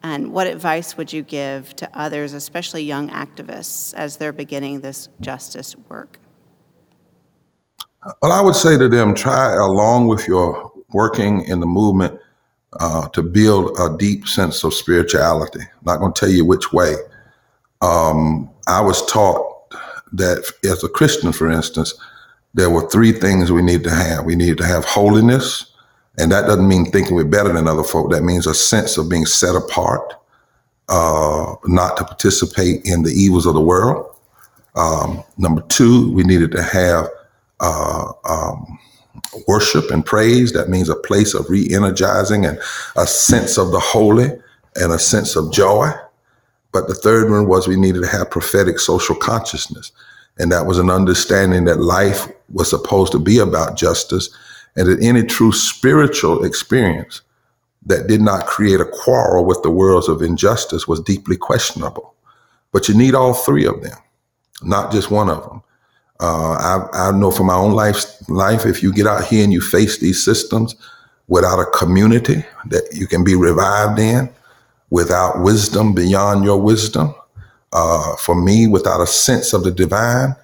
And 0.04 0.32
what 0.32 0.48
advice 0.48 0.96
would 0.96 1.12
you 1.12 1.22
give 1.22 1.76
to 1.76 1.90
others, 1.94 2.32
especially 2.32 2.84
young 2.84 3.10
activists, 3.10 3.94
as 3.96 4.16
they're 4.16 4.32
beginning 4.32 4.80
this 4.80 5.10
justice 5.20 5.76
work? 5.90 6.18
Well, 8.22 8.32
I 8.32 8.40
would 8.40 8.56
say 8.56 8.78
to 8.78 8.88
them 8.88 9.14
try, 9.14 9.54
along 9.56 10.08
with 10.08 10.30
your 10.30 10.72
working 10.94 11.42
in 11.42 11.60
the 11.60 11.68
movement, 11.68 12.18
uh, 12.80 13.10
to 13.10 13.22
build 13.22 13.78
a 13.82 13.98
deep 13.98 14.30
sense 14.30 14.64
of 14.64 14.74
spirituality. 14.74 15.60
I'm 15.60 15.86
not 15.86 16.00
going 16.00 16.14
to 16.14 16.20
tell 16.22 16.30
you 16.30 16.46
which 16.46 16.72
way. 16.72 16.96
Um, 17.82 18.50
I 18.66 18.80
was 18.80 19.06
taught 19.08 19.76
that 20.14 20.50
as 20.64 20.86
a 20.86 20.88
Christian, 20.88 21.34
for 21.34 21.52
instance, 21.52 21.94
there 22.54 22.70
were 22.70 22.90
three 22.90 23.12
things 23.12 23.52
we 23.52 23.62
needed 23.62 23.86
to 23.86 23.96
have. 23.96 24.26
We 24.26 24.36
needed 24.36 24.58
to 24.60 24.66
have 24.66 24.86
holiness, 24.86 25.66
and 26.18 26.32
that 26.32 26.48
doesn't 26.48 26.68
mean 26.68 26.86
thinking 26.86 27.16
we're 27.16 27.24
better 27.24 27.54
than 27.54 27.68
other 27.68 27.84
folk. 27.84 28.12
That 28.12 28.24
means 28.24 28.48
a 28.48 28.54
sense 28.54 28.98
of 28.98 29.10
being 29.10 29.26
set 29.26 29.56
apart, 29.56 30.14
uh, 30.90 31.56
not 31.66 31.98
to 31.98 32.04
participate 32.04 32.86
in 32.86 33.04
the 33.04 33.12
evils 33.12 33.46
of 33.46 33.54
the 33.54 33.62
world. 33.62 34.08
Um, 34.76 35.24
number 35.38 35.62
two, 35.64 36.12
we 36.14 36.24
needed 36.24 36.52
to 36.52 36.64
have 36.64 37.08
uh, 37.60 38.12
um, 38.26 38.80
worship 39.48 39.92
and 39.92 40.06
praise. 40.06 40.52
That 40.54 40.70
means 40.70 40.90
a 40.90 40.96
place 40.96 41.34
of 41.34 41.50
re-energizing 41.50 42.46
and 42.46 42.60
a 42.96 43.08
sense 43.08 43.58
of 43.58 43.72
the 43.72 43.80
holy 43.80 44.30
and 44.76 44.92
a 44.92 45.00
sense 45.00 45.36
of 45.36 45.52
joy. 45.52 45.92
But 46.72 46.88
the 46.88 46.96
third 46.96 47.30
one 47.30 47.48
was 47.48 47.68
we 47.68 47.76
needed 47.76 48.02
to 48.02 48.08
have 48.08 48.32
prophetic 48.32 48.80
social 48.80 49.16
consciousness. 49.16 49.92
And 50.38 50.52
that 50.52 50.66
was 50.66 50.80
an 50.80 50.90
understanding 50.90 51.66
that 51.66 51.80
life 51.80 52.28
was 52.50 52.70
supposed 52.70 53.12
to 53.12 53.20
be 53.20 53.38
about 53.38 53.78
justice 53.78 54.30
and 54.76 54.88
that 54.88 55.04
any 55.04 55.24
true 55.24 55.52
spiritual 55.52 56.44
experience 56.44 57.22
that 57.86 58.08
did 58.08 58.22
not 58.22 58.46
create 58.46 58.80
a 58.80 58.86
quarrel 58.86 59.46
with 59.46 59.62
the 59.64 59.70
worlds 59.70 60.08
of 60.08 60.22
injustice 60.22 60.88
was 60.88 61.02
deeply 61.02 61.36
questionable. 61.36 62.14
But 62.72 62.88
you 62.88 62.96
need 62.96 63.16
all 63.16 63.34
three 63.34 63.66
of 63.66 63.82
them, 63.82 63.98
not 64.64 64.92
just 64.92 65.12
one 65.12 65.30
of 65.30 65.44
them. 65.44 65.64
Uh, 66.20 66.52
I, 66.94 67.10
I 67.10 67.12
know 67.12 67.32
from 67.32 67.48
my 67.48 67.56
own 67.56 67.74
life, 67.74 68.06
life, 68.30 68.66
if 68.66 68.84
you 68.84 68.94
get 68.94 69.08
out 69.08 69.26
here 69.26 69.44
and 69.44 69.52
you 69.52 69.60
face 69.60 69.98
these 69.98 70.24
systems 70.24 70.76
without 71.28 71.60
a 71.60 71.66
community 71.78 72.46
that 72.66 72.84
you 72.94 73.08
can 73.08 73.24
be 73.24 73.36
revived 73.36 74.00
in, 74.00 74.30
without 74.92 75.42
wisdom 75.42 75.94
beyond 75.94 76.44
your 76.44 76.62
wisdom, 76.62 77.16
uh, 77.74 78.16
for 78.18 78.36
me, 78.36 78.68
without 78.68 79.02
a 79.02 79.08
sense 79.08 79.54
of 79.54 79.64
the 79.64 79.72
divine, 79.72 80.36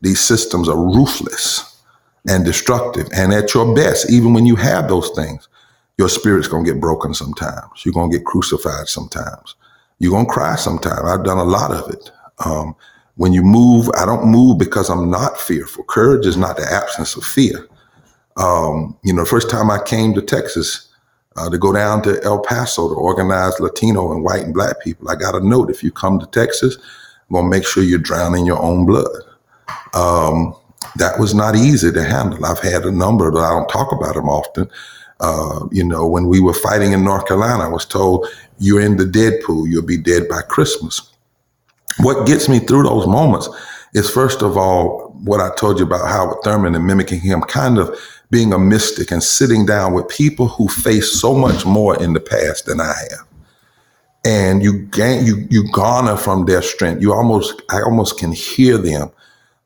these 0.00 0.20
systems 0.20 0.68
are 0.68 0.76
ruthless 0.76 1.80
and 2.28 2.44
destructive. 2.44 3.08
And 3.14 3.32
at 3.32 3.54
your 3.54 3.74
best, 3.74 4.10
even 4.10 4.32
when 4.32 4.46
you 4.46 4.56
have 4.56 4.88
those 4.88 5.10
things, 5.10 5.48
your 5.98 6.08
spirit's 6.08 6.48
gonna 6.48 6.64
get 6.64 6.80
broken 6.80 7.14
sometimes. 7.14 7.84
You're 7.84 7.94
gonna 7.94 8.12
get 8.12 8.24
crucified 8.24 8.88
sometimes. 8.88 9.54
You're 9.98 10.12
gonna 10.12 10.28
cry 10.28 10.56
sometimes. 10.56 11.02
I've 11.04 11.24
done 11.24 11.38
a 11.38 11.44
lot 11.44 11.70
of 11.70 11.90
it. 11.90 12.10
Um, 12.44 12.74
when 13.16 13.32
you 13.32 13.42
move, 13.42 13.88
I 13.96 14.06
don't 14.06 14.26
move 14.26 14.58
because 14.58 14.88
I'm 14.88 15.10
not 15.10 15.38
fearful. 15.38 15.84
Courage 15.84 16.26
is 16.26 16.36
not 16.36 16.56
the 16.56 16.64
absence 16.70 17.14
of 17.14 17.24
fear. 17.24 17.68
Um, 18.36 18.96
you 19.04 19.12
know, 19.12 19.22
the 19.22 19.28
first 19.28 19.50
time 19.50 19.70
I 19.70 19.80
came 19.82 20.14
to 20.14 20.22
Texas 20.22 20.88
uh, 21.36 21.48
to 21.50 21.58
go 21.58 21.72
down 21.72 22.02
to 22.02 22.22
El 22.22 22.40
Paso 22.40 22.88
to 22.88 22.94
organize 22.94 23.58
Latino 23.60 24.12
and 24.12 24.24
white 24.24 24.42
and 24.42 24.54
black 24.54 24.80
people, 24.80 25.08
I 25.08 25.14
got 25.14 25.34
a 25.34 25.46
note: 25.46 25.70
if 25.70 25.82
you 25.82 25.90
come 25.90 26.18
to 26.20 26.26
Texas, 26.26 26.76
I'm 27.28 27.34
gonna 27.34 27.48
make 27.48 27.66
sure 27.66 27.82
you're 27.82 27.98
drowning 27.98 28.46
your 28.46 28.60
own 28.60 28.86
blood. 28.86 29.22
Um, 29.94 30.54
that 30.96 31.18
was 31.18 31.34
not 31.34 31.56
easy 31.56 31.92
to 31.92 32.04
handle. 32.04 32.44
I've 32.44 32.58
had 32.58 32.84
a 32.84 32.90
number, 32.90 33.30
but 33.30 33.40
I 33.40 33.50
don't 33.50 33.68
talk 33.68 33.92
about 33.92 34.14
them 34.14 34.28
often. 34.28 34.68
Uh, 35.20 35.66
you 35.70 35.84
know, 35.84 36.06
when 36.06 36.26
we 36.26 36.40
were 36.40 36.52
fighting 36.54 36.92
in 36.92 37.04
North 37.04 37.26
Carolina, 37.26 37.64
I 37.64 37.68
was 37.68 37.86
told, 37.86 38.26
you're 38.58 38.80
in 38.80 38.96
the 38.96 39.06
dead 39.06 39.40
pool, 39.44 39.68
you'll 39.68 39.86
be 39.86 39.96
dead 39.96 40.28
by 40.28 40.42
Christmas. 40.42 41.00
What 42.00 42.26
gets 42.26 42.48
me 42.48 42.58
through 42.58 42.84
those 42.84 43.06
moments 43.06 43.48
is, 43.94 44.10
first 44.10 44.42
of 44.42 44.56
all, 44.56 45.10
what 45.22 45.40
I 45.40 45.54
told 45.54 45.78
you 45.78 45.86
about 45.86 46.08
Howard 46.08 46.38
Thurman 46.42 46.74
and 46.74 46.86
mimicking 46.86 47.20
him, 47.20 47.40
kind 47.42 47.78
of 47.78 47.96
being 48.32 48.54
a 48.54 48.58
mystic 48.58 49.10
and 49.10 49.22
sitting 49.22 49.66
down 49.66 49.92
with 49.92 50.08
people 50.08 50.48
who 50.48 50.66
face 50.66 51.20
so 51.20 51.34
much 51.34 51.66
more 51.66 52.02
in 52.02 52.14
the 52.14 52.20
past 52.20 52.64
than 52.64 52.80
I 52.80 52.94
have. 53.10 53.28
And 54.24 54.62
you 54.62 54.86
gain, 54.86 55.26
you, 55.26 55.46
you 55.50 55.70
garner 55.70 56.16
from 56.16 56.46
their 56.46 56.62
strength. 56.62 57.02
You 57.02 57.12
almost, 57.12 57.60
I 57.70 57.82
almost 57.82 58.18
can 58.18 58.32
hear 58.32 58.78
them 58.78 59.10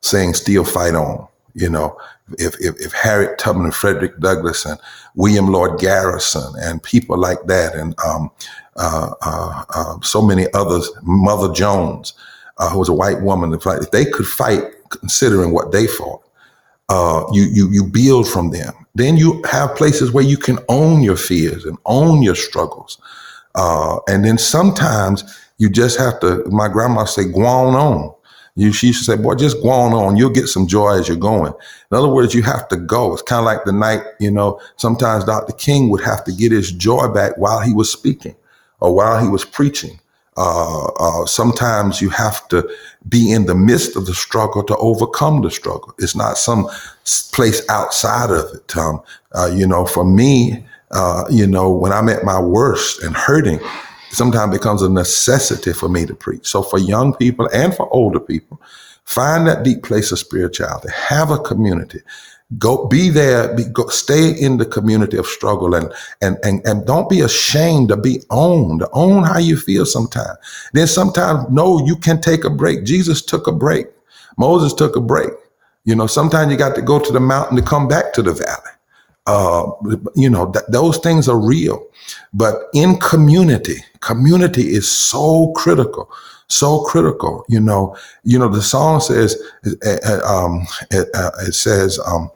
saying, 0.01 0.33
still 0.33 0.65
fight 0.65 0.95
on. 0.95 1.25
You 1.53 1.69
know, 1.69 1.97
if, 2.37 2.59
if, 2.59 2.75
if 2.81 2.91
Harriet 2.91 3.39
Tubman 3.39 3.65
and 3.65 3.73
Frederick 3.73 4.19
Douglass 4.19 4.65
and 4.65 4.77
William 5.15 5.47
Lloyd 5.47 5.79
Garrison 5.79 6.53
and 6.59 6.83
people 6.83 7.17
like 7.17 7.45
that, 7.45 7.73
and 7.73 7.97
um, 8.01 8.29
uh, 8.75 9.13
uh, 9.21 9.63
uh, 9.69 9.97
so 10.01 10.21
many 10.21 10.45
others, 10.53 10.91
Mother 11.03 11.53
Jones, 11.53 12.13
uh, 12.57 12.69
who 12.69 12.79
was 12.79 12.89
a 12.89 12.93
white 12.93 13.21
woman, 13.21 13.53
if 13.53 13.91
they 13.91 14.03
could 14.03 14.27
fight 14.27 14.61
considering 14.89 15.51
what 15.51 15.71
they 15.71 15.87
fought, 15.87 16.21
uh, 16.89 17.25
you, 17.31 17.43
you, 17.43 17.69
you 17.71 17.83
build 17.83 18.27
from 18.27 18.51
them. 18.51 18.73
Then 18.95 19.17
you 19.17 19.43
have 19.49 19.75
places 19.75 20.11
where 20.11 20.23
you 20.23 20.37
can 20.37 20.59
own 20.69 21.01
your 21.03 21.17
fears 21.17 21.65
and 21.65 21.77
own 21.85 22.21
your 22.21 22.35
struggles. 22.35 22.99
Uh, 23.55 23.99
and 24.07 24.23
then 24.23 24.37
sometimes 24.37 25.23
you 25.57 25.69
just 25.69 25.99
have 25.99 26.19
to, 26.21 26.43
my 26.49 26.67
grandma 26.67 27.05
say, 27.05 27.25
go 27.25 27.45
on 27.45 27.75
on. 27.75 28.13
You, 28.55 28.73
she 28.73 28.87
used 28.87 29.05
to 29.05 29.05
say, 29.05 29.21
boy, 29.21 29.35
just 29.35 29.61
go 29.61 29.69
on 29.69 29.93
on. 29.93 30.17
You'll 30.17 30.31
get 30.31 30.47
some 30.47 30.65
joy 30.65 30.97
as 30.97 31.07
you're 31.07 31.17
going. 31.17 31.53
In 31.91 31.97
other 31.97 32.07
words, 32.07 32.33
you 32.33 32.41
have 32.41 32.67
to 32.69 32.77
go. 32.77 33.13
It's 33.13 33.21
kind 33.21 33.39
of 33.39 33.45
like 33.45 33.65
the 33.65 33.71
night, 33.71 34.01
you 34.19 34.31
know, 34.31 34.59
sometimes 34.77 35.25
Dr. 35.25 35.53
King 35.53 35.89
would 35.89 36.03
have 36.03 36.23
to 36.23 36.31
get 36.31 36.51
his 36.51 36.71
joy 36.71 37.07
back 37.07 37.37
while 37.37 37.61
he 37.61 37.71
was 37.71 37.91
speaking 37.91 38.35
or 38.79 38.95
while 38.95 39.21
he 39.21 39.29
was 39.29 39.45
preaching. 39.45 39.99
Uh, 40.37 40.85
uh, 40.99 41.25
sometimes 41.25 41.99
you 42.01 42.09
have 42.09 42.47
to 42.49 42.69
be 43.09 43.31
in 43.31 43.45
the 43.47 43.55
midst 43.55 43.95
of 43.95 44.05
the 44.05 44.13
struggle 44.13 44.63
to 44.63 44.77
overcome 44.77 45.41
the 45.41 45.49
struggle. 45.49 45.93
It's 45.97 46.15
not 46.15 46.37
some 46.37 46.69
place 47.33 47.67
outside 47.69 48.29
of 48.29 48.45
it. 48.53 48.77
Um, 48.77 49.01
uh, 49.33 49.51
you 49.53 49.65
know, 49.65 49.85
for 49.85 50.05
me, 50.05 50.63
uh, 50.91 51.25
you 51.29 51.47
know, 51.47 51.71
when 51.71 51.91
I'm 51.91 52.07
at 52.07 52.23
my 52.23 52.39
worst 52.39 53.01
and 53.01 53.15
hurting, 53.15 53.59
sometimes 54.11 54.55
becomes 54.55 54.81
a 54.81 54.89
necessity 54.89 55.73
for 55.73 55.89
me 55.89 56.05
to 56.05 56.15
preach. 56.15 56.47
So 56.47 56.61
for 56.61 56.79
young 56.79 57.13
people 57.15 57.49
and 57.53 57.75
for 57.75 57.91
older 57.93 58.19
people, 58.19 58.61
find 59.03 59.47
that 59.47 59.63
deep 59.63 59.83
place 59.83 60.11
of 60.11 60.19
spirituality, 60.19 60.89
have 60.91 61.31
a 61.31 61.39
community, 61.39 62.01
go 62.57 62.87
be 62.87 63.09
there, 63.09 63.53
be, 63.55 63.65
go, 63.65 63.87
stay 63.87 64.31
in 64.31 64.57
the 64.57 64.65
community 64.65 65.17
of 65.17 65.25
struggle 65.25 65.75
and, 65.75 65.91
and, 66.21 66.37
and, 66.43 66.65
and 66.65 66.85
don't 66.85 67.09
be 67.09 67.19
ashamed 67.21 67.89
to 67.89 67.97
be 67.97 68.21
owned, 68.29 68.85
own 68.93 69.23
how 69.23 69.37
you 69.37 69.57
feel 69.57 69.85
sometimes. 69.85 70.37
Then 70.73 70.87
sometimes, 70.87 71.49
no, 71.49 71.85
you 71.85 71.97
can 71.97 72.21
take 72.21 72.45
a 72.45 72.49
break. 72.49 72.85
Jesus 72.85 73.21
took 73.21 73.47
a 73.47 73.51
break. 73.51 73.87
Moses 74.37 74.73
took 74.73 74.95
a 74.95 75.01
break. 75.01 75.31
You 75.83 75.95
know, 75.95 76.07
sometimes 76.07 76.51
you 76.51 76.57
got 76.57 76.75
to 76.75 76.81
go 76.81 76.99
to 76.99 77.11
the 77.11 77.19
mountain 77.19 77.57
to 77.57 77.63
come 77.63 77.87
back 77.87 78.13
to 78.13 78.21
the 78.21 78.33
valley. 78.33 78.71
Uh, 79.25 79.69
you 80.15 80.29
know, 80.29 80.51
th- 80.51 80.65
those 80.69 80.97
things 80.99 81.27
are 81.27 81.39
real. 81.39 81.85
But 82.33 82.63
in 82.73 82.97
community, 82.97 83.77
community 83.99 84.69
is 84.69 84.89
so 84.89 85.51
critical, 85.55 86.09
so 86.47 86.81
critical. 86.83 87.45
You 87.47 87.59
know, 87.59 87.97
you 88.23 88.39
know, 88.39 88.49
the 88.49 88.61
song 88.61 88.99
says, 88.99 89.35
uh, 89.65 90.21
um, 90.25 90.65
it, 90.91 91.09
uh, 91.13 91.31
it, 91.41 91.53
says, 91.53 91.99
um, 92.05 92.29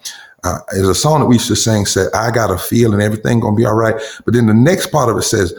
uh, 0.43 0.59
it's 0.73 0.87
a 0.87 0.95
song 0.95 1.21
that 1.21 1.27
we 1.27 1.35
used 1.35 1.47
to 1.47 1.55
sing 1.55 1.85
said, 1.85 2.09
I 2.13 2.31
got 2.31 2.51
a 2.51 2.57
feeling 2.57 3.01
everything 3.01 3.39
gonna 3.39 3.55
be 3.55 3.65
all 3.65 3.75
right. 3.75 3.95
But 4.25 4.33
then 4.33 4.47
the 4.47 4.53
next 4.53 4.87
part 4.87 5.09
of 5.09 5.17
it 5.17 5.23
says, 5.23 5.53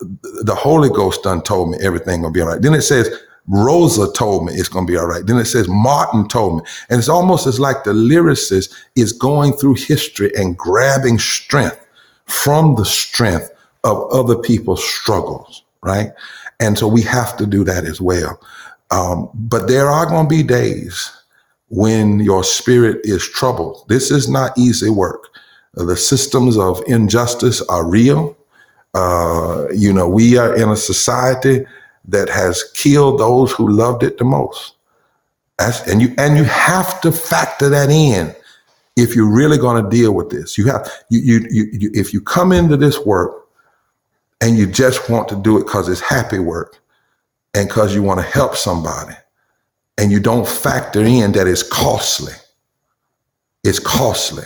the 0.00 0.54
Holy 0.54 0.88
Ghost 0.88 1.22
done 1.24 1.42
told 1.42 1.70
me 1.70 1.78
everything 1.80 2.22
gonna 2.22 2.32
be 2.32 2.40
all 2.40 2.48
right. 2.48 2.62
Then 2.62 2.74
it 2.74 2.82
says, 2.82 3.10
Rosa 3.48 4.12
told 4.12 4.44
me 4.44 4.52
it's 4.52 4.68
going 4.68 4.86
to 4.86 4.92
be 4.92 4.98
all 4.98 5.06
right. 5.06 5.26
Then 5.26 5.38
it 5.38 5.46
says 5.46 5.68
Martin 5.68 6.28
told 6.28 6.56
me. 6.56 6.70
And 6.90 6.98
it's 6.98 7.08
almost 7.08 7.46
as 7.46 7.58
like 7.58 7.84
the 7.84 7.92
lyricist 7.92 8.74
is 8.94 9.12
going 9.12 9.54
through 9.54 9.76
history 9.76 10.30
and 10.36 10.56
grabbing 10.56 11.18
strength 11.18 11.84
from 12.26 12.74
the 12.74 12.84
strength 12.84 13.50
of 13.84 14.06
other 14.12 14.36
people's 14.36 14.86
struggles, 14.86 15.62
right? 15.82 16.12
And 16.60 16.76
so 16.78 16.88
we 16.88 17.02
have 17.02 17.36
to 17.36 17.46
do 17.46 17.64
that 17.64 17.84
as 17.84 18.00
well. 18.00 18.40
Um, 18.90 19.30
but 19.34 19.68
there 19.68 19.88
are 19.88 20.06
going 20.06 20.28
to 20.28 20.36
be 20.36 20.42
days 20.42 21.12
when 21.68 22.20
your 22.20 22.42
spirit 22.42 23.00
is 23.04 23.28
troubled. 23.28 23.84
This 23.88 24.10
is 24.10 24.28
not 24.28 24.56
easy 24.56 24.90
work. 24.90 25.28
The 25.74 25.96
systems 25.96 26.56
of 26.56 26.82
injustice 26.86 27.60
are 27.62 27.86
real. 27.86 28.36
Uh, 28.94 29.66
you 29.74 29.92
know, 29.92 30.08
we 30.08 30.36
are 30.36 30.56
in 30.56 30.70
a 30.70 30.76
society 30.76 31.66
that 32.06 32.28
has 32.28 32.64
killed 32.74 33.20
those 33.20 33.52
who 33.52 33.68
loved 33.68 34.02
it 34.02 34.18
the 34.18 34.24
most. 34.24 34.74
That's, 35.58 35.86
and 35.86 36.00
you 36.00 36.14
and 36.18 36.36
you 36.36 36.44
have 36.44 37.00
to 37.02 37.12
factor 37.12 37.68
that 37.68 37.90
in 37.90 38.34
if 38.96 39.14
you're 39.14 39.30
really 39.30 39.58
going 39.58 39.82
to 39.82 39.90
deal 39.90 40.12
with 40.12 40.30
this. 40.30 40.56
You 40.56 40.66
have 40.66 40.90
you, 41.10 41.20
you 41.20 41.46
you 41.50 41.68
you 41.72 41.90
if 41.94 42.12
you 42.12 42.20
come 42.20 42.52
into 42.52 42.76
this 42.76 43.04
work 43.04 43.47
and 44.40 44.56
you 44.56 44.66
just 44.66 45.10
want 45.10 45.28
to 45.28 45.36
do 45.36 45.58
it 45.58 45.64
because 45.64 45.88
it's 45.88 46.00
happy 46.00 46.38
work 46.38 46.78
and 47.54 47.68
because 47.68 47.94
you 47.94 48.02
want 48.02 48.20
to 48.20 48.26
help 48.26 48.56
somebody, 48.56 49.14
and 49.96 50.12
you 50.12 50.20
don't 50.20 50.46
factor 50.46 51.00
in 51.00 51.32
that 51.32 51.46
it's 51.46 51.62
costly. 51.62 52.34
It's 53.64 53.80
costly, 53.80 54.44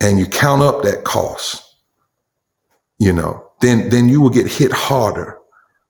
and 0.00 0.18
you 0.18 0.26
count 0.26 0.62
up 0.62 0.82
that 0.82 1.04
cost. 1.04 1.64
You 2.98 3.12
know, 3.12 3.50
then 3.60 3.88
then 3.88 4.08
you 4.08 4.20
will 4.20 4.30
get 4.30 4.46
hit 4.46 4.72
harder 4.72 5.38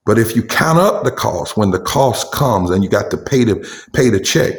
but 0.09 0.19
if 0.19 0.35
you 0.35 0.43
count 0.43 0.79
up 0.79 1.05
the 1.05 1.11
cost, 1.11 1.59
when 1.59 1.71
the 1.71 1.79
cost 1.79 2.33
comes 2.33 2.71
and 2.71 2.83
you 2.83 2.89
got 2.89 3.11
to 3.11 3.19
pay 3.19 3.45
the 3.45 3.57
pay 3.93 4.09
the 4.09 4.19
check, 4.19 4.55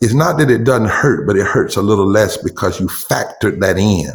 it's 0.00 0.12
not 0.12 0.38
that 0.38 0.50
it 0.50 0.64
doesn't 0.64 0.88
hurt, 0.88 1.24
but 1.24 1.36
it 1.36 1.46
hurts 1.46 1.76
a 1.76 1.82
little 1.82 2.04
less 2.04 2.36
because 2.36 2.80
you 2.80 2.88
factored 2.88 3.60
that 3.60 3.78
in 3.78 4.10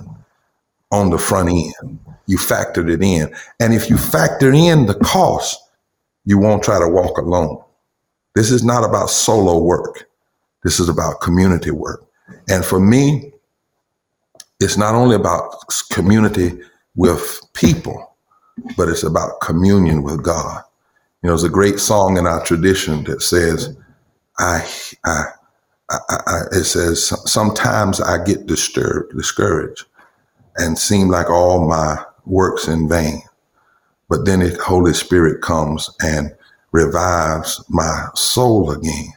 on 0.92 1.10
the 1.10 1.18
front 1.18 1.52
end. 1.52 2.00
You 2.26 2.38
factored 2.38 2.92
it 2.92 3.02
in. 3.02 3.34
And 3.60 3.74
if 3.74 3.90
you 3.90 3.98
factor 3.98 4.52
in 4.52 4.86
the 4.86 4.96
cost, 4.96 5.60
you 6.26 6.38
won't 6.38 6.64
try 6.64 6.80
to 6.80 6.88
walk 6.88 7.18
alone. 7.18 7.62
This 8.36 8.50
is 8.50 8.64
not 8.64 8.84
about 8.88 9.10
solo 9.10 9.60
work. 9.60 10.10
This 10.64 10.80
is 10.80 10.90
about 10.90 11.22
community 11.22 11.72
work. 11.72 12.06
And 12.48 12.64
for 12.64 12.80
me, 12.80 13.34
it's 14.60 14.78
not 14.78 14.96
only 14.96 15.16
about 15.16 15.56
community 15.92 16.60
with 16.96 17.42
people, 17.54 18.16
but 18.78 18.88
it's 18.88 19.04
about 19.04 19.42
communion 19.42 20.04
with 20.04 20.24
God. 20.24 20.64
You 21.22 21.28
know, 21.28 21.34
there's 21.34 21.44
a 21.44 21.50
great 21.50 21.80
song 21.80 22.18
in 22.18 22.26
our 22.26 22.44
tradition 22.44 23.04
that 23.06 23.22
says, 23.22 23.76
I, 24.40 24.68
I, 25.06 25.26
I, 25.90 25.98
I, 26.10 26.42
it 26.52 26.64
says, 26.64 27.06
sometimes 27.30 28.00
I 28.00 28.24
get 28.24 28.46
disturbed, 28.46 29.16
discouraged 29.16 29.86
and 30.58 30.78
seem 30.78 31.10
like 31.10 31.30
all 31.30 31.68
my 31.68 32.04
works 32.26 32.68
in 32.68 32.88
vain. 32.88 33.22
But 34.10 34.26
then 34.26 34.40
the 34.40 34.56
Holy 34.64 34.94
Spirit 34.94 35.42
comes 35.42 35.90
and 36.02 36.36
revives 36.72 37.64
my 37.70 38.08
soul 38.16 38.72
again. 38.72 39.14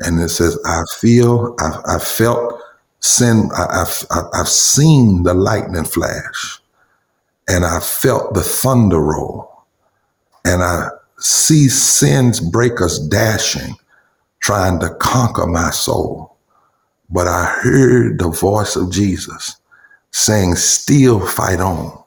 And 0.00 0.20
it 0.20 0.28
says, 0.28 0.58
I 0.66 0.82
feel, 0.98 1.54
I, 1.58 1.96
I 1.96 1.98
felt 1.98 2.60
sin, 3.00 3.50
I, 3.54 3.82
I've, 3.82 4.26
I've 4.34 4.48
seen 4.48 5.22
the 5.22 5.34
lightning 5.34 5.84
flash 5.84 6.60
and 7.48 7.64
I 7.64 7.80
felt 7.80 8.34
the 8.34 8.42
thunder 8.42 9.00
roll 9.00 9.64
and 10.44 10.62
I 10.62 10.88
see 11.18 11.68
sin's 11.68 12.40
breakers 12.40 12.98
dashing, 12.98 13.74
trying 14.40 14.80
to 14.80 14.90
conquer 14.96 15.46
my 15.46 15.70
soul. 15.70 16.36
But 17.10 17.26
I 17.26 17.44
heard 17.46 18.18
the 18.18 18.28
voice 18.28 18.76
of 18.76 18.90
Jesus 18.90 19.56
saying, 20.10 20.56
still 20.56 21.24
fight 21.24 21.60
on 21.60 22.02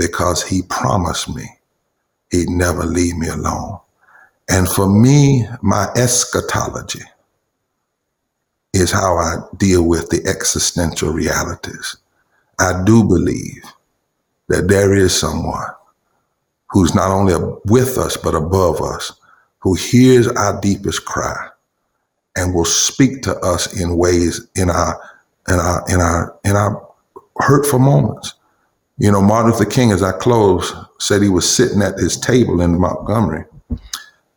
because 0.00 0.42
he 0.42 0.62
promised 0.62 1.34
me 1.34 1.44
he'd 2.32 2.48
never 2.48 2.84
leave 2.84 3.16
me 3.16 3.28
alone. 3.28 3.78
And 4.50 4.68
for 4.68 4.88
me, 4.88 5.46
my 5.62 5.88
eschatology 5.96 7.04
is 8.72 8.90
how 8.90 9.16
I 9.16 9.36
deal 9.58 9.84
with 9.86 10.08
the 10.10 10.26
existential 10.28 11.12
realities. 11.12 11.96
I 12.58 12.82
do 12.84 13.04
believe 13.04 13.64
that 14.48 14.68
there 14.68 14.94
is 14.94 15.18
someone 15.18 15.68
who's 16.70 16.94
not 16.94 17.10
only 17.10 17.34
with 17.66 17.98
us, 17.98 18.16
but 18.16 18.34
above 18.34 18.80
us, 18.82 19.12
who 19.60 19.74
hears 19.74 20.28
our 20.28 20.60
deepest 20.60 21.04
cry 21.04 21.48
and 22.36 22.54
will 22.54 22.64
speak 22.64 23.22
to 23.22 23.36
us 23.40 23.80
in 23.80 23.96
ways 23.96 24.46
in 24.56 24.70
our 24.70 25.00
in 25.48 25.56
our 25.56 25.84
in 25.90 26.00
our 26.00 26.38
in 26.44 26.56
our 26.56 26.88
hurtful 27.38 27.78
moments. 27.80 28.34
You 29.00 29.10
know, 29.10 29.22
Martin 29.22 29.50
Luther 29.50 29.64
King, 29.64 29.92
as 29.92 30.02
I 30.02 30.12
close, 30.12 30.74
said 30.98 31.22
he 31.22 31.30
was 31.30 31.50
sitting 31.50 31.80
at 31.80 31.98
his 31.98 32.18
table 32.18 32.60
in 32.60 32.78
Montgomery. 32.78 33.46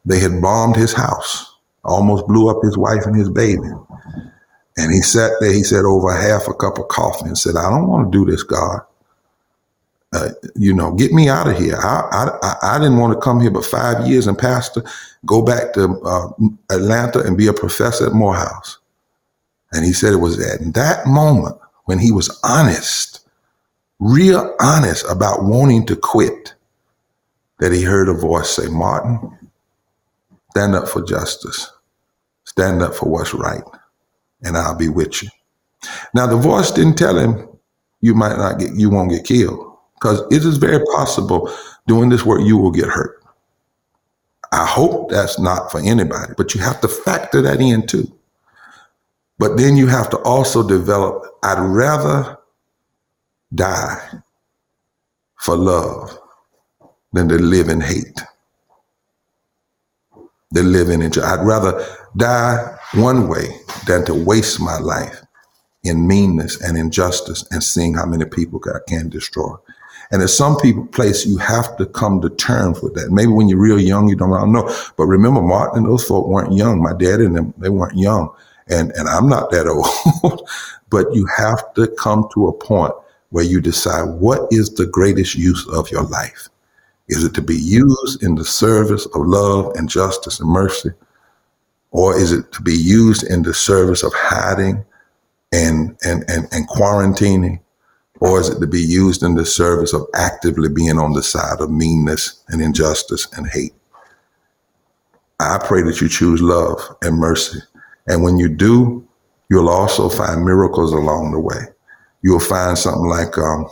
They 0.06 0.19
had 0.19 0.41
bombed 0.41 0.77
his 0.77 0.94
house, 0.94 1.57
almost 1.84 2.26
blew 2.27 2.49
up 2.49 2.64
his 2.64 2.77
wife 2.77 3.06
and 3.06 3.14
his 3.14 3.30
baby. 3.30 3.68
And 4.77 4.94
he 4.94 5.02
sat 5.02 5.31
there, 5.41 5.52
he 5.52 5.64
said, 5.64 5.84
over 5.84 6.15
half 6.15 6.48
a 6.48 6.53
cup 6.53 6.77
of 6.77 6.88
coffee 6.88 7.26
and 7.26 7.38
said, 7.38 7.57
I 7.57 7.69
don't 7.69 7.90
want 7.90 8.10
to 8.10 8.18
do 8.18 8.30
this, 8.30 8.41
God. 8.41 8.80
Uh, 10.14 10.30
you 10.56 10.73
know, 10.73 10.94
get 10.94 11.11
me 11.11 11.27
out 11.27 11.49
of 11.49 11.57
here. 11.57 11.76
I, 11.76 12.30
I, 12.41 12.76
I 12.76 12.77
didn't 12.77 12.99
want 12.99 13.14
to 13.14 13.19
come 13.19 13.41
here 13.41 13.52
but 13.52 13.65
five 13.65 14.07
years 14.07 14.27
and 14.27 14.38
pastor, 14.38 14.81
go 15.26 15.41
back 15.41 15.73
to 15.73 15.99
uh, 16.06 16.30
Atlanta 16.72 17.19
and 17.19 17.38
be 17.38 17.48
a 17.48 17.53
professor 17.53 18.07
at 18.07 18.14
Morehouse. 18.14 18.77
And 19.73 19.84
he 19.84 19.91
said 19.91 20.14
it 20.14 20.18
was 20.18 20.40
at 20.40 20.73
that 20.73 21.06
moment 21.06 21.57
when 21.84 21.99
he 21.99 22.14
was 22.14 22.40
honest, 22.45 23.12
real 24.04 24.56
honest 24.60 25.06
about 25.10 25.44
wanting 25.44 25.86
to 25.86 25.96
quit, 25.96 26.54
that 27.60 27.72
he 27.72 27.84
heard 27.84 28.10
a 28.10 28.14
voice 28.14 28.50
say, 28.50 28.68
Martin, 28.68 29.38
stand 30.52 30.76
up 30.76 30.88
for 30.88 31.02
justice, 31.02 31.72
stand 32.44 32.82
up 32.82 32.94
for 32.94 33.10
what's 33.10 33.34
right, 33.34 33.64
and 34.44 34.58
I'll 34.58 34.76
be 34.76 34.90
with 34.90 35.24
you. 35.24 35.30
Now, 36.14 36.28
the 36.28 36.38
voice 36.38 36.72
didn't 36.72 36.98
tell 36.98 37.18
him 37.18 37.48
you 38.02 38.14
might 38.14 38.38
not 38.38 38.60
get, 38.60 38.76
you 38.76 38.90
won't 38.90 39.12
get 39.12 39.26
killed 39.26 39.78
because 39.96 40.22
it 40.32 40.44
is 40.46 40.58
very 40.58 40.84
possible 40.94 41.54
doing 41.88 42.10
this 42.10 42.26
work 42.26 42.42
you 42.44 42.58
will 42.58 42.72
get 42.72 42.90
hurt. 42.90 43.24
I 44.52 44.66
hope 44.66 45.10
that's 45.10 45.40
not 45.40 45.72
for 45.72 45.80
anybody, 45.80 46.34
but 46.38 46.54
you 46.54 46.62
have 46.62 46.82
to 46.82 46.88
factor 46.88 47.42
that 47.42 47.60
in 47.60 47.88
too. 47.88 48.14
But 49.40 49.58
then 49.58 49.78
you 49.78 49.88
have 49.88 50.10
to 50.12 50.18
also 50.20 50.68
develop, 50.68 51.26
I'd 51.42 51.60
rather 51.60 52.38
die 53.54 53.98
for 55.40 55.56
love 55.56 56.18
than 57.12 57.30
to 57.30 57.36
live 57.36 57.70
in 57.70 57.82
hate. 57.82 58.22
Than 60.52 60.72
live 60.72 60.90
in 60.90 61.02
injury. 61.02 61.24
I'd 61.24 61.46
rather 61.46 61.86
die 62.16 62.78
one 62.94 63.28
way 63.28 63.48
than 63.88 64.06
to 64.06 64.14
waste 64.14 64.60
my 64.60 64.78
life 64.80 65.22
in 65.84 66.08
meanness 66.08 66.62
and 66.62 66.78
injustice 66.78 67.46
and 67.52 67.64
seeing 67.64 67.96
how 67.96 68.06
many 68.06 68.26
people 68.26 68.62
I 68.66 68.80
can 68.88 69.10
destroy. 69.10 69.56
And 70.12 70.22
at 70.22 70.30
some 70.30 70.58
people 70.60 70.86
place, 70.86 71.26
you 71.26 71.38
have 71.38 71.76
to 71.78 71.88
come 71.88 72.22
to 72.22 72.30
terms 72.30 72.82
with 72.82 72.94
that. 72.96 73.12
Maybe 73.12 73.32
when 73.32 73.50
you're 73.50 73.60
real 73.60 73.80
young, 73.80 74.08
you 74.08 74.16
don't, 74.16 74.30
don't 74.30 74.52
know. 74.52 74.74
But 74.96 75.06
remember, 75.06 75.42
Martin 75.42 75.80
and 75.80 75.88
those 75.88 76.06
folk 76.06 76.28
weren't 76.28 76.54
young. 76.54 76.82
My 76.82 76.94
dad 76.94 77.20
and 77.20 77.36
them, 77.36 77.54
they 77.58 77.70
weren't 77.70 77.98
young. 77.98 78.30
And, 78.70 78.92
and 78.92 79.10
I'm 79.10 79.28
not 79.28 79.50
that 79.52 79.68
old. 80.24 80.48
but 80.90 81.14
you 81.14 81.28
have 81.36 81.74
to 81.74 81.88
come 81.98 82.28
to 82.34 82.48
a 82.48 82.54
point 82.54 82.94
where 83.34 83.43
you 83.43 83.60
decide 83.60 84.03
what 84.03 84.47
is 84.51 84.72
the 84.76 84.85
greatest 84.85 85.34
use 85.34 85.68
of 85.69 85.89
your 85.89 86.03
life. 86.03 86.49
Is 87.10 87.23
it 87.23 87.34
to 87.34 87.41
be 87.41 87.55
used 87.55 88.22
in 88.22 88.35
the 88.35 88.45
service 88.45 89.07
of 89.07 89.26
love 89.26 89.73
and 89.76 89.89
justice 89.89 90.39
and 90.39 90.47
mercy? 90.47 90.91
Or 91.89 92.15
is 92.15 92.31
it 92.31 92.51
to 92.51 92.61
be 92.61 92.76
used 92.76 93.23
in 93.23 93.41
the 93.41 93.51
service 93.51 94.03
of 94.03 94.14
hiding 94.14 94.85
and, 95.51 95.97
and, 96.03 96.23
and, 96.27 96.47
and 96.51 96.69
quarantining? 96.69 97.60
Or 98.19 98.39
is 98.39 98.49
it 98.49 98.60
to 98.60 98.68
be 98.68 98.84
used 98.84 99.23
in 99.23 99.34
the 99.34 99.47
service 99.47 99.93
of 99.93 100.05
actively 100.14 100.69
being 100.69 100.99
on 100.99 101.14
the 101.14 101.23
side 101.23 101.60
of 101.60 101.72
meanness 101.72 102.43
and 102.49 102.61
injustice 102.61 103.27
and 103.35 103.49
hate? 103.49 103.73
I 105.39 105.57
pray 105.57 105.81
that 105.81 105.99
you 106.01 106.07
choose 106.07 106.39
love 106.39 106.80
and 107.01 107.18
mercy. 107.18 107.61
And 108.05 108.22
when 108.22 108.38
you 108.38 108.47
do, 108.47 109.07
you'll 109.49 109.69
also 109.69 110.07
find 110.07 110.45
miracles 110.45 110.93
along 110.93 111.31
the 111.31 111.39
way. 111.39 111.73
You'll 112.24 112.40
find 112.40 112.78
something 112.78 113.08
like 113.08 113.38
um, 113.38 113.68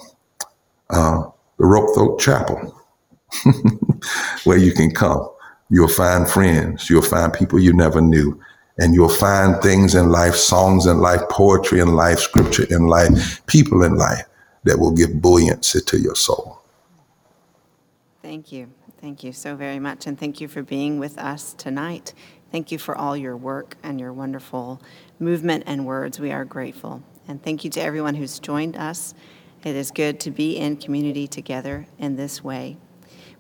uh, 0.90 1.24
the 1.58 1.64
Rothko 1.64 2.20
Chapel, 2.20 2.78
where 4.44 4.58
you 4.58 4.74
can 4.74 4.92
come. 4.92 5.28
You'll 5.70 5.88
find 5.88 6.30
friends. 6.30 6.90
You'll 6.90 7.02
find 7.02 7.34
people 7.34 7.60
you 7.60 7.74
never 7.74 8.02
knew. 8.02 8.40
And 8.78 8.94
you'll 8.94 9.10
find 9.10 9.62
things 9.62 9.96
in 9.96 10.10
life, 10.10 10.36
songs 10.36 10.86
in 10.86 11.00
life, 11.00 11.22
poetry 11.30 11.80
in 11.80 11.96
life, 11.96 12.20
scripture 12.20 12.66
in 12.70 12.88
life, 12.88 13.46
people 13.48 13.84
in 13.84 13.96
life 13.96 14.26
that 14.64 14.80
will 14.80 14.92
give 14.92 15.22
buoyancy 15.22 15.80
to 15.82 16.00
your 16.00 16.16
soul. 16.16 16.62
Thank 18.22 18.52
you. 18.52 18.72
Thank 19.00 19.24
you 19.24 19.34
so 19.34 19.56
very 19.56 19.80
much. 19.80 20.08
And 20.08 20.20
thank 20.20 20.42
you 20.42 20.48
for 20.48 20.62
being 20.62 21.00
with 21.00 21.18
us 21.18 21.54
tonight. 21.54 22.14
Thank 22.52 22.72
you 22.72 22.78
for 22.78 22.96
all 22.96 23.16
your 23.16 23.38
work 23.38 23.78
and 23.82 24.00
your 24.00 24.14
wonderful 24.14 24.82
movement 25.20 25.64
and 25.66 25.86
words. 25.86 26.20
We 26.20 26.32
are 26.32 26.46
grateful. 26.46 27.02
And 27.32 27.42
thank 27.42 27.64
you 27.64 27.70
to 27.70 27.82
everyone 27.82 28.16
who's 28.16 28.40
joined 28.40 28.76
us. 28.76 29.14
It 29.64 29.74
is 29.74 29.90
good 29.90 30.20
to 30.20 30.32
be 30.32 30.58
in 30.58 30.76
community 30.76 31.28
together 31.30 31.88
in 31.98 32.18
this 32.18 32.44
way. 32.44 32.76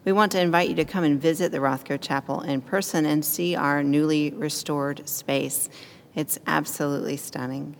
We 0.06 0.14
want 0.14 0.32
to 0.32 0.40
invite 0.40 0.70
you 0.70 0.76
to 0.76 0.86
come 0.86 1.04
and 1.04 1.22
visit 1.22 1.52
the 1.52 1.58
Rothko 1.58 2.00
Chapel 2.00 2.40
in 2.40 2.62
person 2.62 3.06
and 3.06 3.26
see 3.26 3.54
our 3.54 3.84
newly 3.84 4.32
restored 4.32 5.10
space. 5.10 5.68
It's 6.16 6.40
absolutely 6.48 7.18
stunning. 7.18 7.76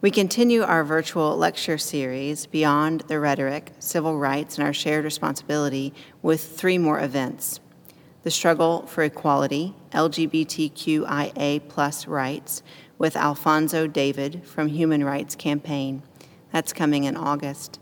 We 0.00 0.10
continue 0.10 0.64
our 0.64 0.82
virtual 0.82 1.36
lecture 1.36 1.78
series, 1.78 2.46
Beyond 2.46 3.02
the 3.02 3.20
Rhetoric 3.20 3.70
Civil 3.78 4.18
Rights 4.18 4.58
and 4.58 4.66
Our 4.66 4.74
Shared 4.74 5.04
Responsibility, 5.04 5.94
with 6.22 6.42
three 6.58 6.76
more 6.76 6.98
events 6.98 7.60
The 8.24 8.32
Struggle 8.32 8.84
for 8.86 9.04
Equality, 9.04 9.76
LGBTQIA 9.92 11.62
rights, 12.08 12.64
with 12.98 13.16
Alfonso 13.16 13.86
David 13.86 14.42
from 14.44 14.68
Human 14.68 15.04
Rights 15.04 15.34
Campaign. 15.34 16.02
That's 16.52 16.72
coming 16.72 17.04
in 17.04 17.16
August. 17.16 17.80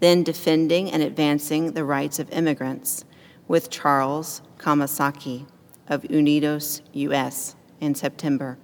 Then 0.00 0.22
Defending 0.22 0.90
and 0.90 1.02
Advancing 1.02 1.72
the 1.72 1.84
Rights 1.84 2.18
of 2.18 2.30
Immigrants, 2.30 3.04
with 3.48 3.70
Charles 3.70 4.42
Kamasaki 4.58 5.46
of 5.88 6.02
Unidos 6.02 6.80
US 6.92 7.56
in 7.80 7.94
September. 7.94 8.58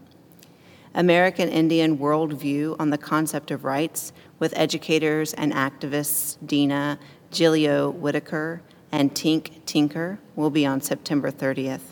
American 0.94 1.48
Indian 1.48 1.96
Worldview 1.96 2.76
on 2.78 2.90
the 2.90 2.98
Concept 2.98 3.50
of 3.50 3.64
Rights 3.64 4.12
with 4.38 4.52
educators 4.56 5.32
and 5.34 5.52
activists 5.52 6.36
Dina 6.46 6.98
Gilio 7.30 7.94
Whitaker 7.94 8.62
and 8.90 9.14
Tink 9.14 9.64
Tinker 9.64 10.18
will 10.36 10.50
be 10.50 10.66
on 10.66 10.82
September 10.82 11.30
30th. 11.30 11.91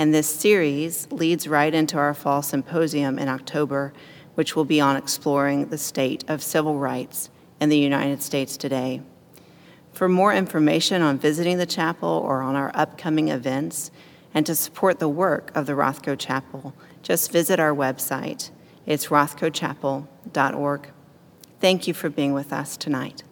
And 0.00 0.14
this 0.14 0.34
series 0.34 1.06
leads 1.12 1.46
right 1.46 1.74
into 1.74 1.98
our 1.98 2.14
fall 2.14 2.40
symposium 2.40 3.18
in 3.18 3.28
October, 3.28 3.92
which 4.34 4.56
will 4.56 4.64
be 4.64 4.80
on 4.80 4.96
exploring 4.96 5.68
the 5.68 5.76
state 5.76 6.24
of 6.26 6.42
civil 6.42 6.78
rights 6.78 7.28
in 7.60 7.68
the 7.68 7.76
United 7.76 8.22
States 8.22 8.56
today. 8.56 9.02
For 9.92 10.08
more 10.08 10.32
information 10.32 11.02
on 11.02 11.18
visiting 11.18 11.58
the 11.58 11.66
chapel 11.66 12.08
or 12.08 12.40
on 12.40 12.56
our 12.56 12.70
upcoming 12.72 13.28
events, 13.28 13.90
and 14.32 14.46
to 14.46 14.54
support 14.54 15.00
the 15.00 15.08
work 15.10 15.54
of 15.54 15.66
the 15.66 15.74
Rothko 15.74 16.18
Chapel, 16.18 16.72
just 17.02 17.30
visit 17.30 17.60
our 17.60 17.74
website. 17.74 18.48
It's 18.86 19.08
rothkochapel.org. 19.08 20.88
Thank 21.60 21.86
you 21.86 21.92
for 21.92 22.08
being 22.08 22.32
with 22.32 22.54
us 22.54 22.78
tonight. 22.78 23.22